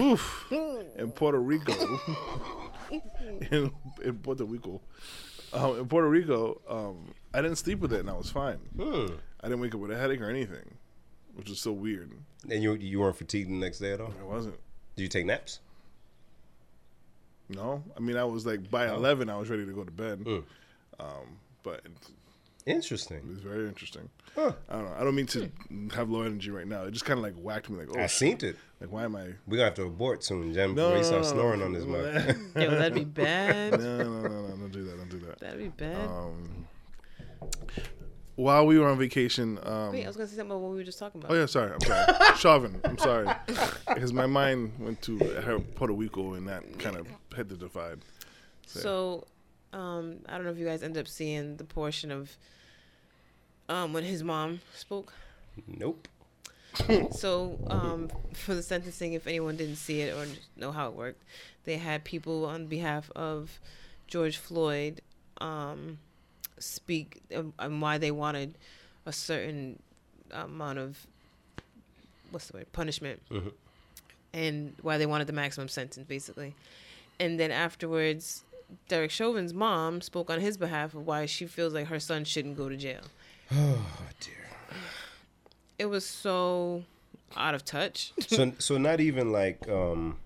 Oof. 0.00 0.46
In 0.50 1.10
Puerto 1.10 1.38
Rico. 1.38 2.00
in, 3.50 3.70
in 4.02 4.18
Puerto 4.18 4.44
Rico. 4.44 4.80
Um, 5.52 5.80
in 5.80 5.86
Puerto 5.86 6.08
Rico, 6.08 6.60
um, 6.68 7.12
I 7.34 7.42
didn't 7.42 7.56
sleep 7.58 7.80
with 7.80 7.92
it 7.92 8.00
and 8.00 8.08
I 8.08 8.14
was 8.14 8.30
fine. 8.30 8.56
Hmm. 8.76 9.06
I 9.42 9.48
didn't 9.48 9.60
wake 9.60 9.74
up 9.74 9.80
with 9.80 9.90
a 9.90 9.96
headache 9.96 10.20
or 10.20 10.30
anything, 10.30 10.74
which 11.34 11.48
was 11.48 11.60
so 11.60 11.72
weird. 11.72 12.12
And 12.50 12.62
you 12.62 12.74
you 12.74 13.00
weren't 13.00 13.16
fatigued 13.16 13.48
the 13.48 13.54
next 13.54 13.78
day 13.78 13.92
at 13.92 14.00
all? 14.00 14.12
I 14.20 14.24
wasn't. 14.24 14.54
Did 14.96 15.02
you 15.02 15.08
take 15.08 15.26
naps? 15.26 15.60
No, 17.48 17.82
I 17.96 18.00
mean 18.00 18.16
I 18.16 18.24
was 18.24 18.46
like 18.46 18.70
by 18.70 18.88
eleven, 18.88 19.28
I 19.28 19.36
was 19.36 19.50
ready 19.50 19.66
to 19.66 19.72
go 19.72 19.84
to 19.84 19.90
bed. 19.90 20.20
Mm. 20.20 20.44
Um, 21.00 21.38
but 21.62 21.82
Interesting. 22.64 23.18
it 23.18 23.26
was 23.28 23.40
very 23.40 23.66
interesting. 23.66 24.08
Huh. 24.36 24.52
I 24.68 24.74
don't 24.74 24.84
know. 24.84 24.94
I 24.98 25.04
don't 25.04 25.14
mean 25.16 25.26
to 25.26 25.50
have 25.94 26.08
low 26.08 26.22
energy 26.22 26.50
right 26.50 26.66
now. 26.66 26.84
It 26.84 26.92
just 26.92 27.04
kind 27.04 27.18
of 27.18 27.24
like 27.24 27.34
whacked 27.34 27.68
me. 27.68 27.78
Like, 27.78 27.88
oh, 27.94 27.98
I 27.98 28.06
shit. 28.06 28.40
seen 28.40 28.50
it. 28.50 28.56
Like, 28.80 28.90
why 28.92 29.04
am 29.04 29.16
I? 29.16 29.24
We're 29.46 29.56
gonna 29.56 29.64
have 29.64 29.74
to 29.74 29.82
abort 29.84 30.22
soon, 30.24 30.54
Jen, 30.54 30.74
No, 30.74 30.90
before 30.90 30.96
he 30.96 31.02
no, 31.02 31.02
starts 31.02 31.30
no, 31.32 31.36
no, 31.36 31.40
snoring 31.42 31.60
no. 31.60 31.66
on 31.66 31.74
his 31.74 31.86
No, 31.86 31.92
mouth. 31.92 32.62
Yo, 32.62 32.70
that'd 32.78 32.94
be 32.94 33.04
bad. 33.22 33.72
no, 33.72 33.96
no, 33.98 34.04
no, 34.04 34.28
no, 34.28 34.48
don't 34.48 34.70
do 34.72 34.84
that. 34.84 34.96
Don't 34.96 35.10
do 35.10 35.18
that. 35.26 35.38
That'd 35.40 35.58
be 35.58 35.68
bad. 35.68 36.08
Um, 36.08 36.66
while 38.36 38.66
we 38.66 38.78
were 38.78 38.88
on 38.88 38.98
vacation, 38.98 39.58
um, 39.62 39.92
Wait, 39.92 40.04
I 40.04 40.06
was 40.06 40.16
gonna 40.16 40.28
say 40.28 40.36
something 40.36 40.50
about 40.52 40.60
what 40.62 40.70
we 40.72 40.76
were 40.78 40.84
just 40.84 40.98
talking 40.98 41.20
about. 41.20 41.32
oh 41.32 41.38
yeah, 41.38 41.46
sorry, 41.46 41.72
I'm 41.72 41.80
sorry, 41.80 42.36
Chauvin, 42.38 42.80
I'm 42.84 42.98
sorry, 42.98 43.28
because 43.94 44.12
my 44.12 44.26
mind 44.26 44.72
went 44.78 45.02
to 45.02 45.18
Puerto 45.74 45.92
Rico 45.92 46.34
and 46.34 46.48
that 46.48 46.78
kind 46.78 46.96
of 46.96 47.06
hit 47.34 47.48
the 47.48 47.56
divide. 47.56 48.00
So, 48.66 49.26
um, 49.72 50.18
I 50.28 50.36
don't 50.36 50.44
know 50.44 50.50
if 50.52 50.58
you 50.58 50.64
guys 50.66 50.82
end 50.82 50.96
up 50.96 51.06
seeing 51.08 51.56
the 51.56 51.64
portion 51.64 52.10
of 52.10 52.36
um 53.68 53.92
when 53.92 54.04
his 54.04 54.22
mom 54.22 54.60
spoke. 54.74 55.12
Nope. 55.66 56.08
So, 57.12 57.58
um, 57.66 58.10
for 58.32 58.54
the 58.54 58.62
sentencing, 58.62 59.12
if 59.12 59.26
anyone 59.26 59.58
didn't 59.58 59.76
see 59.76 60.00
it 60.00 60.16
or 60.16 60.26
know 60.56 60.72
how 60.72 60.88
it 60.88 60.94
worked, 60.94 61.22
they 61.64 61.76
had 61.76 62.02
people 62.02 62.46
on 62.46 62.66
behalf 62.66 63.10
of 63.14 63.60
George 64.06 64.38
Floyd 64.38 65.02
um, 65.38 65.98
speak 66.62 67.20
and, 67.30 67.52
why 67.82 67.98
they 67.98 68.10
wanted 68.10 68.54
a 69.06 69.12
certain 69.12 69.78
amount 70.30 70.78
of 70.78 71.06
what's 72.30 72.46
the 72.48 72.56
word 72.58 72.72
punishment, 72.72 73.20
Mhm. 73.30 73.52
and 74.32 74.74
why 74.80 74.96
they 74.98 75.06
wanted 75.06 75.26
the 75.26 75.32
maximum 75.32 75.68
sentence, 75.68 76.06
basically. 76.08 76.54
And 77.20 77.38
then 77.38 77.50
afterwards, 77.50 78.42
Derek 78.88 79.10
Chauvin's 79.10 79.52
mom 79.52 80.00
spoke 80.00 80.30
on 80.30 80.40
his 80.40 80.56
behalf 80.56 80.94
of 80.94 81.06
why 81.06 81.26
she 81.26 81.46
feels 81.46 81.74
like 81.74 81.88
her 81.88 82.00
son 82.00 82.24
shouldn't 82.24 82.56
go 82.56 82.68
to 82.68 82.76
jail. 82.76 83.02
Oh 83.54 83.86
dear. 84.20 84.78
It 85.78 85.86
was 85.86 86.06
so 86.06 86.84
out 87.36 87.54
of 87.54 87.64
touch. 87.64 88.12
So 88.28 88.52
so 88.58 88.78
not 88.78 89.00
even 89.00 89.30
like 89.32 89.68
um, 89.68 90.16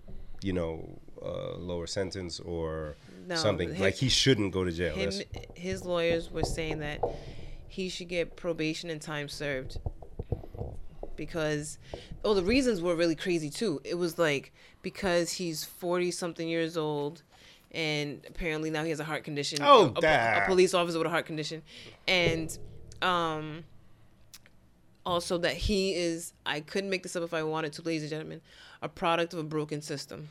you 0.41 0.53
know, 0.53 0.97
uh, 1.21 1.55
lower 1.57 1.87
sentence 1.87 2.39
or 2.39 2.95
No, 3.27 3.35
something. 3.35 3.73
him- 3.73 3.81
like 3.81 3.95
he 3.95 4.09
shouldn't 4.09 4.53
go 4.53 4.63
to 4.63 4.71
jail. 4.71 4.95
him 4.95 5.11
his 5.53 5.83
lawyers 5.83 6.31
were 6.31 6.43
saying 6.43 6.79
that 6.79 7.01
he 7.67 7.89
should 7.89 8.07
get 8.07 8.35
probation 8.35 8.89
and 8.89 9.01
time 9.01 9.27
served 9.27 9.77
because 11.15 11.77
oh 12.23 12.33
the 12.33 12.43
reasons 12.43 12.81
were 12.81 12.95
really 12.95 13.15
crazy 13.15 13.49
too. 13.49 13.81
It 13.83 13.95
was 13.95 14.17
like 14.17 14.53
because 14.81 15.33
he's 15.33 15.63
40 15.63 16.11
something 16.11 16.47
years 16.47 16.77
old 16.77 17.23
and 17.71 18.21
apparently 18.27 18.69
now 18.69 18.83
he 18.83 18.89
has 18.91 18.99
a 19.01 19.03
heart 19.03 19.25
condition. 19.25 19.59
Oh, 19.61 19.93
a, 20.01 20.05
a, 20.05 20.43
a 20.43 20.45
police 20.47 20.73
officer 20.73 20.97
with 20.97 21.07
a 21.07 21.09
heart 21.09 21.25
condition. 21.25 21.63
And 22.07 22.57
um 23.01 23.65
also 25.05 25.37
that 25.37 25.53
he 25.55 25.93
is 25.93 26.33
i 26.45 26.59
couldn't 26.59 26.89
make 26.89 27.01
this 27.01 27.15
up 27.15 27.23
if 27.23 27.33
i 27.33 27.41
wanted 27.41 27.71
to 27.71 27.81
ladies 27.83 28.01
and 28.01 28.09
gentlemen 28.09 28.41
a 28.81 28.89
product 28.89 29.31
of 29.33 29.39
a 29.39 29.43
broken 29.43 29.81
system. 29.81 30.29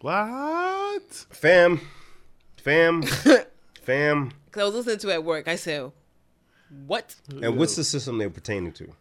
What? 0.00 1.26
fam, 1.30 1.80
fam, 2.60 3.02
fam. 3.82 4.32
because 4.46 4.62
i 4.62 4.64
was 4.64 4.74
listening 4.74 4.98
to 4.98 5.08
it 5.10 5.14
at 5.14 5.24
work 5.24 5.48
i 5.48 5.56
said 5.56 5.90
what 6.86 7.16
And 7.42 7.56
what's 7.56 7.74
the 7.74 7.82
system 7.82 8.18
they're 8.18 8.30
pertaining 8.30 8.72
to? 8.74 8.92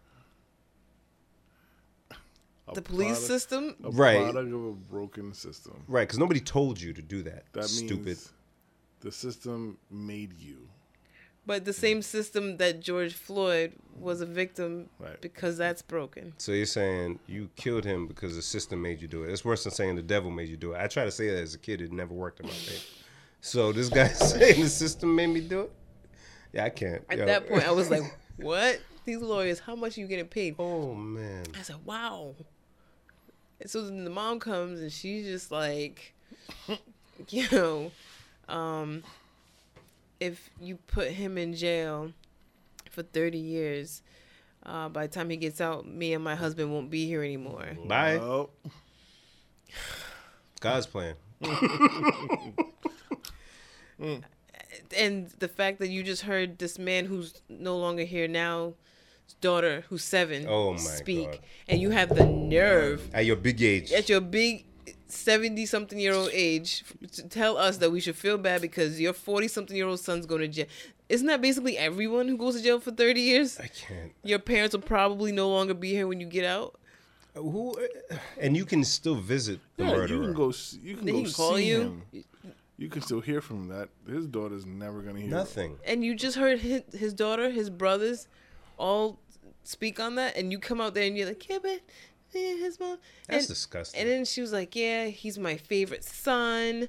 A 2.68 2.74
the 2.76 2.82
police 2.82 3.20
product- 3.20 3.28
system 3.28 3.76
a 3.84 3.92
Right. 3.92 4.24
product 4.32 4.54
of 4.54 4.66
a 4.66 4.72
broken 4.74 5.34
system. 5.34 5.84
Right, 5.88 6.08
because 6.08 6.18
nobody 6.20 6.40
told 6.40 6.80
you 6.82 6.94
to 6.94 7.02
do 7.02 7.22
that. 7.24 7.46
That 7.54 7.62
means 7.62 7.78
Stupid. 7.78 8.18
the 9.02 9.12
system 9.12 9.78
made 9.92 10.34
you. 10.40 10.68
But 11.46 11.66
the 11.66 11.74
same 11.74 12.02
system 12.02 12.58
that 12.58 12.80
George 12.80 13.14
Floyd 13.14 13.74
was 13.96 14.22
a 14.22 14.26
victim 14.26 14.90
Right. 15.00 15.20
because 15.22 15.58
that's 15.58 15.82
broken. 15.82 16.34
So 16.38 16.52
you're 16.52 16.66
saying 16.68 17.20
you 17.28 17.50
killed 17.56 17.86
him 17.86 18.06
because 18.08 18.36
the 18.36 18.42
system 18.42 18.82
made 18.82 19.02
you 19.02 19.08
do 19.08 19.24
it. 19.24 19.32
It's 19.32 19.46
worse 19.46 19.64
than 19.64 19.74
saying 19.74 19.96
the 19.96 20.02
devil 20.04 20.30
made 20.32 20.50
you 20.50 20.58
do 20.58 20.74
it. 20.74 20.80
I 20.82 20.88
tried 20.88 21.06
to 21.06 21.12
say 21.12 21.30
that 21.30 21.42
as 21.42 21.54
a 21.56 21.60
kid, 21.60 21.82
it 21.82 21.92
never 21.92 22.14
worked 22.14 22.40
in 22.40 22.46
my 22.48 22.52
favor. 22.54 22.84
So 23.42 23.72
this 23.72 23.90
guy 23.90 24.08
saying 24.08 24.62
the 24.64 24.70
system 24.70 25.16
made 25.16 25.28
me 25.28 25.42
do 25.42 25.62
it? 25.62 25.72
Yeah, 26.54 26.66
I 26.66 26.70
can't. 26.70 27.04
At 27.10 27.18
Yo. 27.18 27.26
that 27.26 27.48
point, 27.48 27.68
I 27.68 27.72
was 27.72 27.90
like, 27.90 28.04
"What? 28.38 28.82
These 29.06 29.20
lawyers? 29.20 29.60
How 29.60 29.76
much 29.76 29.98
are 29.98 30.02
you 30.02 30.08
getting 30.08 30.28
paid?" 30.28 30.56
oh 30.60 30.94
man. 30.94 31.46
I 31.58 31.62
said, 31.62 31.78
"Wow." 31.86 32.36
And 33.60 33.70
so 33.70 33.84
then 33.84 34.04
the 34.04 34.10
mom 34.10 34.40
comes 34.40 34.80
and 34.80 34.92
she's 34.92 35.26
just 35.26 35.52
like, 35.52 36.14
you 37.30 37.46
know, 37.52 37.92
um, 38.48 39.04
if 40.20 40.50
you 40.62 40.78
put 40.88 41.10
him 41.10 41.38
in 41.38 41.54
jail 41.54 42.14
for 42.90 43.04
thirty 43.04 43.38
years, 43.38 44.02
uh, 44.66 44.90
by 44.90 45.08
the 45.08 45.14
time 45.14 45.30
he 45.30 45.38
gets 45.38 45.62
out, 45.62 45.88
me 45.88 46.14
and 46.14 46.24
my 46.24 46.36
husband 46.36 46.72
won't 46.72 46.90
be 46.90 47.06
here 47.06 47.24
anymore. 47.24 47.68
Bye. 47.86 48.18
Well, 48.18 48.50
God's 50.60 50.88
plan. 50.88 51.16
Mm. 54.00 54.24
and 54.98 55.30
the 55.40 55.48
fact 55.48 55.80
that 55.80 55.90
you 55.90 56.04
just 56.04 56.22
heard 56.24 56.58
this 56.58 56.80
man 56.80 57.06
who's 57.06 57.34
no 57.50 57.78
longer 57.78 58.04
here 58.04 58.28
now 58.28 58.74
daughter 59.42 59.84
who's 59.90 60.04
seven 60.04 60.46
Oh 60.48 60.72
my 60.74 60.78
speak 60.80 61.32
God. 61.32 61.40
and 61.68 61.82
you 61.82 61.90
have 61.92 62.10
the 62.16 62.26
nerve 62.26 63.10
At 63.14 63.26
your 63.26 63.36
big 63.36 63.62
age. 63.62 63.92
at 63.92 64.10
your 64.10 64.22
big 64.22 64.66
70 65.08 65.66
something 65.66 66.00
year 66.00 66.14
old 66.14 66.30
age 66.34 66.84
to 67.14 67.28
tell 67.28 67.58
us 67.58 67.78
that 67.78 67.92
we 67.92 68.00
should 68.00 68.16
feel 68.16 68.38
bad 68.38 68.62
because 68.62 69.00
your 69.00 69.14
40 69.14 69.48
something 69.48 69.76
year 69.76 69.88
old 69.88 70.00
son's 70.00 70.26
going 70.26 70.42
to 70.42 70.48
jail 70.48 70.66
isn't 71.10 71.28
that 71.28 71.42
basically 71.42 71.78
everyone 71.78 72.28
who 72.28 72.38
goes 72.38 72.56
to 72.58 72.62
jail 72.64 72.80
for 72.80 72.92
30 72.92 73.20
years 73.22 73.60
I 73.60 73.68
can't. 73.68 74.12
your 74.24 74.40
parents 74.40 74.74
will 74.76 74.82
probably 74.84 75.32
no 75.32 75.50
longer 75.50 75.74
be 75.74 75.92
here 75.92 76.08
when 76.08 76.20
you 76.20 76.28
get 76.28 76.46
out 76.46 76.76
Who? 77.36 77.78
And 78.40 78.58
you 78.58 78.66
can 78.66 78.84
still 78.84 79.16
visit 79.16 79.60
the 79.78 79.84
yeah, 79.86 79.92
murderer. 79.96 80.18
you 80.18 80.24
can 80.26 80.34
go. 80.34 80.50
s- 80.50 80.78
You 80.82 80.96
can 80.98 81.06
Then 81.06 81.16
go 81.16 81.24
can 81.24 81.34
call 81.34 81.56
see 81.56 81.70
you. 81.70 81.82
him. 81.82 82.04
You 82.80 82.88
can 82.90 83.02
still 83.02 83.20
hear 83.20 83.42
from. 83.42 83.68
That 83.68 83.90
his 84.08 84.26
daughter's 84.26 84.66
never 84.66 85.02
gonna 85.02 85.20
hear 85.20 85.30
Nothing. 85.30 85.78
and 85.86 86.04
you 86.04 86.16
just 86.16 86.38
heard 86.38 86.60
his, 86.60 86.82
his 86.94 87.14
daughter 87.14 87.50
his 87.52 87.70
brothers 87.70 88.28
all 88.78 89.20
speak 89.64 90.00
on 90.00 90.16
that 90.16 90.36
and 90.38 90.52
you 90.52 90.58
come 90.60 90.80
out 90.82 90.94
there 90.94 91.04
and 91.06 91.18
you're 91.18 91.28
like 91.28 91.48
yeah 91.50 91.58
but 91.62 91.82
yeah, 92.34 92.56
his 92.56 92.80
mom 92.80 92.98
That's 93.28 93.46
and, 93.46 93.48
disgusting. 93.50 94.00
and 94.00 94.10
then 94.10 94.24
she 94.26 94.40
was 94.42 94.54
like 94.54 94.76
yeah 94.76 95.08
he's 95.08 95.38
my 95.38 95.58
favorite 95.58 96.04
son 96.06 96.88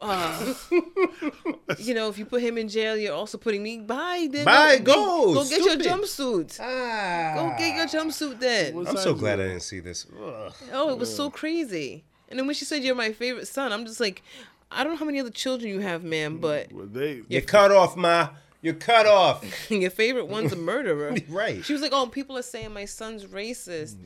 uh, 0.00 0.54
you 1.78 1.92
know 1.94 2.08
if 2.08 2.16
you 2.18 2.24
put 2.24 2.40
him 2.40 2.56
in 2.56 2.68
jail 2.68 2.96
you're 2.96 3.14
also 3.14 3.36
putting 3.36 3.62
me 3.62 3.78
bye 3.80 4.28
then 4.30 4.46
Bye, 4.46 4.78
go 4.78 4.94
go, 4.94 5.34
go 5.34 5.44
get 5.48 5.60
stupid. 5.62 5.84
your 5.84 5.94
jumpsuit 5.98 6.58
ah. 6.60 7.32
go 7.34 7.54
get 7.58 7.76
your 7.76 7.86
jumpsuit 7.86 8.40
then 8.40 8.74
What 8.74 8.88
I'm 8.88 8.96
so 8.96 9.12
is 9.14 9.20
glad 9.20 9.40
I 9.40 9.48
didn't 9.48 9.60
see 9.60 9.80
this. 9.80 10.06
Ugh. 10.10 10.52
oh 10.72 10.90
it 10.90 10.98
was 10.98 11.14
so 11.14 11.28
crazy 11.30 12.04
and 12.30 12.38
then 12.38 12.46
when 12.46 12.54
she 12.54 12.64
said 12.64 12.82
you're 12.82 12.94
my 12.94 13.12
favorite 13.12 13.46
son 13.46 13.72
i'm 13.72 13.84
just 13.84 14.00
like 14.00 14.22
i 14.70 14.82
don't 14.84 14.92
know 14.94 14.98
how 14.98 15.04
many 15.04 15.20
other 15.20 15.30
children 15.30 15.70
you 15.70 15.80
have 15.80 16.02
ma'am 16.04 16.38
but 16.38 16.72
Well, 16.72 16.86
they 16.86 17.22
You're 17.28 17.42
cut 17.42 17.70
off, 17.72 17.96
ma. 17.96 18.30
You're 18.62 18.74
cut 18.74 19.06
off. 19.06 19.42
your 19.70 19.90
favorite 19.90 20.26
one's 20.28 20.52
a 20.52 20.56
murderer 20.56 21.14
right. 21.28 21.64
She 21.64 21.72
was 21.72 21.80
like, 21.80 21.92
"Oh, 21.94 22.06
people 22.06 22.36
are 22.36 22.42
saying 22.42 22.72
my 22.74 22.84
son's 22.84 23.24
racist." 23.24 23.96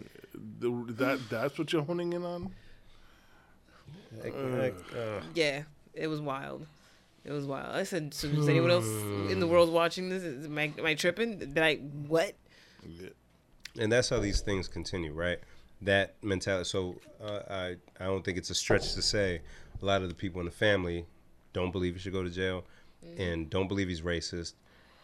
the, 0.60 0.70
that 0.92 1.18
that's 1.28 1.58
what 1.58 1.72
you're 1.72 1.82
honing 1.82 2.12
in 2.12 2.24
on. 2.24 2.54
Like- 4.22 4.34
like, 4.36 4.76
uh, 4.96 5.20
Yeah, 5.34 5.62
it 5.92 6.06
was 6.06 6.20
wild. 6.20 6.66
It 7.24 7.32
was 7.32 7.46
wild. 7.46 7.74
I 7.74 7.82
said, 7.82 8.14
"So 8.14 8.28
is 8.28 8.48
anyone 8.48 8.70
else 8.70 8.86
in 9.32 9.40
the 9.40 9.46
world 9.46 9.72
watching 9.72 10.08
this? 10.08 10.22
Is, 10.22 10.46
am, 10.46 10.56
I, 10.56 10.72
am 10.78 10.86
I 10.86 10.94
tripping? 10.94 11.38
Did 11.38 11.58
I 11.58 11.76
what?" 11.76 12.34
And 13.78 13.90
that's 13.90 14.08
how 14.08 14.20
these 14.20 14.40
things 14.40 14.68
continue, 14.68 15.12
right? 15.12 15.40
That 15.82 16.14
mentality. 16.22 16.68
So 16.68 16.96
uh, 17.20 17.40
I 17.50 17.76
I 17.98 18.04
don't 18.04 18.24
think 18.24 18.38
it's 18.38 18.50
a 18.50 18.54
stretch 18.54 18.94
to 18.94 19.02
say 19.02 19.40
a 19.84 19.86
lot 19.86 20.02
of 20.02 20.08
the 20.08 20.14
people 20.14 20.40
in 20.40 20.46
the 20.46 20.50
family 20.52 21.04
don't 21.52 21.70
believe 21.70 21.94
he 21.94 22.00
should 22.00 22.12
go 22.12 22.22
to 22.24 22.30
jail, 22.30 22.64
and 23.18 23.50
don't 23.50 23.68
believe 23.68 23.88
he's 23.88 24.00
racist, 24.00 24.54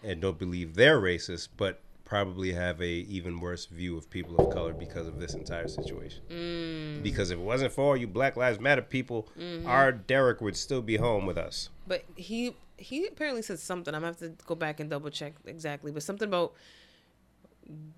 and 0.02 0.20
don't 0.22 0.38
believe 0.38 0.74
they're 0.74 1.00
racist, 1.00 1.48
but 1.56 1.80
probably 2.04 2.52
have 2.52 2.80
a 2.80 2.88
even 2.88 3.38
worse 3.38 3.66
view 3.66 3.96
of 3.96 4.08
people 4.10 4.34
of 4.38 4.52
color 4.52 4.72
because 4.72 5.06
of 5.06 5.20
this 5.20 5.34
entire 5.34 5.68
situation. 5.68 6.22
Mm. 6.28 7.02
Because 7.04 7.30
if 7.30 7.38
it 7.38 7.42
wasn't 7.42 7.72
for 7.72 7.82
all 7.84 7.96
you 7.96 8.08
Black 8.08 8.36
Lives 8.36 8.58
Matter 8.58 8.82
people, 8.82 9.28
Mm-hmm. 9.38 9.66
our 9.68 9.92
Derek 9.92 10.40
would 10.40 10.56
still 10.56 10.82
be 10.82 10.96
home 10.96 11.24
with 11.26 11.38
us. 11.38 11.68
But 11.86 12.04
he 12.16 12.56
he 12.78 13.06
apparently 13.06 13.42
said 13.42 13.58
something. 13.60 13.94
I'm 13.94 14.00
gonna 14.00 14.08
have 14.14 14.18
to 14.20 14.44
go 14.46 14.54
back 14.54 14.80
and 14.80 14.88
double 14.90 15.10
check 15.10 15.34
exactly. 15.44 15.92
But 15.92 16.02
something 16.02 16.26
about 16.26 16.54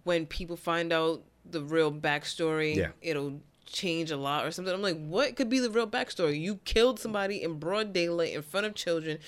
when 0.05 0.27
people 0.27 0.57
find 0.57 0.93
out 0.93 1.23
the 1.49 1.63
real 1.63 1.91
backstory, 1.93 2.75
Yeah. 2.75 2.89
it'll 3.01 3.41
change 3.67 4.11
a 4.11 4.17
lot 4.17 4.45
or 4.45 4.51
something. 4.51 4.73
I'm 4.73 4.83
like, 4.83 5.01
what 5.07 5.37
could 5.37 5.49
be 5.49 5.59
the 5.59 5.71
real 5.71 5.87
backstory? 5.87 6.41
You 6.41 6.57
killed 6.65 6.99
somebody 6.99 7.43
in 7.43 7.59
broad 7.59 7.93
daylight 7.93 8.35
in 8.35 8.43
front 8.43 8.67
of 8.67 8.75
children 8.75 9.19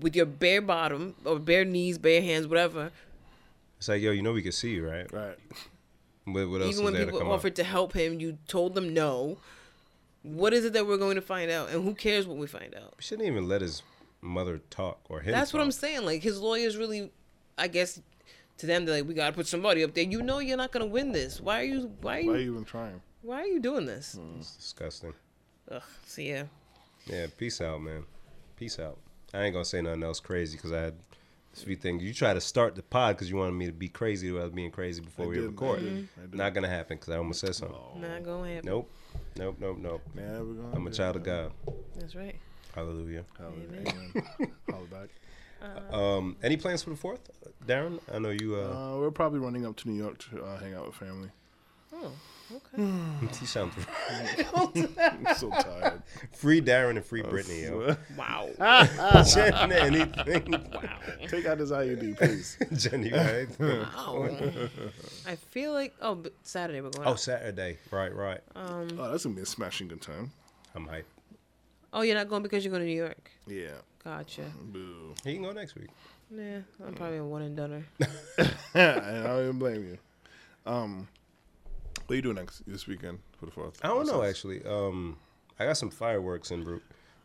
with 0.00 0.14
your 0.14 0.26
bare 0.26 0.62
bottom 0.62 1.14
or 1.24 1.38
bare 1.38 1.64
knees, 1.64 1.98
bare 1.98 2.22
hands, 2.22 2.46
whatever. 2.46 2.90
It's 3.78 3.88
like, 3.88 4.02
yo, 4.02 4.10
you 4.12 4.22
know 4.22 4.32
we 4.32 4.42
can 4.42 4.52
see 4.52 4.70
you, 4.70 4.88
right? 4.88 5.10
Right. 5.12 5.36
What, 6.24 6.48
what 6.50 6.62
else 6.62 6.72
Even 6.72 6.84
when 6.84 6.92
there 6.92 7.02
to 7.02 7.06
people 7.06 7.20
come 7.20 7.28
out? 7.28 7.34
offered 7.34 7.56
to 7.56 7.64
help 7.64 7.92
him, 7.94 8.20
you 8.20 8.38
told 8.46 8.74
them 8.74 8.92
no. 8.92 9.38
What 10.22 10.52
is 10.52 10.64
it 10.66 10.74
that 10.74 10.86
we're 10.86 10.98
going 10.98 11.14
to 11.14 11.22
find 11.22 11.50
out? 11.50 11.70
And 11.70 11.82
who 11.82 11.94
cares 11.94 12.26
what 12.26 12.36
we 12.36 12.46
find 12.46 12.74
out? 12.74 12.94
We 12.98 13.02
shouldn't 13.02 13.26
even 13.26 13.48
let 13.48 13.62
his 13.62 13.82
mother 14.20 14.60
talk 14.70 15.00
or 15.08 15.20
him. 15.20 15.32
That's 15.32 15.52
what 15.52 15.62
I'm 15.62 15.72
saying. 15.72 16.04
Like 16.04 16.22
his 16.22 16.38
lawyers 16.40 16.76
really, 16.76 17.10
I 17.56 17.68
guess, 17.68 18.00
to 18.58 18.66
them 18.66 18.84
they're 18.84 18.96
like, 18.96 19.08
we 19.08 19.14
gotta 19.14 19.32
put 19.32 19.46
somebody 19.46 19.82
up 19.82 19.94
there. 19.94 20.04
You 20.04 20.22
know, 20.22 20.38
you're 20.38 20.58
not 20.58 20.72
gonna 20.72 20.84
win 20.86 21.12
this. 21.12 21.40
Why 21.40 21.60
are 21.60 21.64
you? 21.64 21.90
Why 22.02 22.18
are 22.18 22.20
you? 22.20 22.30
Why 22.30 22.36
are 22.36 22.40
you 22.40 22.52
even 22.52 22.64
trying? 22.64 23.00
Why 23.22 23.40
are 23.42 23.46
you 23.46 23.60
doing 23.60 23.86
this? 23.86 24.18
It's 24.38 24.56
disgusting. 24.56 25.12
Ugh. 25.70 25.82
So 26.06 26.22
yeah, 26.22 26.44
Yeah, 27.06 27.26
peace 27.36 27.60
out, 27.60 27.80
man. 27.82 28.04
Peace 28.56 28.78
out. 28.78 28.98
I 29.32 29.42
ain't 29.44 29.52
gonna 29.52 29.64
say 29.64 29.80
nothing 29.82 30.02
else 30.02 30.20
crazy 30.20 30.56
because 30.56 30.72
I 30.72 30.80
had 30.80 30.94
a 31.54 31.56
few 31.60 31.76
things. 31.76 32.02
You 32.02 32.12
try 32.14 32.32
to 32.34 32.40
start 32.40 32.74
the 32.74 32.82
pod 32.82 33.16
because 33.16 33.30
you 33.30 33.36
wanted 33.36 33.52
me 33.52 33.66
to 33.66 33.72
be 33.72 33.88
crazy 33.88 34.28
about 34.30 34.54
being 34.54 34.70
crazy 34.70 35.00
before 35.00 35.26
I 35.26 35.28
we 35.28 35.34
did, 35.36 35.44
I 35.44 35.46
record. 35.48 35.80
did, 35.80 36.08
I 36.18 36.20
did. 36.22 36.34
Not 36.34 36.54
gonna 36.54 36.68
happen 36.68 36.96
because 36.96 37.12
I 37.12 37.18
almost 37.18 37.40
said 37.40 37.54
something. 37.54 37.76
not 38.00 38.24
going 38.24 38.44
to 38.48 38.54
happen. 38.56 38.70
Nope. 38.70 38.90
Nope. 39.36 39.56
Nope. 39.60 39.78
Nope. 39.80 40.02
Man, 40.14 40.48
we're 40.48 40.54
going 40.62 40.74
I'm 40.74 40.86
a 40.86 40.90
child 40.90 41.16
of 41.16 41.22
God. 41.22 41.52
That's 41.98 42.14
right. 42.14 42.36
Hallelujah. 42.74 43.24
Amen. 43.40 44.24
Holla 44.70 44.86
back. 44.86 45.08
Um, 45.92 46.36
any 46.42 46.56
plans 46.56 46.82
for 46.82 46.90
the 46.90 46.96
fourth, 46.96 47.20
Darren? 47.66 48.00
I 48.12 48.18
know 48.18 48.30
you. 48.30 48.56
Uh, 48.56 48.94
Uh, 48.94 48.98
we're 48.98 49.10
probably 49.10 49.40
running 49.40 49.66
up 49.66 49.76
to 49.76 49.88
New 49.90 50.00
York 50.00 50.18
to 50.30 50.42
uh, 50.42 50.58
hang 50.58 50.74
out 50.74 50.86
with 50.86 50.94
family. 50.94 51.28
Oh, 51.92 52.12
okay. 52.52 52.82
you 53.40 53.46
sound 53.46 53.72
I'm 54.10 55.34
so 55.34 55.50
tired. 55.50 56.02
free 56.32 56.60
Darren 56.60 56.96
and 56.96 57.04
free 57.04 57.22
Brittany, 57.22 57.62
yo. 57.62 57.96
wow. 58.16 58.48
Jen, 59.24 59.72
anything? 59.72 60.52
Wow. 60.52 60.98
Take 61.28 61.46
out 61.46 61.58
this 61.58 61.70
IUD, 61.70 62.16
please. 62.16 62.56
Jenny, 62.74 63.12
right? 63.12 63.48
Wow. 63.58 64.28
I 65.26 65.36
feel 65.36 65.72
like 65.72 65.94
oh, 66.00 66.14
but 66.14 66.32
Saturday 66.42 66.80
we're 66.80 66.90
going. 66.90 67.06
oh, 67.06 67.12
out. 67.12 67.20
Saturday. 67.20 67.78
Right, 67.90 68.14
right. 68.14 68.40
Oh, 68.56 68.84
that's 68.84 69.24
gonna 69.24 69.36
be 69.36 69.42
a 69.42 69.46
smashing 69.46 69.88
good 69.88 70.02
time. 70.02 70.32
I'm 70.74 70.86
hyped. 70.86 71.04
Oh, 71.92 72.02
you're 72.02 72.14
not 72.14 72.28
going 72.28 72.42
because 72.42 72.64
you're 72.64 72.70
going 72.70 72.82
to 72.82 72.88
New 72.88 72.96
York. 72.96 73.30
Yeah. 73.46 73.78
Gotcha. 74.04 74.44
Boo. 74.72 75.14
He 75.24 75.34
can 75.34 75.42
go 75.42 75.52
next 75.52 75.74
week. 75.74 75.90
Nah, 76.30 76.60
I'm 76.86 76.94
probably 76.94 77.18
a 77.18 77.24
one 77.24 77.42
and 77.42 77.56
doneer. 77.56 77.84
and 78.38 78.48
I 78.74 79.22
don't 79.24 79.42
even 79.42 79.58
blame 79.58 79.84
you. 79.84 79.98
Um, 80.64 81.08
what 82.10 82.14
are 82.14 82.16
you 82.16 82.22
doing 82.22 82.34
next 82.34 82.62
this 82.66 82.88
weekend 82.88 83.20
for 83.38 83.46
the 83.46 83.52
fourth? 83.52 83.78
I 83.84 83.86
don't 83.86 84.04
know 84.04 84.24
actually. 84.24 84.64
Um, 84.66 85.16
I 85.60 85.64
got 85.64 85.76
some 85.76 85.90
fireworks 85.90 86.50
in 86.50 86.64
route, 86.64 86.82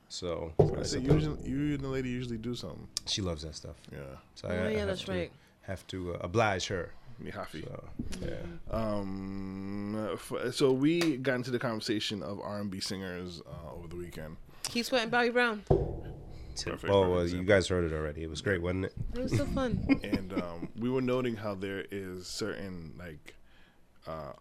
so 0.10 0.52
I 0.78 0.84
say 0.84 1.00
usually 1.00 1.42
you 1.50 1.74
and 1.74 1.80
the 1.80 1.88
lady 1.88 2.10
usually 2.10 2.38
do 2.38 2.54
something. 2.54 2.88
she 3.08 3.24
loves 3.24 3.42
that 3.42 3.56
stuff. 3.56 3.78
Yeah. 3.92 3.98
So 4.36 4.48
Oh, 4.48 4.52
I, 4.54 4.56
I 4.68 4.70
yeah, 4.70 4.78
have 4.80 4.88
that's 4.90 5.02
to, 5.06 5.12
right. 5.12 5.32
Have 5.64 5.88
to 5.88 6.14
uh, 6.14 6.18
oblige 6.22 6.68
her. 6.68 6.92
Me 7.18 7.32
happy. 7.32 7.64
So 7.64 7.84
yeah, 8.22 8.36
Um, 8.70 10.10
f- 10.14 10.54
so 10.54 10.72
we 10.72 11.18
got 11.18 11.36
into 11.36 11.50
the 11.50 11.58
conversation 11.58 12.22
of 12.22 12.40
R 12.42 12.60
and 12.60 12.70
B 12.70 12.80
singers 12.80 13.42
uh, 13.48 13.74
over 13.76 13.88
the 13.88 13.96
weekend. 13.96 14.38
Keep 14.66 14.86
sweating, 14.86 15.10
Bobby 15.10 15.30
Brown. 15.30 15.64
Perfect, 15.68 16.86
oh 16.94 17.10
well, 17.10 17.28
you 17.28 17.42
guys 17.44 17.68
heard 17.70 17.86
it 17.92 17.96
already. 17.96 18.22
It 18.24 18.30
was 18.30 18.42
great, 18.42 18.62
wasn't 18.62 18.86
it? 18.86 18.94
It 19.16 19.24
was 19.24 19.36
so 19.36 19.46
fun. 19.46 20.00
and 20.04 20.32
um, 20.34 20.70
we 20.78 20.90
were 20.92 21.02
noting 21.02 21.36
how 21.36 21.56
there 21.56 21.86
is 21.90 22.28
certain 22.28 22.94
like 23.00 23.36
uh, 24.08 24.34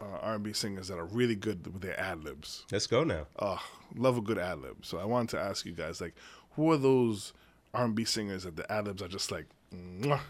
uh, 0.00 0.18
R 0.22 0.34
and 0.34 0.42
B 0.42 0.52
singers 0.52 0.88
that 0.88 0.98
are 0.98 1.04
really 1.04 1.34
good 1.36 1.66
with 1.72 1.82
their 1.82 1.98
ad 1.98 2.24
libs. 2.24 2.64
Let's 2.72 2.86
go 2.86 3.04
now. 3.04 3.26
Oh, 3.38 3.62
love 3.96 4.16
a 4.16 4.20
good 4.20 4.38
ad 4.38 4.60
lib. 4.60 4.84
So 4.84 4.98
I 4.98 5.04
wanted 5.04 5.30
to 5.30 5.40
ask 5.40 5.64
you 5.66 5.72
guys, 5.72 6.00
like, 6.00 6.14
who 6.52 6.70
are 6.72 6.76
those 6.76 7.32
R 7.74 7.84
and 7.84 7.94
B 7.94 8.04
singers 8.04 8.44
that 8.44 8.56
the 8.56 8.70
ad 8.70 8.86
libs 8.86 9.02
are 9.02 9.08
just 9.08 9.30
like? 9.30 9.46
Mwah? 9.74 10.20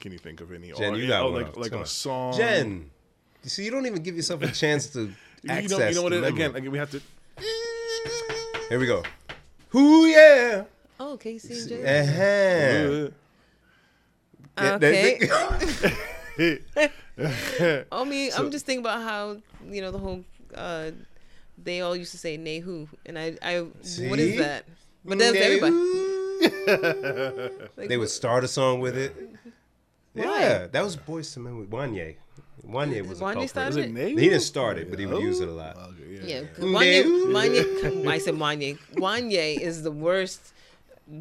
Can 0.00 0.12
you 0.12 0.18
think 0.18 0.40
of 0.40 0.52
any? 0.52 0.72
Jen, 0.72 0.94
or, 0.94 0.96
you 0.98 1.08
got 1.08 1.22
oh, 1.22 1.32
one 1.32 1.42
like 1.42 1.56
like 1.56 1.70
Come 1.70 1.78
on 1.78 1.80
on. 1.80 1.84
a 1.84 1.86
song. 1.86 2.36
Jen, 2.36 2.90
you 3.42 3.50
see, 3.50 3.64
you 3.64 3.70
don't 3.70 3.86
even 3.86 4.02
give 4.02 4.16
yourself 4.16 4.42
a 4.42 4.50
chance 4.52 4.88
to 4.88 5.00
you 5.42 5.50
access. 5.50 5.70
know, 5.78 5.88
you 5.88 5.94
know 5.94 6.02
what? 6.02 6.12
It, 6.12 6.24
again, 6.24 6.54
again, 6.54 6.70
we 6.70 6.78
have 6.78 6.90
to. 6.90 7.00
Here 8.68 8.78
we 8.78 8.86
go. 8.86 9.02
Who 9.70 10.06
yeah? 10.06 10.64
Oh, 10.98 11.16
K-Ci 11.16 11.52
and 11.52 11.68
Jay. 11.68 12.00
Uh-huh. 12.00 13.10
Yeah, 14.58 14.78
that- 14.78 14.82
Okay. 16.38 16.90
I 17.92 18.04
mean, 18.04 18.30
I'm 18.36 18.50
just 18.50 18.66
thinking 18.66 18.84
about 18.84 19.02
how 19.02 19.38
you 19.70 19.80
know 19.80 19.90
the 19.90 19.98
whole. 19.98 20.24
uh 20.54 20.90
They 21.62 21.80
all 21.80 21.96
used 21.96 22.12
to 22.12 22.18
say 22.18 22.36
"nay 22.36 22.60
who," 22.60 22.88
and 23.06 23.18
I, 23.18 23.36
I, 23.42 23.60
what 23.60 23.86
See? 23.86 24.06
is 24.06 24.38
that? 24.38 24.64
But 25.04 25.18
that's 25.18 25.36
everybody. 25.36 25.74
Like, 27.76 27.88
they 27.88 27.96
would 27.96 28.10
start 28.10 28.44
a 28.44 28.48
song 28.48 28.80
with 28.80 28.96
it. 28.96 29.14
Why? 30.12 30.40
Yeah, 30.40 30.66
that 30.66 30.82
was 30.84 30.96
Boyz 30.96 31.36
II 31.36 31.44
Men 31.44 31.58
with 31.58 31.70
Wanya. 31.70 32.16
Wanya 32.66 33.06
was 33.06 33.20
a 33.20 33.24
Wanya 33.24 33.32
culprit. 33.34 33.50
started 33.50 33.76
Was 33.76 33.76
it? 33.76 33.96
it 33.96 34.08
He 34.18 34.28
didn't 34.28 34.40
start 34.40 34.78
it, 34.78 34.90
but 34.90 34.98
he 34.98 35.06
would 35.06 35.22
use 35.22 35.40
it 35.40 35.48
a 35.48 35.52
lot. 35.52 35.76
Okay, 35.76 36.16
Yeah, 36.16 36.24
yeah. 36.26 36.40
'cause 36.54 36.64
Wanya, 36.64 37.02
Wanya, 37.36 38.08
I 38.08 38.18
said 38.18 38.34
Wanya. 38.34 38.78
Wanya 38.94 39.60
is 39.60 39.82
the 39.82 39.90
worst 39.92 40.52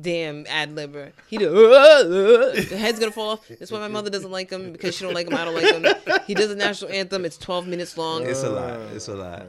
damn 0.02 0.46
ad 0.48 0.76
libber. 0.76 1.12
He 1.28 1.38
do, 1.38 1.50
the 1.50 2.78
head's 2.78 3.00
gonna 3.00 3.12
fall 3.12 3.32
off. 3.32 3.48
That's 3.48 3.72
why 3.72 3.80
my 3.80 3.88
mother 3.88 4.10
doesn't 4.10 4.32
like 4.32 4.50
him 4.50 4.72
because 4.72 4.96
she 4.96 5.04
don't 5.04 5.14
like 5.14 5.28
him. 5.28 5.36
I 5.36 5.46
don't 5.46 5.56
like 5.56 6.06
him. 6.06 6.22
He 6.26 6.34
does 6.34 6.50
the 6.50 6.56
national 6.56 6.92
anthem. 6.92 7.26
It's 7.26 7.38
12 7.38 7.68
minutes 7.68 7.98
long. 7.98 8.26
It's 8.26 8.44
a 8.44 8.50
lot. 8.50 8.80
It's 8.94 9.08
a 9.08 9.16
lot. 9.16 9.46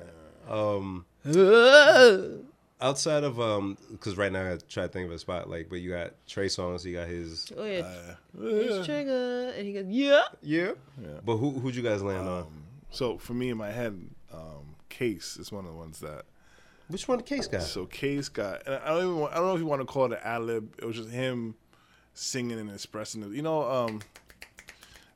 Um, 0.49 1.05
outside 2.81 3.25
of 3.25 3.41
um, 3.41 3.77
because 3.91 4.17
right 4.17 4.31
now 4.31 4.53
I 4.53 4.59
try 4.69 4.85
to 4.85 4.89
think 4.89 5.07
of 5.07 5.13
a 5.13 5.19
spot 5.19 5.49
like, 5.49 5.69
but 5.69 5.81
you 5.81 5.91
got 5.91 6.13
Trey 6.27 6.47
Songz, 6.47 6.85
you 6.85 6.95
got 6.97 7.09
his 7.09 7.51
oh 7.57 7.65
yeah, 7.65 7.79
Uh, 7.81 8.15
it's 8.43 8.87
Trigga, 8.87 9.57
and 9.57 9.67
he 9.67 9.73
goes 9.73 9.87
yeah. 9.89 10.23
yeah. 10.43 10.73
Yeah. 11.01 11.09
But 11.25 11.37
who 11.37 11.53
who'd 11.53 11.75
you 11.75 11.83
guys 11.83 12.03
land 12.03 12.29
on? 12.29 12.47
So 12.91 13.19
for 13.19 13.35
me 13.35 13.51
in 13.51 13.57
my 13.57 13.71
head, 13.71 14.01
um, 14.33 14.77
Case 14.89 15.37
is 15.37 15.51
one 15.51 15.65
of 15.65 15.71
the 15.71 15.77
ones 15.77 16.01
that. 16.01 16.25
Which 16.89 17.09
one 17.09 17.19
the 17.19 17.25
case 17.25 17.47
guy? 17.47 17.59
So 17.59 17.87
Case 17.87 18.29
got. 18.29 18.67
And 18.67 18.77
I 18.77 18.89
don't 18.89 18.99
even. 19.05 19.17
Want, 19.21 19.33
I 19.33 19.37
don't 19.37 19.47
know 19.47 19.55
if 19.55 19.61
you 19.61 19.67
want 19.67 19.83
to 19.83 19.87
call 19.87 20.07
it 20.07 20.13
an 20.13 20.19
ad 20.23 20.43
lib. 20.43 20.75
It 20.79 20.85
was 20.85 20.97
just 20.97 21.11
him 21.11 21.55
singing 22.15 22.59
and 22.59 22.71
expressing 22.71 23.23
it. 23.23 23.31
You 23.31 23.43
know. 23.43 23.63
um 23.63 24.01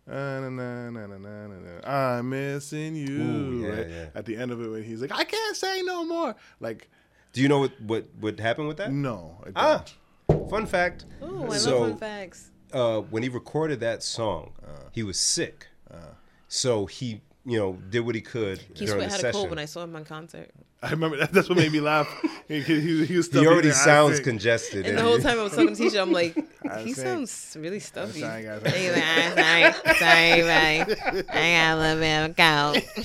"Ah, 0.09 0.41
na, 0.41 0.49
na, 0.51 0.91
na, 0.91 1.07
na, 1.07 1.19
na, 1.19 1.47
na, 1.47 1.57
na, 1.83 2.17
I'm 2.19 2.29
missing 2.31 2.97
you. 2.97 3.21
Ooh, 3.23 3.63
yeah, 3.63 3.69
right? 3.69 3.89
yeah. 3.89 4.07
At 4.15 4.25
the 4.27 4.37
end 4.37 4.51
of 4.51 4.61
it, 4.61 4.69
when 4.69 4.83
he's 4.83 5.01
like, 5.01 5.13
"I 5.13 5.25
can't 5.25 5.57
say 5.57 5.83
no 5.83 6.05
more." 6.05 6.35
Like, 6.59 6.89
Do 7.33 7.41
you 7.41 7.49
know 7.49 7.61
what 7.61 7.81
what 7.81 8.07
what 8.19 8.41
happened 8.41 8.67
with 8.69 8.79
that? 8.79 8.91
no, 8.93 9.37
I 9.43 9.45
don't. 9.45 9.57
Ah, 9.57 10.47
fun 10.49 10.67
fact. 10.67 11.05
Oh, 11.23 11.51
I 11.51 11.57
So- 11.59 11.81
love 11.81 11.91
fun 11.91 11.99
facts. 11.99 12.51
uh, 12.73 13.01
when 13.03 13.23
he 13.23 13.29
recorded 13.29 13.79
that 13.81 14.03
song, 14.03 14.53
he 14.93 15.03
was 15.05 15.19
sick. 15.21 15.69
uh, 15.91 16.15
so 16.49 16.87
he, 16.87 17.21
you 17.45 17.59
know, 17.59 17.75
did 17.91 18.01
what 18.01 18.15
he 18.17 18.21
could 18.21 18.59
He 18.59 18.87
during 18.87 19.01
sweat 19.03 19.11
the 19.11 19.17
had 19.17 19.25
a 19.27 19.33
cold 19.33 19.51
when 19.51 19.59
I 19.61 19.67
saw 19.67 19.85
him 19.85 19.95
on 19.95 20.05
concert, 20.05 20.51
I 20.82 20.90
remember 20.93 21.19
that, 21.19 21.32
that's 21.32 21.48
what 21.48 21.59
made 21.59 21.73
me 21.73 21.81
laugh. 21.81 22.09
he, 22.48 22.61
he, 22.61 23.05
he 23.05 23.16
was 23.16 23.28
he 23.31 23.47
already 23.47 23.69
there, 23.69 23.74
sounds 23.77 24.15
think. 24.15 24.24
congested. 24.24 24.86
and 24.86 24.97
the 24.97 25.02
whole 25.02 25.19
time 25.19 25.39
I 25.39 25.43
was 25.43 25.52
talking 25.52 25.74
to 25.74 25.77
teacher, 25.77 26.01
I'm 26.01 26.12
like, 26.12 26.35
I 26.70 26.78
he 26.81 26.94
think- 26.94 26.97
sounds 26.97 27.57
really 27.61 27.81
stuffy. 27.81 28.20
sorry, 28.20 28.44
guys. 28.44 28.62
And 28.65 28.74
he's 28.74 28.93
like, 28.93 29.05
"I'm 29.05 29.36
sorry, 29.36 29.94
sorry, 29.98 30.43
right? 30.43 31.27
I 31.31 31.52
got 31.52 31.77
a 31.77 31.81
little 31.81 32.01
bit 32.01 32.24
of 32.24 32.31
a 32.31 32.35
cold. 32.35 33.05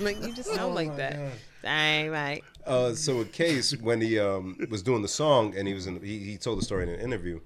Like, 0.00 0.26
you 0.26 0.32
just 0.32 0.50
Oh 0.52 0.54
sound 0.56 0.74
like 0.74 0.96
that. 0.96 1.16
Sorry, 1.62 2.08
right? 2.08 2.42
Uh, 2.66 2.94
so 2.94 3.18
with 3.18 3.32
case 3.32 3.76
when 3.76 4.00
he 4.00 4.18
um, 4.18 4.56
was 4.70 4.82
doing 4.82 5.02
the 5.02 5.08
song 5.08 5.54
and 5.56 5.68
he 5.68 5.74
was 5.74 5.86
in, 5.86 6.00
he, 6.02 6.18
he 6.20 6.36
told 6.38 6.58
the 6.60 6.64
story 6.64 6.84
in 6.84 6.88
an 6.88 7.00
interview. 7.00 7.40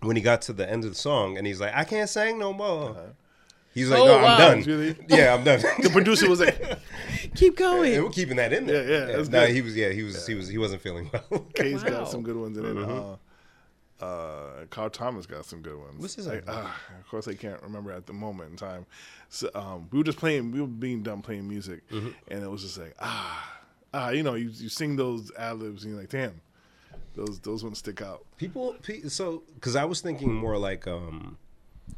When 0.00 0.16
he 0.16 0.22
got 0.22 0.42
to 0.42 0.52
the 0.52 0.68
end 0.68 0.84
of 0.84 0.90
the 0.90 0.96
song 0.96 1.36
and 1.36 1.46
he's 1.46 1.60
like, 1.60 1.74
I 1.74 1.84
can't 1.84 2.08
sing 2.08 2.38
no 2.38 2.52
more. 2.52 2.96
He's 3.74 3.90
like, 3.90 4.00
Oh, 4.00 4.06
No, 4.06 4.16
wow. 4.18 4.34
I'm 4.34 4.38
done. 4.38 4.62
Really? 4.62 4.96
Yeah, 5.08 5.34
I'm 5.34 5.44
done. 5.44 5.60
The 5.82 5.90
producer 5.90 6.28
was 6.28 6.40
like, 6.40 6.58
Keep 7.34 7.48
and 7.52 7.56
going. 7.58 8.02
we're 8.02 8.10
keeping 8.10 8.36
that 8.36 8.52
in 8.52 8.66
there. 8.66 8.88
Yeah, 8.88 8.98
yeah, 9.10 9.16
that's 9.16 9.28
Nah, 9.28 9.44
he 9.46 9.60
was. 9.62 9.76
Yeah, 9.76 9.90
he 9.90 10.02
was. 10.02 10.26
He 10.26 10.34
was. 10.34 10.48
He 10.48 10.58
wasn't 10.58 10.82
feeling 10.82 11.10
well. 11.12 11.40
Case 11.54 11.82
Wow. 11.84 11.90
got 11.90 12.08
some 12.08 12.22
good 12.22 12.36
ones, 12.36 12.56
in 12.56 12.64
then 12.64 12.74
Mm-hmm. 12.76 13.10
uh, 13.12 13.16
uh, 14.00 14.64
Carl 14.70 14.90
Thomas 14.90 15.26
got 15.26 15.44
some 15.44 15.60
good 15.60 15.76
ones. 15.78 16.00
What's 16.00 16.14
his 16.14 16.26
Like, 16.28 16.46
name? 16.46 16.56
ah, 16.56 16.80
of 17.00 17.08
course, 17.08 17.26
I 17.26 17.34
can't 17.34 17.60
remember 17.62 17.90
at 17.92 18.06
the 18.06 18.12
moment 18.12 18.50
in 18.52 18.56
time. 18.56 18.86
So 19.28 19.50
um, 19.54 19.88
we 19.90 19.98
were 19.98 20.04
just 20.04 20.18
playing. 20.18 20.52
We 20.52 20.60
were 20.60 20.66
being 20.68 21.02
done 21.02 21.20
playing 21.22 21.48
music, 21.48 21.88
Mm-hmm. 21.90 22.08
and 22.28 22.42
it 22.44 22.48
was 22.50 22.62
just 22.62 22.78
like 22.78 22.94
ah, 23.00 23.58
ah. 23.92 24.10
You 24.10 24.22
know, 24.22 24.34
you 24.34 24.50
you 24.54 24.68
sing 24.68 24.96
those 24.96 25.32
ad 25.36 25.58
libs, 25.58 25.82
and 25.84 25.92
you're 25.92 26.00
like, 26.00 26.10
damn, 26.10 26.40
those 27.14 27.40
those 27.40 27.64
ones 27.64 27.78
stick 27.78 28.00
out. 28.00 28.24
People, 28.36 28.76
so 29.08 29.42
because 29.54 29.74
I 29.76 29.84
was 29.84 30.00
thinking 30.00 30.32
more 30.32 30.56
like 30.58 30.86
um, 30.86 31.36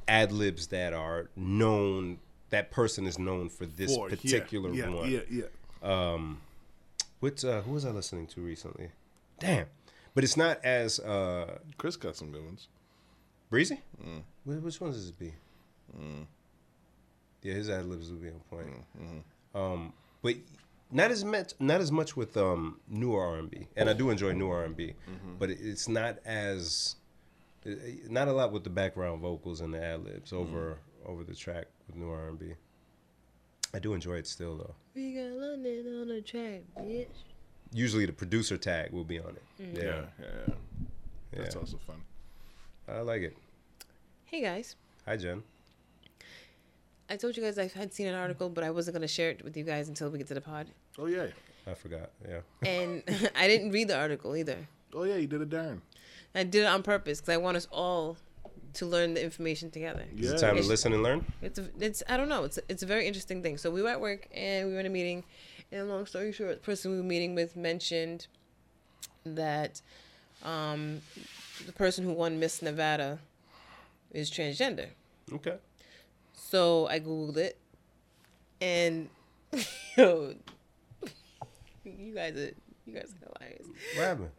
ad 0.09 0.33
libs 0.33 0.69
that 0.69 0.93
are 0.93 1.29
known. 1.37 2.19
That 2.51 2.71
person 2.73 3.07
is 3.07 3.19
known 3.19 3.49
for 3.49 3.65
this 3.65 3.97
yeah, 3.97 4.09
particular 4.09 4.71
yeah, 4.73 4.89
one. 4.89 5.11
Yeah, 5.11 5.21
yeah. 5.31 5.45
What 7.21 7.45
uh, 7.45 7.61
who 7.63 7.73
was 7.73 7.85
I 7.85 7.91
listening 7.91 8.27
to 8.29 8.41
recently? 8.41 8.89
Damn, 9.39 9.67
but 10.15 10.25
it's 10.25 10.37
not 10.37 10.65
as 10.65 10.99
uh, 11.01 11.59
Chris 11.79 11.97
got 11.97 12.17
some 12.17 12.33
good 12.33 12.45
ones. 12.45 12.69
breezy. 13.51 13.81
Wh- 14.45 14.63
Which 14.65 14.81
ones 14.81 14.97
does 14.97 15.09
it 15.11 15.19
be? 15.19 15.35
Yeah, 17.43 17.55
his 17.55 17.71
ad 17.71 17.87
libs 17.87 18.11
would 18.11 18.23
be 18.23 18.29
on 18.29 18.41
point. 18.51 18.69
Um, 19.55 19.93
but 20.23 20.37
not 20.91 21.11
as 21.11 21.25
much, 21.25 21.53
not 21.59 21.81
as 21.81 21.91
much 21.93 22.17
with 22.17 22.37
um, 22.37 22.81
newer 22.89 23.23
R 23.25 23.37
and 23.37 23.51
B, 23.51 23.67
and 23.77 23.89
I 23.89 23.93
do 23.93 24.11
enjoy 24.11 24.33
new 24.33 24.51
R 24.51 24.65
and 24.65 24.77
B, 24.77 24.95
but 25.39 25.51
it's 25.51 25.89
not 25.89 26.19
as 26.25 26.97
Uh, 27.67 27.71
not 28.09 28.29
a 28.29 28.33
lot 28.33 28.53
with 28.53 28.65
the 28.65 28.71
background 28.71 29.21
vocals 29.21 29.61
and 29.61 29.75
the 29.75 29.83
ad 29.83 30.05
libs 30.05 30.33
over 30.33 30.79
over 31.05 31.25
the 31.25 31.35
track 31.35 31.67
with 31.87 31.97
new 31.97 32.11
R 32.11 32.29
and 32.29 32.39
B. 32.39 32.53
I 33.75 33.79
do 33.79 33.95
enjoy 33.95 34.15
it 34.15 34.27
still 34.27 34.57
though. 34.57 34.75
We 34.95 35.13
got 35.15 35.31
London 35.33 36.01
on 36.01 36.09
the 36.09 36.21
track, 36.23 36.63
bitch. 36.79 37.07
Usually 37.73 38.07
the 38.07 38.13
producer 38.13 38.57
tag 38.57 38.91
will 38.93 39.05
be 39.05 39.19
on 39.21 39.37
it. 39.37 39.43
Mm. 39.63 39.77
Yeah, 39.77 39.83
Yeah, 39.85 39.93
yeah, 40.19 40.27
yeah. 40.49 40.55
That's 41.43 41.55
Yeah. 41.55 41.61
also 41.61 41.79
fun. 41.87 42.03
I 42.89 43.01
like 43.01 43.23
it. 43.23 43.37
Hey 44.25 44.41
guys, 44.43 44.77
Hi 45.07 45.17
Jen. 45.17 45.43
I 47.09 47.17
told 47.17 47.37
you 47.37 47.43
guys 47.43 47.59
I 47.59 47.67
had 47.67 47.93
seen 47.93 48.07
an 48.07 48.15
article, 48.15 48.49
but 48.49 48.63
I 48.65 48.71
wasn't 48.71 48.95
gonna 48.95 49.09
share 49.09 49.31
it 49.31 49.43
with 49.45 49.57
you 49.57 49.65
guys 49.65 49.89
until 49.89 50.11
we 50.11 50.19
get 50.19 50.29
to 50.29 50.35
the 50.35 50.41
pod. 50.41 50.69
Oh 50.99 51.07
yeah. 51.07 51.27
I 51.67 51.75
forgot. 51.75 52.11
Yeah. 52.27 52.41
And 52.67 53.03
I 53.37 53.47
didn't 53.49 53.71
read 53.73 53.89
the 53.89 53.99
article 53.99 54.35
either. 54.35 54.67
Oh 54.95 55.05
yeah, 55.05 55.17
you 55.17 55.27
did 55.27 55.43
it, 55.43 55.51
Darren. 55.51 55.81
I 56.35 56.45
did 56.45 56.63
it 56.63 56.67
on 56.67 56.83
purpose 56.83 57.21
because 57.21 57.35
I 57.35 57.39
want 57.39 57.57
us 57.57 57.67
all 57.73 58.17
to 58.75 58.87
learn 58.87 59.15
the 59.15 59.23
information 59.25 59.71
together. 59.71 60.05
Is 60.17 60.29
Yeah. 60.31 60.37
it 60.37 60.39
time 60.41 60.57
to 60.57 60.63
listen 60.63 60.93
and 60.93 61.03
learn? 61.03 61.25
It's 61.43 61.59
a, 61.59 61.69
it's 61.81 62.03
I 62.09 62.17
don't 62.17 62.29
know. 62.29 62.45
It's 62.45 62.59
it's 62.69 62.83
a 62.83 62.87
very 62.87 63.07
interesting 63.07 63.43
thing. 63.43 63.59
So 63.59 63.71
we 63.71 63.83
were 63.83 63.89
at 63.89 64.01
work 64.01 64.29
and 64.33 64.69
we 64.69 64.75
were 64.75 64.81
in 64.81 64.87
a 64.87 64.91
meeting, 64.91 65.25
and 65.73 65.89
long 65.89 66.07
story 66.07 66.31
short, 66.33 66.51
the 66.63 66.65
person 66.65 66.93
we 66.93 66.99
were 66.99 67.03
meeting 67.03 67.35
with 67.35 67.57
mentioned 67.57 68.27
that 69.25 69.81
um, 70.45 71.01
the 71.67 71.73
person 71.73 72.05
who 72.05 72.13
won 72.13 72.39
Miss 72.39 72.63
Nevada 72.63 73.19
is 74.13 74.31
transgender. 74.31 74.87
Okay. 75.33 75.57
So 76.33 76.87
I 76.89 77.01
googled 77.01 77.37
it, 77.37 77.59
and 78.61 79.09
yo, 79.97 80.35
you 81.85 82.15
guys 82.15 82.37
are 82.37 82.53
you 82.87 82.95
guys 82.95 83.13
are 83.23 83.33
hilarious. 83.39 83.67
What 83.97 84.05
happened? 84.07 84.31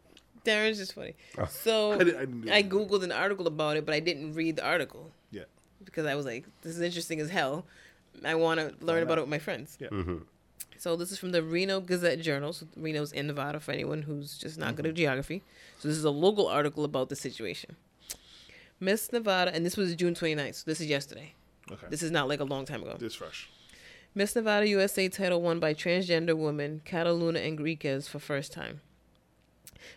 Darren's 0.44 0.78
just 0.78 0.94
funny. 0.94 1.14
Oh. 1.38 1.46
So 1.46 1.92
I 1.98 1.98
didn't- 1.98 2.16
I 2.16 2.24
didn't 2.24 2.48
I 2.50 2.62
googled 2.62 3.02
an 3.02 3.12
article 3.12 3.46
about 3.46 3.76
it, 3.76 3.86
but 3.86 3.94
I 3.94 4.00
didn't 4.00 4.34
read 4.34 4.56
the 4.56 4.64
article 4.64 5.10
Yeah. 5.30 5.44
because 5.84 6.06
I 6.06 6.14
was 6.14 6.26
like, 6.26 6.46
this 6.62 6.76
is 6.76 6.82
interesting 6.82 7.20
as 7.20 7.30
hell. 7.30 7.64
I 8.24 8.34
want 8.34 8.60
to 8.60 8.84
learn 8.84 9.02
about 9.02 9.18
it 9.18 9.22
with 9.22 9.30
my 9.30 9.38
friends. 9.38 9.76
Yeah. 9.80 9.88
Mm-hmm. 9.88 10.18
So 10.78 10.96
this 10.96 11.12
is 11.12 11.18
from 11.18 11.30
the 11.30 11.42
Reno 11.42 11.80
Gazette 11.80 12.20
Journal. 12.20 12.52
So 12.52 12.66
Reno's 12.76 13.12
in 13.12 13.28
Nevada 13.28 13.60
for 13.60 13.72
anyone 13.72 14.02
who's 14.02 14.36
just 14.36 14.58
not 14.58 14.74
good 14.74 14.84
at 14.84 14.90
mm-hmm. 14.90 14.96
geography. 14.96 15.42
So 15.78 15.88
this 15.88 15.96
is 15.96 16.04
a 16.04 16.10
local 16.10 16.48
article 16.48 16.84
about 16.84 17.08
the 17.08 17.16
situation. 17.16 17.76
Miss 18.80 19.12
Nevada, 19.12 19.54
and 19.54 19.64
this 19.64 19.76
was 19.76 19.94
June 19.94 20.14
29th. 20.14 20.56
So 20.56 20.62
this 20.66 20.80
is 20.80 20.88
yesterday. 20.88 21.34
Okay. 21.70 21.86
This 21.88 22.02
is 22.02 22.10
not 22.10 22.26
like 22.26 22.40
a 22.40 22.44
long 22.44 22.64
time 22.64 22.82
ago. 22.82 22.96
This 22.98 23.14
fresh. 23.14 23.48
Miss 24.14 24.34
Nevada 24.34 24.66
USA 24.68 25.08
title 25.08 25.40
won 25.40 25.60
by 25.60 25.72
transgender 25.72 26.36
woman 26.36 26.82
Kataluna 26.84 27.46
Enriquez 27.46 28.08
for 28.08 28.18
first 28.18 28.52
time. 28.52 28.80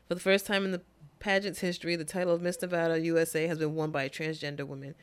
For 0.08 0.16
the 0.16 0.22
first 0.22 0.46
time 0.46 0.66
in 0.66 0.72
the 0.72 0.82
pageant's 1.20 1.60
history, 1.60 1.96
the 1.96 2.06
title 2.06 2.34
of 2.34 2.42
Miss 2.42 2.62
Nevada 2.62 3.00
USA 3.00 3.48
has 3.48 3.60
been 3.60 3.76
won 3.76 3.92
by 3.92 4.04
a 4.04 4.10
transgender 4.10 4.66
woman. 4.66 4.96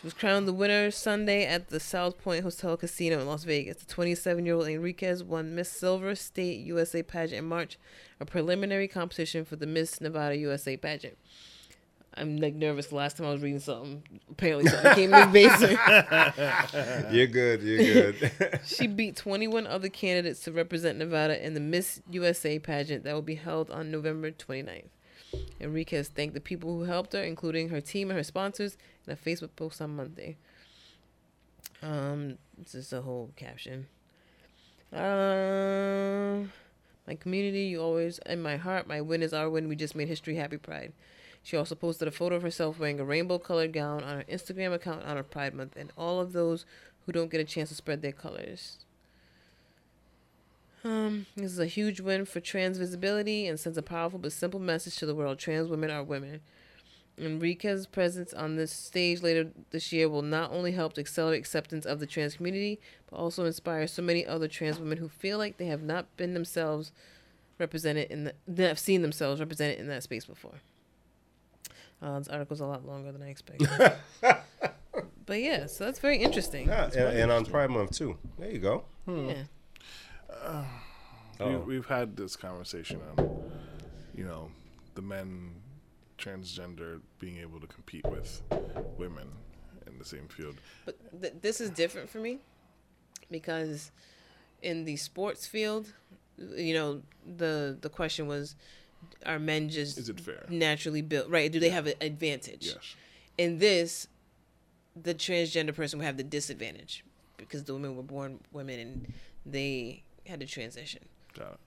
She 0.00 0.06
was 0.06 0.14
crowned 0.14 0.46
the 0.46 0.52
winner 0.52 0.92
Sunday 0.92 1.44
at 1.44 1.70
the 1.70 1.80
South 1.80 2.18
Point 2.18 2.44
Hotel 2.44 2.76
Casino 2.76 3.18
in 3.18 3.26
Las 3.26 3.42
Vegas. 3.42 3.78
The 3.78 3.86
27 3.86 4.46
year 4.46 4.54
old 4.54 4.68
Enriquez 4.68 5.24
won 5.24 5.56
Miss 5.56 5.68
Silver 5.68 6.14
State 6.14 6.60
USA 6.60 7.02
pageant 7.02 7.40
in 7.40 7.46
March, 7.46 7.78
a 8.20 8.24
preliminary 8.24 8.86
competition 8.86 9.44
for 9.44 9.56
the 9.56 9.66
Miss 9.66 10.00
Nevada 10.00 10.36
USA 10.36 10.76
pageant. 10.76 11.18
I'm 12.18 12.38
like 12.38 12.54
nervous. 12.54 12.88
The 12.88 12.96
last 12.96 13.16
time 13.16 13.26
I 13.26 13.30
was 13.30 13.40
reading 13.42 13.60
something, 13.60 14.02
apparently 14.30 14.70
something 14.70 14.94
came 14.94 15.14
in 15.14 15.20
the 15.20 15.32
basement. 15.32 17.12
You're 17.12 17.26
good. 17.26 17.62
You're 17.62 18.12
good. 18.12 18.60
She 18.66 18.86
beat 18.86 19.16
21 19.16 19.66
other 19.66 19.88
candidates 19.88 20.40
to 20.40 20.52
represent 20.52 20.98
Nevada 20.98 21.44
in 21.44 21.54
the 21.54 21.60
Miss 21.60 22.00
USA 22.10 22.58
pageant 22.58 23.04
that 23.04 23.14
will 23.14 23.22
be 23.22 23.36
held 23.36 23.70
on 23.70 23.90
November 23.90 24.30
29th. 24.30 24.88
Enriquez 25.60 26.08
thanked 26.08 26.34
the 26.34 26.40
people 26.40 26.76
who 26.76 26.84
helped 26.84 27.12
her, 27.12 27.22
including 27.22 27.68
her 27.68 27.80
team 27.80 28.10
and 28.10 28.16
her 28.16 28.24
sponsors, 28.24 28.76
in 29.06 29.12
a 29.12 29.16
Facebook 29.16 29.50
post 29.56 29.80
on 29.80 29.96
Monday. 29.96 30.36
Um, 31.82 32.38
this 32.56 32.74
is 32.74 32.90
the 32.90 33.02
whole 33.02 33.30
caption. 33.36 33.86
Um, 34.92 36.52
my 37.06 37.14
community, 37.14 37.64
you 37.64 37.80
always 37.80 38.18
in 38.26 38.42
my 38.42 38.56
heart. 38.56 38.86
My 38.86 39.00
win 39.00 39.22
is 39.22 39.32
our 39.32 39.48
win. 39.50 39.68
We 39.68 39.76
just 39.76 39.94
made 39.94 40.08
history. 40.08 40.36
Happy 40.36 40.56
Pride. 40.56 40.92
She 41.42 41.56
also 41.56 41.74
posted 41.74 42.08
a 42.08 42.12
photo 42.12 42.36
of 42.36 42.42
herself 42.42 42.78
wearing 42.78 43.00
a 43.00 43.04
rainbow 43.04 43.38
colored 43.38 43.72
gown 43.72 44.02
on 44.04 44.18
her 44.18 44.24
Instagram 44.24 44.74
account 44.74 45.04
on 45.04 45.16
her 45.16 45.22
Pride 45.22 45.54
Month, 45.54 45.76
and 45.76 45.92
all 45.96 46.20
of 46.20 46.32
those 46.32 46.66
who 47.06 47.12
don't 47.12 47.30
get 47.30 47.40
a 47.40 47.44
chance 47.44 47.70
to 47.70 47.74
spread 47.74 48.02
their 48.02 48.12
colors. 48.12 48.78
Um, 50.84 51.26
this 51.36 51.52
is 51.52 51.58
a 51.58 51.66
huge 51.66 52.00
win 52.00 52.24
for 52.24 52.40
trans 52.40 52.78
visibility 52.78 53.46
and 53.46 53.58
sends 53.58 53.78
a 53.78 53.82
powerful 53.82 54.18
but 54.18 54.32
simple 54.32 54.60
message 54.60 54.96
to 54.96 55.06
the 55.06 55.14
world. 55.14 55.38
Trans 55.38 55.68
women 55.68 55.90
are 55.90 56.04
women. 56.04 56.40
Enriquez's 57.18 57.86
presence 57.86 58.32
on 58.32 58.56
this 58.56 58.70
stage 58.70 59.22
later 59.22 59.50
this 59.70 59.92
year 59.92 60.08
will 60.08 60.22
not 60.22 60.52
only 60.52 60.72
help 60.72 60.92
to 60.92 61.00
accelerate 61.00 61.38
acceptance 61.38 61.84
of 61.84 61.98
the 61.98 62.06
trans 62.06 62.36
community, 62.36 62.78
but 63.10 63.16
also 63.16 63.44
inspire 63.44 63.86
so 63.86 64.02
many 64.02 64.24
other 64.24 64.46
trans 64.46 64.78
women 64.78 64.98
who 64.98 65.08
feel 65.08 65.36
like 65.36 65.56
they 65.56 65.66
have 65.66 65.82
not 65.82 66.16
been 66.16 66.34
themselves 66.34 66.92
represented 67.58 68.10
in 68.10 68.24
the 68.24 68.34
that 68.46 68.68
have 68.68 68.78
seen 68.78 69.02
themselves 69.02 69.40
represented 69.40 69.80
in 69.80 69.88
that 69.88 70.04
space 70.04 70.24
before. 70.24 70.60
Uh, 72.00 72.18
this 72.18 72.28
article's 72.28 72.60
a 72.60 72.66
lot 72.66 72.86
longer 72.86 73.10
than 73.12 73.22
I 73.22 73.28
expected. 73.30 73.68
but 75.26 75.40
yeah, 75.40 75.66
so 75.66 75.84
that's 75.84 75.98
very 75.98 76.18
interesting. 76.18 76.68
Yeah, 76.68 76.84
and, 76.84 76.94
and 77.18 77.32
on 77.32 77.44
Pride 77.44 77.70
Month 77.70 77.92
too. 77.98 78.16
There 78.38 78.50
you 78.50 78.58
go. 78.58 78.84
Yeah. 79.06 79.42
We, 81.40 81.44
Oh. 81.44 81.58
we've 81.66 81.86
had 81.86 82.16
this 82.16 82.34
conversation 82.36 83.00
on, 83.16 83.42
you 84.14 84.24
know, 84.24 84.50
the 84.94 85.02
men 85.02 85.54
transgender 86.18 87.00
being 87.20 87.38
able 87.38 87.60
to 87.60 87.66
compete 87.68 88.04
with 88.06 88.42
women 88.96 89.28
in 89.86 89.98
the 89.98 90.04
same 90.04 90.26
field. 90.28 90.56
But 90.84 90.96
th- 91.20 91.34
this 91.40 91.60
is 91.60 91.70
different 91.70 92.10
for 92.10 92.18
me 92.18 92.38
because 93.30 93.92
in 94.62 94.84
the 94.84 94.96
sports 94.96 95.46
field, 95.46 95.92
you 96.36 96.74
know, 96.74 97.02
the 97.36 97.78
the 97.80 97.88
question 97.88 98.26
was, 98.26 98.56
are 99.26 99.38
men 99.38 99.68
just 99.68 99.98
Is 99.98 100.08
it 100.08 100.20
fair? 100.20 100.44
naturally 100.48 101.02
built? 101.02 101.28
Right? 101.28 101.50
Do 101.50 101.60
they 101.60 101.70
have 101.70 101.86
an 101.86 101.94
advantage? 102.00 102.66
Yes. 102.66 102.94
In 103.36 103.58
this, 103.58 104.08
the 105.00 105.14
transgender 105.14 105.74
person 105.74 105.98
would 105.98 106.06
have 106.06 106.16
the 106.16 106.24
disadvantage 106.24 107.04
because 107.36 107.64
the 107.64 107.72
women 107.72 107.96
were 107.96 108.02
born 108.02 108.40
women 108.52 108.80
and 108.80 109.12
they 109.46 110.02
had 110.26 110.40
to 110.40 110.46
transition. 110.46 111.04
Got 111.38 111.52
it. 111.52 111.58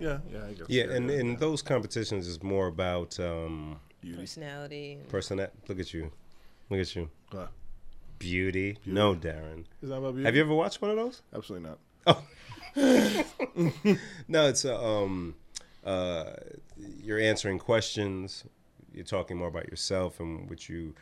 Yeah, 0.00 0.18
yeah, 0.30 0.38
I 0.48 0.52
guess. 0.52 0.66
Yeah, 0.68 0.84
and 0.84 1.10
in 1.10 1.36
those 1.36 1.60
competitions 1.62 2.26
is 2.26 2.42
more 2.42 2.66
about 2.66 3.18
um, 3.20 3.78
beauty. 4.00 4.18
Personality. 4.18 4.92
And, 4.94 5.08
person. 5.08 5.38
Look 5.68 5.78
at 5.78 5.92
you, 5.92 6.10
look 6.70 6.80
at 6.80 6.96
you, 6.96 7.10
Uh, 7.32 7.46
beauty. 8.18 8.78
No, 8.86 9.14
Darren. 9.14 9.64
is 9.82 9.90
that 9.90 9.96
about 9.96 10.14
beauty? 10.14 10.24
Have 10.24 10.34
you 10.36 10.42
ever 10.42 10.54
watched 10.54 10.80
one 10.80 10.90
of 10.90 10.96
those? 10.96 11.22
Absolutely 11.34 11.68
not. 11.68 11.78
Oh. 12.06 12.22
no, 14.28 14.46
it's 14.48 14.64
a, 14.64 14.76
um, 14.78 15.34
uh, 15.84 16.32
you're 16.76 17.18
answering 17.18 17.58
questions. 17.58 18.44
You're 18.92 19.04
talking 19.04 19.36
more 19.36 19.48
about 19.48 19.68
yourself 19.68 20.20
and 20.20 20.48
what 20.50 20.68
you 20.68 20.94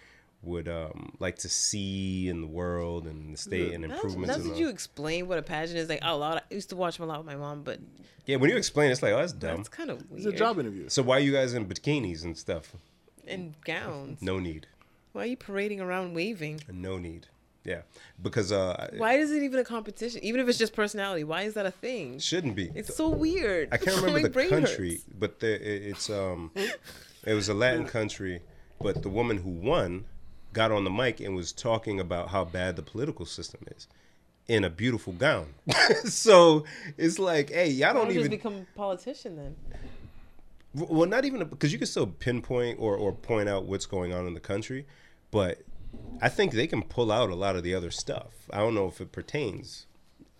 would 0.42 0.68
um, 0.68 1.16
like 1.18 1.36
to 1.38 1.48
see 1.48 2.28
in 2.28 2.40
the 2.40 2.46
world 2.46 3.06
and 3.06 3.34
the 3.34 3.38
state 3.38 3.72
and 3.72 3.84
improvements. 3.84 4.28
now 4.28 4.34
in 4.36 4.50
did 4.50 4.58
you 4.58 4.68
explain 4.68 5.26
what 5.26 5.38
a 5.38 5.42
pageant 5.42 5.78
is 5.78 5.88
like 5.88 6.02
out 6.02 6.20
loud? 6.20 6.38
I 6.38 6.54
used 6.54 6.68
to 6.70 6.76
watch 6.76 6.98
them 6.98 7.04
a 7.04 7.08
lot 7.08 7.18
with 7.18 7.26
my 7.26 7.34
mom, 7.34 7.62
but 7.62 7.80
yeah, 8.26 8.36
when 8.36 8.50
you 8.50 8.56
explain, 8.56 8.90
it's 8.90 9.02
like, 9.02 9.14
oh, 9.14 9.18
that's 9.18 9.32
dumb. 9.32 9.56
that's 9.56 9.68
kind 9.68 9.90
of 9.90 10.04
It's 10.14 10.26
a 10.26 10.32
job 10.32 10.58
interview. 10.60 10.88
So 10.88 11.02
why 11.02 11.16
are 11.16 11.20
you 11.20 11.32
guys 11.32 11.54
in 11.54 11.66
bikinis 11.66 12.24
and 12.24 12.36
stuff? 12.36 12.74
and 13.28 13.54
gowns. 13.64 14.22
No 14.22 14.38
need. 14.38 14.66
Why 15.12 15.22
are 15.22 15.26
you 15.26 15.36
parading 15.36 15.80
around 15.80 16.14
waving? 16.14 16.60
No 16.72 16.98
need. 16.98 17.26
Yeah, 17.68 17.82
because 18.22 18.50
uh, 18.50 18.88
Why 18.96 19.14
is 19.14 19.30
it 19.30 19.42
even 19.42 19.60
a 19.60 19.64
competition? 19.64 20.24
Even 20.24 20.40
if 20.40 20.48
it's 20.48 20.56
just 20.56 20.72
personality, 20.72 21.22
why 21.22 21.42
is 21.42 21.52
that 21.52 21.66
a 21.66 21.70
thing? 21.70 22.18
shouldn't 22.18 22.56
be. 22.56 22.70
It's 22.74 22.94
so 22.96 23.10
weird. 23.10 23.68
I 23.70 23.76
can't 23.76 23.96
remember 24.00 24.26
the 24.26 24.48
country, 24.48 24.92
hurts. 24.92 25.04
but 25.18 25.40
the, 25.40 25.54
it, 25.54 25.90
it's 25.90 26.08
um, 26.08 26.50
it 27.26 27.34
was 27.34 27.50
a 27.50 27.54
Latin 27.54 27.84
country, 27.84 28.40
but 28.80 29.02
the 29.02 29.10
woman 29.10 29.36
who 29.36 29.50
won 29.50 30.06
got 30.54 30.72
on 30.72 30.84
the 30.84 30.90
mic 30.90 31.20
and 31.20 31.36
was 31.36 31.52
talking 31.52 32.00
about 32.00 32.30
how 32.30 32.42
bad 32.42 32.76
the 32.76 32.82
political 32.82 33.26
system 33.26 33.60
is 33.76 33.86
in 34.46 34.64
a 34.64 34.70
beautiful 34.70 35.12
gown. 35.12 35.52
so 36.04 36.64
it's 36.96 37.18
like, 37.18 37.50
hey, 37.50 37.68
y'all 37.68 37.92
don't 37.92 38.10
even 38.10 38.30
become 38.30 38.54
a 38.54 38.78
politician 38.78 39.36
then? 39.36 39.56
well, 40.72 41.06
not 41.06 41.26
even 41.26 41.46
because 41.46 41.70
you 41.70 41.78
can 41.78 41.86
still 41.86 42.06
pinpoint 42.06 42.78
or 42.80 42.96
or 42.96 43.12
point 43.12 43.48
out 43.48 43.66
what's 43.66 43.84
going 43.84 44.14
on 44.14 44.26
in 44.26 44.32
the 44.32 44.40
country, 44.40 44.86
but 45.30 45.60
I 46.20 46.28
think 46.28 46.52
they 46.52 46.66
can 46.66 46.82
pull 46.82 47.12
out 47.12 47.30
a 47.30 47.34
lot 47.34 47.56
of 47.56 47.62
the 47.62 47.74
other 47.74 47.90
stuff. 47.90 48.48
I 48.52 48.58
don't 48.58 48.74
know 48.74 48.86
if 48.88 49.00
it 49.00 49.12
pertains 49.12 49.86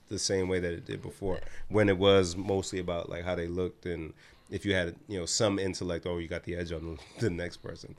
the 0.08 0.18
same 0.18 0.48
way 0.48 0.58
that 0.58 0.72
it 0.72 0.84
did 0.86 1.02
before, 1.02 1.40
when 1.68 1.88
it 1.88 1.98
was 1.98 2.36
mostly 2.36 2.78
about 2.78 3.08
like 3.10 3.24
how 3.24 3.34
they 3.34 3.46
looked 3.46 3.84
and 3.86 4.14
if 4.50 4.64
you 4.64 4.74
had 4.74 4.96
you 5.06 5.18
know 5.18 5.26
some 5.26 5.58
intellect, 5.58 6.06
oh, 6.06 6.18
you 6.18 6.26
got 6.28 6.44
the 6.44 6.56
edge 6.56 6.72
on 6.72 6.96
the, 6.96 7.20
the 7.20 7.30
next 7.30 7.58
person. 7.58 7.94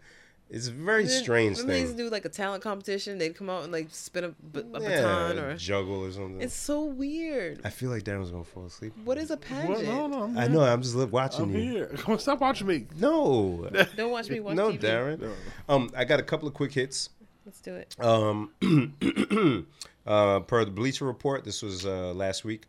It's 0.51 0.67
a 0.67 0.71
very 0.71 1.05
strange 1.05 1.57
Remember 1.59 1.73
they 1.73 1.81
used 1.81 1.95
to 1.95 2.03
do 2.05 2.09
like 2.09 2.26
a 2.26 2.30
talent 2.30 2.63
competition. 2.63 3.19
They'd 3.19 3.35
come 3.35 3.51
out 3.51 3.61
and 3.61 3.71
like 3.71 3.89
spin 3.91 4.23
a, 4.23 4.30
b- 4.30 4.61
a 4.73 4.81
yeah, 4.81 4.89
baton 5.03 5.38
or. 5.38 5.55
juggle 5.57 6.03
or 6.05 6.11
something. 6.11 6.41
It's 6.41 6.55
so 6.55 6.85
weird. 6.85 7.61
I 7.63 7.69
feel 7.69 7.91
like 7.91 8.01
Darren's 8.01 8.31
gonna 8.31 8.43
fall 8.43 8.65
asleep. 8.65 8.93
What 9.05 9.19
is 9.19 9.30
a 9.30 9.35
Well, 9.35 9.67
pageant? 9.67 9.84
no, 9.84 10.07
no, 10.07 10.23
I'm 10.23 10.38
I 10.39 10.47
know. 10.47 10.61
I'm 10.61 10.81
just 10.81 10.95
li- 10.95 11.05
watching 11.05 11.43
I'm 11.43 11.53
you. 11.55 11.61
here. 11.61 11.97
Stop 12.17 12.41
watching 12.41 12.65
me. 12.65 12.88
No, 12.97 13.69
Don't 13.95 14.09
watch 14.09 14.27
me 14.31 14.39
watch 14.39 14.55
no, 14.55 14.71
TV. 14.71 14.80
Darren. 14.80 15.19
No. 15.21 15.34
Um, 15.69 15.91
I 15.95 16.03
got 16.03 16.19
a 16.19 16.23
couple 16.23 16.47
of 16.47 16.55
quick 16.55 16.73
hits. 16.73 17.09
Let's 17.45 17.61
do 17.61 17.75
it. 17.75 17.95
Um, 17.99 18.51
uh, 20.05 20.39
per 20.41 20.65
the 20.65 20.71
Bleacher 20.71 21.05
Report, 21.05 21.43
this 21.43 21.61
was 21.61 21.85
uh, 21.85 22.13
last 22.13 22.43
week. 22.43 22.65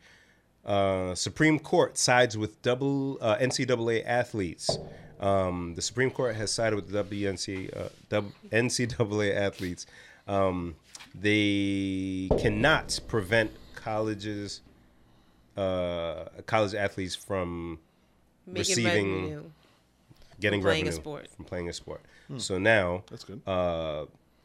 Uh, 0.64 1.14
Supreme 1.14 1.59
Court 1.59 1.97
sides 1.98 2.36
with 2.38 2.60
double 2.62 3.18
uh, 3.20 3.36
NCAA 3.38 4.05
athletes. 4.06 4.78
Um, 5.20 5.74
the 5.74 5.82
Supreme 5.82 6.10
Court 6.10 6.34
has 6.36 6.51
sided 6.52 6.76
with 6.76 6.88
the 6.90 7.02
WNC, 7.05 7.76
uh, 7.76 7.88
W- 8.09 8.32
NCAA 8.52 9.34
athletes. 9.36 9.86
Um, 10.28 10.76
they 11.14 12.28
cannot 12.38 13.01
prevent 13.09 13.51
colleges, 13.74 14.60
uh, 15.56 16.24
college 16.47 16.74
athletes 16.74 17.14
from 17.14 17.78
Making 18.47 18.59
receiving- 18.60 19.12
revenue. 19.24 19.51
getting 20.40 20.62
playing 20.62 20.82
a 20.82 20.84
revenue 20.86 20.92
sport. 21.02 21.28
from 21.36 21.44
playing 21.44 21.68
a 21.68 21.72
sport. 21.72 22.01
So 22.38 22.59
now 22.59 23.02
That's 23.10 23.24
good. 23.24 23.42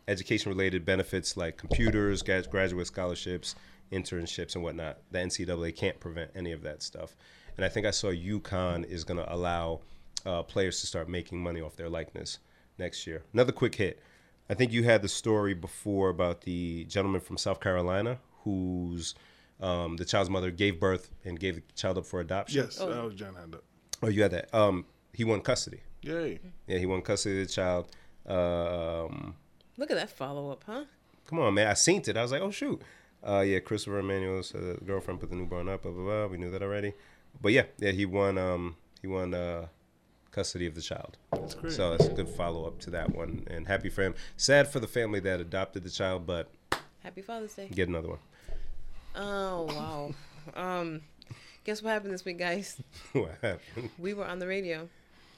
Education 0.07 0.49
related 0.51 0.85
benefits 0.85 1.35
like 1.37 1.57
computers, 1.57 2.21
graduate 2.21 2.87
scholarships, 2.87 3.55
internships, 3.91 4.55
and 4.55 4.63
whatnot. 4.63 4.97
The 5.11 5.19
NCAA 5.19 5.75
can't 5.75 5.99
prevent 5.99 6.31
any 6.35 6.51
of 6.51 6.61
that 6.63 6.83
stuff. 6.83 7.15
And 7.57 7.65
I 7.65 7.69
think 7.69 7.85
I 7.85 7.91
saw 7.91 8.07
UConn 8.11 8.85
is 8.85 9.03
going 9.03 9.17
to 9.17 9.33
allow 9.33 9.81
uh, 10.25 10.43
players 10.43 10.81
to 10.81 10.87
start 10.87 11.07
making 11.07 11.41
money 11.41 11.61
off 11.61 11.75
their 11.75 11.89
likeness 11.89 12.39
next 12.77 13.07
year. 13.07 13.23
Another 13.33 13.51
quick 13.51 13.75
hit. 13.75 14.01
I 14.49 14.53
think 14.53 14.71
you 14.71 14.83
had 14.83 15.01
the 15.01 15.07
story 15.07 15.53
before 15.53 16.09
about 16.09 16.41
the 16.41 16.85
gentleman 16.85 17.21
from 17.21 17.37
South 17.37 17.59
Carolina 17.59 18.19
whose 18.43 19.15
um, 19.59 19.95
the 19.97 20.05
child's 20.05 20.29
mother 20.29 20.51
gave 20.51 20.79
birth 20.79 21.09
and 21.23 21.39
gave 21.39 21.55
the 21.55 21.61
child 21.75 21.97
up 21.97 22.05
for 22.05 22.19
adoption. 22.19 22.63
Yes, 22.63 22.77
Oh. 22.79 22.89
that 22.93 23.03
was 23.03 23.15
John 23.15 23.33
Hand 23.35 23.55
up. 23.55 23.63
Oh, 24.03 24.07
you 24.07 24.21
had 24.21 24.31
that. 24.31 24.53
Um, 24.53 24.85
he 25.13 25.23
won 25.23 25.41
custody. 25.41 25.79
Yay. 26.01 26.39
Yeah, 26.67 26.77
he 26.77 26.85
won 26.85 27.01
custody 27.01 27.41
of 27.41 27.47
the 27.47 27.53
child. 27.53 27.87
Um, 28.27 29.35
Look 29.77 29.91
at 29.91 29.97
that 29.97 30.09
follow 30.09 30.51
up, 30.51 30.63
huh? 30.65 30.85
come 31.27 31.39
on, 31.39 31.53
man. 31.53 31.67
I 31.67 31.73
seen 31.73 32.01
it. 32.05 32.17
I 32.17 32.21
was 32.21 32.31
like, 32.31 32.41
oh 32.41 32.51
shoot. 32.51 32.81
Uh, 33.25 33.41
yeah, 33.41 33.59
Christopher 33.59 33.99
Emmanuel's 33.99 34.53
uh, 34.53 34.77
girlfriend 34.85 35.19
put 35.19 35.29
the 35.29 35.35
newborn 35.35 35.67
up. 35.67 35.83
Blah 35.83 35.91
blah 35.91 36.03
blah. 36.03 36.27
We 36.27 36.37
knew 36.37 36.51
that 36.51 36.61
already. 36.61 36.93
But 37.41 37.51
yeah, 37.51 37.63
yeah, 37.79 37.91
he 37.91 38.05
won. 38.05 38.37
Um, 38.37 38.75
he 39.01 39.07
won 39.07 39.33
uh, 39.33 39.67
custody 40.31 40.67
of 40.67 40.75
the 40.75 40.81
child. 40.81 41.17
That's 41.31 41.55
great. 41.55 41.73
So 41.73 41.91
that's 41.91 42.05
a 42.05 42.13
good 42.13 42.29
follow 42.29 42.65
up 42.65 42.79
to 42.81 42.89
that 42.91 43.15
one. 43.15 43.45
And 43.49 43.67
happy 43.67 43.89
for 43.89 44.03
him. 44.03 44.15
Sad 44.37 44.67
for 44.67 44.79
the 44.79 44.87
family 44.87 45.19
that 45.21 45.39
adopted 45.39 45.83
the 45.83 45.89
child, 45.89 46.25
but 46.27 46.49
Happy 47.03 47.21
Father's 47.21 47.53
Day. 47.53 47.69
get 47.73 47.87
another 47.87 48.09
one. 48.09 48.19
Oh 49.15 49.63
wow. 49.63 50.11
um, 50.79 51.01
guess 51.63 51.81
what 51.81 51.91
happened 51.91 52.13
this 52.13 52.25
week, 52.25 52.37
guys? 52.37 52.81
what 53.13 53.31
happened? 53.41 53.89
We 53.97 54.13
were 54.13 54.25
on 54.25 54.39
the 54.39 54.47
radio. 54.47 54.89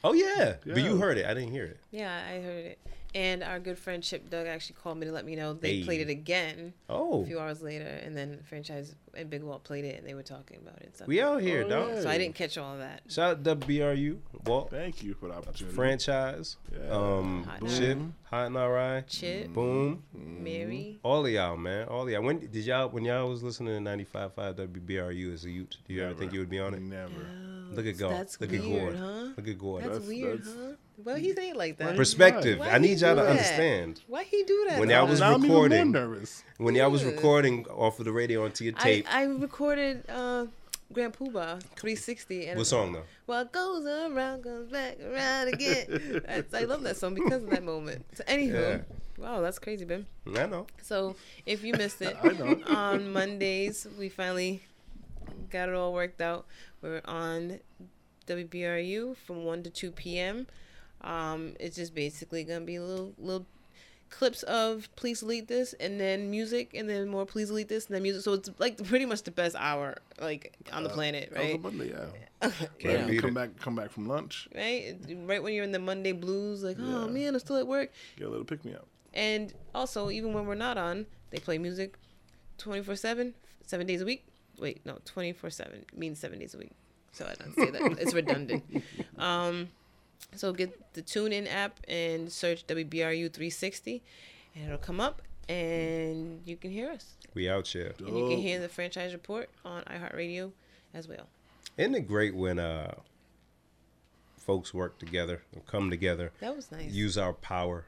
Oh 0.03 0.13
yeah. 0.13 0.55
but 0.65 0.77
you 0.81 0.97
heard 0.97 1.17
it. 1.17 1.25
I 1.25 1.33
didn't 1.33 1.51
hear 1.51 1.65
it. 1.65 1.77
Yeah, 1.91 2.15
I 2.29 2.41
heard 2.41 2.65
it. 2.65 2.79
And 3.15 3.41
our 3.41 3.59
good 3.59 3.79
friend 3.79 4.03
Chip 4.03 4.29
Doug 4.29 4.45
actually 4.47 4.75
called 4.83 4.97
me 4.99 5.05
to 5.07 5.11
let 5.11 5.25
me 5.25 5.35
know 5.35 5.53
they 5.53 5.77
Hey. 5.77 5.83
played 5.85 6.01
it 6.01 6.09
again 6.09 6.73
Oh, 6.89 7.23
a 7.23 7.25
few 7.25 7.39
hours 7.39 7.61
later, 7.63 7.85
and 7.85 8.15
then 8.15 8.39
franchise 8.47 8.93
and 9.15 9.29
Big 9.29 9.41
Walt 9.41 9.63
played 9.63 9.85
it, 9.85 9.97
and 9.97 10.05
they 10.07 10.13
were 10.13 10.21
talking 10.23 10.57
about 10.61 10.79
it. 10.81 10.95
So, 10.97 11.05
we 11.07 11.19
out 11.21 11.41
here, 11.41 11.63
Oh, 11.65 11.69
dog. 11.69 11.89
yeah. 11.95 12.01
so 12.01 12.09
I 12.09 12.17
didn't 12.19 12.35
catch 12.35 12.57
all 12.57 12.73
of 12.73 12.79
that. 12.79 13.01
Shout 13.09 13.31
out 13.37 13.43
WBRU, 13.43 14.19
Walt, 14.45 14.69
Thank 14.69 15.01
you 15.03 15.13
for 15.15 15.29
the 15.29 15.35
opportunity. 15.35 15.73
franchise, 15.75 16.57
Yeah. 16.71 16.89
um, 16.91 17.43
Hot 17.45 17.61
and 17.61 17.69
Chip, 17.71 17.97
Hot 18.25 18.47
and 18.47 18.57
Alright, 18.57 19.07
Chip, 19.07 19.47
Boom. 19.53 20.03
Mary. 20.13 20.99
All 21.01 21.25
of 21.25 21.31
y'all, 21.31 21.57
man. 21.57 21.87
All 21.87 22.03
of 22.03 22.09
y'all. 22.09 22.21
When 22.21 22.39
did 22.39 22.55
y'all 22.65 22.89
when 22.89 23.05
y'all 23.05 23.27
was 23.29 23.41
listening 23.41 23.83
to 23.83 23.89
95.5 23.89 24.55
WBRU 24.57 25.33
as 25.33 25.45
a 25.45 25.49
youth? 25.49 25.69
Do 25.87 25.93
you 25.93 26.03
ever 26.03 26.13
think 26.13 26.33
you 26.33 26.39
would 26.39 26.49
be 26.49 26.59
on 26.59 26.73
it? 26.73 26.81
Never. 26.81 27.13
Look 27.73 27.85
at 27.85 27.97
God. 27.97 28.11
That's 28.11 28.39
Look 28.41 28.53
at 28.53 28.61
weird, 28.61 28.81
Gord. 28.81 28.95
huh? 28.97 29.27
Look 29.37 29.47
at 29.47 29.57
Gord. 29.57 29.83
That's, 29.83 29.93
That's- 29.93 30.07
weird, 30.07 30.39
that's- 30.39 30.55
huh? 30.57 30.73
Well, 31.03 31.15
he 31.15 31.33
ain't 31.39 31.57
like 31.57 31.77
that. 31.77 31.95
Perspective. 31.95 32.57
Why 32.59 32.69
I 32.71 32.77
need 32.79 32.99
y'all 32.99 33.15
to 33.15 33.21
that? 33.21 33.29
understand. 33.29 34.01
Why 34.07 34.23
he 34.23 34.43
do 34.43 34.65
that? 34.69 34.79
When 34.79 34.87
though? 34.89 34.95
y'all 34.95 35.07
was 35.07 35.19
now 35.19 35.35
I'm 35.35 35.45
even 35.45 35.55
more 35.55 35.69
nervous. 35.69 36.43
When 36.57 36.73
y'all 36.73 36.89
was 36.89 37.03
recording 37.05 37.65
off 37.67 37.99
of 37.99 38.05
the 38.05 38.11
radio 38.11 38.43
onto 38.45 38.63
your 38.63 38.73
tape, 38.73 39.05
I 39.13 39.23
recorded 39.25 40.03
uh, 40.09 40.47
Grand 40.91 41.13
Puba 41.13 41.61
360. 41.75 42.47
And 42.47 42.57
what 42.57 42.65
song 42.65 42.93
though? 42.93 43.03
What 43.27 43.51
goes 43.51 43.85
around 43.85 44.41
comes 44.43 44.71
back 44.71 44.97
around 44.99 45.49
again. 45.49 46.23
That's, 46.27 46.53
I 46.55 46.61
love 46.63 46.81
that 46.81 46.97
song 46.97 47.13
because 47.13 47.43
of 47.43 47.49
that 47.51 47.63
moment. 47.63 48.03
So, 48.15 48.23
anywho, 48.23 48.79
Yeah. 49.19 49.23
wow, 49.23 49.41
that's 49.41 49.59
crazy, 49.59 49.85
Ben. 49.85 50.07
I 50.35 50.47
know. 50.47 50.65
So, 50.81 51.15
if 51.45 51.63
you 51.63 51.73
missed 51.73 52.01
it, 52.01 52.17
I 52.23 52.29
know. 52.29 52.59
on 52.69 53.13
Mondays 53.13 53.85
we 53.99 54.09
finally 54.09 54.63
got 55.51 55.69
it 55.69 55.75
all 55.75 55.93
worked 55.93 56.21
out. 56.21 56.45
We're 56.81 57.01
on 57.05 57.59
WBRU 58.27 59.15
from 59.17 59.43
one 59.45 59.63
to 59.63 59.69
two 59.69 59.91
p.m. 59.91 60.47
Um, 61.01 61.53
it's 61.59 61.75
just 61.75 61.93
basically 61.93 62.43
gonna 62.43 62.61
be 62.65 62.79
little 62.79 63.13
little 63.17 63.45
clips 64.09 64.41
of 64.43 64.87
please 64.95 65.19
delete 65.19 65.49
this 65.49 65.73
and 65.81 65.99
then 65.99 66.31
music 66.31 66.73
and 66.73 66.89
then 66.89 67.09
more 67.09 67.25
please 67.25 67.49
delete 67.49 67.67
this 67.67 67.87
and 67.87 67.95
then 67.95 68.01
music 68.01 68.21
so 68.23 68.31
it's 68.31 68.49
like 68.57 68.81
pretty 68.85 69.05
much 69.05 69.21
the 69.23 69.31
best 69.31 69.53
hour 69.59 69.97
like 70.21 70.55
on 70.71 70.83
the 70.83 70.89
planet 70.89 71.29
That 71.33 71.39
was 71.39 71.49
a 71.49 71.51
right 71.51 71.61
Monday, 71.61 71.89
yeah. 71.89 72.49
You 72.79 72.89
Can't 72.89 73.19
come 73.19 73.29
it. 73.31 73.33
back, 73.33 73.59
come 73.59 73.75
back 73.75 73.91
from 73.91 74.07
lunch, 74.07 74.47
right 74.55 74.95
right 75.25 75.43
when 75.43 75.53
you're 75.53 75.65
in 75.65 75.73
the 75.73 75.79
monday 75.79 76.13
blues 76.13 76.63
like 76.63 76.77
oh 76.79 77.09
man 77.09 77.33
i'm 77.33 77.39
still 77.41 77.57
at 77.57 77.67
work 77.67 77.91
get 78.17 78.27
a 78.27 78.29
little 78.29 78.45
pick 78.45 78.63
me 78.63 78.73
up. 78.75 78.87
and 79.13 79.53
also 79.75 80.09
even 80.09 80.31
when 80.31 80.45
we're 80.45 80.55
not 80.55 80.77
on 80.77 81.05
they 81.31 81.37
play 81.39 81.57
music 81.57 81.97
24 82.59 82.95
7 82.95 83.33
seven 83.65 83.85
days 83.85 84.01
a 84.01 84.05
week 84.05 84.25
wait 84.59 84.79
no 84.85 84.97
24 85.05 85.49
7 85.49 85.85
means 85.95 86.19
seven 86.19 86.39
days 86.39 86.53
a 86.53 86.57
week 86.57 86.71
so 87.11 87.25
i 87.25 87.33
don't 87.35 87.53
say 87.55 87.69
that 87.71 87.99
it's 87.99 88.13
redundant 88.13 88.63
um 89.17 89.69
so 90.35 90.51
get 90.51 90.93
the 90.93 91.01
TuneIn 91.01 91.47
app 91.51 91.79
and 91.87 92.31
search 92.31 92.65
wbru 92.67 93.31
360 93.31 94.01
and 94.55 94.65
it'll 94.65 94.77
come 94.77 94.99
up 94.99 95.21
and 95.49 96.41
you 96.45 96.57
can 96.57 96.71
hear 96.71 96.89
us 96.89 97.13
We 97.33 97.49
out 97.49 97.67
here. 97.67 97.93
and 97.99 98.17
you 98.17 98.27
can 98.27 98.37
hear 98.39 98.59
the 98.59 98.67
franchise 98.69 99.13
report 99.13 99.49
on 99.63 99.83
iheartradio 99.83 100.51
as 100.93 101.07
well 101.07 101.27
Isn't 101.77 101.95
it 101.95 102.07
great 102.07 102.35
when 102.35 102.59
uh 102.59 102.95
folks 104.37 104.73
work 104.73 104.97
together 104.97 105.41
or 105.55 105.61
come 105.67 105.89
together, 105.89 106.31
that 106.39 106.55
was 106.55 106.71
nice 106.71 106.91
use 106.91 107.17
our 107.17 107.33
power, 107.33 107.85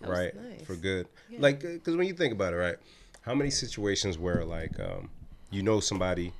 That 0.00 0.10
was 0.10 0.18
right, 0.18 0.34
nice. 0.36 0.62
for 0.66 0.74
good? 0.76 1.06
Yeah. 1.30 1.38
Like, 1.40 1.60
because 1.60 1.96
when 1.96 2.06
you 2.06 2.12
think 2.14 2.32
about 2.34 2.52
it, 2.52 2.56
right, 2.56 2.76
how 3.22 3.34
many 3.34 3.48
situations 3.50 4.18
where 4.18 4.44
like 4.44 4.78
um 4.78 5.08
you 5.54 5.62
know 5.62 5.80
somebody 5.80 6.32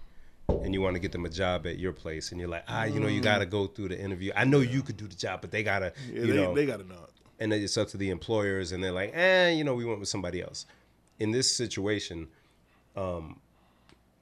and 0.48 0.74
you 0.74 0.80
want 0.80 0.94
to 0.94 1.00
get 1.00 1.12
them 1.12 1.24
a 1.24 1.28
job 1.30 1.66
at 1.66 1.78
your 1.78 1.92
place 1.92 2.30
and 2.32 2.40
you're 2.40 2.50
like, 2.50 2.64
ah, 2.68 2.84
you 2.84 3.00
know, 3.00 3.06
you 3.08 3.20
got 3.20 3.38
to 3.38 3.46
go 3.46 3.66
through 3.66 3.88
the 3.88 3.98
interview. 3.98 4.30
I 4.36 4.44
know 4.44 4.60
you 4.60 4.82
could 4.82 4.96
do 4.96 5.06
the 5.06 5.14
job, 5.14 5.40
but 5.40 5.50
they 5.50 5.62
gotta, 5.62 5.92
Yeah, 6.12 6.20
you 6.20 6.26
they, 6.26 6.36
know, 6.42 6.54
they 6.54 6.66
got 6.66 6.80
to 6.80 6.86
know 6.86 7.02
it. 7.04 7.10
and 7.40 7.50
then 7.50 7.62
it's 7.62 7.78
up 7.78 7.88
to 7.88 7.96
the 7.96 8.10
employers 8.10 8.72
and 8.72 8.82
they're 8.84 8.92
like 8.92 9.10
eh 9.14 9.50
you 9.50 9.64
know 9.64 9.74
we 9.74 9.84
went 9.84 9.98
with 10.00 10.08
somebody 10.08 10.42
else 10.42 10.66
in 11.18 11.30
this 11.32 11.50
situation 11.50 12.28
um 12.96 13.40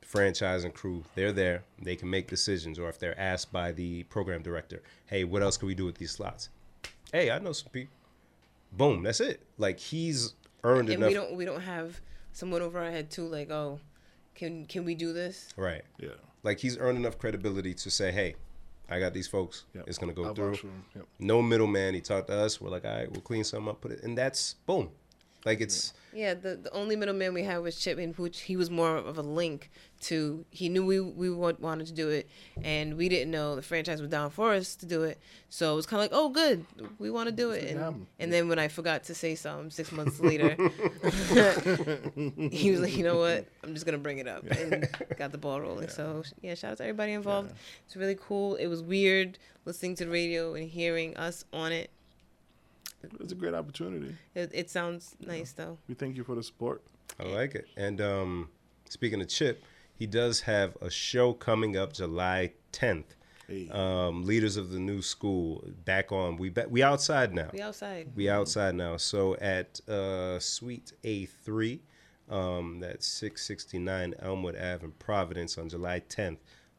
franchise 0.02 0.64
and 0.64 0.73
crew 0.74 1.02
they're 1.14 1.32
there 1.32 1.62
they 1.82 1.97
can 1.97 2.09
make 2.09 2.27
decisions 2.28 2.78
or 2.78 2.89
if 2.89 2.98
they're 2.98 3.19
asked 3.20 3.51
by 3.52 3.73
the 3.73 4.02
program 4.05 4.43
director 4.43 4.82
hey 5.06 5.24
what 5.24 5.43
else 5.43 5.56
can 5.56 5.66
we 5.69 5.74
do 5.74 5.85
with 5.85 5.97
these 5.97 6.10
slots 6.10 6.48
hey 7.12 7.31
i 7.31 7.39
know 7.39 7.52
some 7.52 7.70
people 7.70 7.94
boom 8.73 9.02
that's 9.02 9.20
it 9.20 9.40
like 9.59 9.78
he's 9.78 10.35
earned 10.64 10.89
and 10.89 10.98
enough 11.02 11.09
we 11.09 11.14
don't 11.14 11.32
we 11.36 11.44
don't 11.44 11.60
have 11.62 12.01
someone 12.32 12.62
over 12.62 12.78
our 12.78 12.90
head 12.90 13.10
too 13.10 13.27
like 13.27 13.51
oh 13.51 13.78
can 14.34 14.64
can 14.66 14.84
we 14.84 14.94
do 14.94 15.12
this 15.12 15.48
right 15.56 15.82
Yeah. 15.98 16.10
like 16.42 16.59
he's 16.59 16.76
earned 16.78 16.98
enough 16.98 17.18
credibility 17.18 17.74
to 17.74 17.90
say 17.90 18.10
hey 18.12 18.34
i 18.88 18.98
got 18.98 19.12
these 19.14 19.28
folks 19.28 19.64
Yep. 19.74 19.84
it's 19.88 19.98
gonna 19.98 20.12
go 20.12 20.24
I'll 20.24 20.34
through 20.34 20.50
vouch 20.50 20.60
for 20.60 20.66
'em. 20.68 20.84
Yep. 20.96 21.06
no 21.18 21.42
middleman 21.42 21.94
he 21.94 22.00
talked 22.00 22.28
to 22.28 22.34
us 22.34 22.60
we're 22.60 22.70
like 22.70 22.84
all 22.84 22.94
right 22.94 23.10
we'll 23.10 23.20
clean 23.22 23.44
something 23.44 23.68
up 23.68 23.80
put 23.80 23.92
it 23.92 24.02
and 24.02 24.16
that's 24.16 24.54
boom 24.66 24.90
like 25.44 25.60
it's 25.60 25.93
Yeah, 26.12 26.35
the, 26.35 26.56
the 26.56 26.70
only 26.73 26.94
middleman 26.94 27.35
we 27.35 27.43
had 27.43 27.59
was 27.59 27.78
Chipman, 27.78 28.10
in 28.10 28.14
which 28.14 28.43
he 28.43 28.56
was 28.56 28.70
more 28.70 28.97
of 28.97 29.19
a 29.19 29.23
link 29.23 29.70
to. 30.02 30.44
He 30.51 30.69
knew 30.69 30.85
we 30.85 31.01
we 31.01 31.31
wanted 31.31 31.86
to 31.86 31.93
do 31.93 32.10
it, 32.10 32.28
and 32.62 32.97
we 32.97 33.09
didn't 33.09 33.31
know 33.31 33.56
the 33.56 33.62
franchise 33.62 34.01
was 34.01 34.10
down 34.10 34.31
for 34.31 34.52
us 34.52 34.77
to 34.77 34.86
do 34.86 35.02
it. 35.02 35.19
So 35.48 35.73
it 35.73 35.77
was 35.77 35.86
kind 35.86 36.02
of 36.02 36.10
like, 36.10 36.19
oh, 36.19 36.28
good, 36.28 36.64
we 36.98 37.10
want 37.10 37.28
to 37.28 37.35
do 37.35 37.51
it. 37.51 37.70
And, 37.70 37.81
happen. 37.81 38.06
and 38.19 38.32
then 38.32 38.48
when 38.48 38.59
I 38.59 38.69
forgot 38.69 39.05
to 39.05 39.14
say 39.14 39.35
something 39.35 39.70
six 39.70 39.90
months 39.90 40.20
later, 40.20 40.51
he 42.51 42.70
was 42.70 42.81
like, 42.81 42.97
you 42.97 43.05
know 43.05 43.19
what, 43.19 43.47
I'm 43.64 43.74
just 43.74 43.86
gonna 43.86 43.98
bring 43.98 44.19
it 44.19 44.28
up, 44.28 44.44
and 44.44 44.89
got 45.16 45.32
the 45.32 45.39
ball 45.39 45.60
rolling. 45.60 45.89
So 45.89 46.23
yeah, 46.40 46.55
shout 46.55 46.73
out 46.73 46.77
to 46.78 46.85
everybody 46.85 47.12
involved. 47.12 47.52
It's 47.86 47.97
really 47.97 48.19
cool. 48.20 48.56
It 48.56 48.69
was 48.69 48.82
weird 48.82 49.39
listening 49.64 49.94
to 49.97 50.05
the 50.05 50.10
radio 50.10 50.55
and 50.55 50.69
hearing 50.69 51.16
us 51.16 51.44
on 51.52 51.73
it. 51.73 51.90
It's 53.20 53.33
a 53.33 53.37
great 53.37 53.55
opportunity. 53.55 54.15
It, 54.35 54.51
it 54.53 54.70
sounds 54.70 55.16
nice 55.20 55.53
though. 55.53 55.79
We 55.89 55.95
thank 55.95 56.16
you 56.16 56.24
for 56.24 56.35
the 56.35 56.43
support. 56.43 56.83
I 57.19 57.24
like 57.24 57.55
it. 57.55 57.66
And 57.77 58.01
um, 58.01 58.49
speaking 58.89 59.20
of 59.20 59.29
Chip, 59.29 59.65
he 59.95 60.07
does 60.07 60.41
have 60.43 60.77
a 60.81 60.91
show 60.91 61.33
coming 61.33 61.77
up 61.77 61.93
July 61.93 62.53
10th. 62.73 63.05
Hey. 63.49 63.69
Um, 63.70 64.24
leaders 64.24 64.57
of 64.57 64.70
the 64.70 64.79
new 64.79 65.03
school 65.03 65.65
back 65.85 66.12
on. 66.12 66.37
We 66.37 66.49
be, 66.49 66.62
we 66.69 66.83
outside 66.83 67.35
now. 67.35 67.51
We 67.53 67.61
outside. 67.61 68.12
We 68.15 68.29
outside 68.29 68.74
now. 68.74 68.97
So 68.97 69.37
at 69.37 69.81
uh, 69.89 70.39
Suite 70.39 70.93
A3, 71.05 71.81
um, 72.31 72.81
that's 72.81 73.07
669 73.07 74.15
Elmwood 74.20 74.57
Ave 74.57 74.85
in 74.85 74.93
Providence 74.93 75.59
on 75.59 75.69
July 75.69 76.01
10th. 76.01 76.39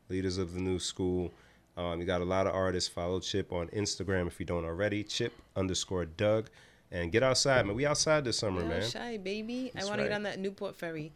Leaders 0.10 0.38
of 0.38 0.54
the 0.54 0.60
new 0.60 0.80
school. 0.80 1.32
Um, 1.76 2.00
you 2.00 2.06
got 2.06 2.22
a 2.22 2.26
lot 2.26 2.46
of 2.48 2.54
artists. 2.54 2.90
Follow 2.90 3.20
Chip 3.20 3.52
on 3.52 3.68
Instagram 3.70 4.28
if 4.28 4.40
you 4.40 4.46
don't 4.46 4.66
already. 4.66 5.04
Chip 5.04 5.34
underscore 5.56 6.06
Doug. 6.06 6.50
And 6.92 7.12
get 7.12 7.24
outside, 7.24 7.66
man. 7.66 7.76
We 7.76 7.88
outside 7.88 8.24
this 8.24 8.38
summer, 8.38 8.62
We 8.62 8.68
man. 8.68 8.84
outside, 8.84 9.24
baby. 9.24 9.72
That's 9.74 9.88
I 9.88 9.90
want 9.90 10.00
to 10.02 10.08
get 10.08 10.14
on 10.14 10.24
that 10.24 10.38
Newport 10.40 10.76
ferry. 10.76 11.12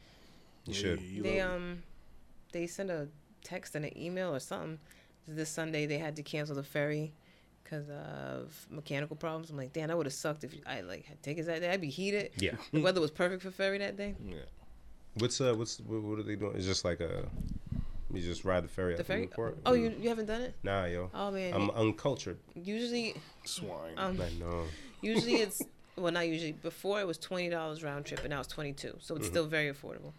You 0.66 0.74
should. 0.74 1.00
Hey, 1.00 1.06
you 1.06 1.24
they 1.24 1.42
love 1.44 1.56
um, 1.56 1.84
they 2.52 2.66
sent 2.66 2.90
a 2.90 3.08
text 3.44 3.76
and 3.76 3.86
an 3.86 3.96
email 3.96 4.34
or 4.34 4.40
something. 4.40 4.80
This 5.28 5.50
Sunday 5.50 5.86
they 5.86 6.00
had 6.00 6.16
to 6.16 6.24
cancel 6.24 6.56
the 6.56 6.64
ferry 6.64 7.14
because 7.64 7.90
of 7.90 8.66
mechanical 8.72 9.16
problems. 9.16 9.50
I'm 9.52 9.58
like, 9.58 9.74
damn, 9.74 9.90
that 9.90 9.98
would 9.98 10.06
have 10.06 10.14
sucked 10.14 10.44
if 10.44 10.56
I 10.66 10.82
like 10.82 11.06
had 11.06 11.22
tickets 11.22 11.48
that 11.48 11.62
day. 11.62 11.70
I'd 11.70 11.82
be 11.82 11.90
heated. 11.90 12.32
Yeah. 12.38 12.54
The 12.72 12.82
weather 12.82 13.02
was 13.02 13.12
perfect 13.12 13.44
for 13.44 13.52
ferry 13.52 13.78
that 13.78 13.98
day. 13.98 14.16
Yeah. 14.26 14.38
What's 15.16 15.40
uh 15.42 15.54
what's 15.54 15.80
what, 15.82 16.02
what 16.02 16.18
are 16.20 16.24
they 16.24 16.36
doing? 16.36 16.56
It's 16.56 16.66
just 16.66 16.86
like 16.86 17.02
a 17.02 17.28
you 18.14 18.22
just 18.22 18.46
ride 18.46 18.64
the 18.64 18.68
ferry 18.68 18.96
The 18.96 19.04
ferry. 19.04 19.22
to 19.22 19.28
Newport? 19.28 19.58
Oh, 19.66 19.74
you 19.74 19.94
you 20.00 20.10
haven't 20.10 20.28
done 20.28 20.42
it? 20.42 20.56
Nah, 20.64 20.86
yo. 20.86 21.10
Oh 21.14 21.32
man. 21.32 21.54
I'm 21.54 21.70
uncultured. 21.72 22.38
usually, 22.56 23.16
Swine. 23.46 23.94
um, 23.98 24.20
I 24.22 24.30
know. 24.40 24.64
usually 25.02 25.36
it's 25.46 25.62
well 25.96 26.12
not 26.12 26.28
usually. 26.28 26.52
Before 26.54 27.00
it 27.02 27.08
was 27.08 27.18
twenty 27.18 27.50
dollars 27.50 27.84
round 27.84 28.06
trip, 28.06 28.22
and 28.22 28.30
now 28.30 28.40
it's 28.40 28.48
twenty 28.48 28.74
two. 28.74 28.96
So 29.00 29.16
it's 29.16 29.26
Mm-hmm. 29.26 29.34
still 29.34 29.46
very 29.48 29.72
affordable. 29.72 30.14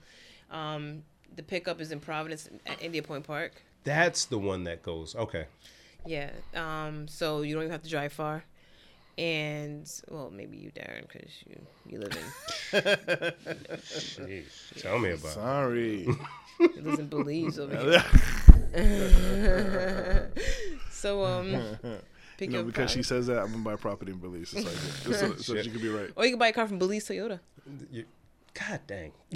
Um, 0.51 1.03
the 1.37 1.43
pickup 1.43 1.81
is 1.81 1.93
in 1.93 2.01
Providence 2.01 2.49
at 2.67 2.83
India 2.83 3.03
Point 3.03 3.27
Park. 3.27 3.53
That's 3.85 4.25
the 4.27 4.39
one 4.39 4.65
that 4.65 4.83
goes. 4.83 5.15
Okay. 5.15 5.47
Yeah. 6.07 6.31
Um. 6.55 7.07
So 7.09 7.43
you 7.43 7.55
don't 7.55 7.63
even 7.65 7.73
have 7.73 7.83
to 7.83 7.89
drive 7.91 8.13
far, 8.13 8.45
and 9.17 9.91
well, 10.11 10.31
maybe 10.35 10.57
you, 10.57 10.71
Darren, 10.73 11.03
because 11.11 11.31
you 11.47 11.61
you 11.87 11.99
live 12.01 12.13
in 12.17 12.25
Jeez. 13.79 14.83
Tell 14.83 14.99
me 14.99 15.11
about 15.11 15.25
it. 15.29 15.35
Sorry. 15.35 16.09
you 16.59 16.83
live 16.83 16.99
in 16.99 17.09
Belize 17.09 17.59
over 17.59 17.77
here. 17.77 18.05
so 20.91 21.25
um, 21.25 21.53
you 21.53 21.63
pick 22.39 22.51
know, 22.51 22.61
up 22.61 22.67
because 22.67 22.91
she 22.91 23.03
says 23.03 23.27
that, 23.27 23.39
I'm 23.39 23.51
gonna 23.51 23.65
buy 23.65 23.77
property 23.77 24.13
in 24.13 24.19
Belize. 24.19 24.55
It's 24.55 24.65
like 24.65 25.17
so, 25.17 25.35
so 25.37 25.63
she 25.63 25.71
could 25.71 25.83
be 25.83 25.89
right. 25.89 26.11
or 26.17 26.25
you 26.25 26.33
can 26.33 26.39
buy 26.39 26.49
a 26.49 26.53
car 26.53 26.67
from 26.67 26.79
Balise 26.79 27.05
Toyota. 27.05 27.41
God 28.55 28.81
dang. 28.87 29.13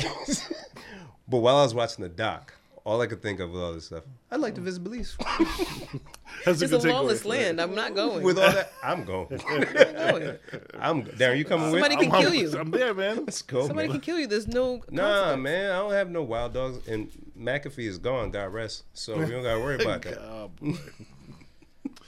but 1.28 1.39
while 1.39 1.57
I 1.57 1.62
was 1.62 1.74
watching 1.74 2.03
the 2.03 2.09
doc, 2.09 2.55
all 2.84 3.00
I 3.00 3.06
could 3.06 3.22
think 3.22 3.38
of 3.40 3.50
with 3.52 3.62
all 3.62 3.72
this 3.72 3.86
stuff. 3.86 4.02
I'd 4.30 4.40
like 4.40 4.54
to 4.56 4.60
visit 4.60 4.82
Belize. 4.82 5.16
That's 6.44 6.60
It's 6.60 6.62
a 6.62 6.68
good 6.68 6.80
takeaway. 6.80 6.92
lawless 6.92 7.24
land. 7.24 7.60
I'm 7.60 7.74
not 7.74 7.94
going. 7.94 8.22
With 8.24 8.38
all 8.38 8.50
that, 8.52 8.72
I'm 8.82 9.04
going. 9.04 9.28
Going. 9.28 10.38
I'm 10.80 11.04
Darren. 11.04 11.38
You 11.38 11.44
coming 11.44 11.70
Somebody 11.70 11.96
with? 11.96 12.06
can 12.06 12.14
I'm, 12.14 12.22
kill 12.22 12.34
you. 12.34 12.59
I'm 12.59 12.70
there, 12.70 12.92
man. 12.94 13.18
Let's 13.24 13.42
go, 13.42 13.66
Somebody 13.66 13.88
man. 13.88 13.96
can 13.98 14.00
kill 14.00 14.18
you. 14.18 14.26
There's 14.26 14.48
no. 14.48 14.82
Nah, 14.90 15.36
man. 15.36 15.70
I 15.70 15.78
don't 15.78 15.92
have 15.92 16.10
no 16.10 16.22
wild 16.22 16.54
dogs, 16.54 16.86
and 16.88 17.09
McAfee 17.38 17.86
is 17.86 17.98
gone. 17.98 18.30
God 18.30 18.52
rest. 18.52 18.84
So 18.94 19.16
we 19.18 19.26
don't 19.26 19.42
gotta 19.42 19.60
worry 19.60 19.82
about 19.82 20.02
that. 20.02 20.50
Boy. 20.60 20.74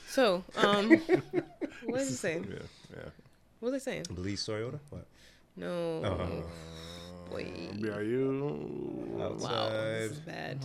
So 0.09 0.44
um, 0.56 0.90
what 1.86 2.01
is 2.01 2.10
it 2.12 2.16
saying? 2.16 2.46
Yeah, 2.48 2.59
yeah. 2.96 3.09
What 3.60 3.72
was 3.72 3.82
I 3.82 3.84
saying? 3.84 4.05
Balise 4.05 4.48
Toyota. 4.48 4.78
What? 4.90 5.06
No. 5.56 6.02
Uh-huh. 6.05 6.26
Boy. 7.35 7.47
BRU. 7.81 9.06
Wow, 9.16 9.24
Outside. 9.27 9.73
this 9.73 10.12
is 10.12 10.19
bad. 10.20 10.61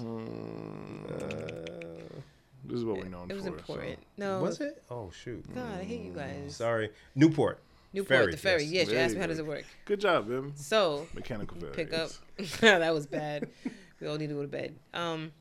This 2.65 2.77
is 2.77 2.85
what 2.85 2.97
we're 2.97 3.05
known 3.05 3.31
It 3.31 3.33
was 3.33 3.43
for. 3.45 3.49
important. 3.49 3.99
No. 4.17 4.41
Was 4.41 4.61
it? 4.61 4.83
Oh 4.91 5.09
shoot. 5.11 5.43
God, 5.55 5.79
I 5.79 5.83
hate 5.83 6.01
you 6.01 6.13
guys. 6.13 6.55
Sorry. 6.55 6.91
Newport. 7.15 7.59
Newport, 7.93 8.07
Ferry, 8.19 8.31
the 8.31 8.37
ferry. 8.37 8.63
yes. 8.65 8.87
Yes, 8.87 8.91
you 8.91 8.97
asked 8.99 9.15
me 9.15 9.21
how 9.21 9.27
does 9.27 9.39
it 9.39 9.47
work. 9.47 9.65
Good 9.85 9.99
job, 9.99 10.27
Vim. 10.27 10.53
So 10.55 11.07
Mechanical 11.15 11.57
failure. 11.57 11.73
pick 11.73 11.91
up. 11.93 12.11
that 12.61 12.93
was 12.93 13.07
bad. 13.07 13.49
We 13.99 14.07
all 14.07 14.17
need 14.17 14.27
to 14.29 14.35
go 14.35 14.43
to 14.43 14.47
bed. 14.47 14.75
Um, 14.93 15.31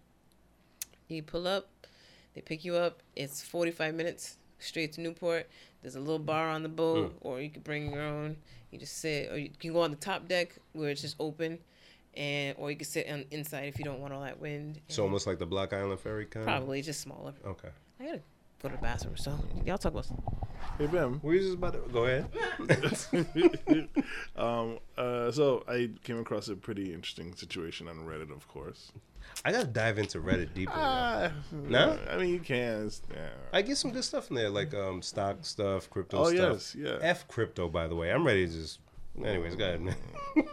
you 1.08 1.22
pull 1.22 1.46
up, 1.46 1.68
they 2.34 2.40
pick 2.40 2.64
you 2.64 2.76
up. 2.76 3.02
It's 3.14 3.42
forty 3.42 3.70
five 3.72 3.94
minutes 3.94 4.38
straight 4.58 4.92
to 4.94 5.02
Newport. 5.02 5.46
There's 5.82 5.96
a 5.96 6.00
little 6.00 6.18
bar 6.18 6.48
on 6.48 6.62
the 6.62 6.68
boat, 6.70 7.14
or 7.20 7.40
you 7.40 7.50
can 7.50 7.60
bring 7.62 7.92
your 7.92 8.00
own. 8.02 8.36
You 8.70 8.78
just 8.78 8.98
sit, 8.98 9.30
or 9.30 9.38
you 9.38 9.50
can 9.58 9.72
go 9.72 9.80
on 9.80 9.90
the 9.90 9.96
top 9.96 10.28
deck 10.28 10.54
where 10.72 10.90
it's 10.90 11.00
just 11.00 11.16
open, 11.18 11.58
and 12.14 12.54
or 12.58 12.70
you 12.70 12.76
can 12.76 12.86
sit 12.86 13.08
on 13.08 13.24
inside 13.30 13.64
if 13.64 13.78
you 13.78 13.84
don't 13.84 14.00
want 14.00 14.12
all 14.12 14.22
that 14.22 14.40
wind. 14.40 14.80
So 14.88 15.02
almost 15.02 15.26
like 15.26 15.38
the 15.38 15.46
Block 15.46 15.72
Island 15.72 16.00
Ferry 16.00 16.26
kind. 16.26 16.44
probably 16.44 16.82
just 16.82 17.00
smaller. 17.00 17.32
Okay. 17.46 17.68
I 18.00 18.04
gotta 18.04 18.20
go 18.62 18.68
to 18.68 18.74
the 18.76 18.80
bathroom. 18.82 19.16
So 19.16 19.38
y'all 19.64 19.78
talk 19.78 19.92
about. 19.92 20.06
Hey, 20.78 20.86
Bim. 20.86 21.20
We 21.22 21.36
was 21.36 21.44
just 21.46 21.54
about 21.58 21.72
to 21.74 21.90
go 21.92 22.04
ahead. 22.06 22.28
um, 24.36 24.78
uh, 24.96 25.30
so 25.30 25.64
I 25.68 25.90
came 26.04 26.18
across 26.18 26.48
a 26.48 26.56
pretty 26.56 26.92
interesting 26.92 27.34
situation 27.34 27.88
on 27.88 27.96
Reddit, 28.06 28.30
of 28.34 28.46
course. 28.48 28.92
I 29.44 29.52
gotta 29.52 29.66
dive 29.66 29.98
into 29.98 30.18
Reddit 30.20 30.54
deeper. 30.54 30.72
now. 30.72 30.78
Ah, 30.80 31.32
No? 31.52 31.98
I 32.10 32.16
mean 32.16 32.30
you 32.30 32.40
can. 32.40 32.86
It's, 32.86 33.02
yeah. 33.12 33.28
I 33.52 33.62
get 33.62 33.76
some 33.76 33.92
good 33.92 34.04
stuff 34.04 34.30
in 34.30 34.36
there, 34.36 34.50
like 34.50 34.74
um 34.74 35.02
stock 35.02 35.38
stuff, 35.42 35.88
crypto 35.90 36.18
Oh, 36.18 36.24
stuff. 36.30 36.52
yes, 36.54 36.74
yeah. 36.76 36.98
F 37.02 37.28
crypto, 37.28 37.68
by 37.68 37.86
the 37.86 37.94
way. 37.94 38.10
I'm 38.12 38.26
ready 38.26 38.46
to 38.46 38.52
just. 38.52 38.80
Anyways, 39.22 39.56
go 39.56 39.64
ahead, 39.64 39.80
man. 39.80 39.96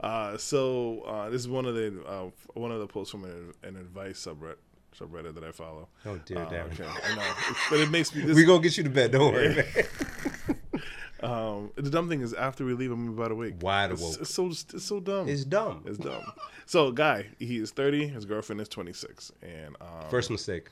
Uh, 0.00 0.36
so 0.36 1.00
uh, 1.02 1.30
this 1.30 1.40
is 1.40 1.48
one 1.48 1.64
of 1.64 1.74
the 1.74 2.02
uh, 2.06 2.24
one 2.54 2.70
of 2.72 2.80
the 2.80 2.86
posts 2.86 3.10
from 3.12 3.24
an, 3.24 3.52
an 3.62 3.76
advice 3.76 4.26
subreddit 4.26 4.56
subreddit 4.98 5.34
that 5.34 5.44
I 5.44 5.52
follow. 5.52 5.88
Oh 6.06 6.18
dear, 6.24 6.38
Uh, 6.38 6.46
Darren. 6.50 6.72
okay, 6.72 6.84
I 6.84 7.14
know, 7.16 7.22
but 7.70 7.80
it 7.80 7.90
makes 7.90 8.14
me. 8.14 8.22
This, 8.26 8.36
We 8.36 8.44
gonna 8.44 8.62
get 8.62 8.76
you 8.76 8.84
to 8.84 8.90
bed. 8.90 9.12
Don't 9.12 9.32
worry. 9.32 9.64
um, 11.22 11.70
the 11.76 11.90
dumb 11.90 12.08
thing 12.08 12.20
is, 12.20 12.34
after 12.34 12.64
we 12.64 12.74
leave, 12.74 12.90
I'm 12.90 13.08
about 13.08 13.30
awake. 13.32 13.54
Wide 13.62 13.92
It's, 13.92 14.02
awoke. 14.02 14.20
it's 14.20 14.34
so 14.34 14.46
it's 14.46 14.84
so 14.84 15.00
dumb. 15.00 15.28
It's 15.28 15.44
dumb. 15.44 15.84
It's 15.86 15.98
dumb. 15.98 16.22
So, 16.66 16.90
guy, 16.90 17.26
he 17.38 17.58
is 17.58 17.70
30. 17.70 18.08
His 18.08 18.24
girlfriend 18.24 18.60
is 18.60 18.68
26, 18.68 19.32
and 19.42 19.76
um, 19.80 20.10
First 20.10 20.30
mistake. 20.30 20.68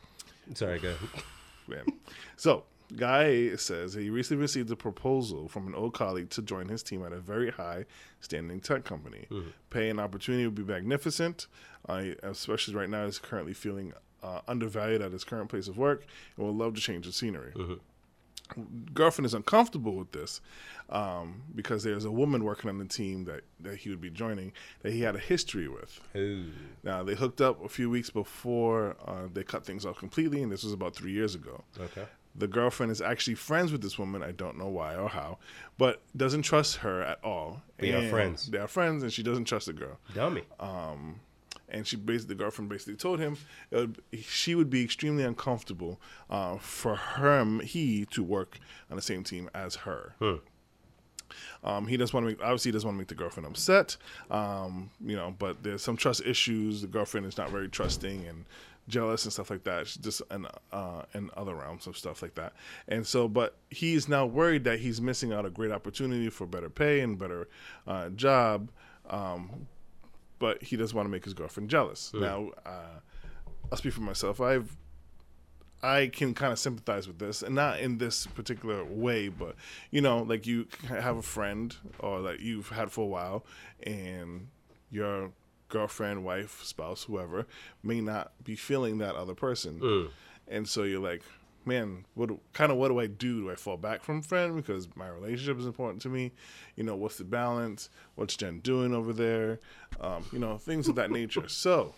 Sorry, 0.54 0.78
go. 0.78 0.88
ahead. 0.90 1.08
man. 1.68 1.84
So, 2.36 2.64
Guy 2.96 3.54
says 3.54 3.94
he 3.94 4.10
recently 4.10 4.40
received 4.42 4.68
a 4.72 4.74
proposal 4.74 5.46
from 5.48 5.68
an 5.68 5.76
old 5.76 5.94
colleague 5.94 6.28
to 6.30 6.42
join 6.42 6.68
his 6.68 6.82
team 6.82 7.04
at 7.04 7.12
a 7.12 7.20
very 7.20 7.52
high 7.52 7.84
standing 8.20 8.58
tech 8.58 8.82
company. 8.82 9.28
Pay 9.70 9.90
and 9.90 10.00
opportunity 10.00 10.44
would 10.44 10.56
be 10.56 10.64
magnificent, 10.64 11.46
uh, 11.88 12.02
especially 12.24 12.74
right 12.74 12.90
now 12.90 13.04
he's 13.04 13.20
currently 13.20 13.54
feeling 13.54 13.92
uh, 14.22 14.40
undervalued 14.48 15.02
at 15.02 15.12
his 15.12 15.24
current 15.24 15.48
place 15.48 15.68
of 15.68 15.78
work 15.78 16.04
and 16.36 16.46
would 16.46 16.56
love 16.56 16.74
to 16.74 16.80
change 16.80 17.06
the 17.06 17.12
scenery. 17.12 17.52
Girlfriend 18.92 19.26
is 19.26 19.34
uncomfortable 19.34 19.94
with 19.94 20.10
this 20.10 20.40
um, 20.88 21.42
because 21.54 21.84
there's 21.84 22.04
a 22.04 22.10
woman 22.10 22.42
working 22.42 22.68
on 22.68 22.78
the 22.78 22.84
team 22.84 23.24
that, 23.26 23.42
that 23.60 23.76
he 23.76 23.90
would 23.90 24.00
be 24.00 24.10
joining 24.10 24.52
that 24.82 24.92
he 24.92 25.02
had 25.02 25.14
a 25.14 25.20
history 25.20 25.68
with. 25.68 26.00
Ooh. 26.16 26.46
Now, 26.82 27.04
they 27.04 27.14
hooked 27.14 27.40
up 27.40 27.64
a 27.64 27.68
few 27.68 27.88
weeks 27.88 28.10
before 28.10 28.96
uh, 29.06 29.28
they 29.32 29.44
cut 29.44 29.64
things 29.64 29.86
off 29.86 29.98
completely, 29.98 30.42
and 30.42 30.50
this 30.50 30.64
was 30.64 30.72
about 30.72 30.96
three 30.96 31.12
years 31.12 31.36
ago. 31.36 31.62
Okay. 31.78 32.06
The 32.34 32.48
girlfriend 32.48 32.90
is 32.90 33.00
actually 33.00 33.34
friends 33.34 33.70
with 33.72 33.82
this 33.82 33.98
woman. 33.98 34.22
I 34.22 34.32
don't 34.32 34.56
know 34.56 34.68
why 34.68 34.96
or 34.96 35.08
how, 35.08 35.38
but 35.78 36.02
doesn't 36.16 36.42
trust 36.42 36.76
her 36.78 37.02
at 37.02 37.22
all. 37.24 37.62
They 37.78 37.92
are 37.92 38.08
friends. 38.08 38.46
They 38.46 38.58
are 38.58 38.68
friends, 38.68 39.02
and 39.02 39.12
she 39.12 39.22
doesn't 39.22 39.44
trust 39.44 39.66
the 39.66 39.72
girl. 39.72 39.98
Dummy. 40.14 40.42
And 41.70 41.86
she 41.86 41.96
basically, 41.96 42.34
the 42.34 42.38
girlfriend 42.42 42.68
basically 42.68 42.96
told 42.96 43.20
him 43.20 43.36
it 43.70 43.76
would, 43.76 44.02
she 44.20 44.54
would 44.54 44.70
be 44.70 44.82
extremely 44.82 45.24
uncomfortable 45.24 46.00
uh, 46.28 46.58
for 46.58 46.96
him, 46.96 47.60
he, 47.60 48.06
to 48.06 48.22
work 48.22 48.58
on 48.90 48.96
the 48.96 49.02
same 49.02 49.24
team 49.24 49.48
as 49.54 49.76
her. 49.76 50.14
Um, 51.62 51.86
he 51.86 51.96
doesn't 51.96 52.14
want 52.14 52.24
to 52.24 52.30
make 52.30 52.42
obviously 52.42 52.70
he 52.70 52.72
doesn't 52.72 52.86
want 52.86 52.96
to 52.96 52.98
make 52.98 53.08
the 53.08 53.14
girlfriend 53.14 53.46
upset, 53.46 53.96
um, 54.30 54.90
you 55.04 55.16
know. 55.16 55.34
But 55.38 55.62
there's 55.62 55.82
some 55.82 55.96
trust 55.96 56.22
issues. 56.24 56.80
The 56.82 56.88
girlfriend 56.88 57.26
is 57.26 57.38
not 57.38 57.50
very 57.50 57.68
trusting 57.68 58.26
and 58.26 58.44
jealous 58.88 59.24
and 59.24 59.32
stuff 59.32 59.50
like 59.50 59.64
that. 59.64 59.86
She's 59.86 60.02
just 60.02 60.22
and 60.30 60.46
uh, 60.72 61.02
and 61.14 61.30
other 61.36 61.54
realms 61.54 61.86
of 61.86 61.96
stuff 61.96 62.22
like 62.22 62.34
that. 62.34 62.52
And 62.88 63.06
so, 63.06 63.28
but 63.28 63.56
he's 63.70 64.08
now 64.08 64.26
worried 64.26 64.64
that 64.64 64.80
he's 64.80 65.00
missing 65.00 65.32
out 65.32 65.46
a 65.46 65.50
great 65.50 65.70
opportunity 65.70 66.28
for 66.30 66.46
better 66.46 66.70
pay 66.70 67.00
and 67.00 67.18
better 67.18 67.48
uh, 67.86 68.08
job. 68.10 68.70
Um, 69.08 69.66
but 70.40 70.60
he 70.64 70.76
doesn't 70.76 70.96
want 70.96 71.06
to 71.06 71.10
make 71.10 71.24
his 71.24 71.34
girlfriend 71.34 71.70
jealous. 71.70 72.10
Now, 72.20 72.50
uh, 72.66 72.98
I'll 73.70 73.78
speak 73.78 73.92
for 73.92 74.00
myself. 74.00 74.40
I've 74.40 74.76
I 75.82 76.08
can 76.08 76.34
kind 76.34 76.52
of 76.52 76.58
sympathize 76.58 77.06
with 77.06 77.18
this, 77.18 77.40
and 77.42 77.54
not 77.54 77.80
in 77.80 77.96
this 77.98 78.26
particular 78.26 78.84
way, 78.84 79.28
but 79.28 79.54
you 79.90 80.00
know, 80.02 80.18
like 80.22 80.46
you 80.46 80.66
have 80.88 81.16
a 81.16 81.22
friend 81.22 81.74
or 82.00 82.20
that 82.22 82.40
you've 82.40 82.68
had 82.70 82.90
for 82.90 83.02
a 83.04 83.06
while, 83.06 83.46
and 83.84 84.48
your 84.90 85.30
girlfriend, 85.68 86.24
wife, 86.24 86.62
spouse, 86.64 87.04
whoever 87.04 87.46
may 87.82 88.00
not 88.00 88.32
be 88.44 88.56
feeling 88.56 88.98
that 88.98 89.14
other 89.14 89.34
person, 89.34 89.78
and 90.48 90.68
so 90.68 90.82
you're 90.82 91.00
like, 91.00 91.22
man, 91.64 92.04
what 92.14 92.30
kind 92.52 92.72
of 92.72 92.78
what 92.78 92.88
do 92.88 92.98
I 92.98 93.06
do? 93.06 93.42
Do 93.42 93.50
I 93.50 93.54
fall 93.54 93.76
back 93.76 94.02
from 94.02 94.22
friend 94.22 94.56
because 94.56 94.88
my 94.96 95.08
relationship 95.08 95.58
is 95.58 95.66
important 95.66 96.02
to 96.02 96.08
me? 96.08 96.32
You 96.76 96.84
know, 96.84 96.96
what's 96.96 97.18
the 97.18 97.24
balance? 97.24 97.90
What's 98.14 98.36
Jen 98.36 98.60
doing 98.60 98.94
over 98.94 99.12
there? 99.12 99.60
Um, 100.00 100.24
you 100.32 100.38
know, 100.38 100.58
things 100.58 100.88
of 100.88 100.94
that 100.96 101.10
nature. 101.10 101.44
So, 101.48 101.94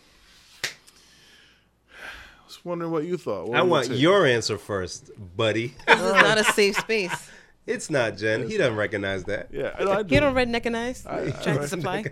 I 0.65 2.45
was 2.47 2.65
wondering 2.65 2.91
what 2.91 3.05
you 3.05 3.17
thought. 3.17 3.49
What 3.49 3.59
I 3.59 3.63
want 3.63 3.87
take? 3.89 4.01
your 4.01 4.27
answer 4.27 4.59
first, 4.59 5.11
buddy. 5.37 5.75
This 5.87 6.01
is 6.01 6.13
not 6.13 6.39
a 6.39 6.45
safe 6.45 6.77
space. 6.77 7.31
It's 7.65 7.91
not 7.91 8.17
Jen. 8.17 8.49
He 8.49 8.57
doesn't 8.57 8.75
recognize 8.75 9.23
that. 9.25 9.51
Yeah, 9.53 9.71
I 9.79 9.85
know. 9.85 9.93
I 9.93 10.03
do. 10.03 10.17
You 10.17 10.21
don't 10.21 10.35
redneckinize? 10.35 11.07
I- 11.07 11.31
Tractor 11.31 11.69
Supply? 11.69 12.05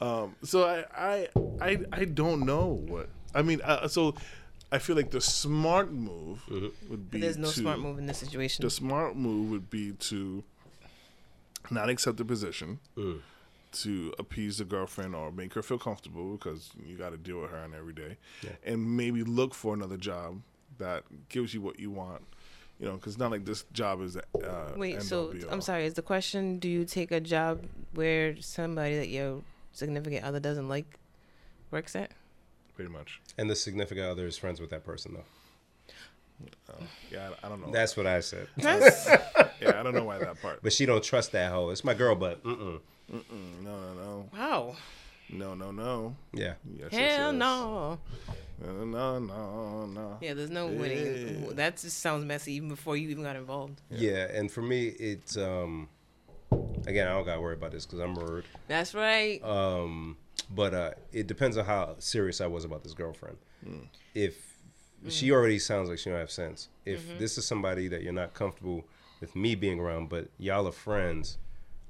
um, 0.00 0.34
so 0.42 0.66
I, 0.66 0.86
I, 0.96 1.28
I, 1.60 1.78
I 1.92 2.04
don't 2.06 2.46
know 2.46 2.82
what. 2.88 3.10
I 3.34 3.42
mean, 3.42 3.60
uh, 3.62 3.86
so 3.86 4.14
I 4.72 4.78
feel 4.78 4.96
like 4.96 5.10
the 5.10 5.20
smart 5.20 5.92
move 5.92 6.42
would 6.88 7.10
be. 7.10 7.20
There's 7.20 7.36
no 7.36 7.48
to, 7.48 7.54
smart 7.54 7.80
move 7.80 7.98
in 7.98 8.06
this 8.06 8.18
situation. 8.18 8.62
The 8.62 8.70
smart 8.70 9.16
move 9.16 9.50
would 9.50 9.68
be 9.70 9.92
to 9.92 10.44
not 11.70 11.88
accept 11.88 12.18
the 12.18 12.24
position, 12.24 12.78
to 13.72 14.14
appease 14.18 14.58
the 14.58 14.64
girlfriend 14.64 15.14
or 15.14 15.32
make 15.32 15.54
her 15.54 15.62
feel 15.62 15.78
comfortable 15.78 16.32
because 16.32 16.70
you 16.86 16.96
got 16.96 17.10
to 17.10 17.16
deal 17.16 17.40
with 17.40 17.50
her 17.50 17.58
on 17.58 17.74
every 17.74 17.92
day, 17.92 18.16
and 18.64 18.96
maybe 18.96 19.24
look 19.24 19.54
for 19.54 19.74
another 19.74 19.96
job 19.96 20.40
that 20.78 21.04
gives 21.28 21.52
you 21.52 21.60
what 21.60 21.78
you 21.80 21.90
want. 21.90 22.22
You 22.78 22.86
know, 22.86 22.94
because 22.94 23.18
not 23.18 23.30
like 23.30 23.44
this 23.44 23.64
job 23.72 24.00
is. 24.00 24.16
Uh, 24.16 24.72
Wait, 24.76 25.02
so 25.02 25.26
all, 25.26 25.32
be 25.32 25.44
all. 25.44 25.50
I'm 25.52 25.60
sorry. 25.60 25.84
Is 25.84 25.94
the 25.94 26.02
question: 26.02 26.58
Do 26.58 26.68
you 26.68 26.84
take 26.84 27.10
a 27.10 27.20
job 27.20 27.64
where 27.92 28.40
somebody 28.40 28.96
that 28.96 29.08
your 29.08 29.42
significant 29.72 30.24
other 30.24 30.40
doesn't 30.40 30.68
like 30.68 30.98
works 31.70 31.94
at? 31.94 32.12
Pretty 32.80 32.94
much. 32.94 33.20
And 33.36 33.50
the 33.50 33.54
significant 33.54 34.06
other 34.06 34.26
is 34.26 34.38
friends 34.38 34.58
with 34.58 34.70
that 34.70 34.86
person, 34.86 35.12
though. 35.12 36.74
Yeah, 37.12 37.28
I, 37.42 37.46
I 37.46 37.48
don't 37.50 37.60
know. 37.60 37.70
That's 37.70 37.94
what 37.94 38.06
I 38.06 38.20
said. 38.20 38.48
Yeah, 39.60 39.78
I 39.78 39.82
don't 39.82 39.94
know 39.94 40.04
why 40.04 40.16
that 40.16 40.40
part. 40.40 40.60
But 40.62 40.72
she 40.72 40.86
don't 40.86 41.04
trust 41.04 41.32
that 41.32 41.52
hoe. 41.52 41.68
It's 41.68 41.84
my 41.84 41.92
girl, 41.92 42.14
but 42.14 42.42
mm-mm. 42.42 42.80
Mm, 43.12 43.62
no, 43.62 43.92
no, 43.92 44.30
wow. 44.32 44.76
no, 45.28 45.52
no, 45.52 45.70
no, 45.70 45.82
no. 45.82 46.16
Yeah. 46.32 46.54
Yes, 46.64 46.88
yes, 46.90 47.16
Hell 47.18 47.32
yes. 47.32 47.38
no. 47.38 47.98
no, 48.64 48.84
no, 48.86 49.18
no, 49.18 49.84
no. 49.84 50.16
Yeah, 50.22 50.32
there's 50.32 50.48
no 50.48 50.68
winning. 50.68 51.44
Yeah. 51.44 51.52
That 51.52 51.76
just 51.76 51.98
sounds 51.98 52.24
messy 52.24 52.54
even 52.54 52.70
before 52.70 52.96
you 52.96 53.10
even 53.10 53.24
got 53.24 53.36
involved. 53.36 53.82
Yeah, 53.90 54.28
and 54.32 54.50
for 54.50 54.62
me, 54.62 54.86
it's 54.86 55.36
um, 55.36 55.90
again, 56.86 57.06
I 57.06 57.10
don't 57.10 57.26
gotta 57.26 57.42
worry 57.42 57.56
about 57.56 57.72
this 57.72 57.84
because 57.84 57.98
I'm 57.98 58.14
word. 58.14 58.46
That's 58.66 58.94
right. 58.94 59.44
Um, 59.44 60.16
but 60.50 60.74
uh, 60.74 60.90
it 61.12 61.26
depends 61.26 61.56
on 61.56 61.64
how 61.64 61.94
serious 61.98 62.40
I 62.40 62.46
was 62.46 62.64
about 62.64 62.82
this 62.82 62.94
girlfriend. 62.94 63.38
Mm. 63.66 63.86
If 64.14 64.36
mm. 65.04 65.10
she 65.10 65.30
already 65.30 65.58
sounds 65.58 65.88
like 65.88 65.98
she 65.98 66.10
don't 66.10 66.18
have 66.18 66.30
sense. 66.30 66.68
If 66.84 67.02
mm-hmm. 67.02 67.18
this 67.18 67.38
is 67.38 67.46
somebody 67.46 67.88
that 67.88 68.02
you're 68.02 68.12
not 68.12 68.34
comfortable 68.34 68.84
with 69.20 69.36
me 69.36 69.54
being 69.54 69.78
around, 69.78 70.08
but 70.08 70.28
y'all 70.38 70.66
are 70.66 70.72
friends, 70.72 71.38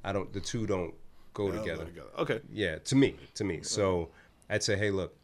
I 0.05 0.13
don't. 0.13 0.33
The 0.33 0.41
two 0.41 0.67
don't 0.67 0.95
go 1.33 1.47
I'll 1.47 1.53
go 1.53 1.59
together. 1.59 1.85
together. 1.87 2.09
Okay. 2.19 2.41
Yeah, 2.53 2.79
to 2.79 2.97
me, 2.97 3.17
to 3.35 3.45
me. 3.45 3.61
So 3.63 4.11
I'd 4.49 4.63
say, 4.63 4.77
hey, 4.77 4.91
look, 4.91 5.15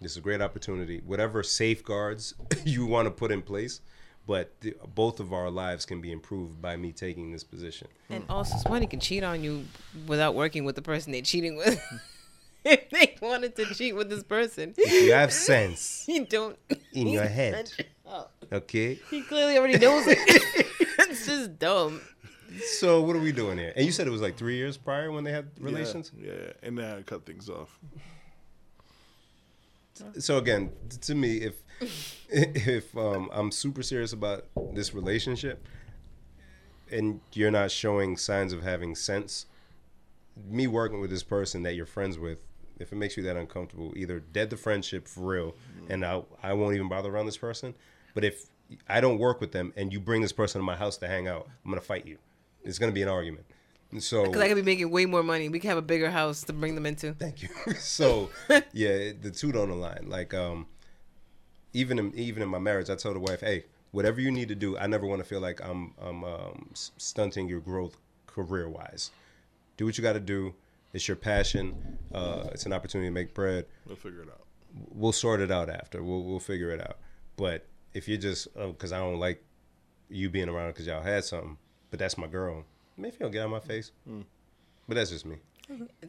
this 0.00 0.12
is 0.12 0.18
a 0.18 0.20
great 0.20 0.42
opportunity. 0.42 1.00
Whatever 1.06 1.42
safeguards 1.42 2.34
you 2.64 2.84
want 2.84 3.06
to 3.06 3.10
put 3.10 3.30
in 3.30 3.42
place, 3.42 3.80
but 4.26 4.52
the, 4.60 4.74
both 4.94 5.20
of 5.20 5.32
our 5.32 5.50
lives 5.50 5.86
can 5.86 6.00
be 6.00 6.12
improved 6.12 6.60
by 6.60 6.76
me 6.76 6.92
taking 6.92 7.32
this 7.32 7.44
position. 7.44 7.88
and 8.10 8.24
also, 8.28 8.56
somebody 8.58 8.86
can 8.86 9.00
cheat 9.00 9.22
on 9.22 9.42
you 9.42 9.64
without 10.06 10.34
working 10.34 10.64
with 10.64 10.74
the 10.74 10.82
person 10.82 11.12
they're 11.12 11.22
cheating 11.22 11.56
with. 11.56 11.80
if 12.72 12.90
they 12.90 13.16
wanted 13.20 13.56
to 13.56 13.74
cheat 13.74 13.94
with 13.96 14.08
this 14.10 14.22
person, 14.22 14.74
If 14.76 15.04
you 15.04 15.12
have 15.12 15.32
sense 15.32 16.04
you 16.08 16.24
don't. 16.26 16.58
in 16.92 17.08
your 17.08 17.24
head, 17.26 17.70
Oh, 18.06 18.26
okay. 18.52 18.98
he 19.10 19.22
clearly 19.22 19.56
already 19.58 19.78
knows 19.78 20.04
it. 20.06 20.18
it's 20.98 21.26
just 21.26 21.58
dumb. 21.58 22.00
So 22.78 23.00
what 23.00 23.16
are 23.16 23.20
we 23.20 23.32
doing 23.32 23.56
here? 23.56 23.72
And 23.74 23.86
you 23.86 23.92
said 23.92 24.06
it 24.06 24.10
was 24.10 24.20
like 24.20 24.36
three 24.36 24.56
years 24.56 24.76
prior 24.76 25.10
when 25.10 25.24
they 25.24 25.32
had 25.32 25.48
relations. 25.58 26.12
Yeah, 26.20 26.52
and 26.62 26.76
then 26.76 26.98
I 26.98 27.02
cut 27.02 27.24
things 27.24 27.48
off. 27.48 27.78
So 30.18 30.38
again, 30.38 30.70
to 31.02 31.14
me, 31.14 31.38
if 31.38 31.54
if 32.28 32.96
um, 32.96 33.28
I'm 33.32 33.50
super 33.50 33.82
serious 33.82 34.12
about 34.12 34.44
this 34.74 34.94
relationship, 34.94 35.66
and 36.90 37.20
you're 37.32 37.50
not 37.50 37.70
showing 37.70 38.16
signs 38.16 38.52
of 38.52 38.62
having 38.62 38.94
sense, 38.94 39.46
me 40.48 40.66
working 40.66 41.00
with 41.00 41.10
this 41.10 41.22
person 41.22 41.62
that 41.62 41.74
you're 41.74 41.86
friends 41.86 42.18
with, 42.18 42.40
if 42.82 42.92
it 42.92 42.96
makes 42.96 43.16
you 43.16 43.22
that 43.24 43.36
uncomfortable, 43.36 43.92
either 43.96 44.20
dead 44.20 44.50
the 44.50 44.56
friendship 44.56 45.08
for 45.08 45.20
real, 45.20 45.54
and 45.88 46.04
I 46.04 46.22
I 46.42 46.52
won't 46.52 46.74
even 46.74 46.88
bother 46.88 47.10
around 47.10 47.26
this 47.26 47.36
person. 47.38 47.74
But 48.14 48.24
if 48.24 48.46
I 48.88 49.00
don't 49.00 49.18
work 49.18 49.40
with 49.40 49.52
them 49.52 49.72
and 49.76 49.92
you 49.92 50.00
bring 50.00 50.22
this 50.22 50.32
person 50.32 50.60
to 50.60 50.64
my 50.64 50.76
house 50.76 50.96
to 50.98 51.08
hang 51.08 51.28
out, 51.28 51.48
I'm 51.64 51.70
gonna 51.70 51.80
fight 51.80 52.06
you. 52.06 52.18
It's 52.64 52.78
gonna 52.78 52.92
be 52.92 53.02
an 53.02 53.08
argument. 53.08 53.46
So 53.98 54.24
Because 54.24 54.40
I 54.40 54.48
could 54.48 54.56
be 54.56 54.62
making 54.62 54.90
way 54.90 55.04
more 55.04 55.22
money. 55.22 55.48
We 55.48 55.58
could 55.60 55.68
have 55.68 55.78
a 55.78 55.82
bigger 55.82 56.10
house 56.10 56.44
to 56.44 56.52
bring 56.52 56.74
them 56.74 56.86
into. 56.86 57.12
Thank 57.14 57.42
you. 57.42 57.48
so 57.78 58.30
yeah, 58.72 59.12
the 59.20 59.30
two 59.30 59.52
don't 59.52 59.70
align. 59.70 60.06
Like 60.08 60.32
um, 60.32 60.66
even 61.72 61.98
in, 61.98 62.14
even 62.14 62.42
in 62.42 62.48
my 62.48 62.58
marriage, 62.58 62.88
I 62.88 62.96
told 62.96 63.16
the 63.16 63.20
wife, 63.20 63.40
hey, 63.40 63.64
whatever 63.90 64.20
you 64.20 64.30
need 64.30 64.48
to 64.48 64.54
do, 64.54 64.78
I 64.78 64.86
never 64.86 65.06
want 65.06 65.20
to 65.20 65.28
feel 65.28 65.40
like 65.40 65.60
I'm 65.62 65.94
I'm 66.00 66.24
um, 66.24 66.70
stunting 66.74 67.48
your 67.48 67.60
growth 67.60 67.96
career 68.26 68.68
wise. 68.68 69.10
Do 69.76 69.84
what 69.84 69.98
you 69.98 70.02
got 70.02 70.14
to 70.14 70.20
do. 70.20 70.54
It's 70.92 71.08
your 71.08 71.16
passion. 71.16 71.98
Uh, 72.14 72.48
it's 72.52 72.66
an 72.66 72.72
opportunity 72.72 73.08
to 73.08 73.12
make 73.12 73.34
bread. 73.34 73.66
We'll 73.86 73.96
figure 73.96 74.22
it 74.22 74.28
out. 74.28 74.46
We'll 74.90 75.12
sort 75.12 75.40
it 75.40 75.50
out 75.50 75.68
after. 75.70 76.02
We'll 76.02 76.22
we'll 76.22 76.40
figure 76.40 76.70
it 76.70 76.80
out. 76.80 76.98
But 77.36 77.66
if 77.94 78.08
you're 78.08 78.18
just 78.18 78.48
because 78.54 78.92
I 78.92 78.98
don't 78.98 79.18
like 79.18 79.42
you 80.08 80.28
being 80.30 80.48
around 80.48 80.70
because 80.70 80.86
y'all 80.86 81.02
had 81.02 81.24
something, 81.24 81.56
but 81.90 81.98
that's 81.98 82.16
my 82.18 82.26
girl. 82.26 82.64
Maybe 82.96 83.16
you'll 83.20 83.30
get 83.30 83.40
out 83.40 83.46
of 83.46 83.50
my 83.52 83.60
face. 83.60 83.92
But 84.88 84.94
that's 84.94 85.10
just 85.10 85.24
me. 85.26 85.36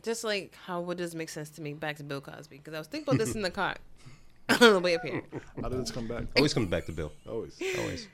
Just 0.01 0.23
like 0.23 0.55
how 0.65 0.81
would 0.81 0.97
this 0.97 1.13
make 1.15 1.29
sense 1.29 1.49
to 1.51 1.61
me? 1.61 1.73
Back 1.73 1.97
to 1.97 2.03
Bill 2.03 2.21
Cosby 2.21 2.57
because 2.57 2.73
I 2.73 2.79
was 2.79 2.87
thinking 2.87 3.13
about 3.13 3.25
this 3.25 3.35
in 3.35 3.41
the 3.41 3.51
car 3.51 3.75
on 4.49 4.73
the 4.73 4.79
way 4.79 4.95
up 4.95 5.03
here. 5.03 5.23
How 5.61 5.69
did 5.69 5.79
this 5.81 5.91
come 5.91 6.07
back? 6.07 6.23
Always 6.35 6.53
comes 6.53 6.69
back 6.69 6.85
to 6.87 6.91
Bill. 6.91 7.11
Always. 7.27 7.57
Always. 7.79 8.07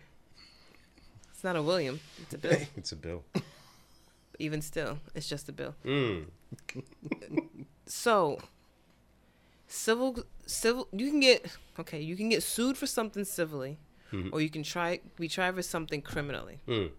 It's 1.31 1.43
not 1.43 1.55
a 1.55 1.61
William. 1.61 1.99
It's 2.21 2.33
a 2.33 2.37
Bill. 2.37 2.57
It's 2.75 2.91
a 2.91 2.95
Bill. 2.95 3.23
Even 4.39 4.61
still, 4.61 4.99
it's 5.13 5.27
just 5.27 5.49
a 5.49 5.51
Bill. 5.51 5.75
Mm. 5.85 6.25
So, 7.85 8.37
civil, 9.67 10.23
civil, 10.45 10.87
you 10.91 11.09
can 11.09 11.19
get 11.19 11.57
okay. 11.79 11.99
You 11.99 12.15
can 12.15 12.29
get 12.29 12.43
sued 12.43 12.77
for 12.77 12.85
something 12.85 13.25
civilly, 13.25 13.79
or 14.31 14.41
you 14.41 14.49
can 14.51 14.61
try 14.61 14.99
be 15.17 15.27
tried 15.27 15.55
for 15.55 15.63
something 15.63 16.03
criminally. 16.03 16.59
Mm. 16.67 16.91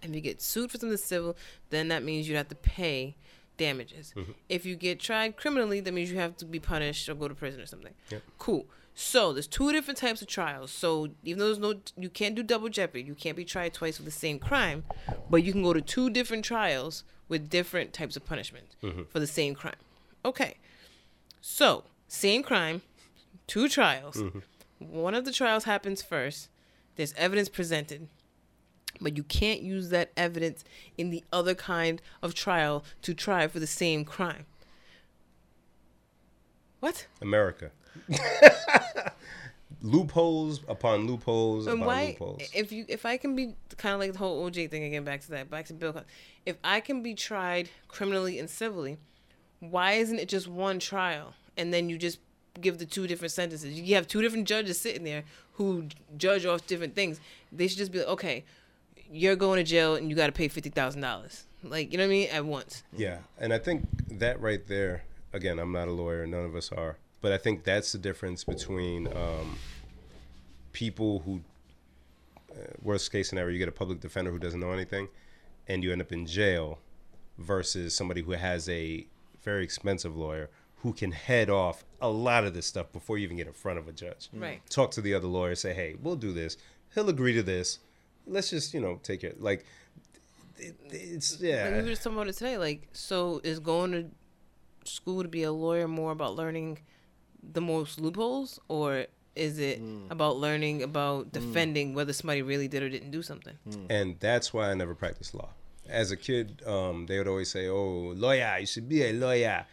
If 0.00 0.14
you 0.14 0.20
get 0.20 0.40
sued 0.40 0.70
for 0.70 0.78
something 0.78 0.96
civil, 0.96 1.36
then 1.70 1.88
that 1.88 2.04
means 2.04 2.28
you'd 2.28 2.36
have 2.36 2.48
to 2.50 2.54
pay 2.54 3.16
damages. 3.56 4.14
If 4.48 4.64
you 4.64 4.76
get 4.76 5.00
tried 5.00 5.36
criminally, 5.36 5.80
that 5.80 5.92
means 5.92 6.08
you 6.08 6.18
have 6.18 6.36
to 6.36 6.44
be 6.44 6.60
punished 6.60 7.08
or 7.08 7.14
go 7.16 7.26
to 7.26 7.34
prison 7.34 7.60
or 7.60 7.66
something. 7.66 7.94
Yep. 8.10 8.22
Cool. 8.38 8.66
So 9.00 9.32
there's 9.32 9.46
two 9.46 9.70
different 9.70 9.96
types 9.96 10.22
of 10.22 10.26
trials. 10.26 10.72
So 10.72 11.10
even 11.22 11.38
though 11.38 11.44
there's 11.44 11.60
no, 11.60 11.74
you 11.96 12.10
can't 12.10 12.34
do 12.34 12.42
double 12.42 12.68
jeopardy. 12.68 13.04
You 13.04 13.14
can't 13.14 13.36
be 13.36 13.44
tried 13.44 13.72
twice 13.72 13.96
for 13.96 14.02
the 14.02 14.10
same 14.10 14.40
crime, 14.40 14.82
but 15.30 15.44
you 15.44 15.52
can 15.52 15.62
go 15.62 15.72
to 15.72 15.80
two 15.80 16.10
different 16.10 16.44
trials 16.44 17.04
with 17.28 17.48
different 17.48 17.92
types 17.92 18.16
of 18.16 18.26
punishment 18.26 18.74
mm-hmm. 18.82 19.02
for 19.08 19.20
the 19.20 19.26
same 19.28 19.54
crime. 19.54 19.76
Okay. 20.24 20.56
So 21.40 21.84
same 22.08 22.42
crime, 22.42 22.82
two 23.46 23.68
trials. 23.68 24.16
Mm-hmm. 24.16 24.40
One 24.80 25.14
of 25.14 25.24
the 25.24 25.32
trials 25.32 25.62
happens 25.62 26.02
first. 26.02 26.48
There's 26.96 27.14
evidence 27.14 27.48
presented, 27.48 28.08
but 29.00 29.16
you 29.16 29.22
can't 29.22 29.60
use 29.60 29.90
that 29.90 30.10
evidence 30.16 30.64
in 30.96 31.10
the 31.10 31.22
other 31.32 31.54
kind 31.54 32.02
of 32.20 32.34
trial 32.34 32.84
to 33.02 33.14
try 33.14 33.46
for 33.46 33.60
the 33.60 33.66
same 33.68 34.04
crime. 34.04 34.46
What? 36.80 37.06
America. 37.22 37.70
loopholes 39.82 40.60
upon 40.68 41.06
loopholes 41.06 41.66
And 41.66 41.76
upon 41.76 41.86
why? 41.86 42.06
loopholes. 42.08 42.42
If 42.54 42.72
you, 42.72 42.84
if 42.88 43.06
I 43.06 43.16
can 43.16 43.36
be 43.36 43.54
kind 43.76 43.94
of 43.94 44.00
like 44.00 44.12
the 44.12 44.18
whole 44.18 44.48
OJ 44.48 44.70
thing 44.70 44.84
again, 44.84 45.04
back 45.04 45.20
to 45.22 45.30
that, 45.32 45.50
back 45.50 45.66
to 45.66 45.74
Bill. 45.74 45.92
Cosby. 45.92 46.08
If 46.46 46.56
I 46.64 46.80
can 46.80 47.02
be 47.02 47.14
tried 47.14 47.68
criminally 47.88 48.38
and 48.38 48.48
civilly, 48.50 48.98
why 49.60 49.92
isn't 49.92 50.18
it 50.18 50.28
just 50.28 50.48
one 50.48 50.78
trial 50.78 51.34
and 51.56 51.72
then 51.72 51.88
you 51.88 51.98
just 51.98 52.18
give 52.60 52.78
the 52.78 52.86
two 52.86 53.06
different 53.06 53.32
sentences? 53.32 53.78
You 53.80 53.94
have 53.94 54.06
two 54.08 54.22
different 54.22 54.48
judges 54.48 54.80
sitting 54.80 55.04
there 55.04 55.24
who 55.54 55.86
judge 56.16 56.44
off 56.46 56.66
different 56.66 56.94
things. 56.94 57.20
They 57.52 57.68
should 57.68 57.78
just 57.78 57.92
be 57.92 57.98
like, 58.00 58.08
okay, 58.08 58.44
you're 59.10 59.36
going 59.36 59.58
to 59.58 59.64
jail 59.64 59.94
and 59.94 60.10
you 60.10 60.16
got 60.16 60.26
to 60.26 60.32
pay 60.32 60.48
fifty 60.48 60.70
thousand 60.70 61.00
dollars. 61.00 61.44
Like 61.64 61.90
you 61.92 61.98
know 61.98 62.04
what 62.04 62.10
I 62.10 62.12
mean? 62.12 62.28
At 62.30 62.44
once. 62.44 62.82
Yeah, 62.96 63.18
and 63.38 63.52
I 63.52 63.58
think 63.58 63.86
that 64.18 64.40
right 64.40 64.64
there, 64.68 65.02
again, 65.32 65.58
I'm 65.58 65.72
not 65.72 65.88
a 65.88 65.92
lawyer, 65.92 66.24
none 66.26 66.44
of 66.44 66.54
us 66.54 66.70
are, 66.70 66.98
but 67.20 67.32
I 67.32 67.38
think 67.38 67.64
that's 67.64 67.92
the 67.92 67.98
difference 67.98 68.44
between 68.44 69.06
um, 69.08 69.58
people 70.72 71.20
who, 71.20 71.40
uh, 72.52 72.72
worst 72.82 73.10
case 73.12 73.28
scenario, 73.28 73.52
you 73.52 73.58
get 73.58 73.68
a 73.68 73.72
public 73.72 74.00
defender 74.00 74.30
who 74.30 74.38
doesn't 74.38 74.60
know 74.60 74.72
anything, 74.72 75.08
and 75.66 75.82
you 75.82 75.92
end 75.92 76.00
up 76.00 76.12
in 76.12 76.26
jail, 76.26 76.78
versus 77.38 77.94
somebody 77.94 78.20
who 78.22 78.32
has 78.32 78.68
a 78.68 79.06
very 79.44 79.62
expensive 79.62 80.16
lawyer 80.16 80.50
who 80.82 80.92
can 80.92 81.12
head 81.12 81.48
off 81.48 81.84
a 82.00 82.08
lot 82.08 82.44
of 82.44 82.54
this 82.54 82.66
stuff 82.66 82.92
before 82.92 83.16
you 83.18 83.24
even 83.24 83.36
get 83.36 83.46
in 83.46 83.52
front 83.52 83.78
of 83.78 83.88
a 83.88 83.92
judge. 83.92 84.28
Right. 84.32 84.60
Talk 84.68 84.90
to 84.92 85.00
the 85.00 85.14
other 85.14 85.26
lawyer, 85.26 85.54
say, 85.54 85.72
hey, 85.72 85.96
we'll 86.02 86.16
do 86.16 86.32
this. 86.32 86.56
He'll 86.94 87.08
agree 87.08 87.34
to 87.34 87.42
this. 87.42 87.78
Let's 88.26 88.50
just, 88.50 88.74
you 88.74 88.80
know, 88.80 89.00
take 89.02 89.24
it. 89.24 89.40
Like, 89.40 89.64
it, 90.56 90.76
it's, 90.90 91.40
yeah. 91.40 91.64
Like 91.64 91.74
we 91.74 91.82
were 91.82 91.88
just 91.88 92.02
talking 92.02 92.16
about 92.16 92.28
it 92.28 92.36
today. 92.36 92.58
Like, 92.58 92.88
so 92.92 93.40
is 93.44 93.60
going 93.60 93.92
to 93.92 94.06
school 94.88 95.22
to 95.22 95.28
be 95.28 95.44
a 95.44 95.52
lawyer 95.52 95.86
more 95.86 96.12
about 96.12 96.34
learning 96.34 96.78
the 97.42 97.60
most 97.60 98.00
loopholes, 98.00 98.58
or 98.68 99.06
is 99.34 99.58
it 99.58 99.80
about 100.10 100.36
learning 100.36 100.82
about 100.82 101.32
defending 101.32 101.94
whether 101.94 102.12
somebody 102.12 102.42
really 102.42 102.68
did 102.68 102.82
or 102.82 102.88
didn't 102.88 103.10
do 103.10 103.22
something? 103.22 103.56
and 103.88 104.18
that's 104.20 104.52
why 104.52 104.70
I 104.70 104.74
never 104.74 104.94
practiced 104.94 105.34
law. 105.34 105.50
As 105.88 106.10
a 106.10 106.16
kid, 106.16 106.62
um, 106.66 107.06
they 107.06 107.16
would 107.18 107.28
always 107.28 107.50
say, 107.50 107.68
"Oh, 107.68 108.12
lawyer, 108.14 108.58
you 108.60 108.66
should 108.66 108.88
be 108.88 109.04
a 109.04 109.12
lawyer." 109.12 109.64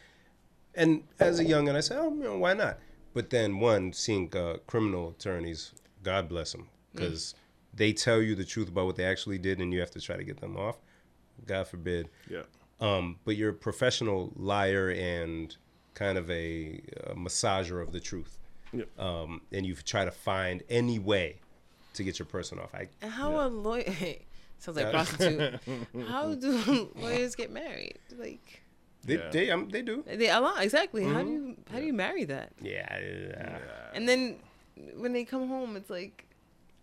And 0.74 1.04
as 1.20 1.40
a 1.40 1.46
youngin, 1.46 1.76
I 1.76 1.82
said, 1.82 1.98
"Oh, 2.00 2.14
you 2.14 2.24
know, 2.24 2.38
why 2.38 2.54
not?" 2.54 2.80
But 3.14 3.30
then, 3.30 3.60
one 3.60 3.94
seeing 3.94 4.34
uh, 4.36 4.58
criminal 4.68 5.10
attorneys, 5.10 5.72
God 6.04 6.30
bless 6.30 6.52
them, 6.52 6.68
because 6.94 7.34
they 7.74 7.92
tell 7.94 8.22
you 8.22 8.36
the 8.36 8.46
truth 8.46 8.70
about 8.70 8.86
what 8.86 8.96
they 8.96 9.06
actually 9.06 9.38
did, 9.38 9.60
and 9.60 9.74
you 9.74 9.80
have 9.80 9.92
to 9.92 10.02
try 10.02 10.16
to 10.16 10.24
get 10.24 10.40
them 10.40 10.56
off. 10.58 10.78
God 11.46 11.68
forbid. 11.68 12.10
Yeah. 12.30 12.44
Um, 12.80 13.18
but 13.26 13.36
you're 13.36 13.52
a 13.52 13.54
professional 13.54 14.32
liar 14.36 14.90
and 14.90 15.56
kind 15.96 16.18
of 16.20 16.30
a, 16.30 16.82
uh 17.08 17.14
massager 17.14 17.82
of 17.82 17.92
the 17.92 18.00
truth. 18.00 18.38
Yep. 18.74 19.00
Um, 19.00 19.42
and 19.52 19.66
you 19.66 19.74
try 19.76 20.06
to 20.06 20.12
find 20.12 20.62
any 20.70 21.00
way 21.00 21.38
to 21.94 22.04
get 22.04 22.20
your 22.20 22.26
person 22.28 22.60
off. 22.60 22.76
I, 22.76 22.88
And 23.02 23.12
how 23.12 23.46
a 23.46 23.48
lawyer 23.48 23.86
sounds 24.60 24.78
like 24.78 24.92
prostitute. 24.92 25.60
how 26.08 26.36
do 26.36 26.92
lawyers 26.96 27.36
get 27.36 27.52
married? 27.52 27.98
Like 28.18 28.62
they, 29.04 29.16
Yeah. 29.18 29.30
they, 29.32 29.50
um, 29.52 29.70
they 29.70 29.82
do. 29.82 30.04
they 30.06 30.30
a 30.30 30.40
lot 30.40 30.62
exactly. 30.62 31.04
How 31.06 31.24
do 31.24 31.32
you 31.32 31.56
how 31.72 31.80
do 31.80 31.86
you 31.86 31.94
marry 31.94 32.26
that? 32.26 32.52
Yeah. 32.62 33.00
yeah. 33.00 33.60
And 33.94 34.08
then 34.08 34.38
when 34.96 35.14
they 35.14 35.24
come 35.24 35.48
home, 35.48 35.76
it's 35.78 35.90
like, 35.90 36.26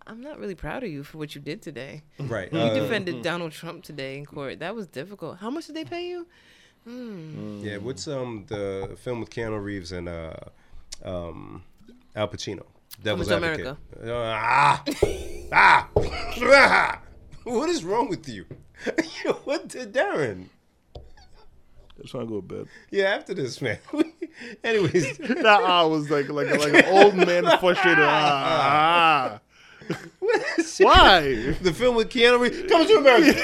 I'm 0.06 0.20
not 0.20 0.39
really 0.39 0.55
proud 0.55 0.82
of 0.82 0.90
you 0.90 1.05
for 1.05 1.18
what 1.18 1.34
you 1.34 1.40
did 1.40 1.60
today. 1.62 2.02
Right. 2.18 2.52
You 2.52 2.59
uh, 2.59 2.74
defended 2.74 3.22
Donald 3.22 3.52
Trump 3.52 3.84
today 3.84 4.16
in 4.16 4.24
court. 4.24 4.60
That 4.60 4.74
was 4.74 4.86
difficult. 4.86 5.39
How 5.39 5.51
much 5.51 5.66
did 5.66 5.76
they 5.76 5.84
pay 5.84 6.09
you? 6.09 6.26
Yeah, 6.84 7.76
what's 7.78 8.09
um 8.09 8.44
the 8.48 8.96
film 9.00 9.20
with 9.20 9.30
Keanu 9.30 9.62
Reeves 9.62 9.92
and 9.92 10.09
uh 10.09 10.34
um 11.04 11.62
Al 12.16 12.28
Pacino? 12.28 12.64
Devil's 13.02 13.28
Coming 13.28 13.56
to 13.56 13.68
Advocate. 13.68 14.09
Uh, 14.09 14.12
ah, 14.14 14.84
ah, 15.52 15.88
ah. 16.42 17.02
What 17.44 17.68
is 17.68 17.82
wrong 17.84 18.09
with 18.09 18.28
you? 18.28 18.46
what 19.44 19.68
did 19.68 19.92
Darren? 19.92 20.46
Just 22.00 22.12
trying 22.12 22.26
to 22.26 22.28
go 22.28 22.40
to 22.40 22.46
bed. 22.46 22.66
Yeah, 22.90 23.04
after 23.04 23.34
this, 23.34 23.60
man. 23.60 23.78
Anyways, 24.64 25.18
That 25.18 25.46
ah 25.64 25.86
was 25.86 26.10
like 26.10 26.28
like 26.28 26.50
like 26.50 26.84
an 26.84 26.84
old 26.86 27.16
man 27.16 27.44
frustrated. 27.59 28.04
Ah. 28.04 29.40
Why? 30.78 31.54
the 31.60 31.72
film 31.74 31.96
with 31.96 32.09
Keanu 32.10 32.40
Reeves 32.40 32.70
coming 32.70 32.86
to 32.88 32.94
America. 32.94 33.40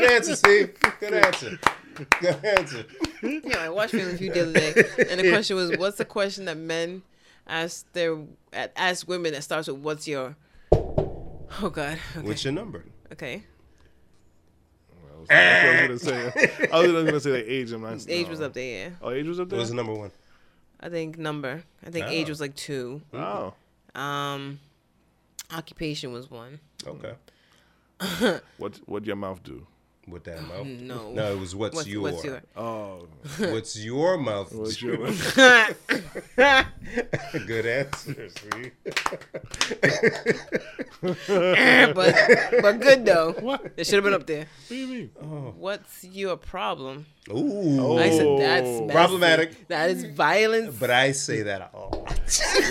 Good 0.00 0.10
answer, 0.10 0.36
Steve. 0.36 0.74
Good 1.00 1.14
answer. 1.14 1.58
Good 2.20 2.44
answer. 2.44 2.84
Yeah, 3.22 3.58
I 3.58 3.68
watched 3.70 3.92
Family 3.92 4.16
Feud 4.16 4.34
the 4.34 4.42
other 4.42 4.52
day, 4.52 5.06
and 5.10 5.20
the 5.20 5.30
question 5.30 5.56
was, 5.56 5.76
"What's 5.78 5.96
the 5.98 6.04
question 6.04 6.44
that 6.44 6.56
men 6.58 7.02
ask 7.46 7.90
their 7.92 8.18
ask 8.76 9.08
women 9.08 9.32
that 9.32 9.42
starts 9.42 9.68
with 9.68 9.78
what's 9.78 10.06
your?" 10.06 10.36
Oh 10.72 11.70
God. 11.70 11.98
Okay. 12.16 12.26
What's 12.26 12.44
your 12.44 12.52
number? 12.52 12.84
okay. 13.12 13.44
I 15.30 15.70
was 15.70 15.80
gonna 15.80 15.98
say. 15.98 16.68
I 16.72 16.80
was 16.82 16.92
gonna 17.04 17.20
say 17.20 17.30
like 17.30 17.44
age. 17.48 17.72
I'm 17.72 17.82
not. 17.82 18.06
Age 18.08 18.26
no. 18.26 18.30
was 18.30 18.40
up 18.40 18.52
there. 18.52 18.88
Yeah. 18.90 18.94
Oh, 19.02 19.10
age 19.10 19.26
was 19.26 19.40
up 19.40 19.48
there. 19.48 19.56
What 19.56 19.62
was 19.62 19.70
the 19.70 19.76
number 19.76 19.94
one? 19.94 20.10
I 20.78 20.88
think 20.88 21.18
number. 21.18 21.62
I 21.84 21.90
think 21.90 22.06
age 22.06 22.26
Ah. 22.26 22.30
was 22.30 22.40
like 22.40 22.54
two. 22.54 23.00
Oh, 23.14 23.54
Um, 23.94 24.60
occupation 25.52 26.12
was 26.12 26.30
one. 26.30 26.60
Okay. 26.86 27.14
what 28.58 28.78
what 28.86 29.06
your 29.06 29.16
mouth 29.16 29.42
do? 29.42 29.66
With 30.08 30.22
that 30.24 30.40
mouth? 30.46 30.66
No. 30.66 31.10
No, 31.10 31.32
it 31.32 31.38
was 31.40 31.54
what's, 31.56 31.74
What's, 31.74 31.88
your. 31.88 32.02
what's 32.02 32.22
your? 32.24 32.40
Oh, 32.56 33.08
What's 33.38 33.76
your 33.76 34.16
mouth? 34.16 34.54
what's 34.54 34.80
your 34.80 34.96
Good 37.46 37.66
answer, 37.66 38.28
see? 38.30 38.70
but 41.92 42.14
but 42.62 42.80
good 42.80 43.04
though. 43.04 43.32
What? 43.40 43.72
It 43.76 43.86
should 43.86 43.96
have 43.96 44.04
been 44.04 44.14
up 44.14 44.26
there. 44.26 44.40
What 44.46 44.68
do 44.68 44.74
you 44.76 44.86
mean? 44.86 45.08
What's 45.58 46.04
your 46.04 46.36
problem? 46.36 47.06
Ooh. 47.30 47.98
I 47.98 48.10
said 48.10 48.26
Oh. 48.26 48.38
that's 48.38 48.66
messy. 48.80 48.92
Problematic. 48.92 49.68
That 49.68 49.90
is 49.90 50.04
violence. 50.04 50.76
But 50.78 50.90
I 50.90 51.12
say 51.12 51.42
that 51.42 51.70
a 51.74 51.78
lot. 51.78 52.20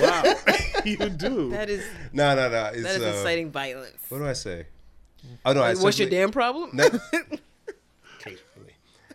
Wow, 0.01 0.23
you 0.85 0.97
do. 1.09 1.51
that 1.51 1.69
is 1.69 1.83
No, 2.13 2.35
no, 2.35 2.49
no. 2.49 2.65
It's, 2.73 2.83
that 2.83 2.95
is 2.95 3.03
uh, 3.03 3.07
inciting 3.17 3.51
violence. 3.51 3.97
What 4.09 4.19
do 4.19 4.27
I 4.27 4.33
say? 4.33 4.65
Oh 5.45 5.53
no, 5.53 5.61
I 5.61 5.73
Like, 5.73 5.83
what's 5.83 5.99
your 5.99 6.09
damn 6.09 6.31
problem? 6.31 6.71
No. 6.73 6.89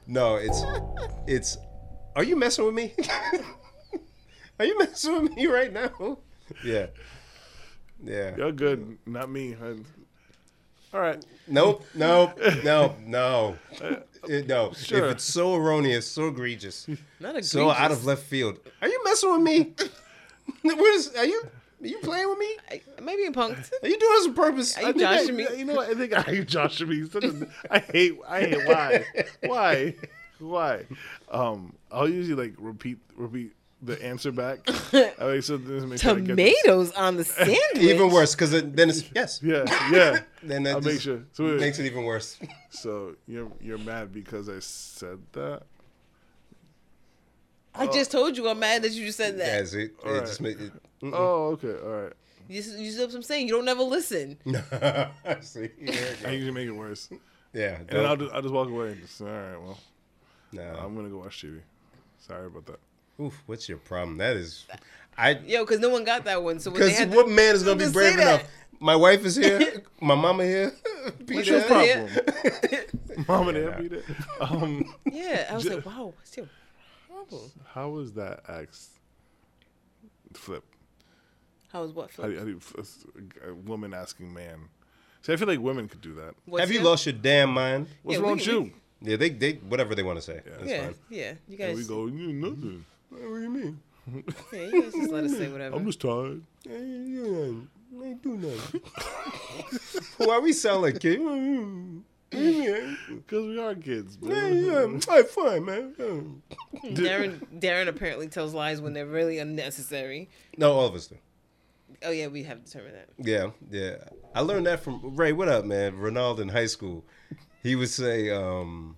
No, 0.07 0.35
it's 0.37 0.61
it's. 1.29 1.57
Are 2.17 2.25
you 2.25 2.35
messing 2.35 2.65
with 2.65 2.75
me? 2.75 2.93
are 4.59 4.65
you 4.65 4.77
messing 4.77 5.23
with 5.23 5.37
me 5.37 5.47
right 5.47 5.73
now? 5.73 6.19
Yeah. 6.65 6.87
Yeah. 8.03 8.35
You're 8.37 8.51
good, 8.51 8.99
not 9.07 9.31
me. 9.31 9.55
I- 9.63 9.77
all 10.93 11.01
right. 11.01 11.25
Nope. 11.47 11.85
Nope. 11.95 12.41
No. 12.65 12.97
No. 13.07 13.57
Uh, 13.81 13.97
it- 14.29 14.49
no. 14.49 14.73
Sure. 14.73 15.05
If 15.07 15.13
it's 15.13 15.25
so 15.25 15.55
erroneous, 15.55 16.09
so 16.09 16.27
egregious, 16.27 16.89
Not 17.21 17.37
a 17.37 17.43
so 17.45 17.71
out 17.71 17.93
of 17.93 18.05
left 18.05 18.25
field, 18.25 18.59
are 18.83 18.89
you 18.89 19.01
messing 19.05 19.31
with 19.33 19.43
me? 19.43 19.75
what 20.63 20.95
is? 20.95 21.15
Are 21.15 21.25
you? 21.25 21.43
Are 21.83 21.87
you 21.87 21.99
playing 22.01 22.29
with 22.29 22.39
me? 22.39 22.57
Maybe 23.03 23.25
a 23.25 23.31
punked. 23.31 23.71
Are 23.83 23.89
you 23.89 23.99
doing 23.99 24.13
this 24.17 24.27
on 24.27 24.35
purpose? 24.35 24.77
Are 24.77 24.83
you 24.83 24.89
I 24.89 24.93
think 24.93 25.31
I- 25.31 25.33
me? 25.33 25.47
You 25.59 25.65
know 25.65 25.75
what? 25.75 25.89
I 25.91 25.95
think 25.95 26.13
I 26.13 26.21
hate 26.31 26.47
joshing 26.49 26.89
me. 26.89 27.09
Such 27.09 27.25
a- 27.25 27.47
I 27.71 27.79
hate. 27.79 28.19
I 28.29 28.41
hate. 28.41 28.67
Why? 28.67 29.05
Why? 29.45 29.95
Why? 30.39 30.85
Um, 31.31 31.75
I'll 31.91 32.09
usually 32.09 32.49
like 32.49 32.55
repeat 32.59 32.99
repeat 33.17 33.53
the 33.83 34.03
answer 34.05 34.31
back. 34.33 34.59
I 34.93 35.15
like 35.21 35.43
so 35.43 35.57
this 35.57 35.85
make 35.85 36.01
sure 36.01 36.11
I. 36.13 36.21
Tomatoes 36.21 36.93
on 36.93 37.17
the 37.17 37.25
sandwich. 37.25 37.59
Even 37.77 38.11
worse, 38.11 38.35
because 38.35 38.53
it, 38.53 38.77
then 38.77 38.91
it's 38.91 39.05
yes. 39.15 39.41
Yeah, 39.43 39.65
yeah. 39.91 40.21
Then 40.43 40.63
that 40.65 40.77
I'll 40.77 40.81
make 40.81 40.93
just 40.95 41.05
sure. 41.05 41.23
So, 41.33 41.45
wait, 41.45 41.61
makes 41.61 41.79
it 41.79 41.87
even 41.87 42.05
worse. 42.05 42.39
so 42.71 43.15
you're 43.27 43.51
you're 43.61 43.79
mad 43.79 44.13
because 44.13 44.49
I 44.49 44.59
said 44.61 45.19
that? 45.33 45.63
I 47.75 47.87
just 47.87 48.11
told 48.11 48.37
you 48.37 48.49
I'm 48.49 48.59
mad 48.59 48.83
that 48.83 48.93
you 48.93 49.07
just 49.07 49.17
said 49.19 49.39
that. 49.39 49.47
That's 49.47 49.75
it, 49.75 49.93
it 50.05 50.07
Alright. 50.07 50.27
just 50.27 50.41
made 50.41 50.61
it. 50.61 50.73
mm-mm. 51.03 51.13
Oh, 51.15 51.51
okay, 51.53 51.75
all 51.83 52.03
right. 52.03 52.13
You, 52.49 52.57
you 52.57 52.91
see 52.91 53.05
what 53.05 53.15
I'm 53.15 53.23
saying? 53.23 53.47
You 53.47 53.55
don't 53.55 53.69
ever 53.69 53.83
listen. 53.83 54.37
See, 55.41 55.69
I 56.27 56.31
usually 56.33 56.51
make 56.51 56.67
it 56.67 56.73
worse, 56.73 57.09
yeah. 57.53 57.77
and 57.79 57.89
then 57.89 58.05
I'll 58.07 58.17
just, 58.17 58.33
I'll 58.35 58.43
just 58.43 58.53
walk 58.53 58.69
away. 58.69 58.89
And 58.93 59.01
just, 59.03 59.21
all 59.21 59.29
right, 59.29 59.61
well, 59.61 59.79
no. 60.53 60.63
I'm 60.63 60.97
gonna 60.97 61.09
go 61.09 61.19
watch 61.19 61.45
TV. 61.45 61.61
Sorry 62.19 62.47
about 62.47 62.67
that. 62.67 62.81
Oof, 63.23 63.41
what's 63.47 63.69
your 63.69 63.79
problem? 63.79 64.17
That 64.19 64.37
is, 64.37 64.67
I 65.17 65.39
Yo, 65.47 65.65
because 65.65 65.79
no 65.79 65.91
one 65.91 66.03
got 66.05 66.25
that 66.25 66.43
one. 66.43 66.59
So 66.59 66.71
because 66.73 66.99
what 67.15 67.27
to, 67.27 67.33
man 67.33 67.55
is 67.55 67.63
gonna 67.63 67.77
be 67.77 67.91
brave 67.91 68.13
say 68.15 68.17
that. 68.17 68.41
enough? 68.41 68.51
My 68.81 68.97
wife 68.97 69.25
is 69.25 69.37
here. 69.37 69.83
my 70.01 70.15
mama 70.17 70.43
here. 70.45 70.73
What's 71.05 71.17
Peter. 71.27 71.51
your 71.53 71.61
Yeah. 71.61 72.07
problem? 72.09 72.11
Mama 73.29 73.53
there, 73.53 73.73
beat 73.73 73.93
it. 73.93 74.05
Um, 74.41 74.95
yeah, 75.05 75.47
I 75.51 75.55
was 75.55 75.65
Ju- 75.65 75.75
like, 75.77 75.85
wow, 75.87 76.15
what's 76.17 76.35
your 76.37 76.47
problem? 77.29 77.51
how 77.75 77.89
was 77.91 78.13
that 78.15 78.43
asked? 78.49 78.99
Flip. 80.35 80.65
How 81.73 81.83
was 81.83 81.93
what? 81.93 82.11
How 82.17 82.25
do, 82.25 82.39
how 82.39 82.45
do 82.45 82.51
you, 82.51 82.61
a 83.49 83.55
woman 83.55 83.95
asking 83.95 84.33
man? 84.33 84.69
See, 85.23 85.33
I 85.33 85.37
feel 85.37 85.49
like 85.49 85.61
women 85.61 85.89
could 85.89 86.01
do 86.01 86.15
that. 86.15 86.35
What's 86.47 86.61
Have 86.61 86.71
you 86.71 86.81
your- 86.81 86.85
lost 86.91 87.07
your 87.07 87.13
damn 87.15 87.51
mind? 87.53 87.89
What's 88.03 88.19
Yeah, 88.19 88.23
wrong 88.25 88.33
we- 88.33 88.39
with 88.39 88.47
we- 88.49 88.53
you? 88.55 88.73
Yeah, 89.03 89.17
they 89.17 89.31
they 89.31 89.53
whatever 89.55 89.95
they 89.95 90.03
want 90.03 90.19
to 90.19 90.23
say. 90.23 90.41
That's 90.45 90.69
Yeah, 90.71 90.85
fine. 90.87 90.95
yeah. 91.09 91.33
You 91.49 91.57
And 91.65 91.77
we 91.77 91.85
go, 91.85 92.07
you 92.07 92.33
nothing. 92.33 92.85
What 93.09 93.21
do 93.21 93.41
you 93.43 93.51
mean? 93.51 93.81
yeah, 94.53 94.63
you 94.63 94.83
guys 94.83 94.93
just 94.93 95.11
let 95.11 95.25
us 95.25 95.37
say 95.37 95.49
whatever. 95.49 95.77
I'm 95.77 95.87
just 95.87 96.01
tired. 96.01 96.43
I 96.69 96.73
ain't 96.73 97.15
do 97.15 97.23
nothing. 97.23 97.69
I 98.01 98.05
ain't 98.07 98.23
do 98.23 98.37
nothing. 98.37 98.81
Why 100.19 100.39
we 100.39 100.53
sound 100.53 100.83
like 100.83 101.01
kids? 101.01 101.23
Yeah, 102.33 102.95
Because 103.09 103.45
we 103.47 103.59
are 103.59 103.75
kids, 103.75 104.17
yeah, 104.23 104.29
man. 104.29 105.01
yeah. 105.05 105.15
Hey, 105.15 105.23
fine, 105.25 105.65
man. 105.65 105.95
Yeah. 105.99 106.91
Darren, 106.93 107.41
Darren 107.61 107.89
apparently 107.89 108.29
tells 108.29 108.55
lies 108.55 108.81
when 108.81 108.93
they're 108.93 109.05
really 109.07 109.39
unnecessary. 109.39 110.31
No, 110.57 110.73
all 110.73 110.87
of 110.87 110.95
us 110.95 111.09
do. 111.09 111.17
Oh 112.05 112.11
yeah, 112.11 112.29
we 112.29 112.45
have 112.45 112.65
determined 112.65 112.95
that. 112.95 113.09
Yeah, 113.19 113.51
yeah. 113.71 113.97
I 114.35 114.41
learned 114.43 114.67
that 114.67 114.81
from 114.81 115.17
Ray. 115.17 115.33
What 115.33 115.49
up, 115.49 115.65
man? 115.65 115.95
Ronaldo 115.99 116.39
in 116.41 116.49
high 116.51 116.67
school, 116.67 117.05
he 117.63 117.75
would 117.75 117.91
say, 117.91 118.31
um, 118.31 118.97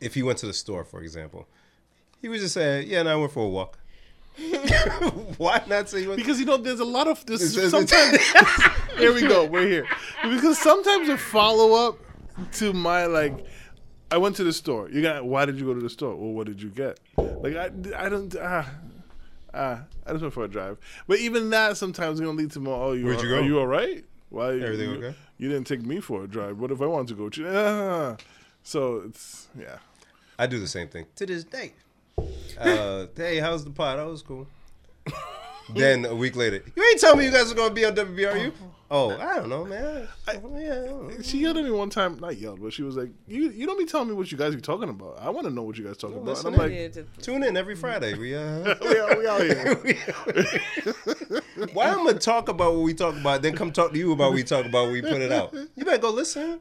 if 0.00 0.14
he 0.14 0.22
went 0.22 0.38
to 0.38 0.46
the 0.46 0.54
store, 0.54 0.84
for 0.84 1.02
example, 1.02 1.46
he 2.22 2.28
would 2.28 2.40
just 2.40 2.54
say, 2.54 2.82
"Yeah, 2.84 3.02
no, 3.02 3.12
I 3.12 3.16
went 3.16 3.32
for 3.32 3.44
a 3.44 3.48
walk." 3.48 3.78
Why 5.38 5.62
not 5.66 5.88
say 5.88 6.02
he 6.02 6.06
went? 6.08 6.18
Because 6.18 6.38
you 6.40 6.46
know, 6.46 6.56
there's 6.56 6.80
a 6.80 6.84
lot 6.84 7.08
of 7.08 7.24
this. 7.26 7.42
It's- 7.56 7.56
it's- 7.56 7.70
Sometimes, 7.70 8.78
here 8.98 9.12
we 9.12 9.22
go. 9.22 9.44
We're 9.46 9.66
here 9.66 9.86
because 10.22 10.58
sometimes 10.58 11.08
a 11.08 11.18
follow 11.18 11.88
up 11.88 11.98
to 12.54 12.72
my 12.72 13.06
like, 13.06 13.44
I 14.10 14.16
went 14.18 14.36
to 14.36 14.44
the 14.44 14.52
store. 14.52 14.88
You 14.90 15.02
got. 15.02 15.24
Why 15.24 15.44
did 15.44 15.58
you 15.58 15.66
go 15.66 15.74
to 15.74 15.80
the 15.80 15.90
store? 15.90 16.14
Well, 16.16 16.32
what 16.32 16.46
did 16.46 16.60
you 16.62 16.70
get? 16.70 16.98
Like 17.16 17.56
I, 17.56 17.70
I 17.96 18.08
don't. 18.08 18.34
Ah, 18.40 18.70
ah. 19.52 19.82
I 20.06 20.10
just 20.12 20.22
went 20.22 20.34
for 20.34 20.44
a 20.44 20.48
drive. 20.48 20.78
But 21.06 21.18
even 21.18 21.50
that 21.50 21.76
sometimes 21.76 22.14
is 22.14 22.20
gonna 22.20 22.36
lead 22.38 22.50
to 22.52 22.60
more. 22.60 22.82
Oh, 22.82 22.92
you. 22.92 23.04
Where'd 23.04 23.18
are, 23.20 23.22
you 23.22 23.28
go? 23.28 23.38
Are 23.40 23.42
you 23.42 23.58
all 23.58 23.66
right? 23.66 24.04
Why? 24.30 24.52
Everything 24.52 24.90
you, 24.90 24.96
okay? 24.96 25.14
You 25.38 25.48
didn't 25.48 25.66
take 25.66 25.82
me 25.82 26.00
for 26.00 26.24
a 26.24 26.28
drive. 26.28 26.58
What 26.58 26.70
if 26.70 26.80
I 26.80 26.86
want 26.86 27.08
to 27.08 27.14
go? 27.14 27.28
to 27.28 27.48
Ah. 27.48 28.16
So 28.62 29.02
it's 29.06 29.48
yeah. 29.58 29.78
I 30.38 30.46
do 30.46 30.58
the 30.58 30.68
same 30.68 30.88
thing 30.88 31.06
to 31.16 31.26
this 31.26 31.44
day. 31.44 31.74
Uh, 32.58 33.06
hey, 33.16 33.38
how's 33.38 33.64
the 33.64 33.70
pod? 33.70 33.98
That 33.98 34.06
was 34.06 34.22
cool. 34.22 34.46
then 35.74 36.04
a 36.04 36.14
week 36.14 36.36
later, 36.36 36.62
you 36.76 36.82
ain't 36.82 37.00
telling 37.00 37.18
me 37.18 37.24
you 37.26 37.30
guys 37.30 37.50
are 37.50 37.54
gonna 37.54 37.72
be 37.74 37.84
on 37.84 37.94
WBRU. 37.94 38.52
Oh, 38.92 39.16
I 39.16 39.36
don't 39.36 39.48
know, 39.48 39.64
man. 39.64 40.08
I, 40.26 40.32
yeah, 40.32 40.38
I 40.38 40.86
don't 40.88 41.08
know. 41.16 41.22
She 41.22 41.38
yelled 41.38 41.56
at 41.58 41.64
me 41.64 41.70
one 41.70 41.90
time. 41.90 42.18
Not 42.18 42.36
yelled, 42.36 42.60
but 42.60 42.72
she 42.72 42.82
was 42.82 42.96
like, 42.96 43.10
"You, 43.28 43.48
you 43.50 43.64
don't 43.64 43.78
be 43.78 43.84
telling 43.84 44.08
me 44.08 44.14
what 44.14 44.32
you 44.32 44.36
guys 44.36 44.52
be 44.52 44.60
talking 44.60 44.88
about. 44.88 45.16
I 45.20 45.30
want 45.30 45.46
to 45.46 45.52
know 45.52 45.62
what 45.62 45.78
you 45.78 45.84
guys 45.84 45.96
talking 45.96 46.16
about." 46.18 46.38
And 46.44 46.54
I'm 46.54 46.60
like, 46.60 46.72
Yeah, 46.72 46.88
just- 46.88 47.08
Tune 47.22 47.44
in 47.44 47.56
every 47.56 47.76
Friday. 47.76 48.14
We 48.14 48.34
uh, 48.34 48.74
we, 48.82 49.00
out, 49.00 49.16
we 49.18 49.26
out 49.28 49.42
here. 49.42 49.76
why 51.72 51.88
I'm 51.90 52.04
gonna 52.04 52.18
talk 52.18 52.48
about 52.48 52.74
what 52.74 52.82
we 52.82 52.92
talk 52.92 53.14
about, 53.16 53.42
then 53.42 53.54
come 53.54 53.70
talk 53.70 53.92
to 53.92 53.98
you 53.98 54.12
about 54.12 54.30
what 54.30 54.34
we 54.34 54.42
talk 54.42 54.66
about 54.66 54.84
when 54.86 54.92
we 54.94 55.02
put 55.02 55.20
it 55.20 55.30
out. 55.30 55.54
You 55.76 55.84
better 55.84 55.98
go 55.98 56.10
listen. 56.10 56.60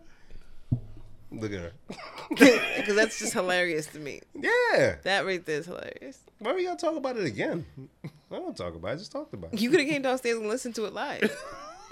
Look 1.31 1.53
at 1.53 1.59
her. 1.59 1.71
because 2.29 2.95
that's 2.95 3.19
just 3.19 3.33
hilarious 3.33 3.85
to 3.87 3.99
me. 3.99 4.21
Yeah. 4.33 4.95
That 5.03 5.25
right 5.25 5.45
there 5.45 5.59
is 5.59 5.65
hilarious. 5.67 6.19
Why 6.39 6.53
we 6.53 6.63
gotta 6.63 6.79
talk 6.79 6.95
about 6.95 7.17
it 7.17 7.25
again? 7.25 7.65
I 8.03 8.35
don't 8.35 8.55
talk 8.57 8.75
about 8.75 8.89
it. 8.89 8.91
I 8.93 8.95
just 8.95 9.11
talked 9.11 9.33
about 9.33 9.53
it. 9.53 9.61
You 9.61 9.69
could 9.69 9.79
have 9.79 9.89
came 9.89 10.01
downstairs 10.01 10.37
and 10.37 10.47
listened 10.47 10.75
to 10.75 10.85
it 10.85 10.93
live. 10.93 11.23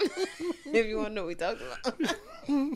if 0.00 0.86
you 0.86 0.96
want 0.96 1.08
to 1.10 1.14
know 1.14 1.22
what 1.22 1.28
we 1.28 1.34
talked 1.34 1.60
about. 1.60 2.16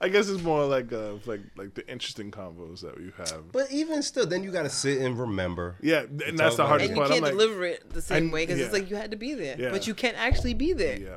I 0.00 0.08
guess 0.08 0.28
it's 0.28 0.42
more 0.42 0.64
like 0.64 0.92
uh, 0.92 1.14
like 1.24 1.40
like 1.56 1.74
the 1.74 1.88
interesting 1.90 2.30
combos 2.30 2.82
that 2.82 2.96
we 2.98 3.10
have. 3.16 3.50
But 3.50 3.72
even 3.72 4.02
still, 4.02 4.26
then 4.26 4.44
you 4.44 4.52
gotta 4.52 4.68
sit 4.70 4.98
and 5.00 5.18
remember. 5.18 5.76
Yeah, 5.82 6.02
and 6.02 6.38
that's 6.38 6.56
the 6.56 6.62
about 6.62 6.68
hardest 6.68 6.90
and 6.90 6.96
you 6.98 7.02
can't 7.02 7.14
I'm 7.14 7.22
like, 7.22 7.32
deliver 7.32 7.64
it 7.64 7.90
the 7.90 8.02
same 8.02 8.24
And- 8.24 8.32
way 8.32 8.46
because 8.46 8.60
it's 8.60 8.72
like 8.72 8.90
you 8.90 8.96
had 8.96 9.10
to 9.10 9.16
be 9.16 9.34
there, 9.34 9.56
Yeah. 9.58 9.70
but 9.70 9.86
you 9.88 9.94
can't 9.94 10.16
actually 10.16 10.54
be 10.54 10.72
there. 10.72 10.98
yeah. 10.98 11.16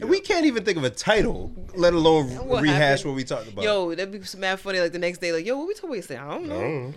And 0.00 0.08
We 0.10 0.20
can't 0.20 0.46
even 0.46 0.64
think 0.64 0.76
of 0.78 0.84
a 0.84 0.90
title, 0.90 1.52
let 1.74 1.92
alone 1.94 2.28
What 2.46 2.62
rehash 2.62 2.78
happened? 3.00 3.04
what 3.06 3.16
we 3.16 3.24
talked 3.24 3.48
about. 3.48 3.64
Yo, 3.64 3.94
that'd 3.94 4.12
be 4.12 4.20
mad 4.38 4.60
funny. 4.60 4.80
Like 4.80 4.92
the 4.92 4.98
next 4.98 5.18
day, 5.18 5.32
like, 5.32 5.44
yo, 5.46 5.56
what 5.58 5.66
we 5.68 5.74
talking 5.74 5.90
about 5.90 5.96
yesterday? 5.96 6.20
I 6.20 6.28
don't 6.30 6.48
know. 6.48 6.94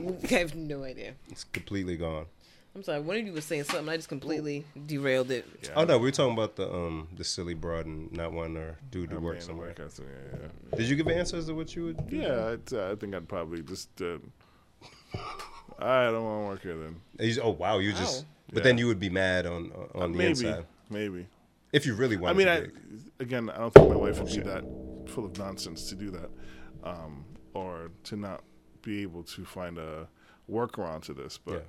Mm, 0.00 0.24
I 0.32 0.34
have 0.38 0.54
no 0.54 0.84
idea. 0.84 1.14
it's 1.30 1.44
completely 1.44 1.96
gone. 1.96 2.26
I'm 2.74 2.82
sorry. 2.82 3.00
One 3.00 3.16
of 3.16 3.24
you 3.26 3.32
was 3.32 3.44
saying 3.46 3.64
something. 3.64 3.88
I 3.88 3.96
just 3.96 4.10
completely 4.10 4.64
derailed 4.86 5.30
it. 5.30 5.46
Yeah. 5.62 5.70
Oh 5.76 5.84
no, 5.84 5.96
we 5.96 6.08
were 6.08 6.10
talking 6.12 6.34
about 6.34 6.56
the 6.56 6.70
um 6.70 7.08
the 7.16 7.24
silly 7.24 7.54
broad 7.54 7.86
and 7.86 8.12
not 8.12 8.32
wanting 8.32 8.56
her 8.56 8.76
dude 8.90 9.08
to 9.10 9.16
I 9.16 9.18
work 9.18 9.36
mean, 9.36 9.42
somewhere. 9.42 9.68
like 9.78 9.90
said, 9.90 10.04
yeah, 10.06 10.38
yeah. 10.72 10.76
Did 10.76 10.86
you 10.88 10.96
give 10.96 11.08
answers 11.08 11.46
to 11.46 11.54
what 11.54 11.74
you 11.74 11.84
would? 11.86 12.06
do? 12.10 12.16
Yeah, 12.16 12.48
I'd, 12.52 12.72
uh, 12.74 12.92
I 12.92 12.94
think 12.96 13.14
I'd 13.14 13.28
probably 13.28 13.62
just. 13.62 13.88
Uh, 14.02 14.18
I 15.78 16.04
don't 16.10 16.22
want 16.24 16.42
to 16.42 16.46
work 16.48 16.62
here 16.62 16.76
then. 16.76 16.96
And 17.18 17.38
oh 17.42 17.50
wow, 17.50 17.78
you 17.78 17.92
just. 17.92 18.24
Wow. 18.24 18.28
But 18.48 18.58
Yeah. 18.58 18.62
then 18.64 18.78
you 18.78 18.86
would 18.88 19.00
be 19.00 19.08
mad 19.10 19.46
on 19.46 19.72
on 19.94 20.12
the 20.12 20.18
maybe, 20.18 20.28
inside 20.30 20.66
maybe. 20.90 21.26
If 21.72 21.86
you 21.86 21.94
really 21.94 22.16
want. 22.16 22.34
I 22.34 22.38
mean, 22.38 22.46
to 22.46 22.52
I, 22.52 22.60
be. 22.60 22.70
again, 23.20 23.50
I 23.50 23.58
don't 23.58 23.74
think 23.74 23.88
my 23.88 23.96
wife 23.96 24.20
would 24.20 24.32
be 24.32 24.40
that 24.40 24.64
full 25.06 25.24
of 25.24 25.38
nonsense 25.38 25.88
to 25.88 25.94
do 25.94 26.10
that, 26.10 26.30
um, 26.84 27.24
or 27.54 27.90
to 28.04 28.16
not 28.16 28.42
be 28.82 29.02
able 29.02 29.22
to 29.24 29.44
find 29.44 29.78
a 29.78 30.08
workaround 30.50 31.02
to 31.02 31.14
this. 31.14 31.38
But 31.38 31.66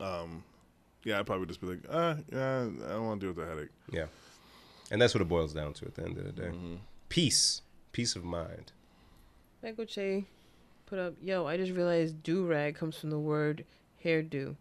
um, 0.00 0.44
yeah, 1.04 1.18
I'd 1.18 1.26
probably 1.26 1.46
just 1.46 1.60
be 1.60 1.68
like, 1.68 1.80
ah, 1.90 2.16
yeah, 2.32 2.62
I 2.62 2.92
don't 2.92 3.06
want 3.06 3.20
to 3.20 3.26
deal 3.26 3.34
with 3.34 3.44
the 3.44 3.54
headache. 3.54 3.70
Yeah. 3.92 4.06
And 4.90 5.00
that's 5.00 5.14
what 5.14 5.22
it 5.22 5.28
boils 5.28 5.54
down 5.54 5.72
to 5.74 5.86
at 5.86 5.94
the 5.94 6.02
end 6.02 6.18
of 6.18 6.24
the 6.24 6.32
day. 6.32 6.48
Mm-hmm. 6.48 6.74
Peace. 7.08 7.62
Peace 7.92 8.16
of 8.16 8.24
mind. 8.24 8.72
Michael 9.62 9.86
Che 9.86 10.24
put 10.86 10.98
up, 10.98 11.14
yo, 11.22 11.46
I 11.46 11.56
just 11.56 11.72
realized 11.72 12.22
do 12.22 12.44
rag 12.44 12.74
comes 12.74 12.96
from 12.96 13.10
the 13.10 13.18
word 13.18 13.64
hairdo. 14.04 14.56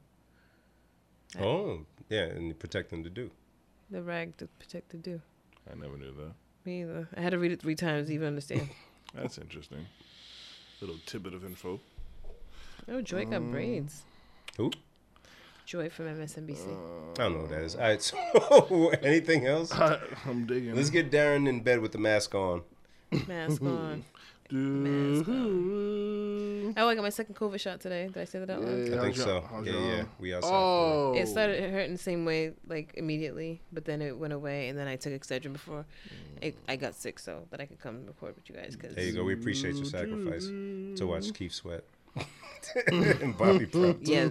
Right. 1.35 1.44
Oh, 1.44 1.85
yeah, 2.10 2.23
and 2.23 2.48
you 2.48 2.53
protect 2.53 2.90
them 2.90 3.03
to 3.03 3.10
do. 3.10 3.31
The 3.94 4.02
rag 4.02 4.36
to 4.38 4.48
protect 4.48 4.90
the 4.90 4.98
do. 4.98 5.22
I 5.72 5.76
never 5.76 5.95
knew 5.98 6.11
that. 6.14 6.34
Me 6.65 6.82
either. 6.82 7.07
I 7.15 7.22
had 7.22 7.30
to 7.30 7.38
read 7.38 7.52
it 7.52 7.61
three 7.61 7.76
times 7.76 8.07
to 8.07 8.14
even 8.15 8.26
understand. 8.26 8.68
That's 9.14 9.38
interesting. 9.38 9.86
Little 10.82 10.95
tidbit 11.06 11.36
of 11.36 11.45
info. 11.45 11.80
oh, 12.90 13.02
Joy 13.03 13.26
got 13.26 13.36
um, 13.36 13.52
braids. 13.52 14.02
Who? 14.57 14.72
Joy 15.68 15.91
from 15.91 16.07
MSNBC. 16.07 16.70
Uh, 16.70 17.11
I 17.11 17.24
don't 17.24 17.34
know 17.34 17.41
what 17.41 17.49
that 17.52 17.61
is. 17.61 17.76
All 17.76 17.82
right, 17.82 18.02
so 18.02 18.90
anything 19.03 19.45
else? 19.45 19.72
I'm 20.26 20.48
digging. 20.48 20.76
Let's 20.76 20.90
get 20.90 21.11
Darren 21.11 21.48
in 21.48 21.61
bed 21.61 21.80
with 21.80 21.91
the 21.91 21.99
mask 21.99 22.34
on. 22.34 22.64
Mask 23.28 23.61
on. 23.61 24.06
Do- 24.49 25.24
Oh, 26.76 26.88
I 26.90 26.95
got 26.95 27.03
my 27.03 27.10
second 27.10 27.36
COVID 27.36 27.60
shot 27.60 27.82
today. 27.82 28.07
Did 28.07 28.18
I 28.18 28.26
say 28.26 28.40
that 28.40 28.49
out 28.49 28.61
loud? 28.61 28.88
Yeah, 28.88 28.99
I 28.99 29.02
think 29.03 29.15
so. 29.15 29.44
Yeah, 29.64 29.72
yeah. 29.74 30.03
We 30.20 30.34
outside. 30.34 30.49
Oh, 30.52 31.14
It 31.15 31.28
started 31.28 31.70
hurting 31.72 31.91
the 31.91 31.98
same 31.99 32.26
way, 32.26 32.53
like 32.68 32.94
immediately, 32.95 33.61
but 33.72 33.86
then 33.86 34.02
it 34.02 34.18
went 34.18 34.34
away, 34.34 34.70
and 34.70 34.78
then 34.80 34.88
I 34.88 34.95
took 34.95 35.14
Excedrin 35.14 35.53
before 35.53 35.86
it, 36.41 36.56
I 36.68 36.76
got 36.76 36.95
sick, 36.95 37.20
so 37.20 37.45
that 37.52 37.61
I 37.61 37.65
could 37.65 37.80
come 37.80 38.06
record 38.07 38.36
with 38.36 38.49
you 38.49 38.56
guys. 38.56 38.76
Cause 38.76 38.95
There 38.95 39.03
you 39.06 39.14
go. 39.14 39.24
We 39.24 39.34
appreciate 39.34 39.76
your 39.76 39.86
sacrifice 39.86 40.45
to 40.48 41.06
watch 41.06 41.32
Keith 41.34 41.53
Sweat 41.53 41.84
and 42.88 43.38
Bobby 43.38 43.65
Prep. 43.68 43.98
yeah, 44.02 44.30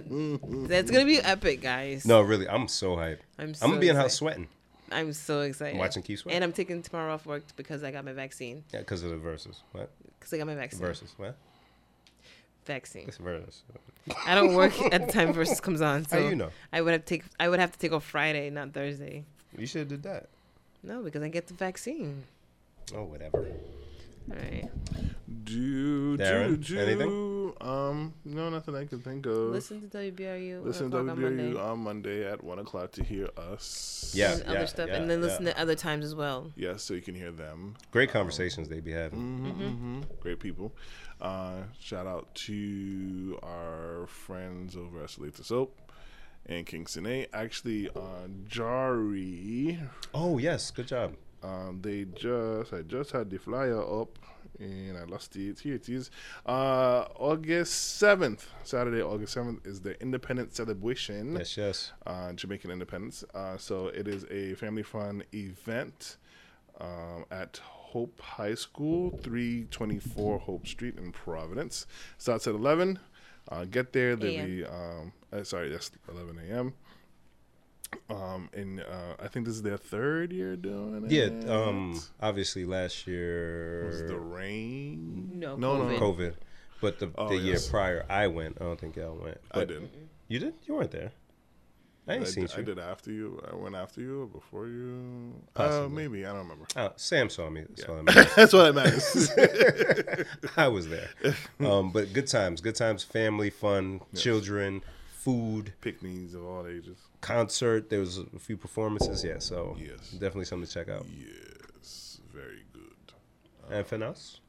that's 0.67 0.91
gonna 0.91 1.05
be 1.05 1.19
epic, 1.19 1.61
guys. 1.61 2.05
No, 2.05 2.21
really, 2.21 2.47
I'm 2.49 2.67
so 2.67 2.95
hyped. 2.97 3.19
I'm. 3.39 3.53
So 3.53 3.63
I'm 3.65 3.71
gonna 3.71 3.81
be 3.81 3.89
in 3.89 3.95
house 3.95 4.15
sweating. 4.15 4.47
I'm 4.91 5.13
so 5.13 5.41
excited. 5.41 5.73
I'm 5.73 5.79
watching 5.79 6.03
Keith 6.03 6.19
Sweat. 6.19 6.35
and 6.35 6.43
I'm 6.43 6.51
taking 6.51 6.81
tomorrow 6.81 7.13
off 7.13 7.25
work 7.25 7.43
because 7.55 7.83
I 7.83 7.91
got 7.91 8.05
my 8.05 8.13
vaccine. 8.13 8.63
Yeah, 8.71 8.79
because 8.79 9.03
of 9.03 9.09
the 9.11 9.17
Verzuz. 9.17 9.61
What? 9.71 9.89
Because 10.19 10.33
I 10.33 10.37
got 10.37 10.47
my 10.47 10.55
vaccine. 10.55 10.81
Verzuz. 10.81 11.13
What? 11.17 11.35
Vaccine. 12.65 13.07
It's 13.07 13.17
Verzuz. 13.17 13.61
I 14.25 14.35
don't 14.35 14.55
work 14.55 14.79
at 14.81 15.05
the 15.07 15.11
time 15.11 15.33
Verzuz 15.33 15.61
comes 15.61 15.81
on, 15.81 16.05
so 16.05 16.21
How 16.21 16.29
you 16.29 16.35
know? 16.35 16.49
I 16.71 16.81
would 16.81 16.93
have 16.93 17.05
take. 17.05 17.23
I 17.39 17.49
would 17.49 17.59
have 17.59 17.71
to 17.71 17.79
take 17.79 17.91
off 17.91 18.03
Friday, 18.03 18.49
not 18.49 18.73
Thursday. 18.73 19.25
You 19.57 19.65
should 19.65 19.79
have 19.79 19.87
did 19.89 20.03
that. 20.03 20.29
No, 20.83 21.01
because 21.01 21.23
I 21.23 21.29
get 21.29 21.47
the 21.47 21.53
vaccine. 21.53 22.23
Oh, 22.93 23.03
whatever. 23.03 23.47
All 24.31 24.37
right. 24.37 24.69
Do, 25.43 26.17
Darren, 26.17 26.61
do, 26.61 26.75
do. 26.75 26.79
anything? 26.79 27.09
Um, 27.61 28.13
no, 28.25 28.49
nothing 28.49 28.75
I 28.75 28.85
can 28.85 28.99
think 29.01 29.25
of. 29.25 29.33
Listen 29.33 29.87
to 29.89 29.97
WBRU. 29.97 30.63
Listen 30.63 30.91
to 30.91 30.97
to 30.97 30.99
on 30.99 31.05
Monday. 31.21 31.51
WBRU 31.51 31.59
on 31.59 31.79
Monday 31.79 32.29
at 32.29 32.43
one 32.43 32.59
o'clock 32.59 32.91
to 32.93 33.03
hear 33.03 33.29
us. 33.37 34.11
Yeah. 34.15 34.33
and 34.33 34.43
other 34.43 34.67
stuff, 34.67 34.89
and 34.89 35.09
then 35.09 35.21
listen 35.21 35.45
to 35.45 35.59
other 35.59 35.75
times 35.75 36.05
as 36.05 36.15
well. 36.15 36.51
Yes, 36.55 36.83
so 36.83 36.93
you 36.93 37.01
can 37.01 37.15
hear 37.15 37.31
them. 37.31 37.75
Great 37.91 38.11
conversations 38.11 38.69
they 38.69 38.79
be 38.79 38.91
having. 38.91 39.19
Mm-hmm, 39.19 39.67
hmm 39.67 40.01
Great 40.19 40.39
people. 40.39 40.73
Uh, 41.21 41.61
shout 41.79 42.05
out 42.07 42.33
to 42.35 43.39
our 43.43 44.05
friends 44.07 44.75
over 44.75 45.03
at 45.03 45.09
Salita 45.09 45.43
Soap 45.45 45.79
and 46.47 46.65
Kingston 46.65 47.05
A. 47.05 47.27
Actually, 47.33 47.89
uh, 47.89 48.27
Jari, 48.49 49.87
Oh 50.13 50.37
yes, 50.37 50.71
good 50.71 50.87
job. 50.87 51.15
um, 51.41 51.79
they 51.81 52.05
just 52.15 52.73
I 52.73 52.81
just 52.81 53.11
had 53.11 53.29
the 53.29 53.37
flyer 53.37 53.79
up 53.81 54.17
and 54.59 54.97
I 54.97 55.03
lost 55.03 55.35
it. 55.35 55.59
Here 55.59 55.75
it 55.75 55.87
is. 55.89 56.11
Uh, 56.45 57.05
August 57.15 57.97
seventh, 57.97 58.47
Saturday, 58.63 59.01
August 59.01 59.33
seventh 59.33 59.65
is 59.65 59.81
the 59.81 59.99
Independence 60.01 60.55
celebration. 60.57 61.35
Yes, 61.35 61.57
yes. 61.57 61.91
uh, 62.05 62.33
Jamaican 62.33 62.71
Independence. 62.71 63.23
Uh, 63.33 63.57
so 63.57 63.87
it 63.87 64.07
is 64.07 64.25
a 64.31 64.55
family 64.55 64.83
fun 64.83 65.23
event 65.33 66.17
um, 66.79 67.25
at 67.31 67.57
Hope 67.63 68.19
High 68.21 68.55
School, 68.55 69.11
324 69.21 70.39
Hope 70.39 70.67
Street 70.67 70.97
in 70.97 71.11
Providence. 71.11 71.85
Starts 72.17 72.47
at 72.47 72.55
11. 72.55 72.99
Uh, 73.49 73.65
get 73.65 73.93
there. 73.93 74.15
There'll 74.15 74.45
be, 74.45 74.65
um, 74.65 75.11
uh, 75.31 75.43
sorry, 75.43 75.69
that's 75.69 75.91
11 76.09 76.39
a.m. 76.49 76.73
Um, 78.09 78.49
and 78.53 78.79
uh, 78.81 79.15
I 79.21 79.27
think 79.27 79.45
this 79.45 79.55
is 79.55 79.61
their 79.61 79.77
third 79.77 80.31
year 80.31 80.55
doing 80.55 81.05
it. 81.05 81.11
Yeah. 81.11 81.51
Um. 81.53 81.99
Obviously, 82.21 82.65
last 82.65 83.07
year 83.07 83.85
Was 83.87 84.01
the 84.03 84.17
rain? 84.17 85.31
No, 85.35 85.55
no, 85.55 85.77
no. 85.87 85.97
COVID. 85.97 85.99
COVID, 85.99 86.33
but 86.81 86.99
the 86.99 87.11
Oh, 87.17 87.29
the 87.29 87.37
year 87.37 87.57
prior 87.69 88.05
I 88.09 88.27
went. 88.27 88.57
I 88.59 88.65
don't 88.65 88.79
think 88.79 88.95
y'all 88.95 89.15
went. 89.15 89.37
I 89.51 89.59
But 89.59 89.67
did. 89.69 89.89
You 90.27 90.39
did? 90.39 90.53
You 90.65 90.75
weren't 90.75 90.91
there. 90.91 91.11
I 92.05 92.15
ain't 92.15 92.23
I, 92.23 92.27
seen 92.27 92.45
did, 92.47 92.55
you. 92.57 92.61
I 92.61 92.65
did 92.65 92.79
after 92.79 93.11
you. 93.11 93.41
I 93.49 93.55
went 93.55 93.75
after 93.75 94.01
you 94.01 94.23
or 94.23 94.27
before 94.27 94.67
you. 94.67 95.33
Uh, 95.55 95.87
maybe 95.89 96.25
I 96.25 96.29
don't 96.29 96.39
remember. 96.39 96.65
Oh, 96.75 96.91
Sam 96.97 97.29
saw 97.29 97.49
me. 97.49 97.63
That's 97.69 97.83
all 97.87 97.95
that 97.95 98.03
matters. 98.03 98.35
That's 98.35 98.53
what 98.53 98.67
it 98.67 98.75
matters. 98.75 100.51
I 100.57 100.67
was 100.67 100.89
there. 100.89 101.09
Um, 101.61 101.91
but 101.91 102.11
good 102.11 102.27
times, 102.27 102.59
good 102.59 102.75
times, 102.75 103.03
family 103.05 103.49
fun, 103.49 104.01
children, 104.15 104.83
food, 105.11 105.73
Picnics 105.79 106.33
of 106.33 106.43
all 106.45 106.67
ages. 106.67 106.97
Concert. 107.23 107.89
There 107.89 107.99
was 107.99 108.17
a 108.19 108.39
few 108.47 108.57
performances. 108.57 109.23
Yeah, 109.23 109.39
so 109.39 109.75
Yes. 109.79 110.11
definitely 110.11 110.45
something 110.45 110.67
to 110.67 110.73
check 110.73 110.89
out. 110.89 111.05
Yes, 111.09 112.19
very 112.33 112.63
good. 112.77 113.05
Anything 113.71 114.03
else? 114.03 114.39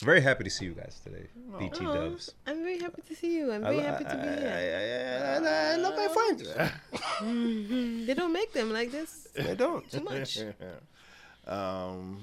Very 0.00 0.20
happy 0.20 0.44
to 0.44 0.50
see 0.50 0.64
you 0.66 0.74
guys 0.82 1.00
today, 1.04 1.26
BT 1.58 1.84
Aw, 1.84 1.92
Dubs. 1.94 2.32
I'm 2.46 2.60
very 2.62 2.78
happy 2.78 3.02
to 3.08 3.14
see 3.16 3.32
you. 3.36 3.50
I'm 3.52 3.62
very 3.62 3.80
happy 3.80 4.04
to 4.04 4.16
be 4.16 4.28
here. 4.40 4.52
I, 4.58 4.62
I, 4.80 5.48
I, 5.48 5.72
I 5.72 5.76
love 5.84 5.94
my 6.02 6.08
friends. 6.16 6.40
They 8.06 8.14
don't 8.14 8.32
make 8.32 8.52
them 8.52 8.72
like 8.72 8.90
this 8.92 9.10
They 9.34 9.56
don't. 9.56 9.84
too 9.90 10.04
much. 10.04 10.38
um, 11.46 12.20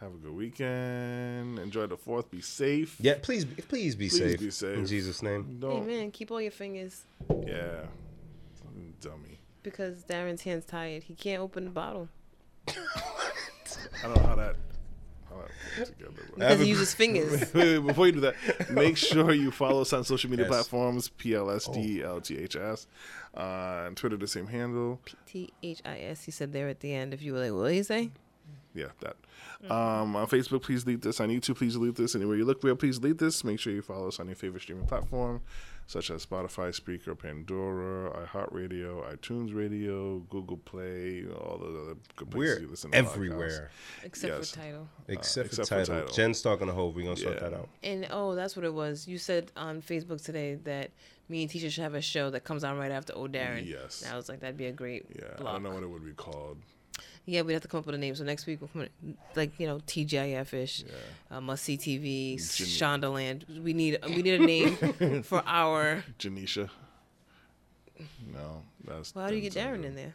Have 0.00 0.12
a 0.12 0.16
good 0.24 0.34
weekend. 0.34 1.58
Enjoy 1.58 1.86
the 1.86 1.96
fourth. 1.96 2.30
Be 2.30 2.42
safe. 2.42 2.96
Yeah, 3.00 3.16
please, 3.22 3.44
please 3.72 3.94
be 3.96 4.08
Please 4.10 4.18
safe. 4.18 4.40
be 4.40 4.50
safe. 4.50 4.76
In 4.78 4.86
Jesus' 4.86 5.22
name. 5.22 5.56
Don't. 5.60 5.82
Amen. 5.84 6.10
Keep 6.10 6.30
all 6.30 6.42
your 6.42 6.52
fingers 6.52 7.04
Yeah. 7.46 7.86
Dummy. 9.00 9.38
because 9.62 10.04
Darren's 10.04 10.42
hand's 10.42 10.66
tired. 10.66 11.04
He 11.04 11.14
can't 11.14 11.40
open 11.40 11.64
the 11.64 11.70
bottle 11.70 12.08
I 12.68 12.72
don't 14.02 14.16
know 14.16 14.22
how 14.28 14.34
that. 14.36 14.56
How 15.28 15.36
that 15.36 15.50
put 15.76 15.86
together. 15.86 16.12
but- 16.16 16.34
because 16.38 16.60
a- 16.60 16.64
he 16.64 16.68
uses 16.70 16.94
fingers. 16.94 17.30
Wait, 17.30 17.54
wait, 17.54 17.78
wait, 17.78 17.86
before 17.86 18.06
you 18.06 18.12
do 18.12 18.20
that, 18.20 18.34
make 18.70 18.96
sure 19.08 19.32
you 19.32 19.50
follow 19.50 19.82
us 19.82 19.92
on 19.92 20.04
social 20.04 20.30
media 20.30 20.44
Yes. 20.46 20.50
platforms 20.54 21.10
PLSDLTHS. 21.18 22.86
Uh, 23.36 23.40
on 23.86 23.94
Twitter, 23.94 24.16
the 24.16 24.26
same 24.28 24.46
handle. 24.46 25.00
T 25.26 25.52
H 25.62 25.82
I 25.84 25.98
S. 26.00 26.24
He 26.24 26.30
said 26.30 26.52
there 26.52 26.68
at 26.68 26.80
the 26.80 26.94
end. 26.94 27.12
If 27.12 27.22
you 27.22 27.32
were 27.32 27.40
like, 27.40 27.52
what 27.52 27.68
did 27.68 27.74
he 27.74 27.82
say? 27.82 28.10
Yeah, 28.74 28.86
that. 29.00 29.16
Um, 29.70 30.14
on 30.16 30.26
Facebook, 30.26 30.62
please 30.62 30.84
delete 30.84 31.02
this. 31.02 31.20
On 31.20 31.28
YouTube, 31.28 31.56
please 31.56 31.74
delete 31.74 31.94
this. 31.94 32.14
Anywhere 32.14 32.36
you 32.36 32.44
look 32.44 32.62
real, 32.62 32.76
please 32.76 32.98
delete 32.98 33.18
this. 33.18 33.42
Make 33.44 33.58
sure 33.60 33.72
you 33.72 33.82
follow 33.82 34.08
us 34.08 34.20
on 34.20 34.26
your 34.26 34.36
favorite 34.36 34.62
streaming 34.62 34.86
platform, 34.86 35.40
such 35.86 36.10
as 36.10 36.24
Spotify, 36.24 36.68
Spreaker, 36.78 37.16
Pandora, 37.18 38.26
iHeartRadio, 38.26 39.04
iTunes 39.14 39.54
Radio, 39.54 40.20
Google 40.30 40.56
Play, 40.56 41.24
all 41.26 41.58
the 41.58 41.66
other 41.66 41.94
good 42.16 42.30
places 42.30 42.56
We're 42.56 42.60
you 42.60 42.68
listen 42.68 42.90
to 42.90 42.96
podcasts. 42.98 43.12
everywhere 43.12 43.70
Except 44.02 44.32
Yes. 44.38 44.50
for 44.50 44.56
Tidal. 44.56 44.88
except, 45.08 45.44
uh, 45.44 45.48
except 45.48 45.68
for, 45.68 45.74
for 45.76 45.84
Tidal. 45.86 46.00
Tidal. 46.02 46.14
Jen's 46.14 46.42
talking 46.42 46.66
to 46.68 46.72
Hov. 46.72 46.94
We're 46.96 47.04
gonna 47.04 47.16
sort 47.16 47.40
that 47.40 47.52
out. 47.54 47.68
And 47.82 48.06
oh, 48.10 48.34
that's 48.34 48.56
what 48.56 48.64
it 48.64 48.72
was. 48.74 49.06
You 49.06 49.18
said 49.18 49.52
on 49.56 49.82
Facebook 49.82 50.24
today 50.24 50.54
that 50.64 50.90
me 51.28 51.42
and 51.42 51.50
Tisha 51.50 51.70
should 51.70 51.82
have 51.82 51.94
a 51.94 52.02
show 52.02 52.30
that 52.30 52.44
comes 52.44 52.64
on 52.64 52.76
right 52.78 52.90
after 52.92 53.12
Oh 53.16 53.26
Darren. 53.28 53.66
Yes. 53.66 54.02
And 54.02 54.12
I 54.12 54.16
was 54.16 54.28
like, 54.28 54.40
that'd 54.40 54.56
be 54.56 54.66
a 54.66 54.72
great 54.72 55.04
Yeah, 55.14 55.24
I 55.38 55.52
don't 55.52 55.62
know 55.62 55.70
what 55.70 55.82
it 55.82 55.88
would 55.90 56.04
be 56.04 56.12
called. 56.12 56.58
Yeah, 57.26 57.40
we'd 57.42 57.54
have 57.54 57.62
to 57.62 57.68
come 57.68 57.78
up 57.80 57.86
with 57.86 57.94
a 57.94 57.98
name. 57.98 58.14
So 58.14 58.22
next 58.24 58.46
week 58.46 58.60
we'll 58.60 58.68
come 58.68 58.82
in, 59.02 59.16
like 59.34 59.58
you 59.58 59.66
know 59.66 59.78
TGIF 59.86 60.52
ish, 60.52 60.84
uh, 61.30 61.40
Must 61.40 61.64
See 61.64 61.78
TV, 61.78 62.36
Gen- 62.36 63.00
Shondaland. 63.00 63.62
We 63.62 63.72
need 63.72 63.98
we 64.06 64.22
need 64.22 64.40
a 64.40 64.44
name 64.44 65.22
for 65.22 65.42
our. 65.46 66.04
Janisha. 66.18 66.68
No, 68.32 68.62
that's. 68.84 69.14
Well, 69.14 69.24
how 69.24 69.30
do 69.30 69.36
you 69.36 69.42
get 69.48 69.54
Darren 69.54 69.84
in 69.84 69.94
there? 69.94 70.14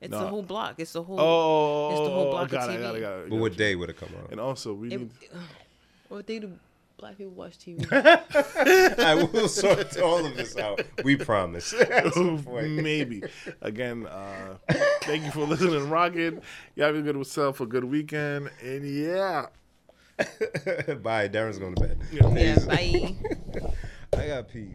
It's 0.00 0.10
No. 0.12 0.20
the 0.20 0.26
whole 0.28 0.42
block. 0.42 0.76
It's 0.78 0.92
the 0.92 1.02
whole. 1.02 1.18
Oh, 1.20 1.90
It's 1.90 2.08
the 2.08 2.14
whole 2.14 2.30
block 2.30 2.44
of 2.44 2.50
got 2.50 2.70
it, 2.70 2.78
TV. 2.78 2.80
got 2.82 2.94
it, 2.96 3.00
got 3.00 3.18
it, 3.20 3.30
But 3.30 3.36
what 3.36 3.56
day 3.56 3.74
would 3.76 3.90
it 3.90 3.96
come 3.96 4.10
on? 4.16 4.28
And 4.30 4.40
also, 4.40 4.72
we 4.74 4.92
It, 4.92 4.98
need. 5.00 5.10
what 6.08 6.26
they 6.26 6.38
do? 6.38 6.52
Black 6.98 7.16
people 7.16 7.32
watch 7.32 7.58
TV. 7.58 7.86
I 8.98 9.14
will 9.14 9.48
sort 9.48 9.96
all 9.98 10.26
of 10.26 10.36
this 10.36 10.56
out. 10.56 10.82
We 11.04 11.14
promise. 11.14 11.72
At 11.90 12.12
some 12.12 12.42
point. 12.42 12.72
Maybe. 12.72 13.22
Again, 13.62 14.06
uh, 14.08 14.56
thank 15.02 15.24
you 15.24 15.30
for 15.30 15.42
listening 15.46 15.76
and 15.76 15.90
rocking. 15.92 16.42
Y'all 16.74 16.96
a 16.96 17.00
good 17.00 17.14
yourself 17.14 17.60
a 17.60 17.66
good 17.66 17.84
weekend. 17.84 18.50
And 18.64 18.84
yeah. 18.84 19.46
Bye. 20.18 21.28
Darren's 21.28 21.60
going 21.60 21.76
to 21.76 21.80
bed. 21.80 22.00
yeah, 22.10 22.58
bye. 22.66 23.14
I 24.20 24.26
got 24.26 24.48
pee. 24.48 24.74